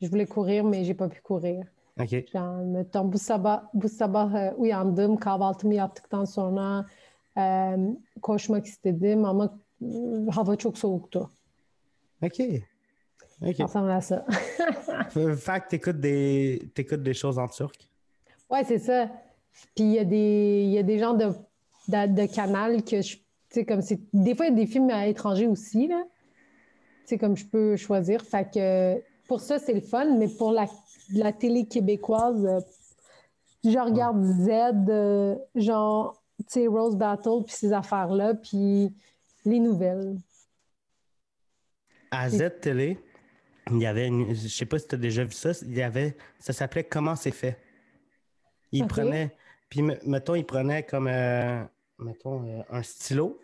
je 0.00 0.08
voulais 0.08 0.26
courir, 0.26 0.64
mais 0.64 0.84
j'ai 0.84 0.94
pas 0.94 1.08
pu 1.08 1.20
courir. 1.20 1.66
OK. 2.00 2.24
Mettons, 2.64 3.04
bu 3.04 3.18
sabah, 3.18 3.70
bu 3.74 3.88
sabah 3.88 4.34
e, 4.34 4.54
uyandım, 4.56 5.16
kahvaltımı 5.16 5.74
yaptıktan 5.74 6.24
sonra 6.24 6.86
e, 7.38 7.76
koşmak 8.22 8.66
istedim 8.66 9.24
ama 9.24 9.58
e, 9.82 9.86
hava 10.30 10.56
çok 10.56 10.78
soğuktu. 10.78 11.30
OK. 12.22 12.40
OK. 13.42 13.56
Ça 13.56 13.64
ressemble 13.64 13.90
à 13.90 14.00
ça. 14.00 14.24
Fait 15.36 15.60
que 15.60 15.68
t'écoutes 15.68 16.00
des, 16.00 16.70
t'écoutes 16.74 17.02
des 17.02 17.14
choses 17.14 17.38
en 17.38 17.48
turc? 17.48 17.88
Ouais, 18.50 18.64
c'est 18.64 18.78
ça. 18.78 19.08
Puis 19.74 19.84
il 19.84 19.92
y 19.92 19.98
a 19.98 20.04
des, 20.04 20.64
il 20.64 20.72
y 20.72 20.78
a 20.78 20.82
des 20.82 20.98
genres 20.98 21.16
de, 21.16 21.32
de, 21.88 22.06
de 22.14 22.26
canal 22.26 22.84
que 22.84 23.02
je. 23.02 23.16
Tu 23.16 23.24
sais, 23.50 23.64
comme 23.64 23.80
c'est. 23.80 23.98
Des 24.12 24.34
fois, 24.34 24.46
il 24.46 24.50
y 24.50 24.52
a 24.52 24.56
des 24.56 24.66
films 24.66 24.90
à 24.90 25.06
étrangers 25.06 25.46
aussi, 25.46 25.88
là. 25.88 26.02
Tu 26.04 27.14
sais, 27.14 27.18
comme 27.18 27.36
je 27.36 27.46
peux 27.46 27.76
choisir. 27.76 28.22
Fait 28.22 28.48
que 28.52 29.02
pour 29.26 29.40
ça, 29.40 29.58
c'est 29.58 29.72
le 29.74 29.80
fun, 29.80 30.16
mais 30.16 30.28
pour 30.28 30.52
la, 30.52 30.66
la 31.12 31.32
télé 31.32 31.66
québécoise, 31.66 32.44
euh, 32.44 32.60
je 33.64 33.78
regarde 33.78 34.22
Z, 34.22 34.88
euh, 34.90 35.36
genre, 35.54 36.22
tu 36.38 36.44
sais, 36.48 36.66
Rose 36.66 36.96
Battle, 36.96 37.42
puis 37.46 37.54
ces 37.54 37.72
affaires-là, 37.72 38.34
puis 38.34 38.94
les 39.44 39.58
nouvelles. 39.60 40.16
À 42.10 42.28
Z 42.30 42.60
Télé, 42.60 42.98
il 43.70 43.78
y 43.78 43.86
avait 43.86 44.06
une, 44.06 44.34
je 44.34 44.48
sais 44.48 44.64
pas 44.64 44.78
si 44.78 44.88
tu 44.88 44.94
as 44.94 44.98
déjà 44.98 45.24
vu 45.24 45.32
ça, 45.32 45.50
il 45.62 45.76
y 45.76 45.82
avait, 45.82 46.16
ça 46.38 46.52
s'appelait 46.52 46.84
Comment 46.84 47.16
c'est 47.16 47.30
fait. 47.30 47.58
Il 48.72 48.84
Ok. 48.84 48.88
prenait, 48.88 49.36
puis 49.68 49.82
me- 49.82 49.98
mettons, 50.06 50.34
il 50.34 50.44
prenait 50.44 50.82
comme, 50.84 51.06
euh, 51.06 51.62
mettons, 51.98 52.44
euh, 52.46 52.62
un 52.70 52.82
stylo. 52.82 53.40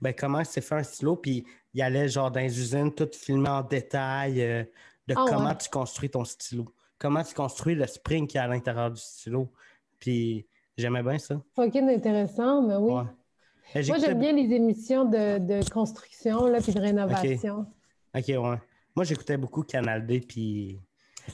Ben, 0.00 0.14
comment 0.14 0.44
c'est 0.44 0.60
fait 0.60 0.76
un 0.76 0.82
stylo, 0.82 1.16
puis 1.16 1.44
il 1.74 1.82
allait 1.82 2.08
genre 2.08 2.30
dans 2.30 2.40
les 2.40 2.58
usines, 2.60 2.92
tout 2.94 3.08
filmer 3.12 3.48
en 3.48 3.62
détail 3.62 4.42
euh, 4.42 4.64
de 5.06 5.14
Ah, 5.16 5.24
comment 5.28 5.48
ouais. 5.48 5.58
tu 5.58 5.68
construis 5.68 6.08
ton 6.10 6.24
stylo. 6.24 6.66
Comment 6.98 7.22
tu 7.22 7.34
construis 7.34 7.74
le 7.74 7.86
spring 7.86 8.26
qui 8.26 8.36
est 8.36 8.40
à 8.40 8.46
l'intérieur 8.46 8.90
du 8.90 9.00
stylo. 9.00 9.52
Puis 9.98 10.46
j'aimais 10.76 11.02
bien 11.02 11.18
ça. 11.18 11.40
Fucking 11.56 11.88
intéressant, 11.88 12.62
mais 12.62 12.76
oui. 12.76 12.92
Ouais. 12.92 13.82
Moi, 13.86 13.98
j'aime 13.98 14.18
bien 14.18 14.32
les 14.32 14.54
émissions 14.54 15.04
de, 15.04 15.38
de 15.38 15.68
construction, 15.70 16.46
là, 16.46 16.60
puis 16.60 16.72
de 16.72 16.80
rénovation. 16.80 17.66
OK, 18.14 18.24
ouais. 18.28 18.58
Moi, 18.96 19.04
j'écoutais 19.04 19.36
beaucoup 19.36 19.62
Canal 19.62 20.06
D, 20.06 20.20
puis 20.20 20.80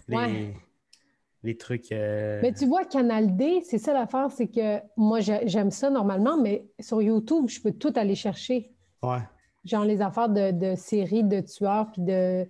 les, 0.09 0.16
Ouais. 0.16 0.57
Les 1.45 1.57
trucs. 1.57 1.92
euh, 1.92 2.40
Mais 2.42 2.53
tu 2.53 2.66
vois, 2.66 2.84
Canal 2.84 3.36
D, 3.36 3.62
c'est 3.64 3.78
ça 3.78 3.92
l'affaire, 3.92 4.30
c'est 4.32 4.49
que 4.49 4.78
moi, 4.97 5.20
j'ai- 5.20 5.47
j'aime 5.47 5.70
ça 5.70 5.90
normalement, 5.90 6.36
mais 6.40 6.66
sur 6.80 7.01
YouTube, 7.03 7.49
je 7.49 7.61
peux 7.61 7.72
tout 7.72 7.92
aller 7.97 8.14
chercher. 8.14 8.72
Ouais. 9.03 9.18
Genre 9.64 9.84
les 9.84 10.01
affaires 10.03 10.28
de, 10.28 10.51
de 10.51 10.74
séries, 10.74 11.22
de 11.24 11.40
tueurs, 11.40 11.90
puis 11.92 12.03
de. 12.03 12.47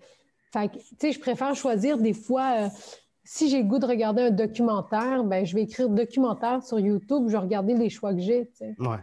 Fait 0.53 0.69
que, 0.69 0.79
tu 0.79 0.85
sais, 0.99 1.13
je 1.13 1.21
préfère 1.21 1.55
choisir 1.55 1.99
des 1.99 2.13
fois. 2.15 2.55
euh, 2.59 2.69
si 3.27 3.49
j'ai 3.49 3.63
le 3.63 3.69
goût 3.69 3.79
de 3.79 3.87
regarder 3.87 4.23
un 4.23 4.31
documentaire, 4.31 5.25
ben, 5.25 5.45
je 5.47 5.55
vais 5.55 5.63
écrire 5.63 5.89
documentaire 5.89 6.63
sur 6.63 6.79
YouTube, 6.79 7.25
je 7.29 7.33
vais 7.33 7.39
regarder 7.39 7.75
les 7.75 7.89
choix 7.89 8.13
que 8.13 8.21
j'ai, 8.21 8.47
tu 8.49 8.57
sais. 8.57 8.75
Ouais. 8.79 8.99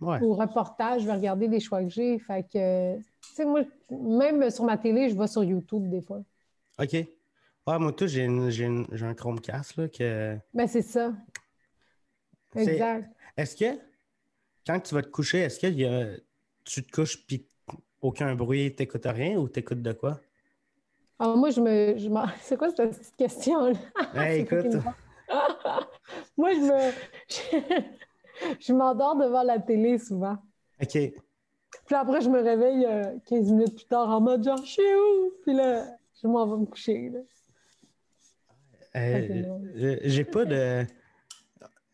Ouais. 0.00 0.20
Ou 0.20 0.34
reportage, 0.34 1.02
je 1.02 1.06
vais 1.06 1.14
regarder 1.14 1.48
les 1.48 1.58
choix 1.60 1.82
que 1.82 1.88
j'ai. 1.88 2.18
Fait 2.18 2.42
que, 2.42 2.96
tu 2.98 3.04
sais, 3.34 3.44
moi, 3.44 3.62
même 3.90 4.50
sur 4.50 4.64
ma 4.64 4.76
télé, 4.76 5.08
je 5.08 5.16
vais 5.18 5.26
sur 5.28 5.42
YouTube 5.44 5.88
des 5.88 6.00
fois. 6.02 6.20
OK. 6.80 6.96
Ouais, 7.66 7.78
moi, 7.78 7.92
tout, 7.92 8.06
j'ai 8.08 8.24
une- 8.24 8.50
j'ai 8.50 8.64
une- 8.64 8.86
j'ai 8.92 9.06
un 9.06 9.14
Chromecast, 9.14 9.76
là, 9.76 9.88
que. 9.88 10.36
Ben, 10.52 10.66
c'est 10.66 10.82
ça. 10.82 11.12
C'est- 12.54 12.72
Exact. 12.74 13.08
Est-ce 13.36 13.56
que, 13.56 13.78
quand 14.66 14.80
tu 14.80 14.94
vas 14.94 15.02
te 15.02 15.08
coucher, 15.08 15.38
est-ce 15.40 15.60
que 15.60 15.66
y 15.68 15.84
a- 15.84 16.16
tu 16.64 16.82
te 16.84 16.90
couches, 16.90 17.24
puis 17.26 17.46
aucun 18.00 18.34
bruit, 18.34 18.74
t'écoutes 18.74 19.06
rien, 19.06 19.36
ou 19.38 19.48
t'écoutes 19.48 19.82
de 19.82 19.92
quoi? 19.92 20.20
Alors, 21.18 21.36
moi, 21.36 21.50
je 21.50 21.60
me. 21.60 21.96
je 21.96 22.08
m'en- 22.08 22.26
c'est 22.42 22.56
quoi 22.56 22.68
cette 22.70 22.90
petite 22.98 23.16
question-là? 23.16 23.78
Hey, 24.14 24.46
C'est 24.50 24.56
écoute. 24.56 24.82
Moi, 26.36 26.52
je 26.54 26.60
me. 26.60 26.92
Je, 28.60 28.72
m'endors 28.72 29.16
devant 29.16 29.42
la 29.44 29.58
télé 29.60 29.98
souvent. 29.98 30.36
OK. 30.82 30.90
Puis 30.90 31.94
après, 31.94 32.20
je 32.20 32.28
me 32.28 32.40
réveille 32.42 32.84
euh, 32.84 33.18
15 33.26 33.50
minutes 33.50 33.76
plus 33.76 33.84
tard 33.86 34.08
en 34.10 34.20
mode 34.20 34.44
genre, 34.44 34.58
je 34.64 34.72
suis 34.72 34.82
où? 34.82 35.32
Puis 35.44 35.54
là, 35.54 35.86
je 36.20 36.26
m'en 36.26 36.46
vais 36.46 36.60
me 36.60 36.66
coucher. 36.66 37.08
là. 37.10 37.20
Euh, 38.96 39.98
j'ai 40.04 40.24
pas 40.24 40.44
de. 40.44 40.84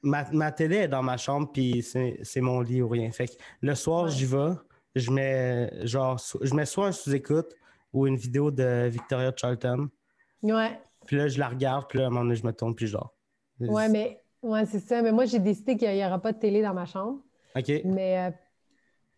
Ma, 0.03 0.31
ma 0.33 0.53
télé 0.53 0.77
est 0.77 0.89
dans 0.89 1.03
ma 1.03 1.17
chambre, 1.17 1.51
puis 1.53 1.83
c'est 1.83 2.41
mon 2.41 2.61
lit 2.61 2.83
ou 2.83 2.89
rien. 2.89 3.11
Fait 3.11 3.27
que 3.29 3.33
le 3.61 3.75
soir, 3.75 4.05
Ouais. 4.05 4.11
j'y 4.11 4.27
vais. 4.27 4.53
Je 4.95 5.11
mets 5.11 5.71
genre 5.87 6.19
je 6.41 6.55
mets 6.55 6.65
soit 6.67 6.87
un 6.89 6.93
sous-écoute 6.93 7.55
ou 7.93 8.07
une 8.07 8.17
vidéo 8.17 8.51
de 8.51 8.87
Victoria 8.89 9.33
Charlton. 9.37 9.89
Ouais, 10.43 10.79
Puis 11.07 11.17
là, 11.17 11.29
je 11.29 11.39
la 11.39 11.49
regarde, 11.49 11.87
puis 11.89 11.99
là, 11.99 12.05
à 12.05 12.07
un 12.09 12.11
moment 12.11 12.25
donné, 12.25 12.37
je 12.37 12.47
me 12.47 12.53
tourne, 12.53 12.75
puis 12.75 12.91
dors. 12.91 13.15
ouais, 13.61 13.89
mais 13.89 14.21
ouais, 14.43 14.65
c'est 14.67 14.79
ça. 14.81 15.03
Mais 15.03 15.11
moi, 15.13 15.25
j'ai 15.25 15.39
décidé 15.41 15.77
qu'il 15.77 15.93
n'y 15.93 16.05
aura 16.05 16.21
pas 16.21 16.33
de 16.33 16.39
télé 16.39 16.63
dans 16.63 16.75
ma 16.75 16.87
chambre. 16.87 17.21
OK. 17.57 17.73
Mais, 17.85 18.19
euh, 18.19 18.31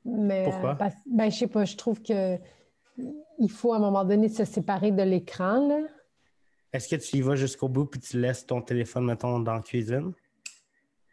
mais 0.04 0.40
euh, 0.40 0.50
Pourquoi? 0.50 0.74
parce- 0.76 0.94
ben, 1.06 1.30
je 1.30 1.36
sais 1.36 1.46
pas, 1.46 1.64
je 1.64 1.76
trouve 1.76 2.00
que 2.02 2.38
il 3.38 3.50
faut 3.50 3.72
à 3.72 3.76
un 3.76 3.80
moment 3.80 4.04
donné 4.04 4.28
se 4.28 4.44
séparer 4.44 4.90
de 4.92 5.02
l'écran. 5.02 5.66
là. 5.68 5.80
Est-ce 6.72 6.88
que 6.88 6.96
tu 6.96 7.16
y 7.16 7.20
vas 7.20 7.34
jusqu'au 7.36 7.68
bout 7.68 7.86
puis 7.86 8.00
tu 8.00 8.18
laisses 8.20 8.46
ton 8.46 8.62
téléphone, 8.62 9.04
mettons, 9.04 9.40
dans 9.40 9.54
la 9.54 9.60
cuisine? 9.60 10.12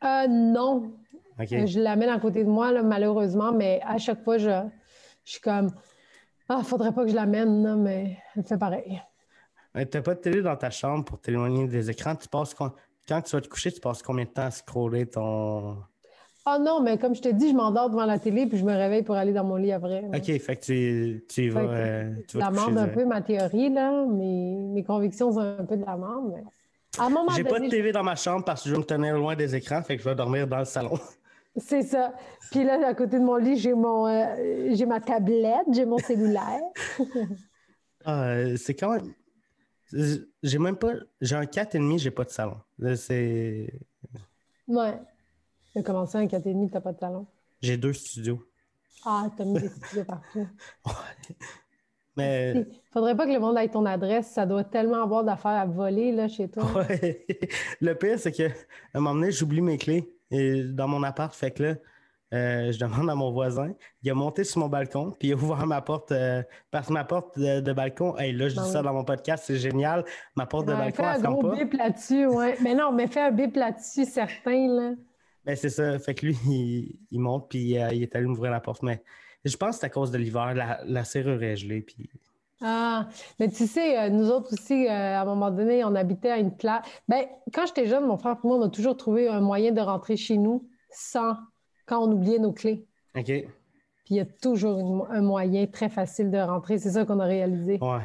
Euh, 0.04 0.28
non, 0.28 0.94
OK. 1.40 1.52
Euh, 1.54 1.66
Je 1.66 1.80
l'amène 1.80 2.10
à 2.10 2.20
côté 2.20 2.44
de 2.44 2.50
moi, 2.50 2.72
là, 2.72 2.84
malheureusement, 2.84 3.52
mais 3.52 3.82
à 3.84 3.98
chaque 3.98 4.24
fois, 4.24 4.38
je, 4.38 4.50
je 5.24 5.32
suis 5.32 5.42
comme 5.42 5.72
Ah, 6.48 6.62
faudrait 6.64 6.94
pas 6.94 7.04
que 7.04 7.10
je 7.10 7.16
l'amène, 7.16 7.64
là, 7.64 7.76
mais 7.76 8.18
elle 8.36 8.44
fait 8.44 8.58
pareil. 8.58 9.02
Euh, 9.76 9.86
T'as 9.86 10.02
pas 10.02 10.16
de 10.16 10.20
télé 10.20 10.42
dans 10.42 10.56
ta 10.56 10.70
chambre 10.70 11.06
pour 11.06 11.20
t'éloigner 11.20 11.68
des 11.68 11.90
écrans? 11.90 12.16
Tu 12.16 12.28
passes 12.28 12.54
Quand 12.54 13.22
tu 13.22 13.32
vas 13.36 13.42
te 13.42 13.48
coucher, 13.48 13.72
tu 13.72 13.80
passes 13.80 14.02
combien 14.04 14.26
de 14.26 14.30
temps 14.30 14.44
à 14.46 14.52
scroller 14.52 15.08
ton. 15.08 15.78
Ah 16.50 16.60
non, 16.60 16.82
mais 16.82 16.98
comme 16.98 17.14
je 17.14 17.22
te 17.22 17.28
dis, 17.28 17.50
je 17.50 17.54
m'endors 17.54 17.90
devant 17.90 18.06
la 18.06 18.20
télé 18.20 18.48
puis 18.48 18.58
je 18.58 18.64
me 18.64 18.72
réveille 18.72 19.04
pour 19.04 19.16
aller 19.16 19.34
dans 19.34 19.44
mon 19.44 19.58
lit 19.58 19.74
après. 19.74 20.04
là. 20.04 20.18
OK, 20.18 20.24
fait 20.24 20.56
que 20.56 20.62
tu, 20.62 21.26
tu 21.28 21.50
vas. 21.50 21.60
Euh, 21.60 22.14
tu 22.26 22.38
Je 22.38 22.40
vas 22.40 22.52
te 22.52 22.78
un 22.78 22.88
peu 22.88 23.04
ma 23.04 23.22
théorie, 23.22 23.70
là. 23.70 24.06
Mes, 24.06 24.56
mes 24.56 24.82
convictions 24.82 25.30
sont 25.34 25.42
un 25.42 25.66
peu 25.66 25.76
de 25.76 25.84
l'amende, 25.84 26.32
mais 26.34 26.44
à 26.98 27.08
un 27.08 27.10
moment 27.10 27.32
J'ai 27.36 27.44
pas 27.44 27.60
de 27.60 27.68
TV 27.68 27.92
dans 27.92 28.04
ma 28.04 28.16
chambre 28.16 28.46
parce 28.46 28.64
que 28.64 28.70
je 28.70 28.76
veux 28.76 28.80
me 28.80 28.86
tenir 28.86 29.18
loin 29.18 29.36
des 29.36 29.56
écrans, 29.56 29.84
fait 29.84 29.98
que 29.98 30.04
je 30.04 30.08
vais 30.08 30.16
dormir 30.16 30.48
dans 30.48 30.60
le 30.60 30.66
salon. 30.66 30.98
c'est 31.58 31.82
ça. 31.82 32.14
Puis 32.50 32.64
là, 32.64 32.80
à 32.88 32.94
côté 32.94 33.20
de 33.20 33.26
mon 33.26 33.36
lit, 33.36 33.58
j'ai 33.58 33.74
mon 33.74 34.08
euh, 34.08 34.70
j'ai 34.72 34.86
ma 34.86 35.02
tablette, 35.02 35.68
j'ai 35.74 35.86
mon 35.86 35.98
cellulaire. 35.98 36.62
Ah, 38.10 38.24
euh, 38.30 38.56
c'est 38.56 38.74
quand 38.74 38.94
même. 38.94 39.14
J'ai 40.42 40.60
même 40.60 40.78
pas. 40.78 40.94
J'ai 41.20 41.36
un 41.36 41.44
4,5, 41.44 41.98
j'ai 42.00 42.12
pas 42.12 42.24
de 42.24 42.30
salon. 42.30 42.56
C'est. 42.96 43.70
Ouais. 44.66 44.94
J'ai 45.78 45.84
commencé 45.84 46.18
à 46.18 46.22
un 46.22 46.26
4,5, 46.26 46.72
t'as 46.72 46.82
pas 46.82 46.92
de 46.92 47.00
salon. 47.00 47.28
J'ai 47.62 47.78
deux 47.78 47.94
studios. 47.94 48.44
Ah, 49.06 49.28
t'as 49.38 49.46
mis 49.46 49.60
des 49.62 49.70
studios 49.70 50.04
partout. 50.06 50.48
Mais. 52.16 52.66
Faudrait 52.92 53.16
pas 53.16 53.28
que 53.28 53.32
le 53.32 53.40
monde 53.40 53.58
ait 53.60 53.68
ton 53.70 53.86
adresse. 53.86 54.28
Ça 54.32 54.46
doit 54.48 54.64
tellement 54.64 55.04
avoir 55.04 55.24
d'affaires 55.24 55.52
à 55.52 55.66
voler 55.66 56.12
là, 56.12 56.28
chez 56.28 56.50
toi. 56.50 56.64
Ouais. 56.76 57.26
Le 57.80 57.94
pire, 57.94 58.18
c'est 58.18 58.32
que 58.32 58.48
à 58.48 58.52
un 58.96 59.00
moment 59.00 59.14
donné, 59.14 59.32
j'oublie 59.32 59.62
mes 59.62 59.78
clés 59.78 60.12
et- 60.32 60.64
dans 60.64 60.88
mon 60.88 61.04
appart. 61.04 61.32
Fait 61.34 61.52
que 61.52 61.62
là, 61.64 61.76
euh, 62.34 62.72
je 62.72 62.80
demande 62.80 63.08
à 63.12 63.14
mon 63.16 63.32
voisin. 63.32 63.72
Il 64.02 64.10
a 64.10 64.16
monté 64.16 64.44
sur 64.44 64.60
mon 64.62 64.68
balcon, 64.68 65.12
puis 65.20 65.28
il 65.30 65.34
a 65.34 65.36
ouvert 65.36 65.68
ma 65.68 65.82
porte. 65.82 66.12
euh, 66.12 66.42
parce 66.72 66.88
que 66.88 66.94
ma 66.94 67.04
porte 67.04 67.38
de, 67.38 67.60
de 67.60 67.72
balcon, 67.74 68.18
hey, 68.18 68.34
là, 68.34 68.50
je 68.50 68.56
dis 68.56 68.60
Ben 68.62 68.66
ça 68.66 68.82
dans 68.82 68.94
mon 68.94 69.04
podcast, 69.06 69.44
c'est 69.46 69.58
génial. 69.58 70.04
Ma 70.36 70.48
porte 70.48 70.66
de 70.66 70.72
Ouais, 70.74 70.80
balcon, 70.80 70.96
fais 70.96 71.04
un 71.04 71.14
elle 71.14 71.22
ferme 71.22 71.34
gros 71.36 71.50
pas. 71.52 71.56
bip 71.56 71.74
là-dessus, 71.74 72.26
ouais. 72.26 72.58
Mais 72.64 72.74
non, 72.74 72.92
mais 72.92 73.06
fais 73.06 73.22
un 73.22 73.32
bip 73.32 73.56
là-dessus, 73.56 74.06
certain, 74.06 74.68
là. 74.68 74.92
Ben, 75.48 75.56
c'est 75.56 75.70
ça. 75.70 75.98
Fait 75.98 76.14
que 76.14 76.26
lui, 76.28 76.38
il, 76.48 77.00
il 77.10 77.20
monte, 77.20 77.50
puis 77.50 77.80
euh, 77.80 77.90
il 77.94 78.04
est 78.04 78.16
allé 78.16 78.26
m'ouvrir 78.28 78.52
la 78.52 78.60
porte. 78.60 78.84
Mais 78.84 79.02
je 79.46 79.56
pense 79.58 79.76
que 79.76 79.80
c'est 79.80 79.86
à 79.86 79.90
cause 79.90 80.12
de 80.12 80.18
l'hiver. 80.18 80.54
La, 80.54 80.82
la 80.86 81.04
serrure 81.04 81.42
est 81.42 81.56
gelée, 81.56 81.82
puis. 81.82 82.10
Ah, 82.60 83.08
mais 83.40 83.50
tu 83.50 83.66
sais, 83.68 83.98
euh, 84.00 84.10
nous 84.10 84.30
autres 84.30 84.52
aussi, 84.54 84.88
euh, 84.88 84.90
à 84.90 85.22
un 85.22 85.26
moment 85.26 85.52
donné, 85.52 85.84
on 85.84 85.94
habitait 85.96 86.32
à 86.32 86.38
une 86.40 86.56
place. 86.56 86.84
Ben, 87.08 87.26
quand 87.54 87.66
j'étais 87.68 87.88
jeune, 87.88 88.06
mon 88.06 88.18
frère 88.18 88.38
et 88.44 88.48
moi, 88.48 88.58
on 88.58 88.62
a 88.64 88.70
toujours 88.70 88.98
trouvé 88.98 89.28
un 89.28 89.42
moyen 89.42 89.72
de 89.72 89.80
rentrer 89.82 90.18
chez 90.18 90.38
nous 90.38 90.68
sans, 90.90 91.36
quand 91.86 92.04
on 92.06 92.12
oubliait 92.12 92.40
nos 92.40 92.52
clés. 92.54 92.86
OK. 93.16 93.26
Puis 93.26 93.46
il 94.10 94.18
y 94.18 94.20
a 94.22 94.26
toujours 94.26 94.80
une- 94.80 95.16
un 95.16 95.22
moyen 95.22 95.68
très 95.68 95.90
facile 95.90 96.32
de 96.32 96.38
rentrer. 96.40 96.80
C'est 96.80 96.92
ça 96.92 97.06
qu'on 97.06 97.20
a 97.20 97.26
réalisé. 97.26 97.78
Ouais. 97.82 98.02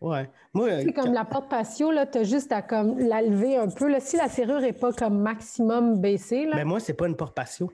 Ouais. 0.00 0.30
Moi, 0.54 0.82
C'est 0.82 0.92
comme 0.92 1.12
la 1.12 1.24
porte 1.24 1.48
patio, 1.48 1.90
là, 1.90 2.06
t'as 2.06 2.22
juste 2.22 2.52
à 2.52 2.62
comme 2.62 2.98
la 2.98 3.20
lever 3.20 3.56
un 3.56 3.68
peu. 3.68 3.88
Là. 3.88 3.98
Si 4.00 4.16
la 4.16 4.28
serrure 4.28 4.60
n'est 4.60 4.72
pas 4.72 4.92
comme 4.92 5.18
maximum 5.20 6.00
baissée, 6.00 6.46
là, 6.46 6.54
Mais 6.54 6.64
moi, 6.64 6.78
c'est 6.78 6.94
pas 6.94 7.08
une 7.08 7.16
porte 7.16 7.34
patio. 7.34 7.72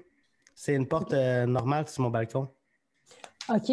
C'est 0.55 0.75
une 0.75 0.87
porte 0.89 1.13
euh, 1.13 1.45
normale 1.47 1.87
sur 1.89 2.03
mon 2.03 2.11
balcon. 2.11 2.49
OK. 3.49 3.73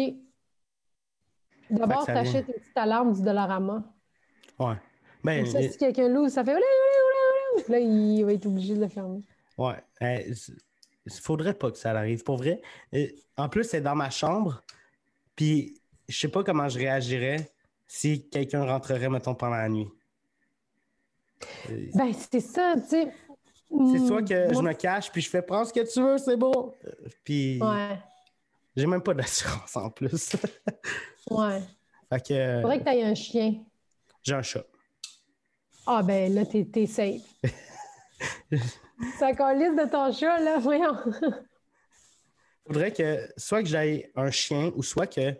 D'abord, 1.70 2.04
ça 2.04 2.12
t'achètes 2.12 2.48
une 2.48 2.54
petite 2.54 2.76
alarme 2.76 3.14
du 3.14 3.22
Dollarama. 3.22 3.82
Ouais. 4.58 4.74
Ben, 5.24 5.46
ça, 5.46 5.62
si 5.62 5.78
quelqu'un 5.78 6.08
l'ouvre, 6.08 6.28
ça 6.28 6.44
fait 6.44 6.50
olé, 6.52 6.60
olé, 6.60 6.66
olé, 6.66 7.56
olé. 7.56 7.62
Puis 7.64 7.72
Là, 7.72 7.78
il 7.80 8.24
va 8.24 8.32
être 8.34 8.46
obligé 8.46 8.74
de 8.74 8.80
le 8.80 8.88
fermer. 8.88 9.22
Ouais. 9.56 9.82
Il 10.00 11.12
faudrait 11.12 11.54
pas 11.54 11.70
que 11.70 11.78
ça 11.78 11.92
arrive. 11.92 12.22
Pour 12.24 12.36
vrai. 12.36 12.60
Euh, 12.94 13.06
En 13.36 13.48
plus, 13.48 13.64
c'est 13.64 13.80
dans 13.80 13.94
ma 13.94 14.10
chambre. 14.10 14.60
Puis, 15.36 15.80
je 16.08 16.18
sais 16.18 16.28
pas 16.28 16.44
comment 16.44 16.68
je 16.68 16.78
réagirais 16.78 17.51
si 17.94 18.26
quelqu'un 18.30 18.64
rentrerait, 18.64 19.10
mettons, 19.10 19.34
pendant 19.34 19.56
la 19.56 19.68
nuit? 19.68 19.86
Euh, 21.68 21.90
Ben, 21.94 22.10
c'est 22.14 22.40
ça, 22.40 22.74
tu 22.76 22.88
sais. 22.88 23.12
C'est 23.68 24.06
soit 24.06 24.22
que 24.22 24.52
je 24.54 24.60
me 24.60 24.72
cache, 24.72 25.10
puis 25.12 25.20
je 25.20 25.28
fais 25.28 25.42
prends 25.42 25.64
ce 25.64 25.72
que 25.74 25.80
tu 25.80 26.00
veux, 26.02 26.16
c'est 26.18 26.36
bon. 26.38 26.72
Euh, 26.86 26.90
Puis, 27.24 27.58
Ouais, 27.62 27.98
j'ai 28.76 28.86
même 28.86 29.02
pas 29.02 29.12
d'assurance 29.14 29.76
en 29.76 29.90
plus. 29.90 30.34
ouais. 31.30 31.60
fait 32.10 32.26
que 32.28 32.32
euh, 32.34 32.60
Faudrait 32.62 32.78
que 32.78 32.84
tu 32.84 32.90
aies 32.96 33.02
un 33.04 33.14
chien. 33.14 33.54
j'ai 34.22 34.34
un 34.34 34.42
chat. 34.42 34.64
Ah, 35.86 36.02
ben 36.02 36.32
là, 36.34 36.46
t'es 36.46 36.64
t'es 36.64 36.86
safe. 36.86 37.22
Ça 39.18 39.34
colisse 39.34 39.74
de 39.74 39.90
ton 39.90 40.12
chat, 40.12 40.38
là, 40.40 40.58
voyons. 40.58 40.96
faudrait 42.66 42.92
que 42.92 43.28
soit 43.36 43.62
que 43.62 43.68
j'aille 43.68 44.10
un 44.14 44.30
chien 44.30 44.70
ou 44.76 44.82
soit 44.82 45.06
que 45.06 45.34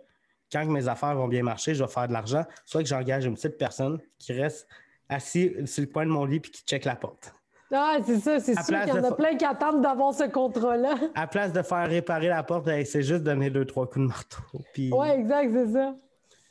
quand 0.52 0.64
mes 0.66 0.86
affaires 0.88 1.14
vont 1.14 1.28
bien 1.28 1.42
marcher, 1.42 1.74
je 1.74 1.82
vais 1.82 1.90
faire 1.90 2.08
de 2.08 2.12
l'argent, 2.12 2.44
soit 2.64 2.82
que 2.82 2.88
j'engage 2.88 3.24
une 3.24 3.34
petite 3.34 3.56
personne 3.56 3.98
qui 4.18 4.32
reste 4.32 4.68
assis 5.08 5.52
sur 5.64 5.82
le 5.82 5.88
coin 5.88 6.04
de 6.04 6.10
mon 6.10 6.24
lit 6.24 6.40
puis 6.40 6.50
qui 6.50 6.62
check 6.62 6.84
la 6.84 6.96
porte. 6.96 7.34
Ah, 7.74 7.96
c'est 8.04 8.18
ça, 8.18 8.38
c'est 8.38 8.54
sûr 8.54 8.80
qu'il 8.82 8.94
y 8.94 8.98
en 8.98 9.04
a 9.04 9.12
plein 9.12 9.34
qui 9.34 9.46
attendent 9.46 9.80
d'avoir 9.82 10.12
ce 10.12 10.24
contrat-là. 10.24 10.94
À 11.14 11.22
la 11.22 11.26
place 11.26 11.52
de 11.54 11.62
faire 11.62 11.88
réparer 11.88 12.28
la 12.28 12.42
porte, 12.42 12.68
hey, 12.68 12.84
c'est 12.84 13.02
juste 13.02 13.22
donner 13.22 13.48
deux, 13.48 13.64
trois 13.64 13.86
coups 13.86 14.04
de 14.04 14.08
marteau. 14.08 14.42
Puis, 14.74 14.92
Ouais, 14.92 15.18
exact, 15.18 15.50
c'est 15.52 15.72
ça. 15.72 15.94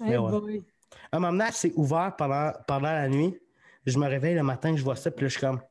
Hey 0.03 0.17
ouais. 0.17 0.63
Un 1.11 1.19
moment 1.19 1.45
c'est 1.51 1.73
ouvert 1.75 2.15
pendant, 2.17 2.51
pendant 2.67 2.91
la 2.91 3.07
nuit. 3.07 3.37
Je 3.85 3.99
me 3.99 4.07
réveille 4.07 4.33
le 4.33 4.43
matin, 4.43 4.75
je 4.75 4.83
vois 4.83 4.95
ça, 4.95 5.11
puis 5.11 5.25
là, 5.25 5.27
je 5.27 5.37
suis 5.37 5.41
comme, 5.41 5.61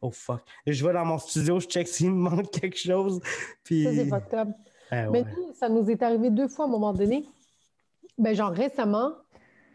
oh 0.00 0.10
fuck. 0.10 0.40
Je 0.66 0.84
vais 0.84 0.92
dans 0.92 1.04
mon 1.04 1.18
studio, 1.18 1.60
je 1.60 1.66
check 1.68 1.86
s'il 1.86 2.10
me 2.10 2.30
manque 2.30 2.50
quelque 2.50 2.78
chose. 2.78 3.20
Puis, 3.62 3.84
Ça, 3.84 3.92
c'est 3.92 4.06
fucked 4.06 4.34
up. 4.34 4.48
Eh 4.90 5.06
Mais 5.12 5.22
nous, 5.22 5.52
ça 5.54 5.68
nous 5.68 5.88
est 5.90 6.02
arrivé 6.02 6.30
deux 6.30 6.48
fois 6.48 6.64
à 6.64 6.68
un 6.68 6.70
moment 6.70 6.92
donné. 6.92 7.24
Ben, 8.18 8.34
genre 8.34 8.50
récemment, 8.50 9.12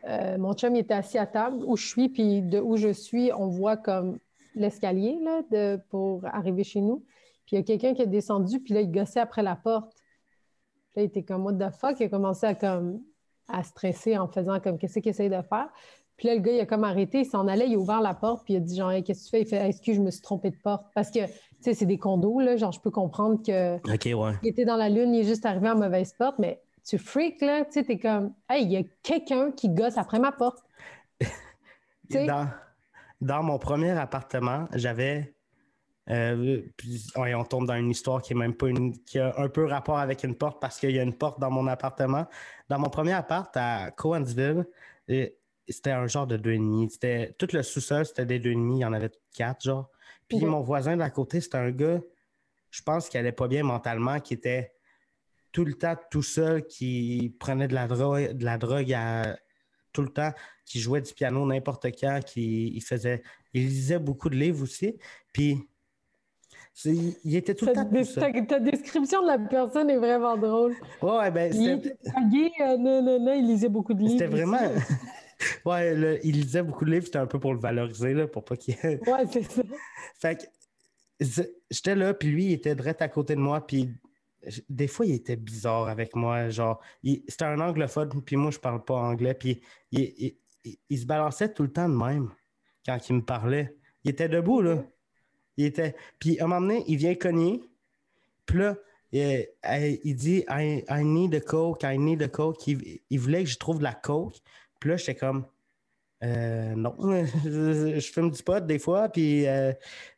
euh, 0.07 0.37
mon 0.37 0.53
chum 0.53 0.75
il 0.75 0.79
était 0.79 0.93
assis 0.93 1.17
à 1.17 1.25
table 1.25 1.63
où 1.65 1.77
je 1.77 1.87
suis, 1.87 2.09
puis 2.09 2.41
de 2.41 2.59
où 2.59 2.75
je 2.75 2.91
suis, 2.91 3.31
on 3.33 3.47
voit 3.47 3.77
comme 3.77 4.17
l'escalier 4.55 5.17
là, 5.23 5.41
de, 5.51 5.81
pour 5.89 6.25
arriver 6.25 6.63
chez 6.63 6.81
nous. 6.81 7.03
Puis 7.45 7.55
il 7.55 7.55
y 7.55 7.59
a 7.59 7.63
quelqu'un 7.63 7.93
qui 7.93 8.01
est 8.01 8.07
descendu, 8.07 8.59
puis 8.59 8.73
là, 8.73 8.81
il 8.81 8.91
gossait 8.91 9.19
après 9.19 9.43
la 9.43 9.55
porte. 9.55 9.91
Puis 10.91 10.97
là, 10.97 11.01
il 11.03 11.05
était 11.05 11.23
comme, 11.23 11.45
what 11.45 11.53
the 11.53 11.73
fuck? 11.73 11.99
Il 11.99 12.03
a 12.03 12.09
commencé 12.09 12.45
à, 12.45 12.55
comme, 12.55 13.01
à 13.47 13.63
stresser 13.63 14.17
en 14.17 14.27
faisant 14.27 14.59
comme, 14.59 14.77
qu'est-ce 14.77 14.99
qu'il 14.99 15.09
essaye 15.09 15.29
de 15.29 15.41
faire? 15.41 15.69
Puis 16.15 16.27
là, 16.27 16.35
le 16.35 16.41
gars, 16.41 16.51
il 16.51 16.59
a 16.59 16.65
comme 16.65 16.83
arrêté, 16.83 17.21
il 17.21 17.25
s'en 17.25 17.47
allait, 17.47 17.67
il 17.67 17.75
a 17.75 17.77
ouvert 17.77 17.99
la 17.99 18.13
porte, 18.13 18.45
puis 18.45 18.53
il 18.53 18.57
a 18.57 18.59
dit, 18.59 18.75
genre, 18.75 18.91
Hey, 18.91 19.03
qu'est-ce 19.03 19.23
que 19.23 19.25
tu 19.25 19.31
fais? 19.31 19.41
Il 19.41 19.47
fait, 19.47 19.67
excuse, 19.67 19.95
je 19.95 20.01
me 20.01 20.11
suis 20.11 20.21
trompé 20.21 20.51
de 20.51 20.55
porte. 20.63 20.85
Parce 20.93 21.09
que, 21.09 21.25
tu 21.25 21.31
sais, 21.61 21.73
c'est 21.73 21.85
des 21.85 21.97
condos, 21.97 22.39
là, 22.39 22.55
genre, 22.55 22.71
je 22.71 22.79
peux 22.79 22.91
comprendre 22.91 23.41
que 23.43 23.75
Ok, 23.91 24.05
ouais. 24.05 24.33
il 24.43 24.49
était 24.49 24.65
dans 24.65 24.75
la 24.75 24.89
lune, 24.89 25.13
il 25.13 25.21
est 25.21 25.27
juste 25.27 25.45
arrivé 25.45 25.69
en 25.69 25.75
mauvaise 25.75 26.13
porte, 26.13 26.37
mais 26.39 26.61
tu 26.85 26.97
freak, 26.97 27.41
là, 27.41 27.65
tu 27.65 27.73
sais, 27.73 27.83
t'es 27.83 27.99
comme, 27.99 28.33
hey, 28.49 28.63
il 28.65 28.71
y 28.71 28.77
a 28.77 28.83
quelqu'un 29.03 29.51
qui 29.51 29.69
gosse 29.69 29.97
après 29.97 30.19
ma 30.19 30.31
porte. 30.31 30.63
Dans, 32.09 32.49
dans 33.21 33.43
mon 33.43 33.57
premier 33.59 33.91
appartement, 33.91 34.67
j'avais. 34.73 35.35
euh, 36.09 36.61
puis, 36.77 37.07
ouais, 37.15 37.33
on 37.35 37.45
tombe 37.45 37.65
dans 37.67 37.75
une 37.75 37.89
histoire 37.91 38.21
qui 38.21 38.33
est 38.33 38.35
même 38.35 38.55
pas 38.55 38.67
une. 38.67 38.97
qui 39.03 39.19
a 39.19 39.33
un 39.39 39.49
peu 39.49 39.65
rapport 39.65 39.99
avec 39.99 40.23
une 40.23 40.35
porte 40.35 40.61
parce 40.61 40.79
qu'il 40.79 40.91
y 40.91 40.99
a 40.99 41.03
une 41.03 41.17
porte 41.17 41.39
dans 41.39 41.49
mon 41.51 41.67
appartement. 41.67 42.27
Dans 42.69 42.79
mon 42.79 42.89
premier 42.89 43.13
appart 43.13 43.55
à 43.57 43.91
Cowansville, 43.91 44.65
euh, 45.09 45.27
c'était 45.69 45.91
un 45.91 46.07
genre 46.07 46.27
de 46.27 46.37
deux 46.37 46.51
et 46.53 46.57
demi. 46.57 46.89
C'était 46.91 47.33
tout 47.39 47.47
le 47.53 47.63
sous-sol, 47.63 48.05
c'était 48.05 48.25
des 48.25 48.39
deux 48.39 48.51
et 48.51 48.55
demi. 48.55 48.77
Il 48.79 48.81
y 48.81 48.85
en 48.85 48.93
avait 48.93 49.11
quatre, 49.33 49.63
genre. 49.63 49.89
Puis 50.27 50.45
mon 50.45 50.61
voisin 50.61 50.95
de 50.95 50.99
la 51.01 51.09
côté, 51.09 51.41
c'était 51.41 51.57
un 51.57 51.71
gars, 51.71 51.99
je 52.71 52.81
pense 52.83 53.09
qu'il 53.09 53.19
allait 53.19 53.31
pas 53.31 53.47
bien 53.47 53.63
mentalement, 53.63 54.19
qui 54.19 54.33
était 54.35 54.73
tout 55.53 55.63
le 55.63 55.73
temps 55.75 55.95
tout 56.11 56.21
seul, 56.23 56.65
qui 56.67 57.33
prenait 57.39 57.69
de 57.69 57.73
la 57.75 57.87
drogue, 57.87 58.33
de 58.33 58.43
la 58.43 58.57
drogue 58.57 58.91
à- 58.91 59.37
tout 59.93 60.01
le 60.01 60.09
temps, 60.09 60.31
qui 60.65 60.79
jouait 60.79 61.01
du 61.01 61.13
piano 61.13 61.45
n'importe 61.45 61.85
quand, 61.99 62.19
qui 62.25 62.69
il 62.75 62.81
faisait, 62.81 63.21
il 63.53 63.67
lisait 63.67 63.99
beaucoup 63.99 64.27
de 64.29 64.35
livres 64.35 64.63
aussi. 64.63 64.97
Puis 65.31 65.59
il 66.85 67.35
était 67.35 67.53
tout 67.53 67.67
le 67.67 67.73
temps 67.73 67.85
tout 67.87 68.03
seul. 68.03 68.33
ta- 68.33 68.41
ta 68.41 68.59
description 68.59 69.21
de 69.21 69.27
la 69.27 69.37
personne 69.37 69.89
est 69.91 69.97
vraiment 69.97 70.35
drôle. 70.35 70.73
Ouais, 71.01 71.29
ben, 71.29 71.53
Il 71.53 71.69
était 71.69 71.95
tagué, 72.03 72.51
euh, 72.61 72.77
non, 72.77 73.03
non, 73.03 73.19
non, 73.19 73.33
il 73.33 73.45
lisait 73.45 73.69
beaucoup 73.69 73.93
de 73.93 73.99
livres. 73.99 74.11
c'était 74.13 74.25
vraiment. 74.25 74.57
ouais, 75.65 75.93
le- 75.93 76.25
il 76.25 76.41
lisait 76.41 76.63
beaucoup 76.63 76.85
de 76.85 76.91
livres, 76.91 77.05
c'était 77.05 77.19
un 77.19 77.27
peu 77.27 77.39
pour 77.39 77.53
le 77.53 77.59
valoriser, 77.59 78.13
là, 78.15 78.27
pour 78.27 78.43
pas 78.43 78.55
qu'il. 78.57 78.75
Ouais, 79.05 79.25
c'est 79.31 79.43
ça. 79.43 79.61
Fait 80.19 80.35
que 80.35 81.25
j'étais 81.69 81.95
là, 81.95 82.15
puis 82.15 82.29
lui, 82.29 82.45
il 82.45 82.53
était 82.53 82.73
direct 82.73 83.01
à 83.03 83.07
côté 83.09 83.35
de 83.35 83.39
moi, 83.39 83.65
puis 83.65 83.91
des 84.69 84.87
fois, 84.87 85.05
il 85.05 85.13
était 85.15 85.35
bizarre 85.35 85.87
avec 85.87 86.15
moi. 86.15 86.49
Genre, 86.49 86.81
il- 87.03 87.23
c'était 87.27 87.45
un 87.45 87.59
anglophone, 87.59 88.09
puis 88.23 88.35
moi, 88.35 88.51
je 88.51 88.59
parle 88.59 88.83
pas 88.83 88.95
anglais, 88.95 89.33
puis 89.33 89.61
il, 89.91 90.01
il- 90.17 90.37
il- 90.65 90.79
il 90.89 90.99
se 90.99 91.05
balançait 91.05 91.53
tout 91.53 91.63
le 91.63 91.71
temps 91.71 91.89
de 91.89 91.95
même 91.95 92.31
quand 92.85 92.97
il 93.09 93.15
me 93.17 93.21
parlait. 93.25 93.75
Il 94.03 94.11
était 94.11 94.29
debout, 94.29 94.61
là. 94.61 94.83
Il 95.57 95.65
était... 95.65 95.95
Puis 96.19 96.39
à 96.39 96.45
un 96.45 96.47
moment 96.47 96.61
donné, 96.61 96.83
il 96.87 96.97
vient 96.97 97.15
cogner, 97.15 97.61
puis 98.45 98.59
là, 98.59 98.77
Et, 99.11 99.49
euh, 99.67 99.97
il 100.03 100.15
dit 100.15 100.43
I, 100.49 100.85
need 101.03 101.35
a 101.35 101.39
coke, 101.41 101.83
I 101.83 101.97
need 101.99 102.23
a 102.23 102.27
coke. 102.29 102.65
Il, 102.67 103.01
il 103.09 103.19
voulait 103.19 103.43
que 103.43 103.49
je 103.49 103.57
trouve 103.59 103.77
de 103.79 103.83
la 103.83 103.93
coke. 103.93 104.37
Puis 104.79 104.89
là, 104.89 104.97
j'étais 104.97 105.15
comme 105.15 105.45
euh, 106.23 106.75
non, 106.75 106.95
je, 107.45 107.99
je 107.99 108.11
fume 108.11 108.31
du 108.31 108.41
pot 108.43 108.65
des 108.65 108.79
fois, 108.79 109.09
puis 109.09 109.47
euh, 109.47 109.73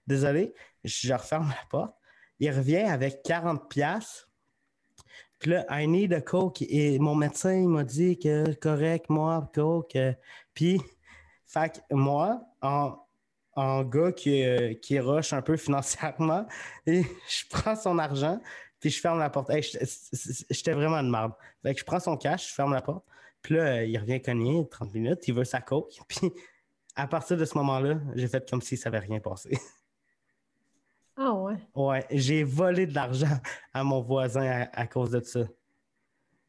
désolé, 0.07 0.53
je 0.84 1.14
referme 1.14 1.49
la 1.49 1.65
porte. 1.69 1.95
Il 2.40 2.52
revient 2.52 2.78
avec 2.78 3.24
40 3.24 3.70
pièces. 3.70 4.28
Puis 5.40 5.52
là, 5.52 5.66
I 5.70 5.88
need 5.88 6.14
a 6.14 6.22
coke. 6.22 6.62
Et 6.62 6.99
mon 6.99 7.16
médecin, 7.16 7.53
il 7.53 7.68
m'a 7.68 7.84
dit 7.84 8.18
que 8.18 8.53
correct, 8.56 9.10
moi, 9.10 9.49
coke. 9.53 9.98
Puis, 10.53 10.82
moi, 11.91 12.41
en, 12.62 12.98
en 13.56 13.84
gars 13.84 14.12
qui, 14.12 14.44
qui 14.82 14.99
rush 14.99 15.34
un 15.34 15.41
peu 15.41 15.57
financièrement, 15.57 16.45
et 16.86 17.03
je 17.30 17.44
prends 17.49 17.76
son 17.76 17.98
argent, 17.99 18.41
puis 18.80 18.90
je 18.90 18.99
ferme 18.99 19.20
la 19.20 19.30
porte. 19.30 19.52
J'étais- 19.52 20.74
vraiment 20.74 21.02
de 21.03 21.10
merde. 21.10 21.34
Fait 21.64 21.74
que 21.74 21.80
je 21.80 21.86
prends 21.86 21.99
son 21.99 22.18
cash, 22.18 22.49
je 22.49 22.53
ferme 22.53 22.74
la 22.74 22.82
porte. 22.82 23.06
Puis 23.41 23.56
là, 23.56 23.84
il 23.84 23.98
revient 23.98 24.22
cogner 24.22 24.68
30 24.70 24.94
minutes, 24.94 25.28
il 25.28 25.34
veut 25.34 25.44
sa 25.45 25.62
coke. 25.62 25.94
Puis 26.07 26.32
à 26.95 27.07
partir 27.07 27.38
de 27.38 27.45
ce 27.45 27.57
moment-là, 27.57 27.99
j'ai 28.16 28.28
fait 28.28 28.49
comme 28.49 28.62
si 28.62 28.78
ça 28.78 28.90
n'avait 28.90 29.06
rien 29.06 29.20
passé. 29.20 29.57
Ah 31.18 31.34
ouais. 31.34 31.58
Ouais, 31.76 32.06
j'ai 32.12 32.44
volé 32.44 32.88
de 32.88 32.94
l'argent 32.96 33.40
à 33.74 33.84
mon 33.84 34.02
voisin 34.02 34.44
à, 34.46 34.82
à 34.82 34.88
cause 34.88 35.12
de 35.12 35.20
ça. 35.22 35.42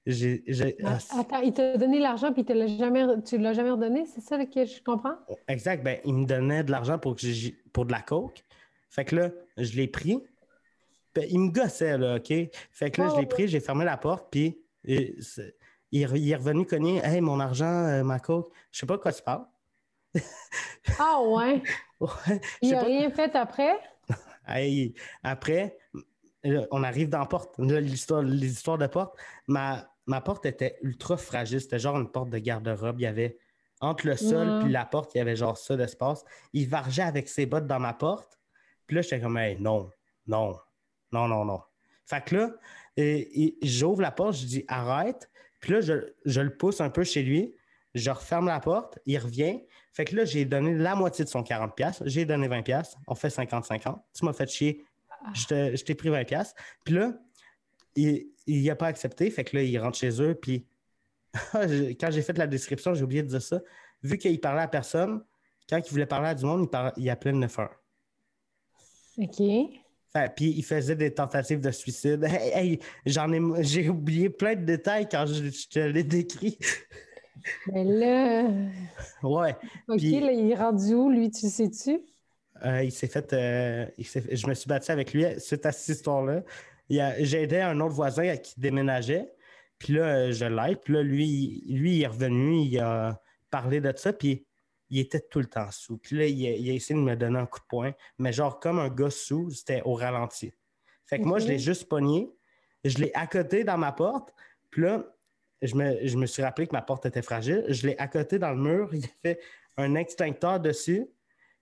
J'ai, 0.06 0.44
j'ai- 0.46 0.76
ah, 0.84 1.00
c'est- 1.00 1.18
Attends, 1.18 1.40
il 1.40 1.52
t'a 1.52 1.76
donné 1.76 1.98
l'argent 1.98 2.32
puis 2.32 2.44
jamais, 2.78 3.04
tu 3.22 3.38
l'as 3.38 3.52
jamais 3.54 3.70
redonné, 3.70 4.06
c'est 4.06 4.20
ça 4.20 4.44
que 4.44 4.64
je 4.64 4.80
comprends? 4.82 5.16
exact, 5.48 5.82
ben, 5.82 5.98
il 6.04 6.14
me 6.14 6.24
donnait 6.26 6.62
de 6.62 6.70
l'argent 6.70 6.98
pour, 6.98 7.16
que 7.16 7.22
j'ai- 7.22 7.56
pour 7.72 7.86
de 7.86 7.92
la 7.92 8.02
coke. 8.02 8.44
Fait 8.88 9.04
que 9.04 9.16
là, 9.16 9.30
je 9.56 9.74
l'ai 9.76 9.88
pris. 9.88 10.22
Ben, 11.14 11.26
il 11.30 11.40
me 11.40 11.50
gossait, 11.50 11.98
là, 11.98 12.16
OK? 12.16 12.32
Fait 12.72 12.90
que 12.90 13.00
là, 13.02 13.08
je 13.08 13.16
l'ai 13.16 13.26
pris, 13.26 13.48
j'ai 13.48 13.60
fermé 13.60 13.84
la 13.84 13.96
porte, 13.96 14.28
puis 14.30 14.58
euh, 14.88 15.08
il, 15.90 16.02
est 16.02 16.06
re- 16.06 16.16
il 16.18 16.30
est 16.30 16.36
revenu 16.36 16.66
cogner. 16.66 17.00
Hey, 17.04 17.20
mon 17.20 17.40
argent, 17.40 17.66
euh, 17.86 18.04
ma 18.04 18.20
coke. 18.20 18.52
Je 18.70 18.80
sais 18.80 18.86
pas 18.86 18.96
de 18.96 19.02
quoi 19.02 19.12
tu 19.12 19.22
parles. 19.22 19.46
Ah 20.98 21.20
ouais. 21.22 21.62
Ouais, 22.00 22.40
Il 22.62 22.68
sais 22.68 22.74
a 22.74 22.80
pas. 22.80 22.86
rien 22.86 23.10
fait 23.10 23.34
après? 23.36 23.78
Hey, 24.46 24.94
après, 25.22 25.76
là, 26.44 26.66
on 26.70 26.82
arrive 26.82 27.08
dans 27.08 27.18
la 27.20 27.26
porte. 27.26 27.58
L'histoire, 27.58 28.22
les 28.22 28.50
histoires 28.52 28.78
de 28.78 28.86
porte. 28.86 29.16
Ma, 29.46 29.88
ma 30.06 30.20
porte 30.20 30.46
était 30.46 30.76
ultra 30.82 31.16
fragile. 31.16 31.60
C'était 31.60 31.78
genre 31.78 31.96
une 31.98 32.10
porte 32.10 32.30
de 32.30 32.38
garde-robe. 32.38 33.00
Il 33.00 33.02
y 33.02 33.06
avait 33.06 33.38
entre 33.80 34.06
le 34.06 34.16
sol 34.16 34.48
et 34.66 34.68
la 34.70 34.86
porte, 34.86 35.14
il 35.14 35.18
y 35.18 35.20
avait 35.20 35.36
genre 35.36 35.58
ça 35.58 35.76
d'espace. 35.76 36.24
Il 36.54 36.68
vargeait 36.68 37.02
avec 37.02 37.28
ses 37.28 37.44
bottes 37.44 37.66
dans 37.66 37.78
ma 37.80 37.92
porte. 37.92 38.38
Puis 38.86 38.96
là, 38.96 39.02
j'étais 39.02 39.20
comme, 39.20 39.36
hey, 39.36 39.60
non, 39.60 39.90
non, 40.26 40.56
non, 41.12 41.28
non, 41.28 41.44
non. 41.44 41.60
Fait 42.06 42.24
que 42.24 42.36
là, 42.36 42.50
et- 42.96 43.44
et 43.44 43.58
j'ouvre 43.62 44.00
la 44.00 44.12
porte, 44.12 44.36
je 44.36 44.46
dis, 44.46 44.64
arrête. 44.68 45.30
Puis 45.60 45.72
là, 45.72 45.80
je, 45.82 45.94
je 46.24 46.40
le 46.40 46.56
pousse 46.56 46.80
un 46.80 46.88
peu 46.88 47.04
chez 47.04 47.22
lui. 47.22 47.54
Je 47.94 48.10
referme 48.10 48.46
la 48.46 48.60
porte, 48.60 48.98
il 49.06 49.18
revient. 49.18 49.62
Fait 49.96 50.04
que 50.04 50.14
là, 50.14 50.26
j'ai 50.26 50.44
donné 50.44 50.74
la 50.74 50.94
moitié 50.94 51.24
de 51.24 51.30
son 51.30 51.42
40$. 51.42 52.02
J'ai 52.04 52.26
donné 52.26 52.48
20$. 52.48 52.94
On 53.08 53.14
fait 53.14 53.28
50-50. 53.28 53.98
Tu 54.12 54.26
m'as 54.26 54.34
fait 54.34 54.46
chier. 54.46 54.84
Je 55.32 55.46
te- 55.46 55.74
je 55.74 55.82
t'ai 55.84 55.94
pris 55.94 56.10
20$. 56.10 56.52
Puis 56.84 56.94
là, 56.94 57.14
il 57.96 58.26
n'a 58.46 58.76
pas 58.76 58.88
accepté. 58.88 59.30
Fait 59.30 59.42
que 59.42 59.56
là, 59.56 59.62
il 59.62 59.78
rentre 59.78 59.96
chez 59.96 60.20
eux. 60.20 60.34
Puis 60.34 60.66
quand 61.98 62.10
j'ai 62.10 62.20
fait 62.20 62.36
la 62.36 62.46
description, 62.46 62.92
j'ai 62.92 63.04
oublié 63.04 63.22
de 63.22 63.28
dire 63.28 63.40
ça. 63.40 63.58
Vu 64.02 64.18
qu'il 64.18 64.38
parlait 64.38 64.60
à 64.60 64.68
personne, 64.68 65.24
quand 65.66 65.78
il 65.78 65.90
voulait 65.90 66.04
parler 66.04 66.28
à 66.28 66.34
du 66.34 66.44
monde, 66.44 66.64
il, 66.64 66.68
par- 66.68 66.92
il 66.98 67.08
appelait 67.08 67.32
le 67.32 67.38
911. 67.38 67.70
OK. 69.18 69.78
Fait, 70.12 70.34
puis 70.34 70.52
il 70.58 70.62
faisait 70.62 70.94
des 70.94 71.14
tentatives 71.14 71.60
de 71.60 71.70
suicide. 71.70 72.22
Hey, 72.28 72.52
hey, 72.54 72.80
j'en 73.06 73.32
ai, 73.32 73.40
j'ai 73.64 73.88
oublié 73.88 74.28
plein 74.28 74.54
de 74.56 74.64
détails 74.66 75.08
quand 75.08 75.24
je, 75.26 75.44
je 75.50 75.68
te 75.68 75.78
l'ai 75.78 76.04
décrit. 76.04 76.58
Mais 77.72 77.84
là, 77.84 78.44
Ouais. 79.22 79.54
OK, 79.88 79.98
Puis- 79.98 80.20
là, 80.20 80.32
il 80.32 80.50
est 80.50 80.54
rendu 80.56 80.94
où, 80.94 81.10
lui, 81.10 81.30
tu 81.30 81.48
sais-tu? 81.48 82.00
Euh, 82.64 82.82
il 82.82 82.92
s'est 82.92 83.06
fait, 83.08 83.32
euh, 83.32 83.86
il 83.98 84.06
s'est 84.06 84.20
fait- 84.22 84.34
Je 84.36 84.46
me 84.46 84.54
suis 84.54 84.66
battu 84.68 84.90
avec 84.90 85.12
lui 85.12 85.24
suite 85.38 85.66
à 85.66 85.72
cette 85.72 85.96
histoire-là. 85.96 86.42
Il 86.88 87.00
a- 87.00 87.22
J'ai 87.22 87.42
aidé 87.42 87.58
un 87.60 87.78
autre 87.80 87.94
voisin 87.94 88.36
qui 88.36 88.58
déménageait. 88.58 89.32
Puis 89.78 89.92
là, 89.92 90.02
euh, 90.04 90.32
je 90.32 90.46
l'aide. 90.46 90.80
Puis 90.82 90.94
là, 90.94 91.02
lui, 91.02 91.64
lui, 91.68 91.96
il 91.98 92.02
est 92.02 92.06
revenu, 92.06 92.60
il 92.62 92.78
a 92.78 93.20
parlé 93.50 93.80
de 93.80 93.92
ça. 93.94 94.12
Puis 94.12 94.46
il 94.88 95.00
était 95.00 95.20
tout 95.20 95.40
le 95.40 95.46
temps 95.46 95.70
sous. 95.70 95.98
Puis 95.98 96.16
là, 96.16 96.26
il 96.26 96.46
a, 96.46 96.50
il 96.52 96.70
a 96.70 96.72
essayé 96.72 96.98
de 96.98 97.04
me 97.04 97.14
donner 97.14 97.38
un 97.40 97.46
coup 97.46 97.58
de 97.60 97.66
poing. 97.68 97.92
Mais 98.18 98.32
genre, 98.32 98.58
comme 98.58 98.78
un 98.78 98.88
gars 98.88 99.10
sous, 99.10 99.50
c'était 99.50 99.82
au 99.84 99.92
ralenti. 99.94 100.52
Fait 101.04 101.18
que 101.18 101.24
moi, 101.24 101.38
je 101.38 101.48
l'ai 101.48 101.58
juste 101.58 101.88
pogné. 101.88 102.30
Je 102.84 102.98
l'ai 102.98 103.10
accoté 103.14 103.64
dans 103.64 103.76
ma 103.76 103.92
porte. 103.92 104.32
Puis 104.70 104.82
là, 104.82 105.04
je 105.62 105.74
me, 105.74 106.06
je 106.06 106.16
me 106.16 106.26
suis 106.26 106.42
rappelé 106.42 106.66
que 106.66 106.72
ma 106.72 106.82
porte 106.82 107.06
était 107.06 107.22
fragile. 107.22 107.64
Je 107.68 107.86
l'ai 107.86 107.96
accoté 107.98 108.38
dans 108.38 108.50
le 108.50 108.56
mur. 108.56 108.90
Il 108.92 109.04
a 109.04 109.08
fait 109.22 109.40
un 109.76 109.94
extincteur 109.94 110.60
dessus. 110.60 111.06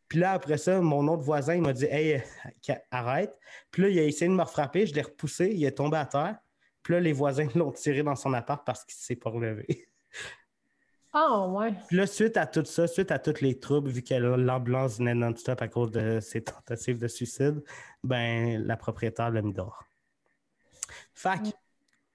Puis 0.09 0.19
là, 0.19 0.33
après 0.33 0.59
ça, 0.59 0.81
mon 0.81 1.09
autre 1.09 1.23
voisin, 1.23 1.55
il 1.55 1.63
m'a 1.63 1.73
dit 1.73 1.87
Hey, 1.87 2.23
euh, 2.71 2.75
arrête. 2.91 3.35
Puis 3.71 3.83
là, 3.83 3.89
il 3.89 3.99
a 3.99 4.05
essayé 4.05 4.29
de 4.29 4.37
me 4.37 4.43
refrapper. 4.43 4.87
Je 4.87 4.95
l'ai 4.95 5.03
repoussé. 5.03 5.51
Il 5.55 5.65
est 5.65 5.73
tombé 5.73 5.97
à 5.97 6.07
terre. 6.07 6.37
Puis 6.83 6.95
là, 6.95 7.01
les 7.01 7.13
voisins 7.13 7.49
l'ont 7.55 7.73
tiré 7.73 8.03
dans 8.03 8.17
son 8.17 8.33
appart 8.33 8.65
parce 8.65 8.85
qu'il 8.85 8.97
ne 8.99 9.05
s'est 9.05 9.17
pas 9.17 9.31
relevé. 9.31 9.89
Ah 11.17 11.47
ouais. 11.47 11.73
Puis 11.87 11.97
là, 11.97 12.09
suite 12.09 12.37
à 12.37 12.45
tout 12.45 12.65
ça, 12.65 12.89
suite 12.89 13.13
à 13.13 13.21
tous 13.21 13.41
les 13.41 13.61
troubles, 13.61 13.89
vu 13.89 14.03
que 14.03 14.15
l'ambulance 14.15 14.99
venait 14.99 15.15
non-stop 15.15 15.63
à 15.63 15.69
cause 15.69 15.93
de 15.93 16.19
ses 16.19 16.43
tentatives 16.43 16.99
de 16.99 17.07
suicide, 17.07 17.63
ben, 18.03 18.61
la 18.67 18.77
propriétaire 18.77 19.31
l'a 19.31 19.41
mis 19.41 19.53
dehors. 19.53 19.85
Fac, 21.15 21.41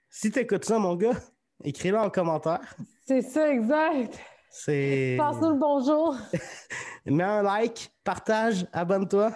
si 0.09 0.31
tu 0.31 0.39
écoutes 0.39 0.65
ça, 0.65 0.79
mon 0.79 0.95
gars, 0.95 1.15
écris-le 1.63 1.97
en 1.97 2.09
commentaire. 2.09 2.75
C'est 3.05 3.21
ça, 3.21 3.51
exact. 3.51 4.19
C'est. 4.49 5.15
Passe-nous 5.17 5.49
le 5.49 5.59
bonjour. 5.59 6.15
Mets 7.05 7.23
un 7.23 7.43
like, 7.43 7.91
partage, 8.03 8.65
abonne-toi. 8.73 9.31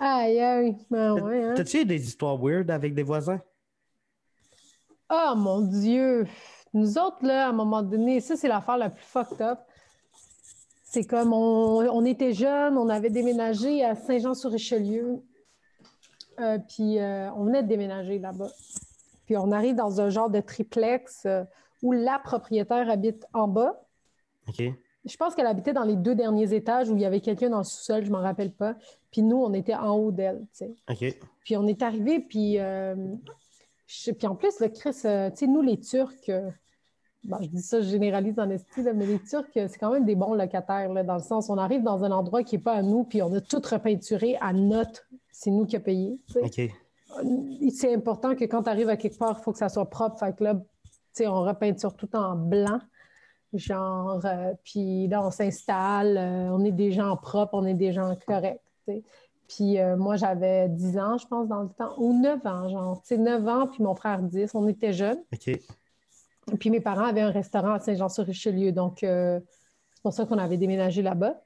Aïe, 0.00 0.40
aïe. 0.40 0.76
Ben 0.90 1.14
ouais, 1.14 1.44
hein. 1.44 1.54
T'as-tu 1.56 1.80
eu 1.80 1.84
des 1.84 2.02
histoires 2.02 2.36
weird 2.36 2.70
avec 2.70 2.94
des 2.94 3.02
voisins? 3.02 3.40
Oh 5.10 5.34
mon 5.36 5.60
Dieu! 5.62 6.26
Nous 6.74 6.98
autres, 6.98 7.24
là, 7.24 7.46
à 7.46 7.48
un 7.48 7.52
moment 7.52 7.82
donné, 7.82 8.20
ça, 8.20 8.36
c'est 8.36 8.48
l'affaire 8.48 8.76
la 8.76 8.90
plus 8.90 9.04
fucked 9.04 9.40
up. 9.40 9.58
C'est 10.84 11.04
comme 11.04 11.32
on, 11.32 11.86
on 11.88 12.04
était 12.04 12.32
jeunes, 12.32 12.76
on 12.76 12.88
avait 12.88 13.10
déménagé 13.10 13.84
à 13.84 13.94
Saint-Jean-sur-Richelieu. 13.94 15.22
Euh, 16.40 16.58
puis 16.58 16.98
euh, 16.98 17.30
on 17.32 17.44
venait 17.44 17.62
de 17.62 17.68
déménager 17.68 18.18
là-bas. 18.18 18.50
Puis 19.28 19.36
on 19.36 19.52
arrive 19.52 19.74
dans 19.74 20.00
un 20.00 20.08
genre 20.08 20.30
de 20.30 20.40
triplex 20.40 21.26
euh, 21.26 21.44
où 21.82 21.92
la 21.92 22.18
propriétaire 22.18 22.88
habite 22.88 23.26
en 23.34 23.46
bas. 23.46 23.78
OK. 24.48 24.62
Je 25.04 25.16
pense 25.18 25.34
qu'elle 25.34 25.46
habitait 25.46 25.74
dans 25.74 25.84
les 25.84 25.96
deux 25.96 26.14
derniers 26.14 26.54
étages 26.54 26.88
où 26.88 26.96
il 26.96 27.02
y 27.02 27.04
avait 27.04 27.20
quelqu'un 27.20 27.50
dans 27.50 27.58
le 27.58 27.64
sous-sol, 27.64 28.06
je 28.06 28.10
m'en 28.10 28.22
rappelle 28.22 28.52
pas. 28.52 28.74
Puis 29.10 29.20
nous, 29.20 29.36
on 29.36 29.52
était 29.52 29.74
en 29.74 29.90
haut 29.98 30.10
d'elle, 30.12 30.46
tu 30.56 30.64
sais. 30.64 30.74
OK. 30.88 31.18
Puis 31.44 31.58
on 31.58 31.66
est 31.66 31.82
arrivé, 31.82 32.20
puis, 32.20 32.58
euh, 32.58 32.94
je- 33.86 34.12
puis 34.12 34.26
en 34.26 34.34
plus, 34.34 34.58
le 34.60 34.68
Chris, 34.68 34.96
euh, 35.04 35.28
tu 35.28 35.36
sais, 35.36 35.46
nous, 35.46 35.60
les 35.60 35.78
Turcs, 35.78 36.14
euh, 36.30 36.50
bon, 37.22 37.36
je 37.42 37.48
dis 37.48 37.60
ça, 37.62 37.82
je 37.82 37.88
généralise 37.90 38.38
en 38.38 38.46
là, 38.46 38.56
mais 38.94 39.04
les 39.06 39.18
Turcs, 39.20 39.44
c'est 39.52 39.78
quand 39.78 39.92
même 39.92 40.06
des 40.06 40.16
bons 40.16 40.32
locataires, 40.32 40.90
là, 40.90 41.04
dans 41.04 41.16
le 41.16 41.22
sens, 41.22 41.50
on 41.50 41.58
arrive 41.58 41.82
dans 41.82 42.02
un 42.02 42.10
endroit 42.12 42.42
qui 42.44 42.56
n'est 42.56 42.62
pas 42.62 42.72
à 42.72 42.82
nous, 42.82 43.04
puis 43.04 43.20
on 43.20 43.30
a 43.34 43.42
tout 43.42 43.60
repeinturé 43.70 44.36
à 44.40 44.54
notre, 44.54 45.06
c'est 45.30 45.50
nous 45.50 45.66
qui 45.66 45.76
a 45.76 45.80
payé. 45.80 46.18
tu 46.26 46.32
sais. 46.32 46.40
OK. 46.66 46.72
Euh, 47.16 47.70
C'est 47.70 47.94
important 47.94 48.34
que 48.34 48.44
quand 48.44 48.64
tu 48.64 48.70
arrives 48.70 48.88
à 48.88 48.96
quelque 48.96 49.18
part, 49.18 49.36
il 49.38 49.42
faut 49.42 49.52
que 49.52 49.58
ça 49.58 49.68
soit 49.68 49.88
propre. 49.88 50.18
Fait 50.18 50.36
que 50.36 50.44
là, 50.44 50.54
tu 50.54 50.60
sais, 51.12 51.26
on 51.26 51.42
repeinture 51.42 51.94
tout 51.94 52.14
en 52.14 52.36
blanc. 52.36 52.80
Genre, 53.54 54.20
euh, 54.26 54.52
puis 54.62 55.08
là, 55.08 55.24
on 55.24 55.30
s'installe, 55.30 56.18
euh, 56.18 56.50
on 56.52 56.64
est 56.64 56.72
des 56.72 56.92
gens 56.92 57.16
propres, 57.16 57.54
on 57.54 57.64
est 57.64 57.74
des 57.74 57.92
gens 57.92 58.14
corrects. 58.26 58.60
Puis 59.48 59.78
euh, 59.78 59.96
moi, 59.96 60.16
j'avais 60.16 60.68
10 60.68 60.98
ans, 60.98 61.16
je 61.16 61.26
pense, 61.26 61.48
dans 61.48 61.62
le 61.62 61.70
temps, 61.70 61.94
ou 61.96 62.12
9 62.12 62.46
ans, 62.46 62.68
genre. 62.68 63.00
Tu 63.00 63.08
sais, 63.08 63.18
9 63.18 63.48
ans, 63.48 63.66
puis 63.66 63.82
mon 63.82 63.94
frère 63.94 64.20
10. 64.20 64.54
On 64.54 64.68
était 64.68 64.92
jeunes. 64.92 65.20
OK. 65.32 65.58
Puis 66.58 66.70
mes 66.70 66.80
parents 66.80 67.04
avaient 67.04 67.22
un 67.22 67.30
restaurant 67.30 67.72
à 67.72 67.78
Saint-Jean-sur-Richelieu. 67.78 68.72
Donc, 68.72 68.98
c'est 69.00 69.42
pour 70.02 70.12
ça 70.12 70.24
qu'on 70.24 70.38
avait 70.38 70.56
déménagé 70.56 71.02
là-bas. 71.02 71.40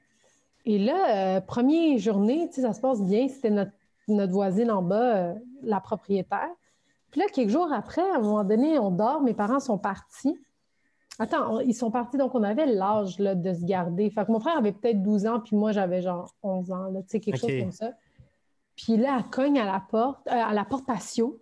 Et 0.65 0.79
là, 0.79 1.41
première 1.41 1.97
journée, 1.97 2.47
tu 2.47 2.55
sais, 2.55 2.61
ça 2.61 2.73
se 2.73 2.79
passe 2.79 3.01
bien. 3.01 3.27
C'était 3.27 3.49
notre, 3.49 3.73
notre 4.07 4.31
voisine 4.31 4.71
en 4.71 4.81
bas, 4.81 5.33
la 5.63 5.79
propriétaire. 5.79 6.49
Puis 7.11 7.19
là, 7.21 7.27
quelques 7.31 7.49
jours 7.51 7.71
après, 7.71 8.01
à 8.11 8.15
un 8.15 8.19
moment 8.21 8.43
donné, 8.43 8.79
on 8.79 8.89
dort. 8.91 9.21
Mes 9.21 9.33
parents 9.33 9.59
sont 9.59 9.77
partis. 9.77 10.37
Attends, 11.19 11.55
on- 11.55 11.59
ils 11.59 11.75
sont 11.75 11.91
partis, 11.91 12.17
donc 12.17 12.33
on 12.33 12.41
avait 12.43 12.65
l'âge 12.65 13.19
là, 13.19 13.35
de 13.35 13.53
se 13.53 13.63
garder. 13.63 14.09
Fait 14.09 14.25
que 14.25 14.31
mon 14.31 14.39
frère 14.39 14.57
avait 14.57 14.71
peut-être 14.71 15.01
12 15.03 15.27
ans, 15.27 15.39
puis 15.39 15.55
moi, 15.55 15.71
j'avais 15.71 16.01
genre 16.01 16.33
11 16.41 16.71
ans, 16.71 16.85
là, 16.89 17.01
tu 17.03 17.09
sais, 17.09 17.19
quelque 17.19 17.37
chose 17.37 17.49
comme 17.61 17.71
ça. 17.71 17.91
Puis 18.75 18.97
là, 18.97 19.17
elle 19.19 19.29
cogne 19.29 19.59
à 19.59 19.65
la 19.65 19.79
porte, 19.87 20.25
euh, 20.27 20.31
à 20.31 20.53
la 20.53 20.65
porte 20.65 20.87
patio. 20.87 21.39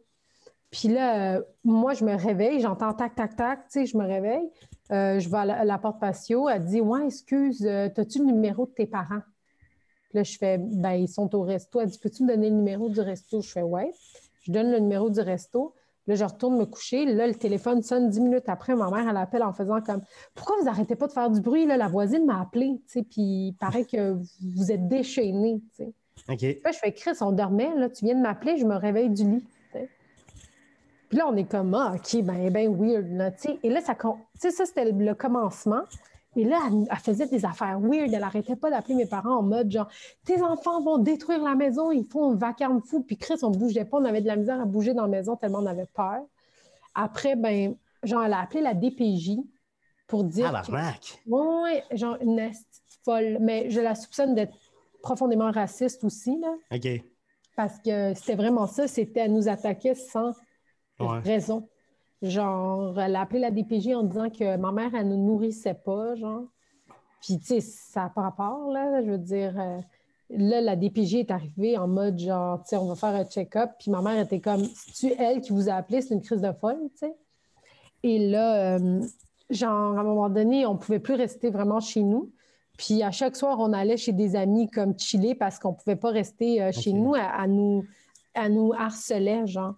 Puis 0.71 0.89
là, 0.89 1.35
euh, 1.37 1.41
moi, 1.63 1.93
je 1.93 2.03
me 2.03 2.15
réveille, 2.15 2.59
j'entends 2.59 2.93
tac, 2.93 3.15
tac, 3.15 3.35
tac, 3.37 3.59
tu 3.69 3.79
sais, 3.79 3.85
je 3.85 3.97
me 3.97 4.05
réveille. 4.05 4.49
Euh, 4.91 5.19
je 5.19 5.29
vais 5.29 5.37
à 5.37 5.45
la, 5.45 5.59
à 5.61 5.63
la 5.63 5.77
porte 5.77 5.99
patio. 6.01 6.49
Elle 6.49 6.65
dit 6.65 6.81
Ouais, 6.81 7.05
excuse, 7.05 7.65
as-tu 7.65 8.19
le 8.19 8.25
numéro 8.25 8.65
de 8.65 8.71
tes 8.71 8.85
parents? 8.87 9.21
Puis 10.11 10.17
là, 10.19 10.23
je 10.23 10.37
fais 10.37 10.57
Ben, 10.57 10.91
ils 10.91 11.07
sont 11.07 11.33
au 11.35 11.41
resto. 11.43 11.79
Elle 11.79 11.87
dit 11.89 11.97
Peux-tu 11.97 12.23
me 12.23 12.27
donner 12.27 12.49
le 12.49 12.57
numéro 12.57 12.89
du 12.89 12.99
resto? 12.99 13.41
Je 13.41 13.49
fais 13.49 13.61
Ouais. 13.61 13.91
Je 14.41 14.51
donne 14.51 14.69
le 14.71 14.79
numéro 14.79 15.09
du 15.09 15.21
resto. 15.21 15.73
Là, 16.07 16.15
je 16.15 16.25
retourne 16.25 16.57
me 16.57 16.65
coucher. 16.65 17.05
Là, 17.05 17.27
le 17.27 17.35
téléphone 17.35 17.81
sonne 17.81 18.09
dix 18.09 18.19
minutes 18.19 18.49
après. 18.49 18.75
Ma 18.75 18.89
mère, 18.89 19.07
elle 19.07 19.15
appelle 19.17 19.43
en 19.43 19.53
faisant 19.53 19.79
comme 19.81 20.01
Pourquoi 20.35 20.57
vous 20.61 20.67
arrêtez 20.67 20.95
pas 20.97 21.07
de 21.07 21.13
faire 21.13 21.29
du 21.29 21.39
bruit? 21.39 21.65
Là, 21.65 21.77
la 21.77 21.87
voisine 21.87 22.25
m'a 22.25 22.41
appelé. 22.41 22.81
Puis 22.91 23.05
il 23.17 23.55
paraît 23.57 23.85
que 23.85 24.17
vous 24.55 24.71
êtes 24.71 24.87
déchaîné. 24.89 25.61
tu 25.77 25.85
sais. 25.85 25.93
OK. 26.29 26.41
Là, 26.65 26.71
je 26.71 26.77
fais 26.77 26.91
Chris, 26.91 27.11
on 27.21 27.31
dormait. 27.31 27.73
Là, 27.77 27.89
tu 27.89 28.03
viens 28.03 28.15
de 28.15 28.21
m'appeler, 28.21 28.57
je 28.57 28.65
me 28.65 28.75
réveille 28.75 29.09
du 29.09 29.23
lit. 29.23 29.45
Puis 31.09 31.17
là, 31.17 31.27
on 31.27 31.35
est 31.35 31.43
comme 31.49 31.73
Ah, 31.73 31.93
OK, 31.95 32.23
ben, 32.23 32.49
ben 32.51 32.73
weird. 32.73 33.07
Là. 33.11 33.31
Et 33.63 33.69
là, 33.69 33.81
ça, 33.81 33.95
con- 33.95 34.17
tu 34.35 34.49
sais, 34.49 34.51
ça, 34.51 34.65
c'était 34.65 34.91
le 34.91 35.13
commencement. 35.13 35.81
Et 36.37 36.45
là, 36.45 36.59
elle, 36.67 36.87
elle 36.89 36.97
faisait 36.97 37.27
des 37.27 37.43
affaires 37.45 37.79
weird. 37.79 38.13
Elle 38.13 38.23
arrêtait 38.23 38.55
pas 38.55 38.69
d'appeler 38.69 38.95
mes 38.95 39.05
parents 39.05 39.37
en 39.39 39.43
mode 39.43 39.69
genre 39.71 39.87
Tes 40.25 40.41
enfants 40.41 40.81
vont 40.81 40.97
détruire 40.97 41.43
la 41.43 41.55
maison, 41.55 41.91
ils 41.91 42.05
font 42.05 42.31
un 42.31 42.35
vacarme 42.35 42.81
fou. 42.81 43.03
Puis 43.03 43.17
Chris, 43.17 43.35
on 43.43 43.51
bougeait 43.51 43.85
pas, 43.85 43.97
on 43.97 44.05
avait 44.05 44.21
de 44.21 44.27
la 44.27 44.37
misère 44.37 44.59
à 44.61 44.65
bouger 44.65 44.93
dans 44.93 45.03
la 45.03 45.07
maison 45.09 45.35
tellement 45.35 45.59
on 45.59 45.65
avait 45.65 45.87
peur. 45.93 46.21
Après, 46.95 47.35
ben, 47.35 47.75
genre, 48.03 48.23
elle 48.23 48.33
a 48.33 48.39
appelé 48.41 48.61
la 48.61 48.73
DPJ 48.73 49.39
pour 50.07 50.23
dire. 50.23 50.51
Ah, 50.53 50.61
que- 50.61 50.71
barnac. 50.71 51.21
Ouais, 51.27 51.83
genre 51.91 52.17
une 52.21 52.49
folle. 53.03 53.37
Mais 53.41 53.69
je 53.69 53.79
la 53.81 53.95
soupçonne 53.95 54.33
d'être 54.35 54.53
profondément 55.01 55.51
raciste 55.51 56.03
aussi, 56.03 56.37
là. 56.39 56.53
OK. 56.73 56.87
Parce 57.57 57.77
que 57.79 58.13
c'était 58.13 58.35
vraiment 58.35 58.67
ça, 58.67 58.87
c'était 58.87 59.21
elle 59.21 59.33
nous 59.33 59.49
attaquer 59.49 59.95
sans 59.95 60.31
Ouais. 60.99 61.19
raison. 61.19 61.67
Genre, 62.21 62.99
elle 62.99 63.15
a 63.15 63.21
appelé 63.21 63.39
la 63.39 63.51
DPJ 63.51 63.95
en 63.95 64.03
disant 64.03 64.29
que 64.29 64.55
ma 64.57 64.71
mère, 64.71 64.93
elle 64.93 65.09
ne 65.09 65.15
nous 65.15 65.25
nourrissait 65.25 65.73
pas, 65.73 66.15
genre. 66.15 66.43
Puis, 67.21 67.39
tu 67.39 67.45
sais, 67.45 67.61
ça 67.61 68.01
n'a 68.01 68.09
pas 68.09 68.21
rapport, 68.21 68.71
là. 68.71 69.01
Je 69.03 69.11
veux 69.11 69.17
dire, 69.17 69.53
euh, 69.59 69.79
là, 70.29 70.61
la 70.61 70.75
DPJ 70.75 71.15
est 71.15 71.31
arrivée 71.31 71.77
en 71.77 71.87
mode, 71.87 72.19
genre, 72.19 72.61
tu 72.63 72.69
sais, 72.69 72.77
on 72.77 72.85
va 72.85 72.95
faire 72.95 73.15
un 73.15 73.25
check-up. 73.25 73.71
Puis 73.79 73.89
ma 73.89 74.01
mère 74.01 74.19
était 74.19 74.39
comme, 74.39 74.63
c'est-tu 74.65 75.13
elle 75.19 75.41
qui 75.41 75.51
vous 75.51 75.69
a 75.69 75.73
appelé? 75.73 76.01
C'est 76.01 76.13
une 76.13 76.21
crise 76.21 76.41
de 76.41 76.51
folle, 76.51 76.79
tu 76.91 77.07
sais. 77.07 77.15
Et 78.03 78.29
là, 78.29 78.75
euh, 78.75 79.01
genre, 79.49 79.97
à 79.97 80.01
un 80.01 80.03
moment 80.03 80.29
donné, 80.29 80.65
on 80.65 80.73
ne 80.73 80.79
pouvait 80.79 80.99
plus 80.99 81.15
rester 81.15 81.49
vraiment 81.49 81.79
chez 81.79 82.01
nous. 82.03 82.31
Puis 82.77 83.03
à 83.03 83.11
chaque 83.11 83.35
soir, 83.35 83.57
on 83.59 83.73
allait 83.73 83.97
chez 83.97 84.13
des 84.13 84.35
amis 84.35 84.69
comme 84.69 84.97
chiller 84.97 85.35
parce 85.35 85.59
qu'on 85.59 85.71
ne 85.71 85.75
pouvait 85.75 85.95
pas 85.95 86.09
rester 86.09 86.61
euh, 86.61 86.71
chez 86.71 86.93
nous. 86.93 87.13
À, 87.15 87.47
nous. 87.47 87.83
à 88.33 88.49
nous 88.49 88.73
harcelait, 88.73 89.45
genre. 89.45 89.75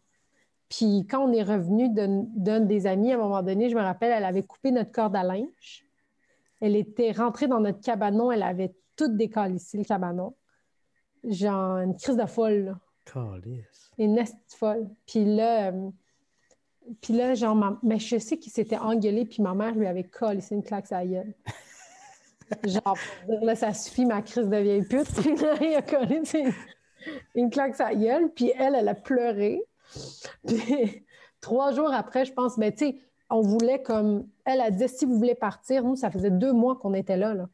Puis 0.76 1.06
quand 1.08 1.28
on 1.28 1.32
est 1.34 1.44
revenu 1.44 1.88
d'un 1.90 2.60
des 2.62 2.88
amis, 2.88 3.12
à 3.12 3.16
un 3.16 3.20
moment 3.20 3.44
donné, 3.44 3.70
je 3.70 3.76
me 3.76 3.82
rappelle, 3.82 4.12
elle 4.12 4.26
avait 4.26 4.42
coupé 4.42 4.72
notre 4.72 4.92
corde 4.92 5.16
à 5.16 5.22
linge. 5.22 5.86
Elle 6.62 6.76
était 6.76 7.12
rentrée 7.12 7.48
dans 7.48 7.60
notre 7.60 7.80
cabanon, 7.80 8.32
elle 8.32 8.42
avait 8.42 8.74
tout 8.96 9.10
décalissé, 9.10 9.78
le 9.78 9.84
cabanon. 9.84 10.34
Genre, 11.24 11.78
une 11.78 11.96
crise 11.96 12.18
de 12.18 12.26
folle, 12.26 12.66
là. 12.66 12.80
Calisse. 13.06 13.92
Une 14.00 14.16
de 14.16 14.24
folle. 14.48 14.90
Puis 15.06 15.26
là, 15.26 15.72
euh, 15.72 15.90
puis 17.02 17.14
là, 17.14 17.36
genre, 17.36 17.56
ma- 17.56 17.80
mais 17.84 18.00
je 18.00 18.18
sais 18.18 18.38
qu'il 18.38 18.52
s'était 18.52 18.78
engueulé, 18.78 19.26
puis 19.26 19.44
ma 19.44 19.54
mère 19.54 19.76
lui 19.76 19.86
avait 19.86 20.04
collé 20.04 20.40
une 20.50 20.64
claque 20.64 20.92
à 20.92 21.04
la 21.04 21.06
gueule. 21.06 21.34
Genre, 22.66 22.82
pour 23.26 23.38
dire, 23.38 23.46
là, 23.46 23.56
ça 23.56 23.74
suffit, 23.74 24.06
ma 24.06 24.22
crise 24.22 24.48
de 24.48 24.58
vieille 24.58 24.84
pute. 24.84 25.08
Puis 25.22 25.36
là, 25.42 25.56
il 25.62 25.76
a 25.76 25.82
collé 25.82 26.22
une 27.36 27.50
claque 27.50 27.80
à 27.80 27.92
la 27.92 27.96
gueule, 27.96 28.30
puis 28.30 28.52
elle, 28.58 28.76
elle 28.76 28.88
a 28.88 28.96
pleuré. 28.96 29.64
Puis 30.46 31.06
trois 31.42 31.72
jours 31.72 31.94
après, 31.94 32.26
je 32.26 32.34
pense, 32.34 32.58
mais 32.58 32.72
tu 32.72 32.86
sais, 32.86 33.02
on 33.30 33.42
voulait 33.42 33.82
comme. 33.82 34.28
Elle 34.46 34.62
a 34.62 34.72
dit 34.72 34.88
si 34.88 35.06
vous 35.06 35.18
voulez 35.18 35.36
partir, 35.36 35.84
nous, 35.84 35.96
ça 35.96 36.12
faisait 36.12 36.32
deux 36.32 36.54
mois 36.54 36.76
qu'on 36.76 36.94
était 36.94 37.18
là. 37.18 37.34
là. 37.34 37.50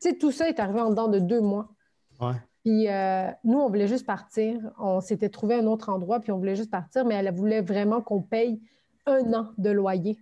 Tu 0.00 0.10
sais, 0.10 0.18
tout 0.18 0.32
ça 0.32 0.48
est 0.48 0.58
arrivé 0.58 0.80
en 0.80 0.90
dedans 0.90 1.08
de 1.08 1.18
deux 1.18 1.40
mois. 1.40 1.68
Ouais. 2.20 2.36
Puis 2.64 2.88
euh, 2.88 3.30
nous, 3.44 3.58
on 3.58 3.68
voulait 3.68 3.88
juste 3.88 4.06
partir. 4.06 4.58
On 4.78 5.00
s'était 5.00 5.28
trouvé 5.28 5.56
un 5.56 5.66
autre 5.66 5.88
endroit, 5.88 6.20
puis 6.20 6.32
on 6.32 6.38
voulait 6.38 6.56
juste 6.56 6.70
partir, 6.70 7.04
mais 7.04 7.14
elle 7.14 7.32
voulait 7.34 7.62
vraiment 7.62 8.00
qu'on 8.02 8.22
paye 8.22 8.60
un 9.06 9.32
an 9.32 9.52
de 9.58 9.70
loyer 9.70 10.18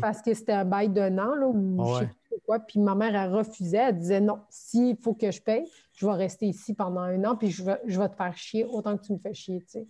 parce 0.00 0.20
que 0.20 0.34
c'était 0.34 0.52
un 0.52 0.64
bail 0.64 0.90
d'un 0.90 1.18
an, 1.18 1.34
là, 1.34 1.46
ou 1.48 1.84
je 1.86 2.00
sais 2.00 2.10
plus 2.28 2.40
quoi. 2.44 2.58
Puis 2.58 2.80
ma 2.80 2.94
mère, 2.94 3.14
elle 3.14 3.32
refusait. 3.32 3.78
Elle 3.78 3.98
disait 3.98 4.20
non, 4.20 4.40
s'il 4.50 4.96
faut 4.96 5.14
que 5.14 5.30
je 5.30 5.40
paye, 5.40 5.66
je 5.94 6.06
vais 6.06 6.12
rester 6.12 6.46
ici 6.46 6.74
pendant 6.74 7.00
un 7.00 7.24
an, 7.24 7.36
puis 7.36 7.50
je 7.50 7.64
vais, 7.64 7.80
je 7.86 7.98
vais 7.98 8.08
te 8.08 8.16
faire 8.16 8.36
chier 8.36 8.64
autant 8.64 8.96
que 8.96 9.04
tu 9.04 9.12
me 9.12 9.18
fais 9.18 9.34
chier, 9.34 9.60
tu 9.60 9.68
sais. 9.68 9.86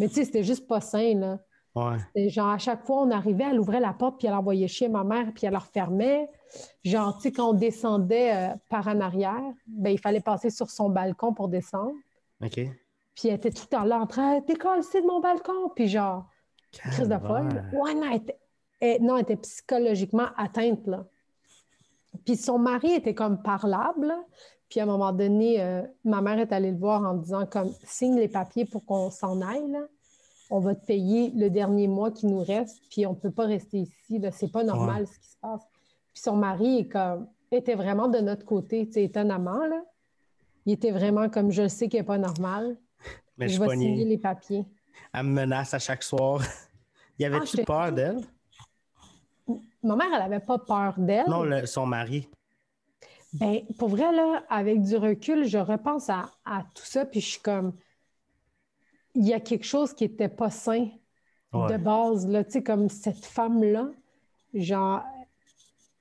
Mais 0.00 0.08
tu 0.08 0.14
sais, 0.14 0.24
c'était 0.24 0.42
juste 0.42 0.66
pas 0.66 0.80
sain, 0.80 1.14
là. 1.14 1.38
Ouais. 1.76 2.28
Genre, 2.30 2.48
à 2.48 2.58
chaque 2.58 2.84
fois, 2.84 3.02
on 3.02 3.10
arrivait, 3.12 3.44
elle 3.44 3.60
ouvrait 3.60 3.78
la 3.78 3.92
porte, 3.92 4.18
puis 4.18 4.26
elle 4.26 4.34
envoyait 4.34 4.66
chier 4.66 4.88
ma 4.88 5.04
mère, 5.04 5.30
puis 5.32 5.46
elle 5.46 5.52
la 5.52 5.60
refermait. 5.60 6.28
Genre, 6.84 7.14
tu 7.16 7.22
sais, 7.22 7.32
quand 7.32 7.50
on 7.50 7.52
descendait 7.52 8.34
euh, 8.34 8.54
par 8.68 8.88
en 8.88 9.00
arrière, 9.00 9.40
ben, 9.68 9.90
il 9.90 10.00
fallait 10.00 10.20
passer 10.20 10.50
sur 10.50 10.68
son 10.68 10.90
balcon 10.90 11.32
pour 11.32 11.48
descendre. 11.48 11.94
OK. 12.42 12.60
Puis 13.14 13.28
elle 13.28 13.34
était 13.34 13.50
tout 13.50 13.62
le 13.70 13.76
temps 13.76 13.84
là 13.84 14.00
en 14.00 14.06
train 14.06 14.40
T'es 14.40 14.54
c'est 14.82 15.02
de 15.02 15.06
mon 15.06 15.20
balcon. 15.20 15.70
Puis 15.76 15.88
genre, 15.88 16.26
crise 16.72 17.08
de 17.08 17.18
folle. 17.18 17.48
Ouais, 17.72 17.94
non, 17.94 18.10
elle 18.10 18.16
était, 18.16 18.38
elle- 18.80 19.02
non, 19.02 19.16
elle 19.16 19.22
était 19.22 19.36
psychologiquement 19.36 20.28
atteinte, 20.36 20.86
là. 20.86 21.06
Puis 22.24 22.36
son 22.36 22.58
mari 22.58 22.92
était 22.92 23.14
comme 23.14 23.42
parlable. 23.42 24.12
Puis 24.70 24.80
à 24.80 24.84
un 24.84 24.86
moment 24.86 25.12
donné, 25.12 25.60
euh, 25.60 25.82
ma 26.04 26.22
mère 26.22 26.38
est 26.38 26.52
allée 26.52 26.70
le 26.70 26.78
voir 26.78 27.02
en 27.02 27.14
disant 27.14 27.44
comme 27.44 27.70
signe 27.84 28.16
les 28.16 28.28
papiers 28.28 28.64
pour 28.64 28.84
qu'on 28.86 29.10
s'en 29.10 29.42
aille. 29.42 29.68
là. 29.70 29.80
On 30.48 30.60
va 30.60 30.74
te 30.74 30.84
payer 30.86 31.30
le 31.36 31.50
dernier 31.50 31.86
mois 31.88 32.10
qui 32.10 32.26
nous 32.26 32.42
reste, 32.42 32.80
puis 32.90 33.04
on 33.06 33.10
ne 33.10 33.16
peut 33.16 33.30
pas 33.30 33.44
rester 33.46 33.78
ici. 33.78 34.20
C'est 34.32 34.50
pas 34.50 34.64
normal 34.64 35.06
ce 35.06 35.18
qui 35.18 35.28
se 35.28 35.36
passe. 35.40 35.62
Puis 36.12 36.22
son 36.22 36.36
mari 36.36 36.78
est 36.80 36.88
comme, 36.88 37.26
était 37.52 37.74
vraiment 37.74 38.08
de 38.08 38.18
notre 38.18 38.44
côté, 38.44 38.86
tu 38.86 38.94
sais, 38.94 39.04
étonnamment. 39.04 39.64
Là. 39.66 39.82
Il 40.66 40.72
était 40.72 40.90
vraiment 40.92 41.28
comme 41.28 41.50
je 41.52 41.68
sais 41.68 41.88
qu'il 41.88 42.00
n'est 42.00 42.06
pas 42.06 42.18
normal. 42.18 42.76
Mais 43.38 43.48
je 43.48 43.60
vais 43.60 43.68
signer 43.70 44.04
les 44.04 44.18
papiers. 44.18 44.64
Elle 45.12 45.24
me 45.26 45.32
menace 45.32 45.72
à 45.74 45.78
chaque 45.78 46.02
soir. 46.02 46.42
y 47.18 47.24
Ah, 47.24 47.28
avait-tu 47.28 47.58
je- 47.58 47.62
peur 47.62 47.92
d'elle? 47.92 48.20
Ma 49.82 49.96
mère, 49.96 50.06
elle 50.12 50.18
n'avait 50.30 50.44
pas 50.44 50.58
peur 50.58 50.94
d'elle. 50.98 51.28
Non, 51.28 51.42
le- 51.42 51.66
son 51.66 51.86
mari. 51.86 52.28
Ben, 53.32 53.64
pour 53.78 53.88
vrai, 53.90 54.12
là, 54.12 54.42
avec 54.48 54.82
du 54.82 54.96
recul, 54.96 55.44
je 55.44 55.58
repense 55.58 56.10
à, 56.10 56.30
à 56.44 56.64
tout 56.74 56.84
ça, 56.84 57.04
puis 57.04 57.20
je 57.20 57.26
suis 57.26 57.40
comme, 57.40 57.72
il 59.14 59.26
y 59.26 59.32
a 59.32 59.40
quelque 59.40 59.64
chose 59.64 59.92
qui 59.94 60.04
n'était 60.04 60.28
pas 60.28 60.50
sain 60.50 60.88
Ouais. 61.52 61.68
de 61.68 61.76
base, 61.76 62.28
là, 62.28 62.44
tu 62.44 62.52
sais, 62.52 62.62
comme 62.62 62.88
cette 62.88 63.24
femme-là, 63.24 63.90
genre, 64.54 65.02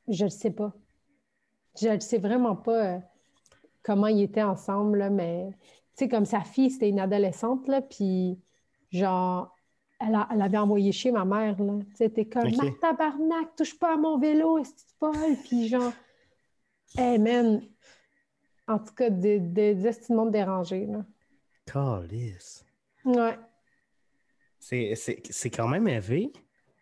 je 0.07 0.25
ne 0.25 0.29
sais 0.29 0.51
pas. 0.51 0.73
Je 1.81 1.87
ne 1.89 1.99
sais 1.99 2.17
vraiment 2.17 2.55
pas 2.55 2.95
euh, 2.95 2.99
comment 3.83 4.07
ils 4.07 4.23
étaient 4.23 4.43
ensemble, 4.43 4.99
là, 4.99 5.09
mais, 5.09 5.51
tu 5.97 6.05
sais, 6.05 6.09
comme 6.09 6.25
sa 6.25 6.41
fille, 6.41 6.71
c'était 6.71 6.89
une 6.89 6.99
adolescente, 6.99 7.67
là, 7.67 7.81
puis, 7.81 8.39
genre, 8.91 9.57
elle, 9.99 10.15
a- 10.15 10.27
elle 10.31 10.41
avait 10.41 10.57
envoyé 10.57 10.91
chez 10.91 11.11
ma 11.11 11.25
mère, 11.25 11.61
là. 11.61 11.79
Tu 11.91 11.97
sais, 11.97 12.09
t'es 12.11 12.27
comme, 12.27 12.55
Ok. 12.55 12.55
ma 12.55 12.71
tabarnak, 12.71 13.55
touche 13.57 13.77
pas 13.79 13.93
à 13.95 13.97
mon 13.97 14.17
vélo, 14.19 14.57
est-ce 14.59 14.73
que 14.99 15.35
tu? 15.35 15.41
Puis, 15.43 15.67
genre, 15.67 15.93
hey, 16.97 17.17
man, 17.19 17.61
en 18.67 18.79
tout 18.79 18.93
cas, 18.93 19.09
des, 19.09 19.85
esti 19.87 20.11
de 20.11 20.17
monde 20.17 20.31
dérangé, 20.31 20.85
là. 20.85 21.05
Calisse. 21.65 22.65
Ouais. 23.05 23.37
C'est- 24.59 24.95
C'est 24.95 25.21
c'est 25.29 25.49
quand 25.49 25.67
même 25.67 25.87
élevé. 25.87 26.31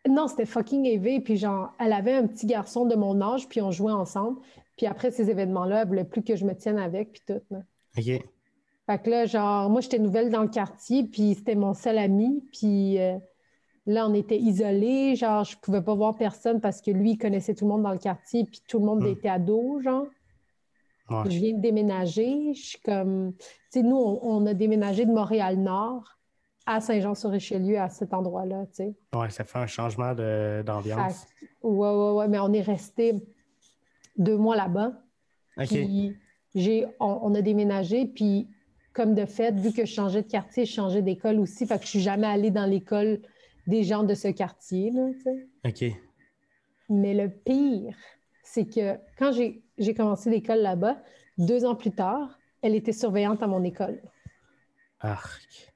Non, 0.10 0.28
c'était 0.28 0.46
fucking 0.46 0.86
élevé. 0.86 1.20
Puis 1.20 1.38
genre, 1.38 1.74
elle 1.80 1.94
avait 1.94 2.14
un 2.14 2.26
petit 2.28 2.46
garçon 2.46 2.86
de 2.86 2.96
mon 2.96 3.20
âge, 3.22 3.48
puis 3.48 3.62
on 3.62 3.72
jouait 3.72 3.92
ensemble. 3.92 4.40
Puis 4.78 4.86
après 4.86 5.12
ces 5.12 5.30
événements-là, 5.30 5.82
elle 5.82 5.88
voulait 5.88 6.04
plus 6.06 6.24
que 6.24 6.36
je 6.36 6.46
me 6.46 6.54
tienne 6.56 6.78
avec, 6.78 7.12
puis 7.12 7.22
tout. 7.28 7.42
là. 7.52 7.60
OK. 7.98 8.04
Fait 8.86 9.02
que 9.04 9.10
là, 9.10 9.26
genre, 9.26 9.70
moi, 9.70 9.82
j'étais 9.82 10.00
nouvelle 10.00 10.30
dans 10.30 10.44
le 10.44 10.48
quartier, 10.48 11.04
puis 11.04 11.36
c'était 11.36 11.56
mon 11.56 11.74
seul 11.74 11.98
ami. 11.98 12.42
Puis 12.54 12.98
euh, 13.00 13.18
là, 13.88 14.08
on 14.08 14.14
était 14.14 14.38
isolés. 14.38 15.16
Genre, 15.16 15.44
je 15.44 15.58
pouvais 15.58 15.82
pas 15.82 15.96
voir 15.96 16.16
personne 16.16 16.62
parce 16.62 16.82
que 16.82 16.92
lui, 16.92 17.12
il 17.14 17.18
connaissait 17.18 17.56
tout 17.56 17.66
le 17.66 17.72
monde 17.72 17.84
dans 17.84 17.92
le 17.94 17.98
quartier, 17.98 18.44
puis 18.44 18.62
tout 18.68 18.78
le 18.80 18.86
monde 18.86 19.02
Hmm. 19.02 19.08
était 19.08 19.30
ado, 19.30 19.80
genre. 19.82 20.06
Ouais. 21.10 21.24
Je 21.26 21.38
viens 21.40 21.54
de 21.56 21.62
déménager. 21.62 22.54
Je 22.54 22.62
suis 22.62 22.80
comme... 22.82 23.34
Tu 23.40 23.80
sais, 23.80 23.82
nous, 23.82 23.96
on, 23.96 24.20
on 24.22 24.46
a 24.46 24.54
déménagé 24.54 25.06
de 25.06 25.12
Montréal-Nord 25.12 26.18
à 26.66 26.82
Saint-Jean-sur-Richelieu, 26.82 27.80
à 27.80 27.88
cet 27.88 28.14
endroit-là, 28.14 28.66
tu 28.66 28.74
sais. 28.76 28.96
Ouais, 29.16 29.30
ça 29.30 29.46
fait 29.46 29.58
un 29.58 29.68
changement 29.68 30.14
d'ambiance. 30.14 31.26
Ouais, 31.64 31.90
ouais, 31.90 32.12
ouais, 32.12 32.28
mais 32.28 32.40
on 32.40 32.52
est 32.52 32.62
resté 32.62 33.14
deux 34.18 34.36
mois 34.36 34.58
là-bas. 34.58 34.92
OK. 35.58 35.68
Puis 35.68 36.18
j'ai, 36.54 36.86
on, 37.00 37.20
on 37.24 37.36
a 37.36 37.42
déménagé, 37.42 38.06
puis 38.06 38.50
comme 38.92 39.16
de 39.16 39.26
fait, 39.26 39.56
vu 39.56 39.72
que 39.72 39.86
je 39.86 39.94
changeais 39.94 40.24
de 40.24 40.28
quartier, 40.28 40.66
je 40.66 40.74
changeais 40.74 41.02
d'école 41.02 41.40
aussi. 41.40 41.66
Fait 41.66 41.78
que 41.78 41.84
je 41.86 41.90
suis 41.90 42.02
jamais 42.02 42.28
allée 42.28 42.52
dans 42.52 42.66
l'école 42.66 43.22
des 43.68 43.84
gens 43.84 44.04
de 44.04 44.14
ce 44.14 44.30
quartier, 44.30 44.92
là. 44.92 45.10
OK. 45.66 45.84
Mais 46.90 47.14
le 47.14 47.30
pire, 47.30 47.96
c'est 48.44 48.66
que 48.66 48.96
quand 49.18 49.32
j'ai, 49.32 49.62
commencé 49.94 50.30
l'école 50.30 50.60
là-bas, 50.60 50.98
deux 51.38 51.66
ans 51.66 51.76
plus 51.76 51.92
tard, 51.92 52.40
elle 52.62 52.76
était 52.76 52.94
surveillante 52.94 53.44
à 53.44 53.48
mon 53.48 53.64
école. 53.64 54.02
Arc. 55.00 55.74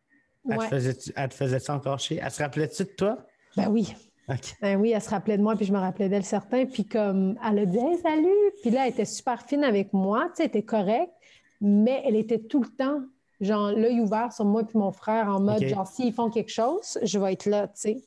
Elle, 0.50 0.58
Ouais. 0.58 0.66
te 0.70 0.76
faisait, 0.76 1.14
elle 1.16 1.30
te 1.30 1.36
faisait 1.36 1.60
ça 1.60 1.76
encore 1.76 2.00
chier? 2.00 2.20
Elle 2.24 2.32
se 2.32 2.42
rappelait-tu 2.42 2.84
de 2.84 2.90
toi? 2.90 3.18
Ben 3.56 3.70
oui. 3.70 3.94
OK. 4.28 4.56
Ben 4.62 4.80
oui, 4.80 4.92
elle 4.92 5.02
se 5.02 5.10
rappelait 5.10 5.38
de 5.38 5.44
moi, 5.44 5.56
puis 5.56 5.66
je 5.66 5.74
me 5.74 5.78
rappelais 5.78 6.10
d'elle 6.10 6.24
certains. 6.24 6.66
Puis 6.66 6.86
comme, 6.88 7.38
elle 7.48 7.60
a 7.60 7.66
dit 7.66 7.78
Hey, 7.78 7.98
salut! 7.98 8.52
Puis 8.62 8.72
là, 8.72 8.86
elle 8.88 8.94
était 8.94 9.06
super 9.06 9.42
fine 9.44 9.64
avec 9.64 9.94
moi, 9.94 10.30
tu 10.30 10.38
sais, 10.38 10.44
elle 10.44 10.48
était 10.50 10.64
correcte, 10.64 11.14
mais 11.60 12.02
elle 12.06 12.16
était 12.16 12.40
tout 12.40 12.64
le 12.64 12.70
temps 12.70 13.02
genre, 13.42 13.72
l'œil 13.72 14.00
ouvert 14.00 14.32
sur 14.32 14.46
moi 14.46 14.64
puis 14.64 14.78
mon 14.78 14.92
frère 14.94 15.28
en 15.28 15.40
mode, 15.42 15.64
genre, 15.66 15.86
s'ils 15.88 16.14
font 16.14 16.30
quelque 16.30 16.52
chose, 16.52 16.98
je 17.04 17.20
vais 17.20 17.34
être 17.34 17.46
là, 17.48 17.68
tu 17.68 17.74
sais. 17.76 17.98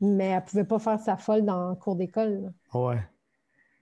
Mais 0.00 0.28
elle 0.28 0.44
pouvait 0.44 0.64
pas 0.64 0.78
faire 0.78 0.98
sa 1.00 1.16
folle 1.16 1.44
dans 1.44 1.70
le 1.70 1.76
cours 1.76 1.96
d'école. 1.96 2.42
là. 2.72 2.78
Ouais. 2.80 3.02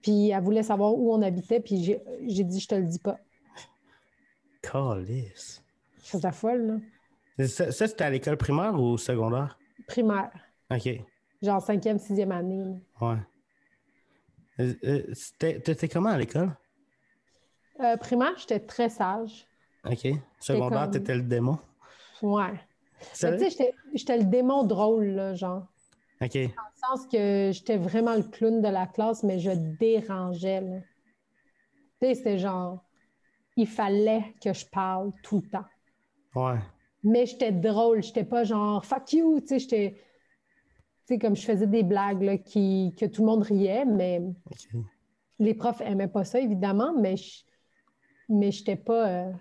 Puis 0.01 0.29
elle 0.29 0.43
voulait 0.43 0.63
savoir 0.63 0.93
où 0.93 1.13
on 1.13 1.21
habitait, 1.21 1.59
puis 1.61 1.83
j'ai 1.83 2.01
j'ai 2.27 2.43
dit, 2.43 2.59
je 2.59 2.67
te 2.67 2.75
le 2.75 2.83
dis 2.83 2.99
pas. 2.99 3.17
Calice. 4.61 5.63
Je 6.03 6.09
faisais 6.09 6.27
la 6.27 6.31
folle, 6.31 6.81
là. 7.37 7.47
Ça, 7.47 7.71
ça, 7.71 7.87
c'était 7.87 8.03
à 8.03 8.09
l'école 8.09 8.37
primaire 8.37 8.79
ou 8.79 8.97
secondaire? 8.97 9.57
Primaire. 9.87 10.31
OK. 10.71 10.89
Genre 11.41 11.61
cinquième, 11.61 11.97
sixième 11.99 12.31
année. 12.31 12.63
là. 12.63 13.07
Ouais. 13.07 13.17
Euh, 14.59 14.73
euh, 14.83 15.13
T'étais 15.39 15.87
comment 15.87 16.09
à 16.09 16.17
l'école? 16.17 16.55
Euh, 17.79 17.97
primaire, 17.97 18.33
j'étais 18.37 18.59
très 18.59 18.89
sage. 18.89 19.47
OK. 19.89 20.07
Secondaire, 20.39 20.83
comme- 20.83 20.91
t'étais 20.91 21.15
le 21.15 21.23
démon. 21.23 21.57
Ouais. 22.21 22.53
Tu 22.99 23.07
sais, 23.13 23.49
j'étais- 23.93 24.17
le 24.17 24.23
démon 24.23 24.63
drôle, 24.63 25.05
là, 25.07 25.33
genre. 25.33 25.67
OK. 26.21 26.33
Dans 26.33 26.39
le 26.39 26.97
sens 26.97 27.07
que 27.07 27.51
j'étais 27.51 27.77
vraiment 27.77 28.15
le 28.15 28.23
clown 28.23 28.61
de 28.61 28.67
la 28.69 28.87
classe, 28.87 29.23
mais 29.23 29.39
je 29.39 29.51
dérangeais, 29.51 30.61
là. 30.61 30.79
Tu 32.01 32.07
sais, 32.07 32.15
c'était 32.15 32.37
genre... 32.37 32.83
Il 33.55 33.67
fallait 33.67 34.33
que 34.43 34.53
je 34.53 34.65
parle 34.65 35.11
tout 35.21 35.41
le 35.43 35.49
temps. 35.49 35.65
Ouais. 36.35 36.59
Mais 37.03 37.25
j'étais 37.25 37.51
drôle, 37.51 38.01
j'étais 38.01 38.23
pas 38.23 38.45
genre 38.45 38.83
«fuck 38.85 39.11
you», 39.11 39.39
tu 39.41 39.47
sais, 39.47 39.59
j'étais... 39.59 39.91
Tu 41.05 41.15
sais, 41.15 41.19
comme 41.19 41.35
je 41.35 41.41
faisais 41.45 41.67
des 41.67 41.83
blagues, 41.83 42.21
là, 42.21 42.37
qui, 42.37 42.95
que 42.97 43.05
tout 43.05 43.21
le 43.21 43.27
monde 43.27 43.43
riait, 43.43 43.83
mais 43.83 44.21
les 45.39 45.53
profs 45.53 45.81
aimaient 45.81 46.07
pas 46.07 46.23
ça, 46.23 46.39
évidemment, 46.39 46.93
mais 46.97 47.17
je... 47.17 47.43
mais 48.29 48.51
j'étais 48.51 48.77
pas... 48.77 49.07
euh, 49.09 49.31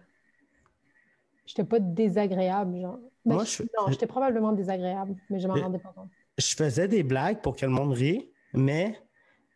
J'étais 1.47 1.65
pas 1.65 1.79
désagréable, 1.81 2.81
genre. 2.81 2.99
Ben, 3.25 3.35
Moi, 3.35 3.45
je- 3.45 3.63
Non, 3.63 3.91
j'étais 3.91 4.07
probablement 4.07 4.53
désagréable, 4.53 5.15
mais 5.31 5.39
je 5.41 5.47
m'en 5.49 5.55
rendais 5.55 5.79
pas 5.79 5.93
compte. 5.95 6.09
Je 6.39 6.55
faisais 6.57 6.89
des 6.89 7.03
blagues 7.03 7.41
pour 7.41 7.57
que 7.57 7.67
le 7.67 7.73
monde 7.73 7.93
rie, 7.93 8.31
mais 8.55 8.99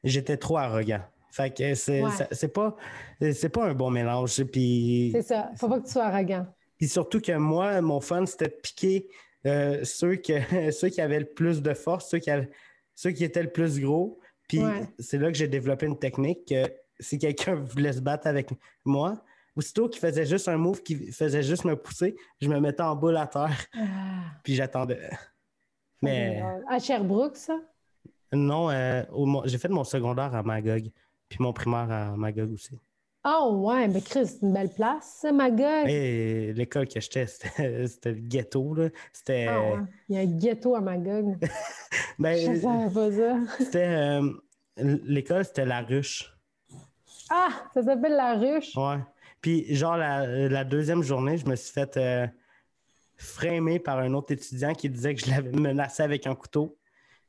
j'étais 0.05 0.37
trop 0.37 0.57
arrogant. 0.59 1.01
Fait 1.31 1.55
que 1.55 1.75
c'est 1.75 2.03
Ouais. 2.03 2.49
pas 2.55 2.77
c'est 3.33 3.49
pas 3.51 3.67
un 3.69 3.75
bon 3.75 3.91
mélange. 3.91 4.43
Puis, 4.45 5.11
C'est 5.13 5.23
ça. 5.23 5.51
Faut 5.57 5.69
pas 5.69 5.81
que 5.81 5.87
tu 5.87 5.93
sois 5.93 6.05
arrogant. 6.05 6.47
puis 6.79 6.89
surtout 6.89 7.21
que 7.21 7.33
moi, 7.37 7.81
mon 7.81 8.01
fun, 8.01 8.25
c'était 8.27 8.49
de 8.49 8.57
piquer 8.63 9.09
euh, 9.47 9.85
ceux, 9.85 10.17
que, 10.17 10.33
ceux 10.73 10.89
qui 10.89 11.01
avaient 11.01 11.21
le 11.21 11.27
plus 11.27 11.63
de 11.63 11.73
force, 11.75 12.09
ceux 12.11 12.19
qui, 12.19 12.31
avaient- 12.31 12.51
ceux 12.95 13.11
qui 13.13 13.23
étaient 13.25 13.43
le 13.43 13.51
plus 13.53 13.79
gros. 13.81 14.19
Puis 14.49 14.59
Ouais. 14.65 14.83
c'est 14.99 15.19
là 15.19 15.31
que 15.31 15.37
j'ai 15.39 15.49
développé 15.49 15.87
une 15.87 15.99
technique 15.99 16.47
que 16.49 16.65
si 17.01 17.19
quelqu'un 17.19 17.55
voulait 17.77 17.93
se 17.93 18.01
battre 18.01 18.27
avec 18.27 18.51
moi, 18.85 19.23
aussitôt 19.57 19.89
qu'il 19.89 20.01
faisait 20.01 20.27
juste 20.27 20.47
un 20.49 20.57
move, 20.59 20.83
qui 20.83 21.11
faisait 21.11 21.43
juste 21.43 21.65
me 21.65 21.75
pousser, 21.77 22.15
je 22.41 22.49
me 22.49 22.61
mettais 22.61 22.83
en 22.83 22.95
boule 22.95 23.17
à 23.17 23.27
terre, 23.27 23.57
puis 24.45 24.55
j'attendais. 24.55 25.11
Mais 26.03 26.43
À 26.69 26.79
Sherbrooke, 26.79 27.37
ça? 27.37 27.59
non, 28.33 28.71
euh, 28.71 29.03
au 29.13 29.43
j'ai 29.47 29.57
fait 29.59 29.69
mon 29.69 29.85
secondaire 29.85 30.35
à 30.35 30.43
Magog, 30.43 30.91
puis 31.29 31.39
mon 31.41 31.53
primaire 31.53 31.91
à 31.91 32.17
Magog 32.17 32.53
aussi. 32.53 32.79
Oh, 33.29 33.67
ouais, 33.67 33.89
mais 33.89 34.03
Chris, 34.03 34.27
c'est 34.29 34.43
une 34.47 34.53
belle 34.53 34.71
place, 34.73 35.19
ça, 35.21 35.33
ma 35.33 35.51
gueule. 35.51 35.89
Et 35.91 36.53
l'école 36.53 36.87
que 36.87 37.01
j'étais, 37.01 37.27
c'était 37.27 37.87
c'était 37.89 38.13
le 38.13 38.21
ghetto. 38.21 38.73
là. 38.75 38.89
C'était. 39.13 39.47
Ah, 39.49 39.61
ouais. 39.73 39.79
Il 40.09 40.15
y 40.15 40.19
a 40.19 40.21
un 40.23 40.27
ghetto 40.39 40.77
à 40.77 40.81
Magog. 40.81 41.37
ben, 42.21 42.37
Je 42.39 42.61
savais 42.61 42.91
pas 42.95 43.11
ça. 43.11 43.37
c'était. 43.59 43.87
euh, 43.89 44.31
l'école, 44.77 45.45
c'était 45.45 45.65
la 45.65 45.81
ruche. 45.81 46.33
Ah, 47.31 47.49
ça 47.75 47.83
s'appelle 47.83 48.13
la 48.13 48.35
ruche? 48.35 48.77
Ouais. 48.77 48.99
Puis, 49.47 49.73
genre, 49.77 49.97
la, 49.97 50.27
la 50.49 50.65
deuxième 50.65 51.05
journée, 51.05 51.37
je 51.39 51.47
me 51.47 51.55
suis 51.55 51.73
fait 51.73 51.97
euh, 51.97 52.27
framer 53.17 53.79
par 53.79 53.99
un 54.01 54.13
autre 54.15 54.33
étudiant 54.33 54.73
qui 54.75 54.91
disait 54.91 55.15
que 55.15 55.25
je 55.25 55.31
l'avais 55.31 55.53
menacé 55.57 56.03
avec 56.03 56.27
un 56.27 56.35
couteau. 56.35 56.77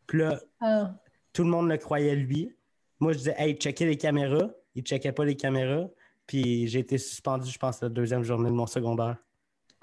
Puis 0.08 0.18
là, 0.18 0.40
Ah. 0.60 0.96
tout 1.32 1.44
le 1.44 1.50
monde 1.52 1.70
le 1.70 1.78
croyait 1.78 2.16
lui. 2.16 2.56
Moi, 3.00 3.14
je 3.14 3.20
disais, 3.20 3.36
hey, 3.38 3.54
checkez 3.54 3.86
les 3.86 3.98
caméras. 3.98 4.50
Il 4.74 4.82
checkait 4.82 5.12
pas 5.12 5.26
les 5.26 5.36
caméras. 5.36 5.90
Puis 6.26 6.68
j'ai 6.68 6.80
été 6.80 6.98
suspendu, 6.98 7.52
je 7.52 7.60
pense, 7.60 7.82
la 7.82 7.90
deuxième 7.90 8.24
journée 8.24 8.50
de 8.50 8.56
mon 8.56 8.66
secondaire. 8.66 9.18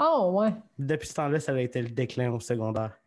Oh, 0.01 0.33
ouais. 0.35 0.53
Depuis 0.77 1.07
ce 1.07 1.15
temps-là, 1.15 1.39
ça 1.39 1.53
a 1.53 1.61
été 1.61 1.81
le 1.83 1.91
déclin 1.91 2.33
au 2.33 2.41
secondaire. 2.41 2.99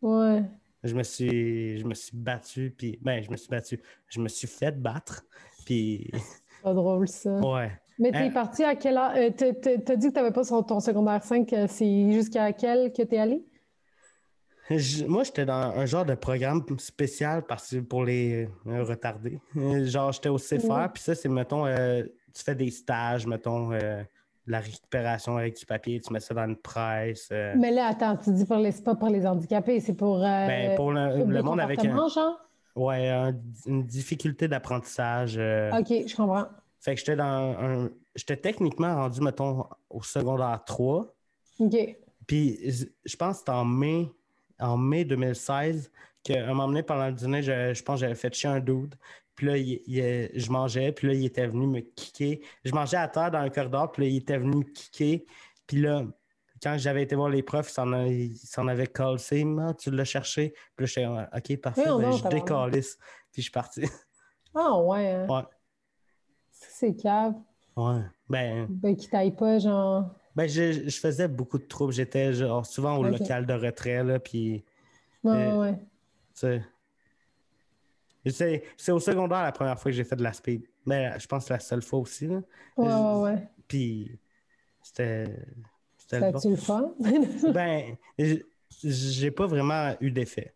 Ouais. 0.00 0.42
Je 0.82 0.92
me 0.96 1.04
suis, 1.04 1.78
je 1.78 1.84
me 1.84 1.94
suis 1.94 2.16
battu, 2.16 2.74
puis 2.76 2.98
ben, 3.00 3.22
je 3.22 3.30
me 3.30 3.36
suis 3.36 3.48
battu. 3.48 3.80
Je 4.08 4.18
me 4.20 4.26
suis 4.26 4.48
fait 4.48 4.72
battre, 4.72 5.22
puis 5.64 6.10
Pas 6.64 6.74
drôle, 6.74 7.06
ça. 7.06 7.30
ouais. 7.38 7.70
Mais 8.02 8.10
t'es 8.10 8.18
Hein? 8.18 8.30
parti 8.30 8.64
à 8.64 8.74
quelle 8.74 8.96
heure? 8.96 9.12
Euh, 9.14 9.30
t'as- 9.30 9.52
t'as 9.54 9.78
t'as 9.78 9.94
dit 9.94 10.08
que 10.08 10.12
t'avais 10.14 10.32
pas 10.32 10.42
son- 10.42 10.64
ton 10.64 10.80
secondaire 10.80 11.22
5. 11.22 11.52
euh, 11.52 11.66
C'est 11.68 12.10
jusqu'à 12.10 12.52
quel 12.52 12.92
que 12.92 13.02
t'es 13.02 13.16
allé? 13.18 13.44
Je- 14.70 15.04
moi, 15.04 15.22
j'étais 15.22 15.44
dans 15.44 15.54
un 15.76 15.86
genre 15.86 16.04
de 16.04 16.14
programme 16.16 16.64
spécial 16.78 17.42
parce 17.46 17.76
pour 17.88 18.04
les 18.04 18.48
euh, 18.66 18.82
retardés. 18.82 19.40
Euh, 19.56 19.84
Genre, 19.86 20.10
j'étais 20.10 20.30
au 20.30 20.38
CFR, 20.38 20.70
Ouais. 20.70 20.88
puis 20.92 21.00
ça, 21.02 21.14
c'est, 21.14 21.28
mettons, 21.28 21.64
euh, 21.64 22.02
tu 22.34 22.42
fais 22.42 22.56
des 22.56 22.70
stages, 22.70 23.24
mettons, 23.24 23.70
euh, 23.72 24.02
la 24.48 24.58
récupération 24.58 25.36
avec 25.36 25.56
du 25.56 25.64
papier, 25.64 26.00
tu 26.00 26.12
mets 26.12 26.18
ça 26.18 26.34
dans 26.34 26.44
une 26.48 26.56
presse. 26.56 27.28
Mais 27.30 27.70
là, 27.70 27.86
attends, 27.86 28.16
tu 28.16 28.32
dis 28.32 28.44
pour 28.44 28.56
les, 28.56 28.72
pas 28.72 28.96
pour 28.96 29.10
les 29.10 29.24
handicapés, 29.24 29.78
c'est 29.78 29.94
pour, 29.94 30.18
ben, 30.18 30.74
pour 30.74 30.90
le, 30.90 31.24
monde 31.42 31.60
avec 31.60 31.78
un, 31.84 32.08
genre? 32.08 32.40
ouais, 32.74 33.08
un- 33.10 33.36
une 33.66 33.84
difficulté 33.84 34.48
d'apprentissage. 34.48 35.36
OK, 35.36 36.08
je 36.08 36.16
comprends. 36.16 36.46
Fait 36.82 36.94
que 36.94 36.98
j'étais 37.00 37.16
dans 37.16 37.56
un. 37.58 37.90
J'étais 38.14 38.36
techniquement 38.36 38.94
rendu, 38.94 39.20
mettons, 39.22 39.64
au 39.88 40.02
secondaire 40.02 40.60
3. 40.66 41.06
OK. 41.60 41.96
Puis 42.26 42.58
je 43.04 43.16
pense 43.16 43.34
que 43.34 43.38
c'était 43.38 43.50
en 43.52 43.64
mai, 43.64 44.10
en 44.58 44.76
mai 44.76 45.04
2016 45.04 45.90
qu'à 46.22 46.44
un 46.44 46.48
moment 46.48 46.66
donné, 46.68 46.82
pendant 46.82 47.06
le 47.06 47.12
dîner, 47.14 47.42
je, 47.42 47.72
je 47.74 47.82
pense 47.82 47.96
que 47.96 48.00
j'avais 48.02 48.14
fait 48.14 48.32
chier 48.34 48.48
un 48.50 48.60
dude. 48.60 48.94
Puis 49.34 49.46
là, 49.46 49.56
il- 49.56 49.80
il- 49.86 50.30
je 50.34 50.50
mangeais, 50.50 50.92
puis 50.92 51.08
là, 51.08 51.14
il 51.14 51.24
était 51.24 51.46
venu 51.46 51.66
me 51.66 51.80
kicker. 51.80 52.40
Je 52.64 52.72
mangeais 52.72 52.98
à 52.98 53.08
terre 53.08 53.30
dans 53.30 53.42
le 53.42 53.50
corridor, 53.50 53.90
puis 53.90 54.02
là, 54.04 54.08
il 54.10 54.16
était 54.18 54.38
venu 54.38 54.56
me 54.58 54.62
kicker. 54.64 55.24
Puis 55.66 55.78
là, 55.80 56.04
quand 56.62 56.76
j'avais 56.78 57.02
été 57.02 57.14
voir 57.16 57.28
les 57.30 57.42
profs, 57.42 57.70
il 57.70 57.72
s'en 57.72 57.92
a- 57.92 58.06
il 58.06 58.36
s'en 58.36 58.68
avait 58.68 58.86
collé. 58.86 59.18
Tu 59.78 59.90
l'as 59.90 60.04
cherché. 60.04 60.52
Puis 60.76 60.84
là, 60.84 60.86
j'étais 60.86 61.06
OK, 61.56 61.60
parfait, 61.60 61.90
Oui, 61.90 62.02
ben, 62.02 62.10
non, 62.10 62.16
je 62.16 62.28
décalisse. 62.28 62.98
Puis 63.32 63.40
je 63.40 63.42
suis 63.42 63.50
parti. 63.50 63.82
Ah, 64.54 64.78
ouais. 64.80 65.06
hein. 65.10 65.26
Ouais. 65.28 65.42
C'est 66.82 66.94
cave. 66.96 67.34
Ouais. 67.76 68.00
Ben, 68.28 68.66
Ben, 68.68 68.96
qui 68.96 69.08
taille 69.08 69.30
pas, 69.30 69.60
genre. 69.60 70.10
ben 70.34 70.48
je, 70.48 70.88
je 70.88 70.98
faisais 70.98 71.28
beaucoup 71.28 71.58
de 71.58 71.64
troubles. 71.64 71.92
J'étais 71.92 72.32
genre 72.32 72.66
souvent 72.66 72.96
au 72.96 73.04
local 73.04 73.46
de 73.46 73.52
retrait, 73.54 74.02
là, 74.02 74.18
puis. 74.18 74.64
Ouais, 75.22 75.32
Euh, 75.52 75.60
ouais. 75.60 75.74
Tu 76.34 76.40
sais. 76.40 76.62
C'est 78.26 78.64
c'est 78.76 78.90
au 78.92 78.98
secondaire 78.98 79.42
la 79.44 79.52
première 79.52 79.78
fois 79.78 79.90
que 79.92 79.96
j'ai 79.96 80.02
fait 80.04 80.16
de 80.16 80.22
la 80.24 80.32
speed. 80.32 80.64
Mais 80.86 81.12
je 81.20 81.26
pense 81.28 81.46
que 81.46 81.52
la 81.52 81.60
seule 81.60 81.82
fois 81.82 82.00
aussi. 82.00 82.26
Là. 82.26 82.42
Ouais, 82.76 82.88
je- 82.88 82.94
ouais, 82.96 83.22
ouais. 83.34 83.48
Puis 83.68 84.18
c'était. 84.82 85.36
C'était 85.96 86.32
le 86.32 86.32
Ça-tu 86.38 86.48
bon. 86.48 86.50
le 86.50 86.56
fun? 86.56 86.94
Ben, 87.52 87.96
j'ai 88.82 89.30
pas 89.30 89.46
vraiment 89.46 89.94
eu 90.00 90.10
d'effet. 90.10 90.52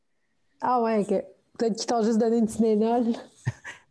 ah, 0.61 0.83
ouais, 0.83 0.99
OK. 1.01 1.25
Peut-être 1.59 1.77
qu'ils 1.77 1.87
t'ont 1.87 2.03
juste 2.03 2.19
donné 2.19 2.39
une 2.39 2.47
Tylenol. 2.47 3.05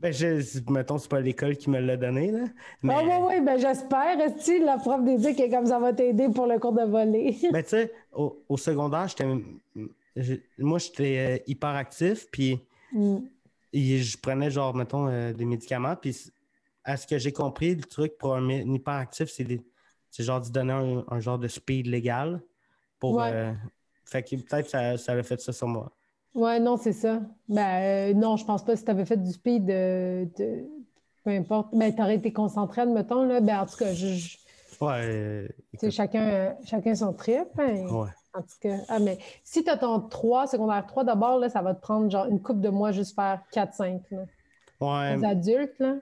Ben, 0.01 0.11
je, 0.11 0.59
mettons, 0.69 0.97
c'est 0.97 1.09
pas 1.09 1.21
l'école 1.21 1.55
qui 1.55 1.69
me 1.69 1.79
l'a 1.79 1.95
donné, 1.95 2.29
là. 2.29 2.43
Mais, 2.83 2.93
Ah, 2.95 3.03
ouais, 3.03 3.25
ouais, 3.25 3.41
ben, 3.41 3.57
j'espère. 3.57 4.17
Que 4.17 4.65
la 4.65 4.77
prof 4.77 5.01
d'éduc 5.03 5.39
est 5.39 5.49
comme 5.49 5.65
ça 5.65 5.79
va 5.79 5.93
t'aider 5.93 6.27
pour 6.29 6.45
le 6.45 6.59
cours 6.59 6.73
de 6.73 6.83
volley? 6.83 7.35
ben, 7.51 7.63
tu 7.63 7.69
sais, 7.69 7.91
au, 8.13 8.37
au 8.49 8.57
secondaire, 8.57 9.07
j'étais. 9.07 9.25
Moi, 10.59 10.79
j'étais 10.79 11.17
euh, 11.17 11.43
hyperactif, 11.47 12.27
puis 12.29 12.59
Mm. 12.95 13.17
Je 13.73 14.17
prenais 14.17 14.49
genre, 14.49 14.73
mettons, 14.73 15.07
euh, 15.09 15.33
des 15.33 15.43
médicaments. 15.45 15.95
Puis 15.95 16.31
à 16.83 16.95
ce 16.95 17.05
que 17.05 17.17
j'ai 17.17 17.33
compris, 17.33 17.75
le 17.75 17.83
truc 17.83 18.17
pour 18.17 18.35
un, 18.35 18.49
hyperactif, 18.49 19.29
c'est 19.29 20.23
genre 20.23 20.39
de 20.39 20.49
donner 20.49 20.71
un, 20.73 21.03
un 21.09 21.19
genre 21.19 21.37
de 21.37 21.47
speed 21.47 21.87
légal. 21.87 22.41
Pour, 22.99 23.15
Ouais. 23.15 23.31
euh, 23.33 23.53
fait 24.05 24.23
que 24.23 24.35
peut-être 24.37 24.69
ça, 24.69 24.97
ça 24.97 25.11
a 25.13 25.23
fait 25.23 25.41
ça 25.41 25.51
sur 25.51 25.67
moi. 25.67 25.91
Ouais, 26.35 26.59
non, 26.59 26.77
c'est 26.77 26.93
ça. 26.93 27.21
Ben, 27.47 28.11
euh, 28.11 28.13
non, 28.13 28.35
je 28.37 28.45
pense 28.45 28.63
pas. 28.63 28.75
Si 28.75 28.83
tu 28.85 28.91
avais 28.91 29.05
fait 29.05 29.17
du 29.17 29.31
speed, 29.31 29.65
de, 29.65 30.27
de- 30.37 30.65
peu 31.23 31.31
importe. 31.31 31.69
Ben, 31.73 31.95
tu 31.95 32.01
aurais 32.01 32.15
été 32.15 32.31
concentré, 32.33 32.81
admettons. 32.81 33.23
Là. 33.23 33.39
Ben, 33.41 33.59
en 33.61 33.65
tout 33.65 33.77
cas, 33.77 33.93
je, 33.93 34.07
je- 34.07 34.37
Ouais. 34.81 35.01
euh, 35.05 35.47
sais, 35.79 35.89
chacun, 35.91 36.23
euh, 36.27 36.51
chacun 36.65 36.93
son 36.93 37.13
trip. 37.13 37.47
hein. 37.57 37.87
ouais. 37.87 38.09
En 38.33 38.41
tout 38.41 38.57
cas. 38.59 38.75
Ah, 38.89 38.99
mais 38.99 39.17
si 39.45 39.63
tu 39.63 39.69
as 39.69 39.77
ton 39.77 40.01
3, 40.01 40.47
secondaire 40.47 40.85
3, 40.85 41.05
d'abord, 41.05 41.39
là, 41.39 41.47
ça 41.49 41.61
va 41.61 41.73
te 41.73 41.79
prendre 41.81 42.11
genre 42.11 42.25
une 42.25 42.41
couple 42.41 42.59
de 42.59 42.67
mois 42.69 42.91
juste 42.91 43.15
faire 43.15 43.41
4-5. 43.53 44.01
là. 44.11 44.25
Ouais. 44.81 45.15
Les 45.15 45.23
adultes, 45.25 45.79
là. 45.79 45.95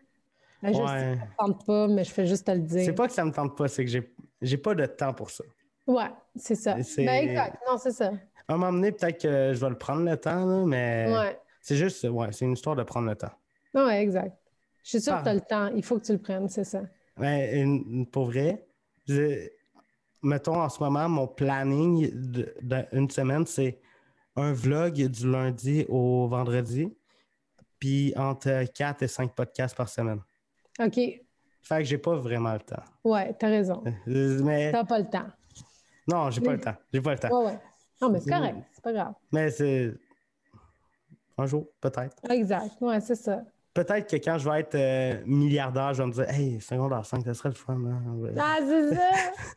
Ben, 0.64 0.70
je 0.74 0.78
sais, 0.78 0.82
Ouais. 0.82 0.88
ça 0.88 1.26
me 1.26 1.38
tente 1.54 1.66
pas, 1.68 1.88
mais 1.88 2.04
je 2.04 2.12
fais 2.12 2.26
juste 2.26 2.48
te 2.48 2.52
le 2.52 2.62
dire. 2.62 2.84
C'est 2.86 2.94
pas 2.94 3.06
que 3.08 3.14
ça 3.14 3.24
me 3.24 3.32
tente 3.32 3.56
pas, 3.56 3.68
c'est 3.68 3.86
que 3.86 3.92
j'ai 3.92 4.12
j'ai 4.42 4.58
pas 4.58 4.74
de 4.76 4.86
temps 4.88 5.14
pour 5.14 5.30
ça. 5.30 5.44
Ouais, 5.88 6.10
c'est 6.36 6.56
ça. 6.56 6.82
C'est- 6.84 7.06
Ben, 7.06 7.30
exact. 7.30 7.58
Non, 7.70 7.78
c'est 7.78 7.92
ça. 7.92 8.12
À 8.48 8.54
un 8.54 8.58
moment 8.58 8.74
donné, 8.74 8.92
peut-être 8.92 9.22
que 9.22 9.54
je 9.54 9.60
vais 9.60 9.70
le 9.70 9.78
prendre 9.78 10.04
le 10.10 10.18
temps, 10.18 10.46
là, 10.46 10.66
mais 10.66 11.08
Ouais. 11.10 11.40
c'est 11.62 11.76
juste, 11.76 12.04
ouais, 12.04 12.32
c'est 12.32 12.46
une 12.46 12.54
histoire 12.54 12.76
de 12.76 12.84
prendre 12.84 13.08
le 13.10 13.16
temps. 13.16 13.32
Ouais, 13.74 14.02
exact. 14.02 14.36
Je 14.84 14.90
suis 14.90 15.02
sûre 15.02 15.14
Ah. 15.16 15.20
que 15.20 15.24
tu 15.24 15.30
as 15.30 15.34
le 15.36 15.42
temps. 15.42 15.68
Il 15.76 15.84
faut 15.84 15.98
que 15.98 16.04
tu 16.06 16.12
le 16.12 16.18
prennes, 16.18 16.50
c'est 16.50 16.66
ça. 16.66 16.82
Mais 17.18 17.60
une- 17.62 18.06
pour 18.06 18.26
vrai, 18.26 18.66
je- 19.08 19.48
mettons, 20.22 20.62
en 20.62 20.68
ce 20.70 20.82
moment, 20.84 21.08
mon 21.08 21.28
planning 21.28 22.12
d'une 22.62 23.10
semaine, 23.10 23.46
c'est 23.46 23.80
un 24.36 24.52
vlog 24.52 24.94
du 25.08 25.32
lundi 25.32 25.86
au 25.88 26.28
vendredi, 26.28 26.94
puis 27.80 28.14
entre 28.18 28.66
4 28.74 29.04
et 29.04 29.08
5 29.08 29.34
podcasts 29.34 29.76
par 29.78 29.88
semaine. 29.90 30.20
OK. 30.80 30.96
Fait 30.96 31.78
que 31.78 31.84
j'ai 31.86 31.98
pas 31.98 32.16
vraiment 32.16 32.54
le 32.54 32.60
temps. 32.60 32.84
Ouais, 33.06 33.34
t'as 33.40 33.48
raison. 33.48 33.84
Mais 34.06 34.72
T'as 34.72 34.84
pas 34.84 35.00
le 35.00 35.10
temps. 35.10 35.28
non, 36.08 36.30
j'ai 36.30 36.42
pas 36.42 36.52
le 36.54 36.60
temps. 36.60 36.76
J'ai 36.94 37.02
pas 37.02 37.14
le 37.14 37.20
temps. 37.20 37.30
Ouais, 37.42 37.46
ouais. 37.52 37.60
Non, 38.04 38.10
mais 38.12 38.20
c'est 38.20 38.30
correct. 38.30 38.58
C'est 38.74 38.84
pas 38.84 38.94
grave. 38.94 39.14
Mais 39.32 39.50
c'est 39.52 39.94
un 41.38 41.46
jour, 41.46 41.68
peut-être. 41.82 42.16
Exact. 42.30 42.72
Ouais, 42.82 43.00
c'est 43.00 43.16
ça. 43.16 43.42
Peut-être 43.74 44.08
que 44.08 44.18
quand 44.18 44.38
je 44.38 44.48
vais 44.48 44.60
être 44.60 44.76
euh, 44.76 45.24
milliardaire, 45.26 45.94
je 45.96 46.04
vais 46.04 46.08
me 46.08 46.14
dire 46.14 46.30
Hey, 46.30 46.62
secondaire 46.62 47.04
5, 47.06 47.24
ça 47.26 47.34
serait 47.34 47.50
le 47.50 47.56
fun. 47.56 47.74
hein? 47.74 48.04
Ah, 48.38 48.58
c'est 48.60 48.94
ça! 48.94 49.10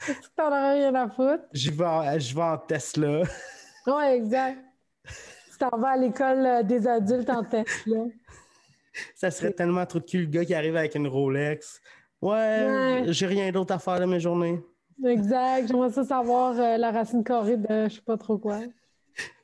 Que 0.06 0.12
t'en 0.34 0.46
aurais 0.48 0.74
rien 0.74 0.94
à 0.94 1.08
foutre? 1.10 1.44
Je 1.52 1.70
vais, 1.70 1.84
en- 1.84 2.18
je 2.18 2.34
vais 2.34 2.42
en 2.42 2.58
Tesla. 2.58 3.22
Ouais, 3.86 4.16
exact. 4.16 4.58
Tu 5.04 5.58
t'en 5.60 5.76
vas 5.78 5.90
à 5.90 5.96
l'école 5.96 6.44
euh, 6.44 6.62
des 6.64 6.88
adultes 6.88 7.30
en 7.30 7.44
Tesla. 7.44 7.98
Ça 9.14 9.30
serait 9.30 9.52
tellement 9.52 9.86
trop 9.86 10.00
de 10.00 10.04
cul, 10.06 10.22
le 10.22 10.26
gars 10.26 10.44
qui 10.44 10.54
arrive 10.54 10.74
avec 10.76 10.94
une 10.96 11.06
Rolex. 11.06 11.80
Ouais, 12.20 12.32
Ouais. 12.32 13.04
j'ai 13.08 13.26
rien 13.26 13.52
d'autre 13.52 13.72
à 13.74 13.78
faire 13.78 14.00
de 14.00 14.06
mes 14.06 14.18
journées. 14.18 14.60
Exact. 15.04 15.66
J'aimerais 15.68 15.90
ça 15.92 16.04
savoir 16.04 16.58
euh, 16.58 16.76
la 16.76 16.90
racine 16.90 17.22
carrée 17.24 17.56
de 17.56 17.88
je 17.88 17.94
sais 17.96 18.00
pas 18.00 18.16
trop 18.16 18.38
quoi. 18.38 18.60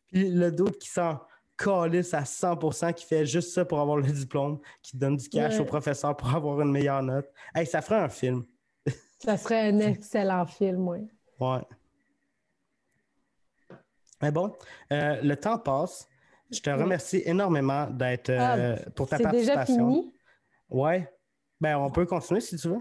Puis 0.08 0.30
le 0.30 0.50
d'autre 0.50 0.78
qui 0.78 0.88
s'en 0.88 1.20
calisse 1.56 2.14
à 2.14 2.22
100%, 2.22 2.92
qui 2.94 3.04
fait 3.06 3.26
juste 3.26 3.52
ça 3.52 3.64
pour 3.64 3.78
avoir 3.80 3.96
le 3.98 4.10
diplôme, 4.10 4.58
qui 4.82 4.96
donne 4.96 5.16
du 5.16 5.28
cash 5.28 5.54
Ouais. 5.54 5.60
au 5.60 5.64
professeur 5.64 6.16
pour 6.16 6.34
avoir 6.34 6.60
une 6.60 6.70
meilleure 6.72 7.02
note. 7.02 7.26
Hey, 7.54 7.66
ça 7.66 7.82
ferait 7.82 8.00
un 8.00 8.08
film. 8.08 8.44
Ça 9.18 9.36
serait 9.36 9.68
un 9.68 9.78
excellent 9.78 10.44
film, 10.46 10.88
oui. 10.88 10.98
Ouais. 11.38 11.60
Mais 14.20 14.30
bon, 14.32 14.52
euh, 14.92 15.20
le 15.22 15.36
temps 15.36 15.58
passe. 15.58 16.08
Je 16.50 16.60
te 16.60 16.70
remercie 16.70 17.22
énormément 17.24 17.86
d'être 17.88 18.30
euh, 18.30 18.76
pour 18.94 19.08
ta 19.08 19.16
Ah, 19.16 19.18
C'est 19.22 19.30
déjà 19.30 19.54
participation. 19.54 19.90
fini? 19.92 20.14
Ouais. 20.68 21.08
Ben, 21.60 21.76
on 21.78 21.90
peut 21.90 22.04
continuer 22.04 22.40
si 22.40 22.56
tu 22.56 22.68
veux. 22.68 22.80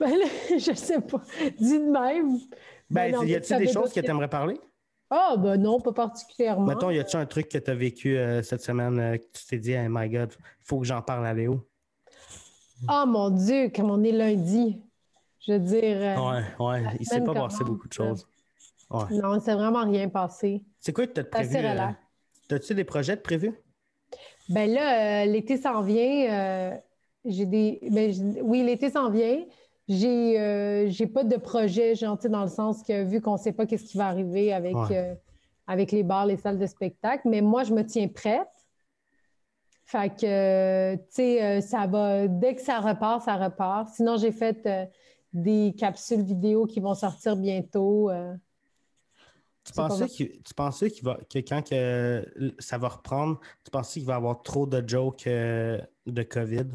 Ben 0.00 0.10
là, 0.16 0.26
je 0.58 0.74
sais 0.74 1.00
pas. 1.00 1.22
Dis 1.58 1.78
de 1.78 1.84
même. 1.90 2.38
Ben, 2.90 3.12
non, 3.12 3.22
y 3.22 3.34
a-t-il 3.34 3.58
des 3.58 3.72
choses 3.72 3.92
que 3.92 4.00
tu 4.00 4.10
aimerais 4.10 4.28
parler? 4.28 4.60
Ah, 5.10 5.36
ben 5.38 5.56
non, 5.56 5.80
pas 5.80 5.92
particulièrement. 5.92 6.66
Mettons, 6.66 6.90
y 6.90 6.98
a-tu 6.98 7.16
un 7.16 7.26
truc 7.26 7.48
que 7.48 7.58
tu 7.58 7.70
as 7.70 7.74
vécu 7.74 8.16
euh, 8.18 8.42
cette 8.42 8.62
semaine 8.62 8.98
euh, 8.98 9.16
que 9.18 9.24
tu 9.32 9.46
t'es 9.46 9.58
dit, 9.58 9.72
hey 9.72 9.86
my 9.88 10.08
God, 10.08 10.32
faut 10.64 10.80
que 10.80 10.84
j'en 10.86 11.00
parle 11.00 11.26
à 11.26 11.34
Léo? 11.34 11.66
Ah, 12.88 13.06
mon 13.06 13.30
Dieu, 13.30 13.70
comme 13.74 13.90
on 13.90 14.02
est 14.02 14.12
lundi. 14.12 14.82
Je 15.46 15.52
veux 15.52 15.58
dire. 15.60 15.96
euh, 15.96 16.16
Ouais, 16.16 16.44
ouais. 16.58 16.96
Il 17.00 17.06
s'est 17.06 17.20
pas 17.20 17.34
passé 17.34 17.64
beaucoup 17.64 17.88
de 17.88 17.92
choses. 17.92 18.26
Ouais. 18.90 19.04
Non, 19.10 19.40
c'est 19.40 19.54
vraiment 19.54 19.84
rien 19.84 20.08
passé. 20.08 20.64
C'est 20.80 20.92
quoi 20.92 21.06
que 21.06 21.12
tu 21.12 21.20
as 21.20 21.24
prévu? 21.24 21.56
T'as-tu 22.48 22.74
des 22.74 22.84
projets 22.84 23.16
de 23.16 23.20
prévus? 23.20 23.52
Ben 24.48 24.70
là, 24.70 25.26
l'été 25.26 25.56
s'en 25.56 25.82
vient. 25.82 26.78
J'ai 27.26 27.46
des. 27.46 27.80
ben, 27.90 28.12
oui, 28.42 28.62
l'été 28.62 28.90
s'en 28.90 29.10
vient. 29.10 29.44
J'ai 29.88 30.40
euh, 30.40 30.88
j'ai 30.88 31.06
pas 31.06 31.22
de 31.22 31.36
projet, 31.36 31.94
sais, 31.94 32.28
dans 32.28 32.42
le 32.42 32.48
sens 32.48 32.82
que 32.82 33.04
vu 33.04 33.20
qu'on 33.20 33.36
sait 33.36 33.52
pas 33.52 33.66
qu'est-ce 33.66 33.84
qui 33.84 33.96
va 33.96 34.08
arriver 34.08 34.52
avec, 34.52 34.74
Ouais. 34.74 34.96
euh, 34.96 35.14
avec 35.68 35.92
les 35.92 36.02
bars, 36.02 36.26
les 36.26 36.36
salles 36.36 36.58
de 36.58 36.66
spectacle, 36.66 37.28
mais 37.28 37.40
moi, 37.40 37.62
je 37.62 37.72
me 37.72 37.82
tiens 37.84 38.08
prête. 38.08 38.48
Fait 39.84 40.10
que, 40.10 40.26
euh, 40.26 40.96
tu 40.96 41.02
sais, 41.10 41.42
euh, 41.42 41.60
ça 41.60 41.86
va. 41.86 42.26
Dès 42.26 42.56
que 42.56 42.62
ça 42.62 42.80
repart, 42.80 43.22
ça 43.22 43.36
repart. 43.36 43.88
Sinon, 43.94 44.16
j'ai 44.16 44.32
fait 44.32 44.68
des 45.32 45.72
capsules 45.78 46.22
vidéo 46.22 46.66
qui 46.66 46.80
vont 46.80 46.94
sortir 46.94 47.36
bientôt. 47.36 48.10
Tu 49.64 49.72
pensais 49.72 50.08
qu'il 50.08 50.42
tu 50.42 50.54
pensais 50.54 50.92
va 51.02 51.18
que 51.32 51.38
quand 51.38 51.62
que 51.62 52.54
ça 52.58 52.78
va 52.78 52.88
reprendre, 52.88 53.38
tu 53.64 53.70
pensais 53.70 54.00
qu'il 54.00 54.06
va 54.06 54.14
y 54.14 54.16
avoir 54.16 54.42
trop 54.42 54.66
de 54.66 54.82
jokes 54.88 55.26
de 55.26 56.22
COVID? 56.22 56.66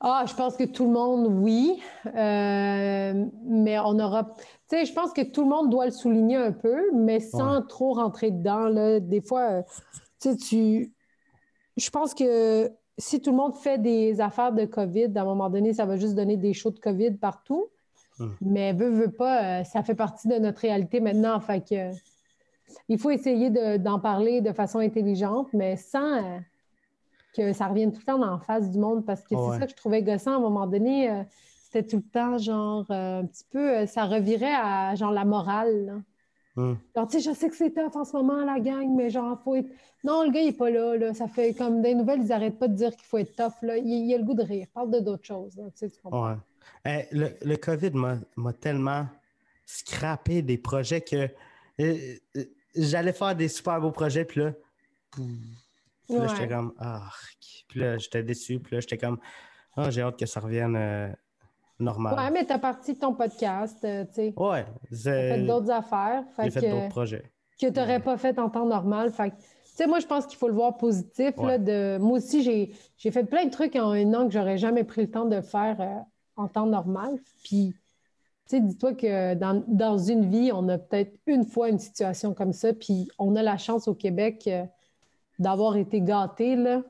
Ah, 0.00 0.24
je 0.28 0.34
pense 0.34 0.56
que 0.56 0.64
tout 0.64 0.84
le 0.84 0.92
monde, 0.92 1.26
oui. 1.42 1.82
Euh, 2.06 3.26
mais 3.44 3.78
on 3.80 3.98
aura. 3.98 4.24
Tu 4.24 4.76
sais, 4.76 4.84
je 4.84 4.92
pense 4.92 5.12
que 5.12 5.22
tout 5.22 5.42
le 5.42 5.48
monde 5.48 5.70
doit 5.70 5.86
le 5.86 5.90
souligner 5.90 6.36
un 6.36 6.52
peu, 6.52 6.92
mais 6.94 7.18
sans 7.18 7.62
trop 7.62 7.94
rentrer 7.94 8.30
dedans. 8.30 8.68
Là. 8.68 9.00
Des 9.00 9.20
fois, 9.20 9.40
euh, 9.50 9.62
tu 10.20 10.30
sais, 10.30 10.36
tu. 10.36 10.92
Je 11.76 11.90
pense 11.90 12.14
que 12.14 12.70
si 12.96 13.20
tout 13.20 13.30
le 13.30 13.36
monde 13.36 13.56
fait 13.56 13.78
des 13.78 14.20
affaires 14.20 14.52
de 14.52 14.64
COVID, 14.66 15.12
à 15.16 15.22
un 15.22 15.24
moment 15.24 15.50
donné, 15.50 15.72
ça 15.72 15.84
va 15.84 15.96
juste 15.96 16.14
donner 16.14 16.36
des 16.36 16.52
shows 16.52 16.70
de 16.70 16.80
COVID 16.80 17.12
partout. 17.12 17.66
Hmm. 18.18 18.30
Mais 18.40 18.72
veut, 18.72 18.90
veut 18.90 19.12
pas, 19.12 19.60
euh, 19.60 19.64
ça 19.64 19.82
fait 19.82 19.94
partie 19.94 20.28
de 20.28 20.34
notre 20.36 20.60
réalité 20.60 21.00
maintenant. 21.00 21.38
Fait 21.40 21.60
que, 21.60 21.90
il 22.88 22.98
faut 22.98 23.10
essayer 23.10 23.50
de- 23.50 23.76
d'en 23.78 23.98
parler 23.98 24.40
de 24.40 24.52
façon 24.52 24.78
intelligente, 24.80 25.48
mais 25.52 25.76
sans 25.76 26.20
que 27.38 27.52
ça 27.52 27.66
revienne 27.68 27.92
tout 27.92 28.00
le 28.00 28.04
temps 28.04 28.18
la 28.18 28.38
face 28.38 28.70
du 28.70 28.78
monde. 28.78 29.04
Parce 29.06 29.22
que 29.22 29.34
Ouais. 29.34 29.52
c'est 29.54 29.60
ça 29.60 29.66
que 29.66 29.72
je 29.72 29.76
trouvais 29.76 30.02
gossant 30.02 30.32
à 30.32 30.36
un 30.36 30.40
moment 30.40 30.66
donné. 30.66 31.10
euh, 31.10 31.22
c'était 31.70 31.86
tout 31.86 31.96
le 31.98 32.02
temps, 32.10 32.38
genre, 32.38 32.86
euh, 32.90 33.20
un 33.20 33.26
petit 33.26 33.44
peu, 33.50 33.78
euh, 33.78 33.86
ça 33.86 34.04
revirait 34.06 34.54
à, 34.54 34.94
genre, 34.94 35.12
la 35.12 35.24
morale. 35.26 35.84
là. 35.86 35.92
Hmm. 36.56 36.74
Genre, 36.96 37.06
tu 37.06 37.20
sais, 37.20 37.30
je 37.30 37.34
sais 37.36 37.48
que 37.50 37.54
c'est 37.56 37.70
tough 37.72 37.94
en 37.94 38.04
ce 38.04 38.16
moment, 38.16 38.44
la 38.44 38.58
gang, 38.58 38.88
mais 38.96 39.10
genre, 39.10 39.38
faut 39.44 39.54
être. 39.54 39.68
Non, 40.02 40.22
le 40.24 40.30
gars, 40.30 40.40
il 40.40 40.48
est 40.48 40.52
pas 40.52 40.70
là, 40.70 40.96
là. 40.96 41.12
Ça 41.14 41.28
fait 41.28 41.52
comme 41.54 41.82
des 41.82 41.94
nouvelles, 41.94 42.22
ils 42.22 42.32
arrêtent 42.32 42.58
pas 42.58 42.68
de 42.68 42.74
dire 42.74 42.90
qu'il 42.96 43.04
faut 43.04 43.18
être 43.18 43.36
tough, 43.36 43.62
là. 43.62 43.76
Il, 43.76 43.86
il 43.86 44.14
a 44.14 44.18
le 44.18 44.24
goût 44.24 44.34
de 44.34 44.42
rire. 44.42 44.66
Parle 44.74 44.90
de 44.90 44.98
d'autres 45.00 45.24
choses, 45.26 45.56
là. 45.56 45.64
Tu 45.70 45.72
sais, 45.74 45.90
tu 45.90 46.00
comprends? 46.02 46.30
Ouais. 46.30 46.36
Eh, 46.86 47.14
le, 47.14 47.28
le 47.42 47.56
COVID 47.56 47.90
m'a 48.36 48.52
tellement 48.54 49.06
scrappé 49.66 50.40
des 50.42 50.56
projets 50.56 51.02
que 51.02 51.28
euh, 51.80 52.14
j'allais 52.74 53.12
faire 53.12 53.36
des 53.36 53.48
super 53.48 53.78
beaux 53.80 53.90
projets, 53.92 54.24
puis 54.24 54.40
là. 54.40 54.52
Puis 56.08 56.16
là, 56.16 56.22
Ouais. 56.22 56.28
j'étais 56.34 56.48
comme, 56.48 56.72
ah, 56.78 57.02
puis 57.68 57.80
là, 57.80 57.98
j'étais 57.98 58.22
déçu, 58.22 58.58
puis 58.60 58.74
là, 58.76 58.80
j'étais 58.80 58.98
comme, 58.98 59.18
ah, 59.76 59.90
j'ai 59.90 60.02
hâte 60.02 60.18
que 60.18 60.26
ça 60.26 60.40
revienne 60.40 60.74
euh, 60.76 61.08
normal. 61.78 62.14
Ouais, 62.18 62.30
mais 62.30 62.44
t'as 62.44 62.58
parti 62.58 62.94
de 62.94 62.98
ton 62.98 63.14
podcast, 63.14 63.78
euh, 63.84 64.04
tu 64.06 64.14
sais. 64.14 64.34
Ouais, 64.36 64.64
T'as 64.64 64.96
j'ai 64.96 65.28
fait 65.34 65.46
d'autres 65.46 65.70
affaires. 65.70 66.24
J'ai 66.42 66.50
fait 66.50 66.60
que- 66.62 66.70
d'autres 66.70 66.88
projets. 66.88 67.30
que 67.60 67.66
tu 67.66 67.72
n'aurais 67.78 68.00
pas 68.00 68.16
fait 68.16 68.38
en 68.38 68.48
temps 68.48 68.64
normal. 68.66 69.10
Fait 69.12 69.30
que, 69.30 69.36
tu 69.36 69.42
sais, 69.64 69.86
moi, 69.86 69.98
je 70.00 70.06
pense 70.06 70.26
qu'il 70.26 70.38
faut 70.38 70.48
le 70.48 70.54
voir 70.54 70.76
positif. 70.76 71.36
Ouais. 71.38 71.46
Là, 71.46 71.58
de... 71.58 71.98
Moi 71.98 72.18
aussi, 72.18 72.42
j'ai, 72.42 72.72
j'ai 72.96 73.10
fait 73.10 73.24
plein 73.24 73.44
de 73.44 73.50
trucs 73.50 73.76
en 73.76 73.90
un 73.90 74.14
an 74.14 74.26
que 74.26 74.32
j'aurais 74.32 74.58
jamais 74.58 74.84
pris 74.84 75.02
le 75.02 75.10
temps 75.10 75.24
de 75.26 75.40
faire 75.40 75.76
euh, 75.80 75.98
en 76.36 76.48
temps 76.48 76.66
normal. 76.66 77.18
Puis, 77.44 77.74
tu 78.48 78.56
sais, 78.56 78.60
dis-toi 78.60 78.94
que 78.94 79.34
dans, 79.34 79.62
dans 79.68 79.98
une 79.98 80.28
vie, 80.30 80.50
on 80.52 80.68
a 80.68 80.78
peut-être 80.78 81.12
une 81.26 81.44
fois 81.44 81.68
une 81.68 81.78
situation 81.78 82.32
comme 82.32 82.52
ça. 82.52 82.72
Puis, 82.72 83.08
on 83.18 83.36
a 83.36 83.42
la 83.42 83.58
chance 83.58 83.86
au 83.88 83.94
Québec 83.94 84.48
d'avoir 85.38 85.76
été 85.76 86.00
gâtés, 86.00 86.56
là. 86.56 86.82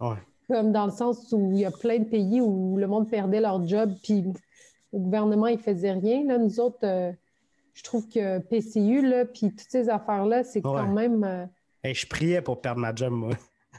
Ouais. 0.00 0.16
Comme 0.48 0.72
dans 0.72 0.86
le 0.86 0.92
sens 0.92 1.32
où 1.32 1.50
il 1.52 1.60
y 1.60 1.64
a 1.64 1.70
plein 1.70 1.98
de 1.98 2.04
pays 2.04 2.40
où 2.40 2.76
le 2.76 2.86
monde 2.86 3.08
perdait 3.08 3.40
leur 3.40 3.66
job, 3.66 3.92
puis 4.02 4.22
le 4.92 4.98
gouvernement, 4.98 5.46
il 5.46 5.58
faisait 5.58 5.92
rien. 5.92 6.24
Là, 6.26 6.38
nous 6.38 6.58
autres, 6.60 6.78
euh, 6.84 7.12
je 7.74 7.82
trouve 7.84 8.08
que 8.08 8.38
PCU, 8.40 9.00
là, 9.08 9.24
puis 9.24 9.50
toutes 9.50 9.70
ces 9.70 9.88
affaires-là, 9.88 10.42
c'est 10.44 10.58
Ouais. 10.66 10.72
quand 10.80 10.88
même. 10.88 11.22
euh, 11.24 11.46
Hey, 11.84 11.94
je 11.94 12.06
priais 12.06 12.42
pour 12.42 12.60
perdre 12.60 12.80
ma 12.80 12.94
job, 12.94 13.12
moi. 13.12 13.32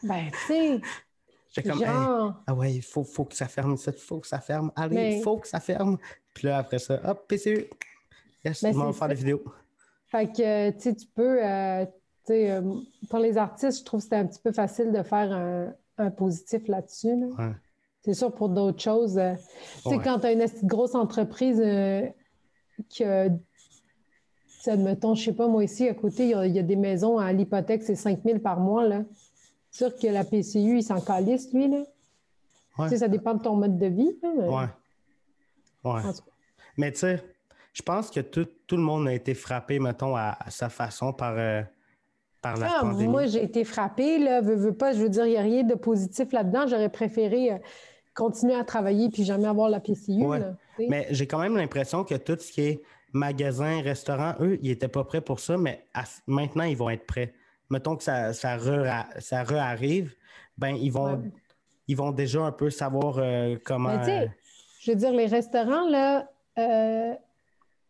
ben, 0.03 0.25
tu 0.31 0.37
sais, 0.53 0.81
J'étais 1.53 1.69
comme, 1.69 1.81
hey, 1.81 1.87
genre. 1.87 2.33
ah 2.47 2.53
ouais, 2.55 2.73
il 2.75 2.81
faut, 2.81 3.03
faut 3.03 3.25
que 3.25 3.35
ça 3.35 3.47
ferme, 3.49 3.75
il 3.85 3.93
faut 3.93 4.19
que 4.19 4.27
ça 4.27 4.39
ferme. 4.39 4.71
Allez, 4.75 4.95
Mais- 4.95 5.17
il 5.17 5.21
faut 5.23 5.37
que 5.37 5.47
ça 5.49 5.59
ferme. 5.59 5.97
Puis 6.33 6.47
là, 6.47 6.59
après 6.59 6.79
ça, 6.79 6.99
hop, 7.03 7.25
PCU. 7.27 7.65
Yes, 8.45 8.63
Ben, 8.63 8.73
on 8.75 8.85
va 8.85 8.93
faire 8.93 9.09
des 9.09 9.15
vidéos. 9.15 9.43
Fait 10.07 10.27
que, 10.31 10.69
tu 10.71 10.79
sais, 10.79 10.95
tu 10.95 11.07
peux. 11.07 11.43
euh, 11.45 11.85
euh, 12.29 12.61
pour 13.09 13.19
les 13.19 13.37
artistes, 13.37 13.79
je 13.79 13.83
trouve 13.85 13.99
que 13.99 14.03
c'était 14.03 14.15
un 14.17 14.25
petit 14.27 14.39
peu 14.41 14.51
facile 14.51 14.91
de 14.91 15.03
faire 15.03 15.31
un, 15.31 15.73
un 15.97 16.11
positif 16.11 16.67
là-dessus. 16.67 17.15
là. 17.19 17.25
Ouais. 17.47 17.53
C'est 18.03 18.13
sûr, 18.15 18.33
pour 18.33 18.49
d'autres 18.49 18.81
choses. 18.81 19.17
euh, 19.17 19.33
tu 19.83 19.89
sais, 19.89 19.95
Ouais. 19.97 20.03
quand 20.03 20.19
tu 20.19 20.25
as 20.27 20.31
une 20.31 20.45
grosse 20.63 20.95
entreprise 20.95 21.61
euh, 21.63 22.07
que. 22.97 23.27
tu 23.29 23.33
sais, 24.47 24.71
Admettons, 24.71 25.13
je 25.15 25.23
sais 25.25 25.33
pas, 25.33 25.47
moi 25.47 25.63
ici, 25.63 25.87
à 25.87 25.93
côté, 25.93 26.23
il 26.25 26.29
y 26.29 26.33
a, 26.33 26.45
y 26.47 26.59
a 26.59 26.63
des 26.63 26.75
maisons 26.75 27.17
à 27.19 27.31
l'hypothèque, 27.33 27.83
c'est 27.83 27.95
5 27.95 28.21
000 28.23 28.39
par 28.39 28.59
mois. 28.59 28.87
C'est 29.69 29.85
sûr 29.87 29.97
que 29.97 30.07
la 30.07 30.23
PCU, 30.23 30.77
il 30.77 30.83
s'en 30.83 30.99
calisse, 31.01 31.51
lui. 31.53 31.67
Là. 31.69 31.83
Ouais. 32.77 32.95
Ça 32.97 33.07
dépend 33.07 33.33
de 33.35 33.41
ton 33.43 33.55
mode 33.55 33.77
de 33.77 33.85
vie. 33.87 34.11
là, 34.23 34.29
mais- 34.37 34.47
Ouais. 35.83 36.01
Tu 36.91 36.95
sais, 36.97 37.23
je 37.73 37.81
pense 37.81 38.09
que 38.11 38.19
tout, 38.19 38.47
tout 38.67 38.75
le 38.77 38.83
monde 38.83 39.07
a 39.07 39.13
été 39.13 39.33
frappé, 39.33 39.79
mettons, 39.79 40.15
à, 40.15 40.37
à 40.39 40.49
sa 40.51 40.69
façon 40.69 41.13
par, 41.13 41.33
euh, 41.37 41.61
par 42.41 42.57
la 42.57 42.67
Ah, 42.69 42.81
pandémie. 42.81 43.07
moi, 43.07 43.25
j'ai 43.27 43.43
été 43.43 43.63
frappée, 43.63 44.17
là, 44.19 44.41
veux, 44.41 44.55
veux 44.55 44.73
pas, 44.73 44.93
je 44.93 45.01
veux 45.01 45.09
dire, 45.09 45.25
il 45.25 45.31
n'y 45.31 45.37
a 45.37 45.41
rien 45.41 45.63
de 45.63 45.75
positif 45.75 46.31
là-dedans. 46.31 46.65
J'aurais 46.67 46.89
préféré 46.89 47.51
euh, 47.51 47.57
continuer 48.15 48.55
à 48.55 48.63
travailler 48.63 49.09
puis 49.09 49.23
jamais 49.23 49.47
avoir 49.47 49.69
la 49.69 49.79
PCU. 49.79 50.25
Ouais. 50.25 50.39
là. 50.39 50.55
Mais 50.89 51.07
j'ai 51.11 51.27
quand 51.27 51.39
même 51.39 51.55
l'impression 51.55 52.03
que 52.03 52.15
tout 52.15 52.37
ce 52.39 52.51
qui 52.51 52.61
est 52.61 52.81
magasin, 53.13 53.81
restaurant, 53.81 54.33
eux, 54.39 54.57
ils 54.61 54.69
n'étaient 54.69 54.87
pas 54.87 55.03
prêts 55.03 55.21
pour 55.21 55.39
ça, 55.39 55.57
mais 55.57 55.85
à- 55.93 56.03
maintenant, 56.27 56.63
ils 56.63 56.77
vont 56.77 56.89
être 56.89 57.05
prêts. 57.05 57.33
Mettons 57.69 57.95
que 57.95 58.03
ça, 58.03 58.33
ça, 58.33 58.57
re- 58.57 59.05
ça 59.19 59.43
re-arrive, 59.43 60.15
ben, 60.57 60.75
ils 60.75 60.91
vont, 60.91 61.13
Ouais. 61.13 61.31
ils 61.87 61.95
vont 61.95 62.11
déjà 62.11 62.41
un 62.41 62.51
peu 62.51 62.69
savoir 62.69 63.15
euh, 63.19 63.55
comment. 63.63 63.97
Mais 63.97 64.03
sais, 64.05 64.31
je 64.81 64.91
veux 64.91 64.97
dire, 64.97 65.11
les 65.13 65.27
restaurants, 65.27 65.87
là, 65.89 66.27
euh, 66.57 67.13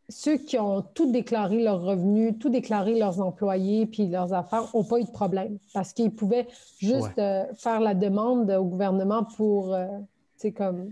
ceux 0.09 0.37
qui 0.37 0.57
ont 0.59 0.81
tout 0.81 1.11
déclaré 1.11 1.63
leurs 1.63 1.81
revenus, 1.81 2.35
tout 2.39 2.49
déclaré 2.49 2.97
leurs 2.97 3.21
employés 3.21 3.85
puis 3.85 4.07
leurs 4.07 4.33
affaires 4.33 4.65
n'ont 4.73 4.83
pas 4.83 4.99
eu 4.99 5.03
de 5.03 5.11
problème 5.11 5.57
parce 5.73 5.93
qu'ils 5.93 6.11
pouvaient 6.11 6.47
juste 6.79 7.17
euh, 7.17 7.45
faire 7.55 7.79
la 7.79 7.93
demande 7.93 8.51
au 8.51 8.65
gouvernement 8.65 9.23
pour, 9.37 9.75
c'est 10.35 10.51
comme, 10.51 10.91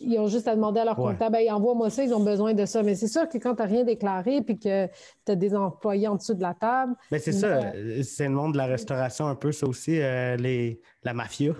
ils 0.00 0.18
ont 0.18 0.26
juste 0.26 0.48
à 0.48 0.54
demander 0.54 0.80
à 0.80 0.84
leur 0.84 0.96
comptable, 0.96 1.38
envoie-moi 1.50 1.88
ça, 1.90 2.04
ils 2.04 2.12
ont 2.12 2.22
besoin 2.22 2.52
de 2.52 2.66
ça. 2.66 2.82
Mais 2.82 2.94
c'est 2.94 3.08
sûr 3.08 3.28
que 3.28 3.38
quand 3.38 3.54
tu 3.54 3.62
n'as 3.62 3.68
rien 3.68 3.84
déclaré 3.84 4.42
puis 4.42 4.58
que 4.58 4.86
tu 4.86 5.32
as 5.32 5.36
des 5.36 5.54
employés 5.54 6.08
en 6.08 6.16
dessous 6.16 6.34
de 6.34 6.42
la 6.42 6.54
table. 6.54 6.94
Mais 7.10 7.18
c'est 7.18 7.32
ça, 7.32 7.72
c'est 8.02 8.24
le 8.24 8.34
monde 8.34 8.52
de 8.52 8.58
la 8.58 8.66
restauration 8.66 9.26
un 9.26 9.34
peu, 9.34 9.52
ça 9.52 9.66
aussi, 9.66 9.92
les, 9.92 10.80
la 11.02 11.14
mafia. 11.14 11.52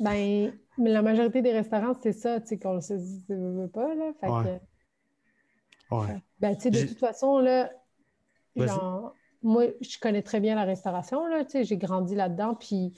Ben, 0.00 0.52
mais 0.78 0.90
la 0.90 1.02
majorité 1.02 1.42
des 1.42 1.52
restaurants, 1.52 1.94
c'est 2.02 2.12
ça, 2.12 2.40
tu 2.40 2.48
sais, 2.48 2.58
qu'on 2.58 2.74
ne 2.74 3.62
veut 3.62 3.68
pas, 3.68 3.94
là. 3.94 4.12
Fait 4.20 4.26
que... 4.26 4.64
ouais. 5.90 6.22
Ben, 6.40 6.54
tu 6.54 6.62
sais, 6.62 6.70
de 6.70 6.86
toute 6.86 6.98
façon, 6.98 7.38
là, 7.38 7.70
genre, 8.56 9.14
moi, 9.42 9.66
je 9.80 9.98
connais 9.98 10.22
très 10.22 10.40
bien 10.40 10.54
la 10.54 10.64
restauration, 10.64 11.26
là, 11.26 11.44
tu 11.44 11.52
sais, 11.52 11.64
j'ai 11.64 11.76
grandi 11.76 12.14
là-dedans, 12.14 12.54
puis 12.54 12.92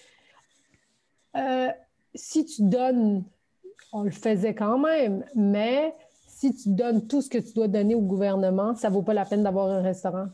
euh, 1.36 1.70
si 2.14 2.44
tu 2.44 2.62
donnes, 2.62 3.24
on 3.92 4.02
le 4.02 4.10
faisait 4.10 4.54
quand 4.54 4.78
même, 4.78 5.24
mais 5.34 5.94
si 6.26 6.54
tu 6.54 6.70
donnes 6.70 7.06
tout 7.06 7.22
ce 7.22 7.30
que 7.30 7.38
tu 7.38 7.52
dois 7.52 7.68
donner 7.68 7.94
au 7.94 8.02
gouvernement, 8.02 8.74
ça 8.74 8.90
vaut 8.90 9.02
pas 9.02 9.14
la 9.14 9.24
peine 9.24 9.42
d'avoir 9.42 9.68
un 9.68 9.82
restaurant. 9.82 10.28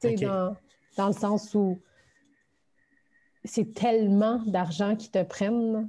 Tu 0.00 0.08
sais, 0.08 0.14
dans, 0.14 0.56
dans 0.96 1.06
le 1.08 1.12
sens 1.12 1.54
où 1.54 1.78
c'est 3.44 3.72
tellement 3.72 4.38
d'argent 4.46 4.96
qu'ils 4.96 5.10
te 5.10 5.22
prennent 5.22 5.88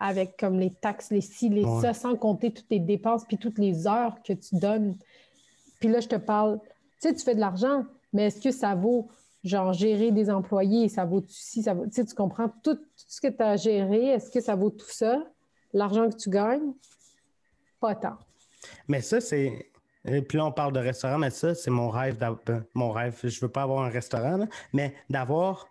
avec 0.00 0.36
comme 0.38 0.58
les 0.58 0.70
taxes, 0.70 1.10
les 1.10 1.20
ci, 1.20 1.48
les 1.48 1.64
ça, 1.80 1.92
sans 1.92 2.16
compter 2.16 2.50
toutes 2.50 2.70
les 2.70 2.80
dépenses 2.80 3.24
puis 3.24 3.38
toutes 3.38 3.58
les 3.58 3.86
heures 3.86 4.16
que 4.24 4.32
tu 4.32 4.56
donnes. 4.56 4.96
Puis 5.78 5.88
là, 5.88 6.00
je 6.00 6.08
te 6.08 6.16
parle, 6.16 6.58
tu 7.00 7.08
sais, 7.08 7.14
tu 7.14 7.22
fais 7.22 7.34
de 7.34 7.40
l'argent, 7.40 7.84
mais 8.12 8.26
est-ce 8.26 8.40
que 8.40 8.50
ça 8.50 8.74
vaut, 8.74 9.08
genre, 9.44 9.72
gérer 9.72 10.10
des 10.10 10.30
employés, 10.30 10.88
ça 10.88 11.04
vaut 11.04 11.22
si 11.28 11.62
ça 11.62 11.74
vaut, 11.74 11.86
tu 11.86 11.92
sais, 11.92 12.04
tu 12.04 12.14
comprends 12.14 12.50
tout, 12.62 12.78
ce 12.96 13.20
que 13.20 13.28
tu 13.28 13.42
as 13.42 13.56
géré, 13.56 14.08
est-ce 14.08 14.30
que 14.30 14.40
ça 14.40 14.54
vaut 14.54 14.70
tout 14.70 14.90
ça, 14.90 15.22
l'argent 15.72 16.08
que 16.08 16.16
tu 16.16 16.30
gagnes? 16.30 16.72
Pas 17.78 17.94
tant. 17.94 18.18
Mais 18.88 19.00
ça, 19.00 19.20
c'est. 19.20 19.66
Puis 20.02 20.38
là, 20.38 20.46
on 20.46 20.52
parle 20.52 20.72
de 20.72 20.80
restaurant, 20.80 21.18
mais 21.18 21.30
ça, 21.30 21.54
c'est 21.54 21.70
mon 21.70 21.90
rêve. 21.90 22.16
Ben, 22.18 22.64
mon 22.74 22.90
rêve. 22.90 23.18
Je 23.22 23.40
veux 23.40 23.50
pas 23.50 23.62
avoir 23.62 23.84
un 23.84 23.90
restaurant, 23.90 24.46
mais 24.72 24.94
d'avoir 25.08 25.70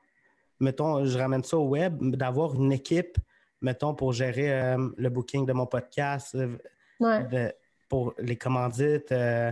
mettons, 0.60 1.06
je 1.06 1.18
ramène 1.18 1.43
ça 1.43 1.57
au 1.57 1.68
web, 1.68 2.15
d'avoir 2.15 2.56
une 2.56 2.72
équipe, 2.72 3.18
mettons, 3.61 3.94
pour 3.94 4.14
gérer 4.14 4.52
euh, 4.52 4.90
le 4.98 5.10
booking 5.10 5.45
de 5.45 5.53
mon 5.53 5.65
podcast, 5.65 6.36
euh, 6.36 7.52
pour 7.88 8.14
les 8.19 8.36
commandites. 8.36 9.11
Euh, 9.11 9.52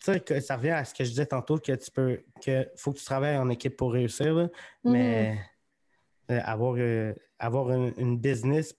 tu 0.00 0.12
sais, 0.26 0.40
ça 0.40 0.56
revient 0.56 0.70
à 0.70 0.84
ce 0.84 0.94
que 0.94 1.04
je 1.04 1.10
disais 1.10 1.26
tantôt, 1.26 1.58
que 1.58 1.72
tu 1.72 1.90
peux, 1.90 2.20
que 2.42 2.68
faut 2.76 2.92
que 2.92 2.98
tu 2.98 3.04
travailles 3.04 3.38
en 3.38 3.48
équipe 3.48 3.76
pour 3.76 3.92
réussir, 3.92 4.50
mais 4.84 5.38
mm-hmm. 6.28 6.40
avoir, 6.42 6.76
avoir 7.38 7.70
une, 7.70 8.18
business 8.18 8.74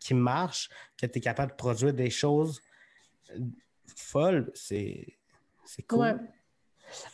qui 0.00 0.14
marche, 0.14 0.70
que 0.96 1.04
tu 1.06 1.18
es 1.18 1.20
capable 1.20 1.52
de 1.52 1.56
produire 1.56 1.92
des 1.92 2.08
choses 2.08 2.62
folles, 3.94 4.50
c'est 4.54 5.18
cool. 5.86 6.18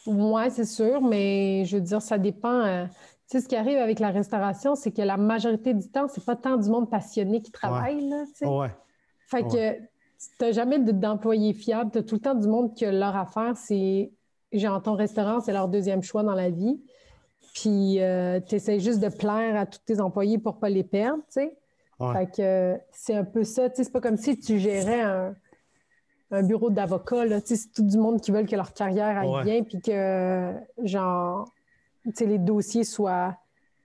Oui, 0.07 0.43
c'est 0.51 0.65
sûr, 0.65 1.01
mais 1.01 1.65
je 1.65 1.77
veux 1.77 1.83
dire, 1.83 2.03
ça 2.03 2.19
dépend. 2.19 2.89
Tu 3.31 3.39
sais, 3.39 3.41
ce 3.41 3.49
qui 3.49 3.57
arrive 3.57 3.79
avec 3.79 3.99
la 3.99 4.11
restauration, 4.11 4.75
c'est 4.75 4.93
que 4.93 5.03
la 5.03 5.17
majorité 5.17 5.75
du 5.75 5.89
temps, 5.89 6.07
c'est 6.09 6.25
pas 6.25 6.37
tant 6.37 6.57
du 6.57 6.69
monde 6.69 6.91
passionné 6.91 7.41
qui 7.41 7.51
travaille. 7.51 8.09
Là, 8.09 8.25
tu 8.27 8.33
sais. 8.35 8.47
ouais. 8.47 8.71
Fait 9.27 9.43
que 9.43 9.79
tu 9.79 9.85
n'as 10.41 10.53
jamais 10.53 10.79
d'employés 10.79 11.55
fiables. 11.55 11.91
Tu 11.91 11.99
as 11.99 12.03
tout 12.03 12.17
le 12.17 12.21
temps 12.21 12.35
du 12.35 12.47
monde 12.47 12.75
qui 12.75 12.85
a 12.85 12.93
leur 12.93 13.17
affaire. 13.17 13.57
C'est, 13.57 14.13
genre, 14.53 14.83
ton 14.83 14.95
restaurant, 14.95 15.41
c'est 15.41 15.53
leur 15.53 15.69
deuxième 15.69 16.03
choix 16.03 16.23
dans 16.23 16.35
la 16.35 16.51
vie. 16.51 16.81
Puis 17.55 18.01
euh, 18.01 18.41
tu 18.41 18.57
essaies 18.57 18.81
juste 18.81 19.01
de 19.01 19.09
plaire 19.09 19.57
à 19.57 19.67
tous 19.67 19.81
tes 19.85 20.01
employés 20.01 20.39
pour 20.39 20.59
pas 20.59 20.69
les 20.69 20.85
perdre, 20.85 21.23
tu 21.25 21.41
sais. 21.41 21.57
Fait 22.13 22.29
que 22.29 22.81
c'est 22.91 23.15
un 23.15 23.25
peu 23.25 23.45
ça. 23.45 23.71
Tu 23.71 23.77
sais, 23.77 23.85
c'est 23.85 23.93
pas 23.93 24.01
comme 24.01 24.17
si 24.17 24.37
tu 24.37 24.59
gérais 24.59 25.03
un 25.03 25.37
un 26.33 26.43
bureau 26.43 26.71
d'avocat, 26.71 27.25
c'est 27.45 27.73
tout 27.73 27.83
du 27.83 27.99
monde 27.99 28.21
qui 28.21 28.31
veut 28.31 28.43
que 28.45 28.57
leur 28.57 28.73
carrière 28.73 29.19
aille 29.19 29.45
bien, 29.45 29.63
puis 29.63 29.81
que, 29.81 30.55
genre, 30.83 31.47
les 32.21 32.39
dossiers 32.39 32.85
soient, 32.85 33.37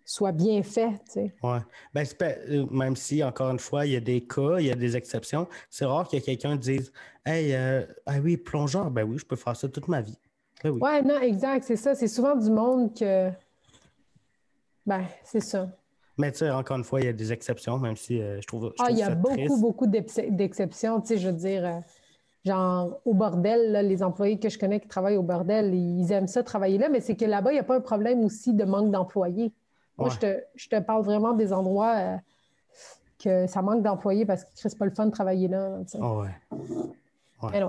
soient 0.06 0.32
bien 0.32 0.64
faits. 0.64 1.02
Oui. 1.16 1.58
Ben, 1.94 2.06
euh, 2.22 2.66
même 2.72 2.96
si, 2.96 3.24
encore 3.24 3.52
une 3.52 3.60
fois, 3.60 3.86
il 3.86 3.94
y 3.94 3.96
a 3.96 4.00
des 4.00 4.22
cas, 4.22 4.58
il 4.60 4.68
y 4.68 4.72
a 4.72 4.76
des 4.76 4.96
exceptions, 4.96 5.48
c'est 5.70 5.86
rare 5.86 6.08
que 6.08 6.18
quelqu'un 6.18 6.56
dise 6.56 6.92
Hey, 7.26 7.54
euh, 7.54 7.86
ah 8.06 8.20
oui, 8.24 8.38
plongeur, 8.38 8.90
ben 8.90 9.04
oui, 9.04 9.18
je 9.18 9.26
peux 9.26 9.36
faire 9.36 9.56
ça 9.56 9.68
toute 9.68 9.88
ma 9.88 10.02
vie. 10.02 10.18
Ben 10.64 10.72
oui. 10.72 10.80
Ouais, 10.82 11.02
non, 11.02 11.20
exact, 11.20 11.66
c'est 11.66 11.76
ça. 11.76 11.94
C'est 11.94 12.08
souvent 12.08 12.36
du 12.36 12.50
monde 12.50 12.98
que. 12.98 13.30
Ben, 14.86 15.04
c'est 15.24 15.42
ça. 15.42 15.68
Mais 16.18 16.32
tu 16.32 16.40
sais, 16.40 16.50
encore 16.50 16.78
une 16.78 16.84
fois, 16.84 17.02
il 17.02 17.06
y 17.06 17.10
a 17.10 17.14
des 17.14 17.32
exceptions, 17.32 17.78
même 17.78 17.96
si 17.96 18.20
euh, 18.20 18.42
je 18.42 18.48
trouve. 18.48 18.74
ah, 18.80 18.90
il 18.90 18.98
y 18.98 19.04
a 19.04 19.14
beaucoup, 19.14 19.60
beaucoup 19.60 19.86
d'exceptions. 19.86 21.00
Tu 21.02 21.08
sais, 21.08 21.18
je 21.18 21.28
veux 21.28 21.36
dire, 21.36 21.84
genre 22.48 23.00
au 23.06 23.14
bordel, 23.14 23.88
les 23.88 24.02
employés 24.02 24.40
que 24.40 24.50
je 24.50 24.58
connais 24.58 24.80
qui 24.80 24.88
travaillent 24.88 25.18
au 25.18 25.24
bordel, 25.24 25.74
ils 25.74 26.12
aiment 26.12 26.28
ça 26.28 26.44
travailler 26.44 26.78
là, 26.78 26.90
mais 26.90 27.00
c'est 27.00 27.16
que 27.16 27.26
là-bas, 27.26 27.52
il 27.52 27.56
n'y 27.56 27.60
a 27.60 27.64
pas 27.64 27.76
un 27.76 27.82
problème 27.82 28.24
aussi 28.24 28.54
de 28.54 28.64
manque 28.64 28.92
d'employés. 28.92 29.54
Moi, 29.98 30.10
je 30.10 30.68
te, 30.68 30.80
parle 30.80 31.04
vraiment 31.04 31.34
des 31.34 31.54
endroits 31.54 31.96
euh, 31.96 32.16
que 33.24 33.48
ça 33.48 33.62
manque 33.62 33.82
d'employés 33.82 34.26
parce 34.26 34.44
que 34.44 34.50
c'est 34.56 34.78
pas 34.78 34.86
le 34.86 34.92
fun 34.92 35.08
de 35.08 35.12
travailler 35.12 35.48
là. 35.48 35.80
Oh 36.00 36.24
ouais. 36.24 37.64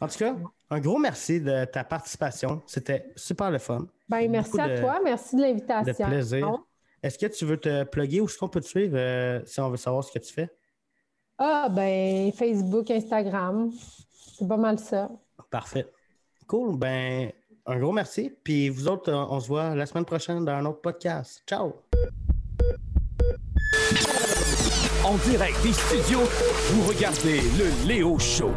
En 0.00 0.06
tout 0.06 0.18
cas, 0.18 0.34
un 0.70 0.80
gros 0.80 0.98
merci 0.98 1.40
de 1.40 1.64
ta 1.64 1.84
participation. 1.84 2.62
C'était 2.66 3.10
super 3.16 3.50
le 3.50 3.58
fun. 3.58 3.86
Ben, 4.08 4.30
merci 4.30 4.60
à 4.60 4.80
toi. 4.80 4.98
Merci 5.02 5.36
de 5.36 5.42
l'invitation. 5.42 6.06
De 6.06 6.10
plaisir. 6.10 6.58
Est-ce 7.02 7.18
que 7.18 7.26
tu 7.26 7.44
veux 7.44 7.58
te 7.58 7.84
plugger 7.84 8.20
ou 8.20 8.24
est-ce 8.24 8.38
qu'on 8.38 8.48
peut 8.48 8.60
te 8.60 8.66
suivre 8.66 8.96
euh, 8.96 9.40
si 9.44 9.60
on 9.60 9.70
veut 9.70 9.76
savoir 9.76 10.02
ce 10.02 10.12
que 10.12 10.18
tu 10.18 10.32
fais? 10.32 10.50
Ah, 11.38 11.68
ben, 11.70 12.32
Facebook, 12.32 12.90
Instagram. 12.90 13.70
C'est 14.36 14.46
pas 14.46 14.56
mal 14.56 14.78
ça. 14.78 15.08
Parfait. 15.50 15.86
Cool. 16.46 16.76
Ben, 16.76 17.30
un 17.66 17.78
gros 17.78 17.92
merci. 17.92 18.32
Puis 18.42 18.68
vous 18.68 18.88
autres, 18.88 19.12
on 19.12 19.38
se 19.40 19.48
voit 19.48 19.74
la 19.74 19.86
semaine 19.86 20.04
prochaine 20.04 20.44
dans 20.44 20.52
un 20.52 20.64
autre 20.64 20.80
podcast. 20.80 21.42
Ciao! 21.46 21.74
En 25.04 25.16
direct 25.30 25.62
des 25.62 25.72
studios, 25.72 26.20
vous 26.20 26.88
regardez 26.88 27.40
le 27.56 27.86
Léo 27.86 28.18
Show. 28.18 28.50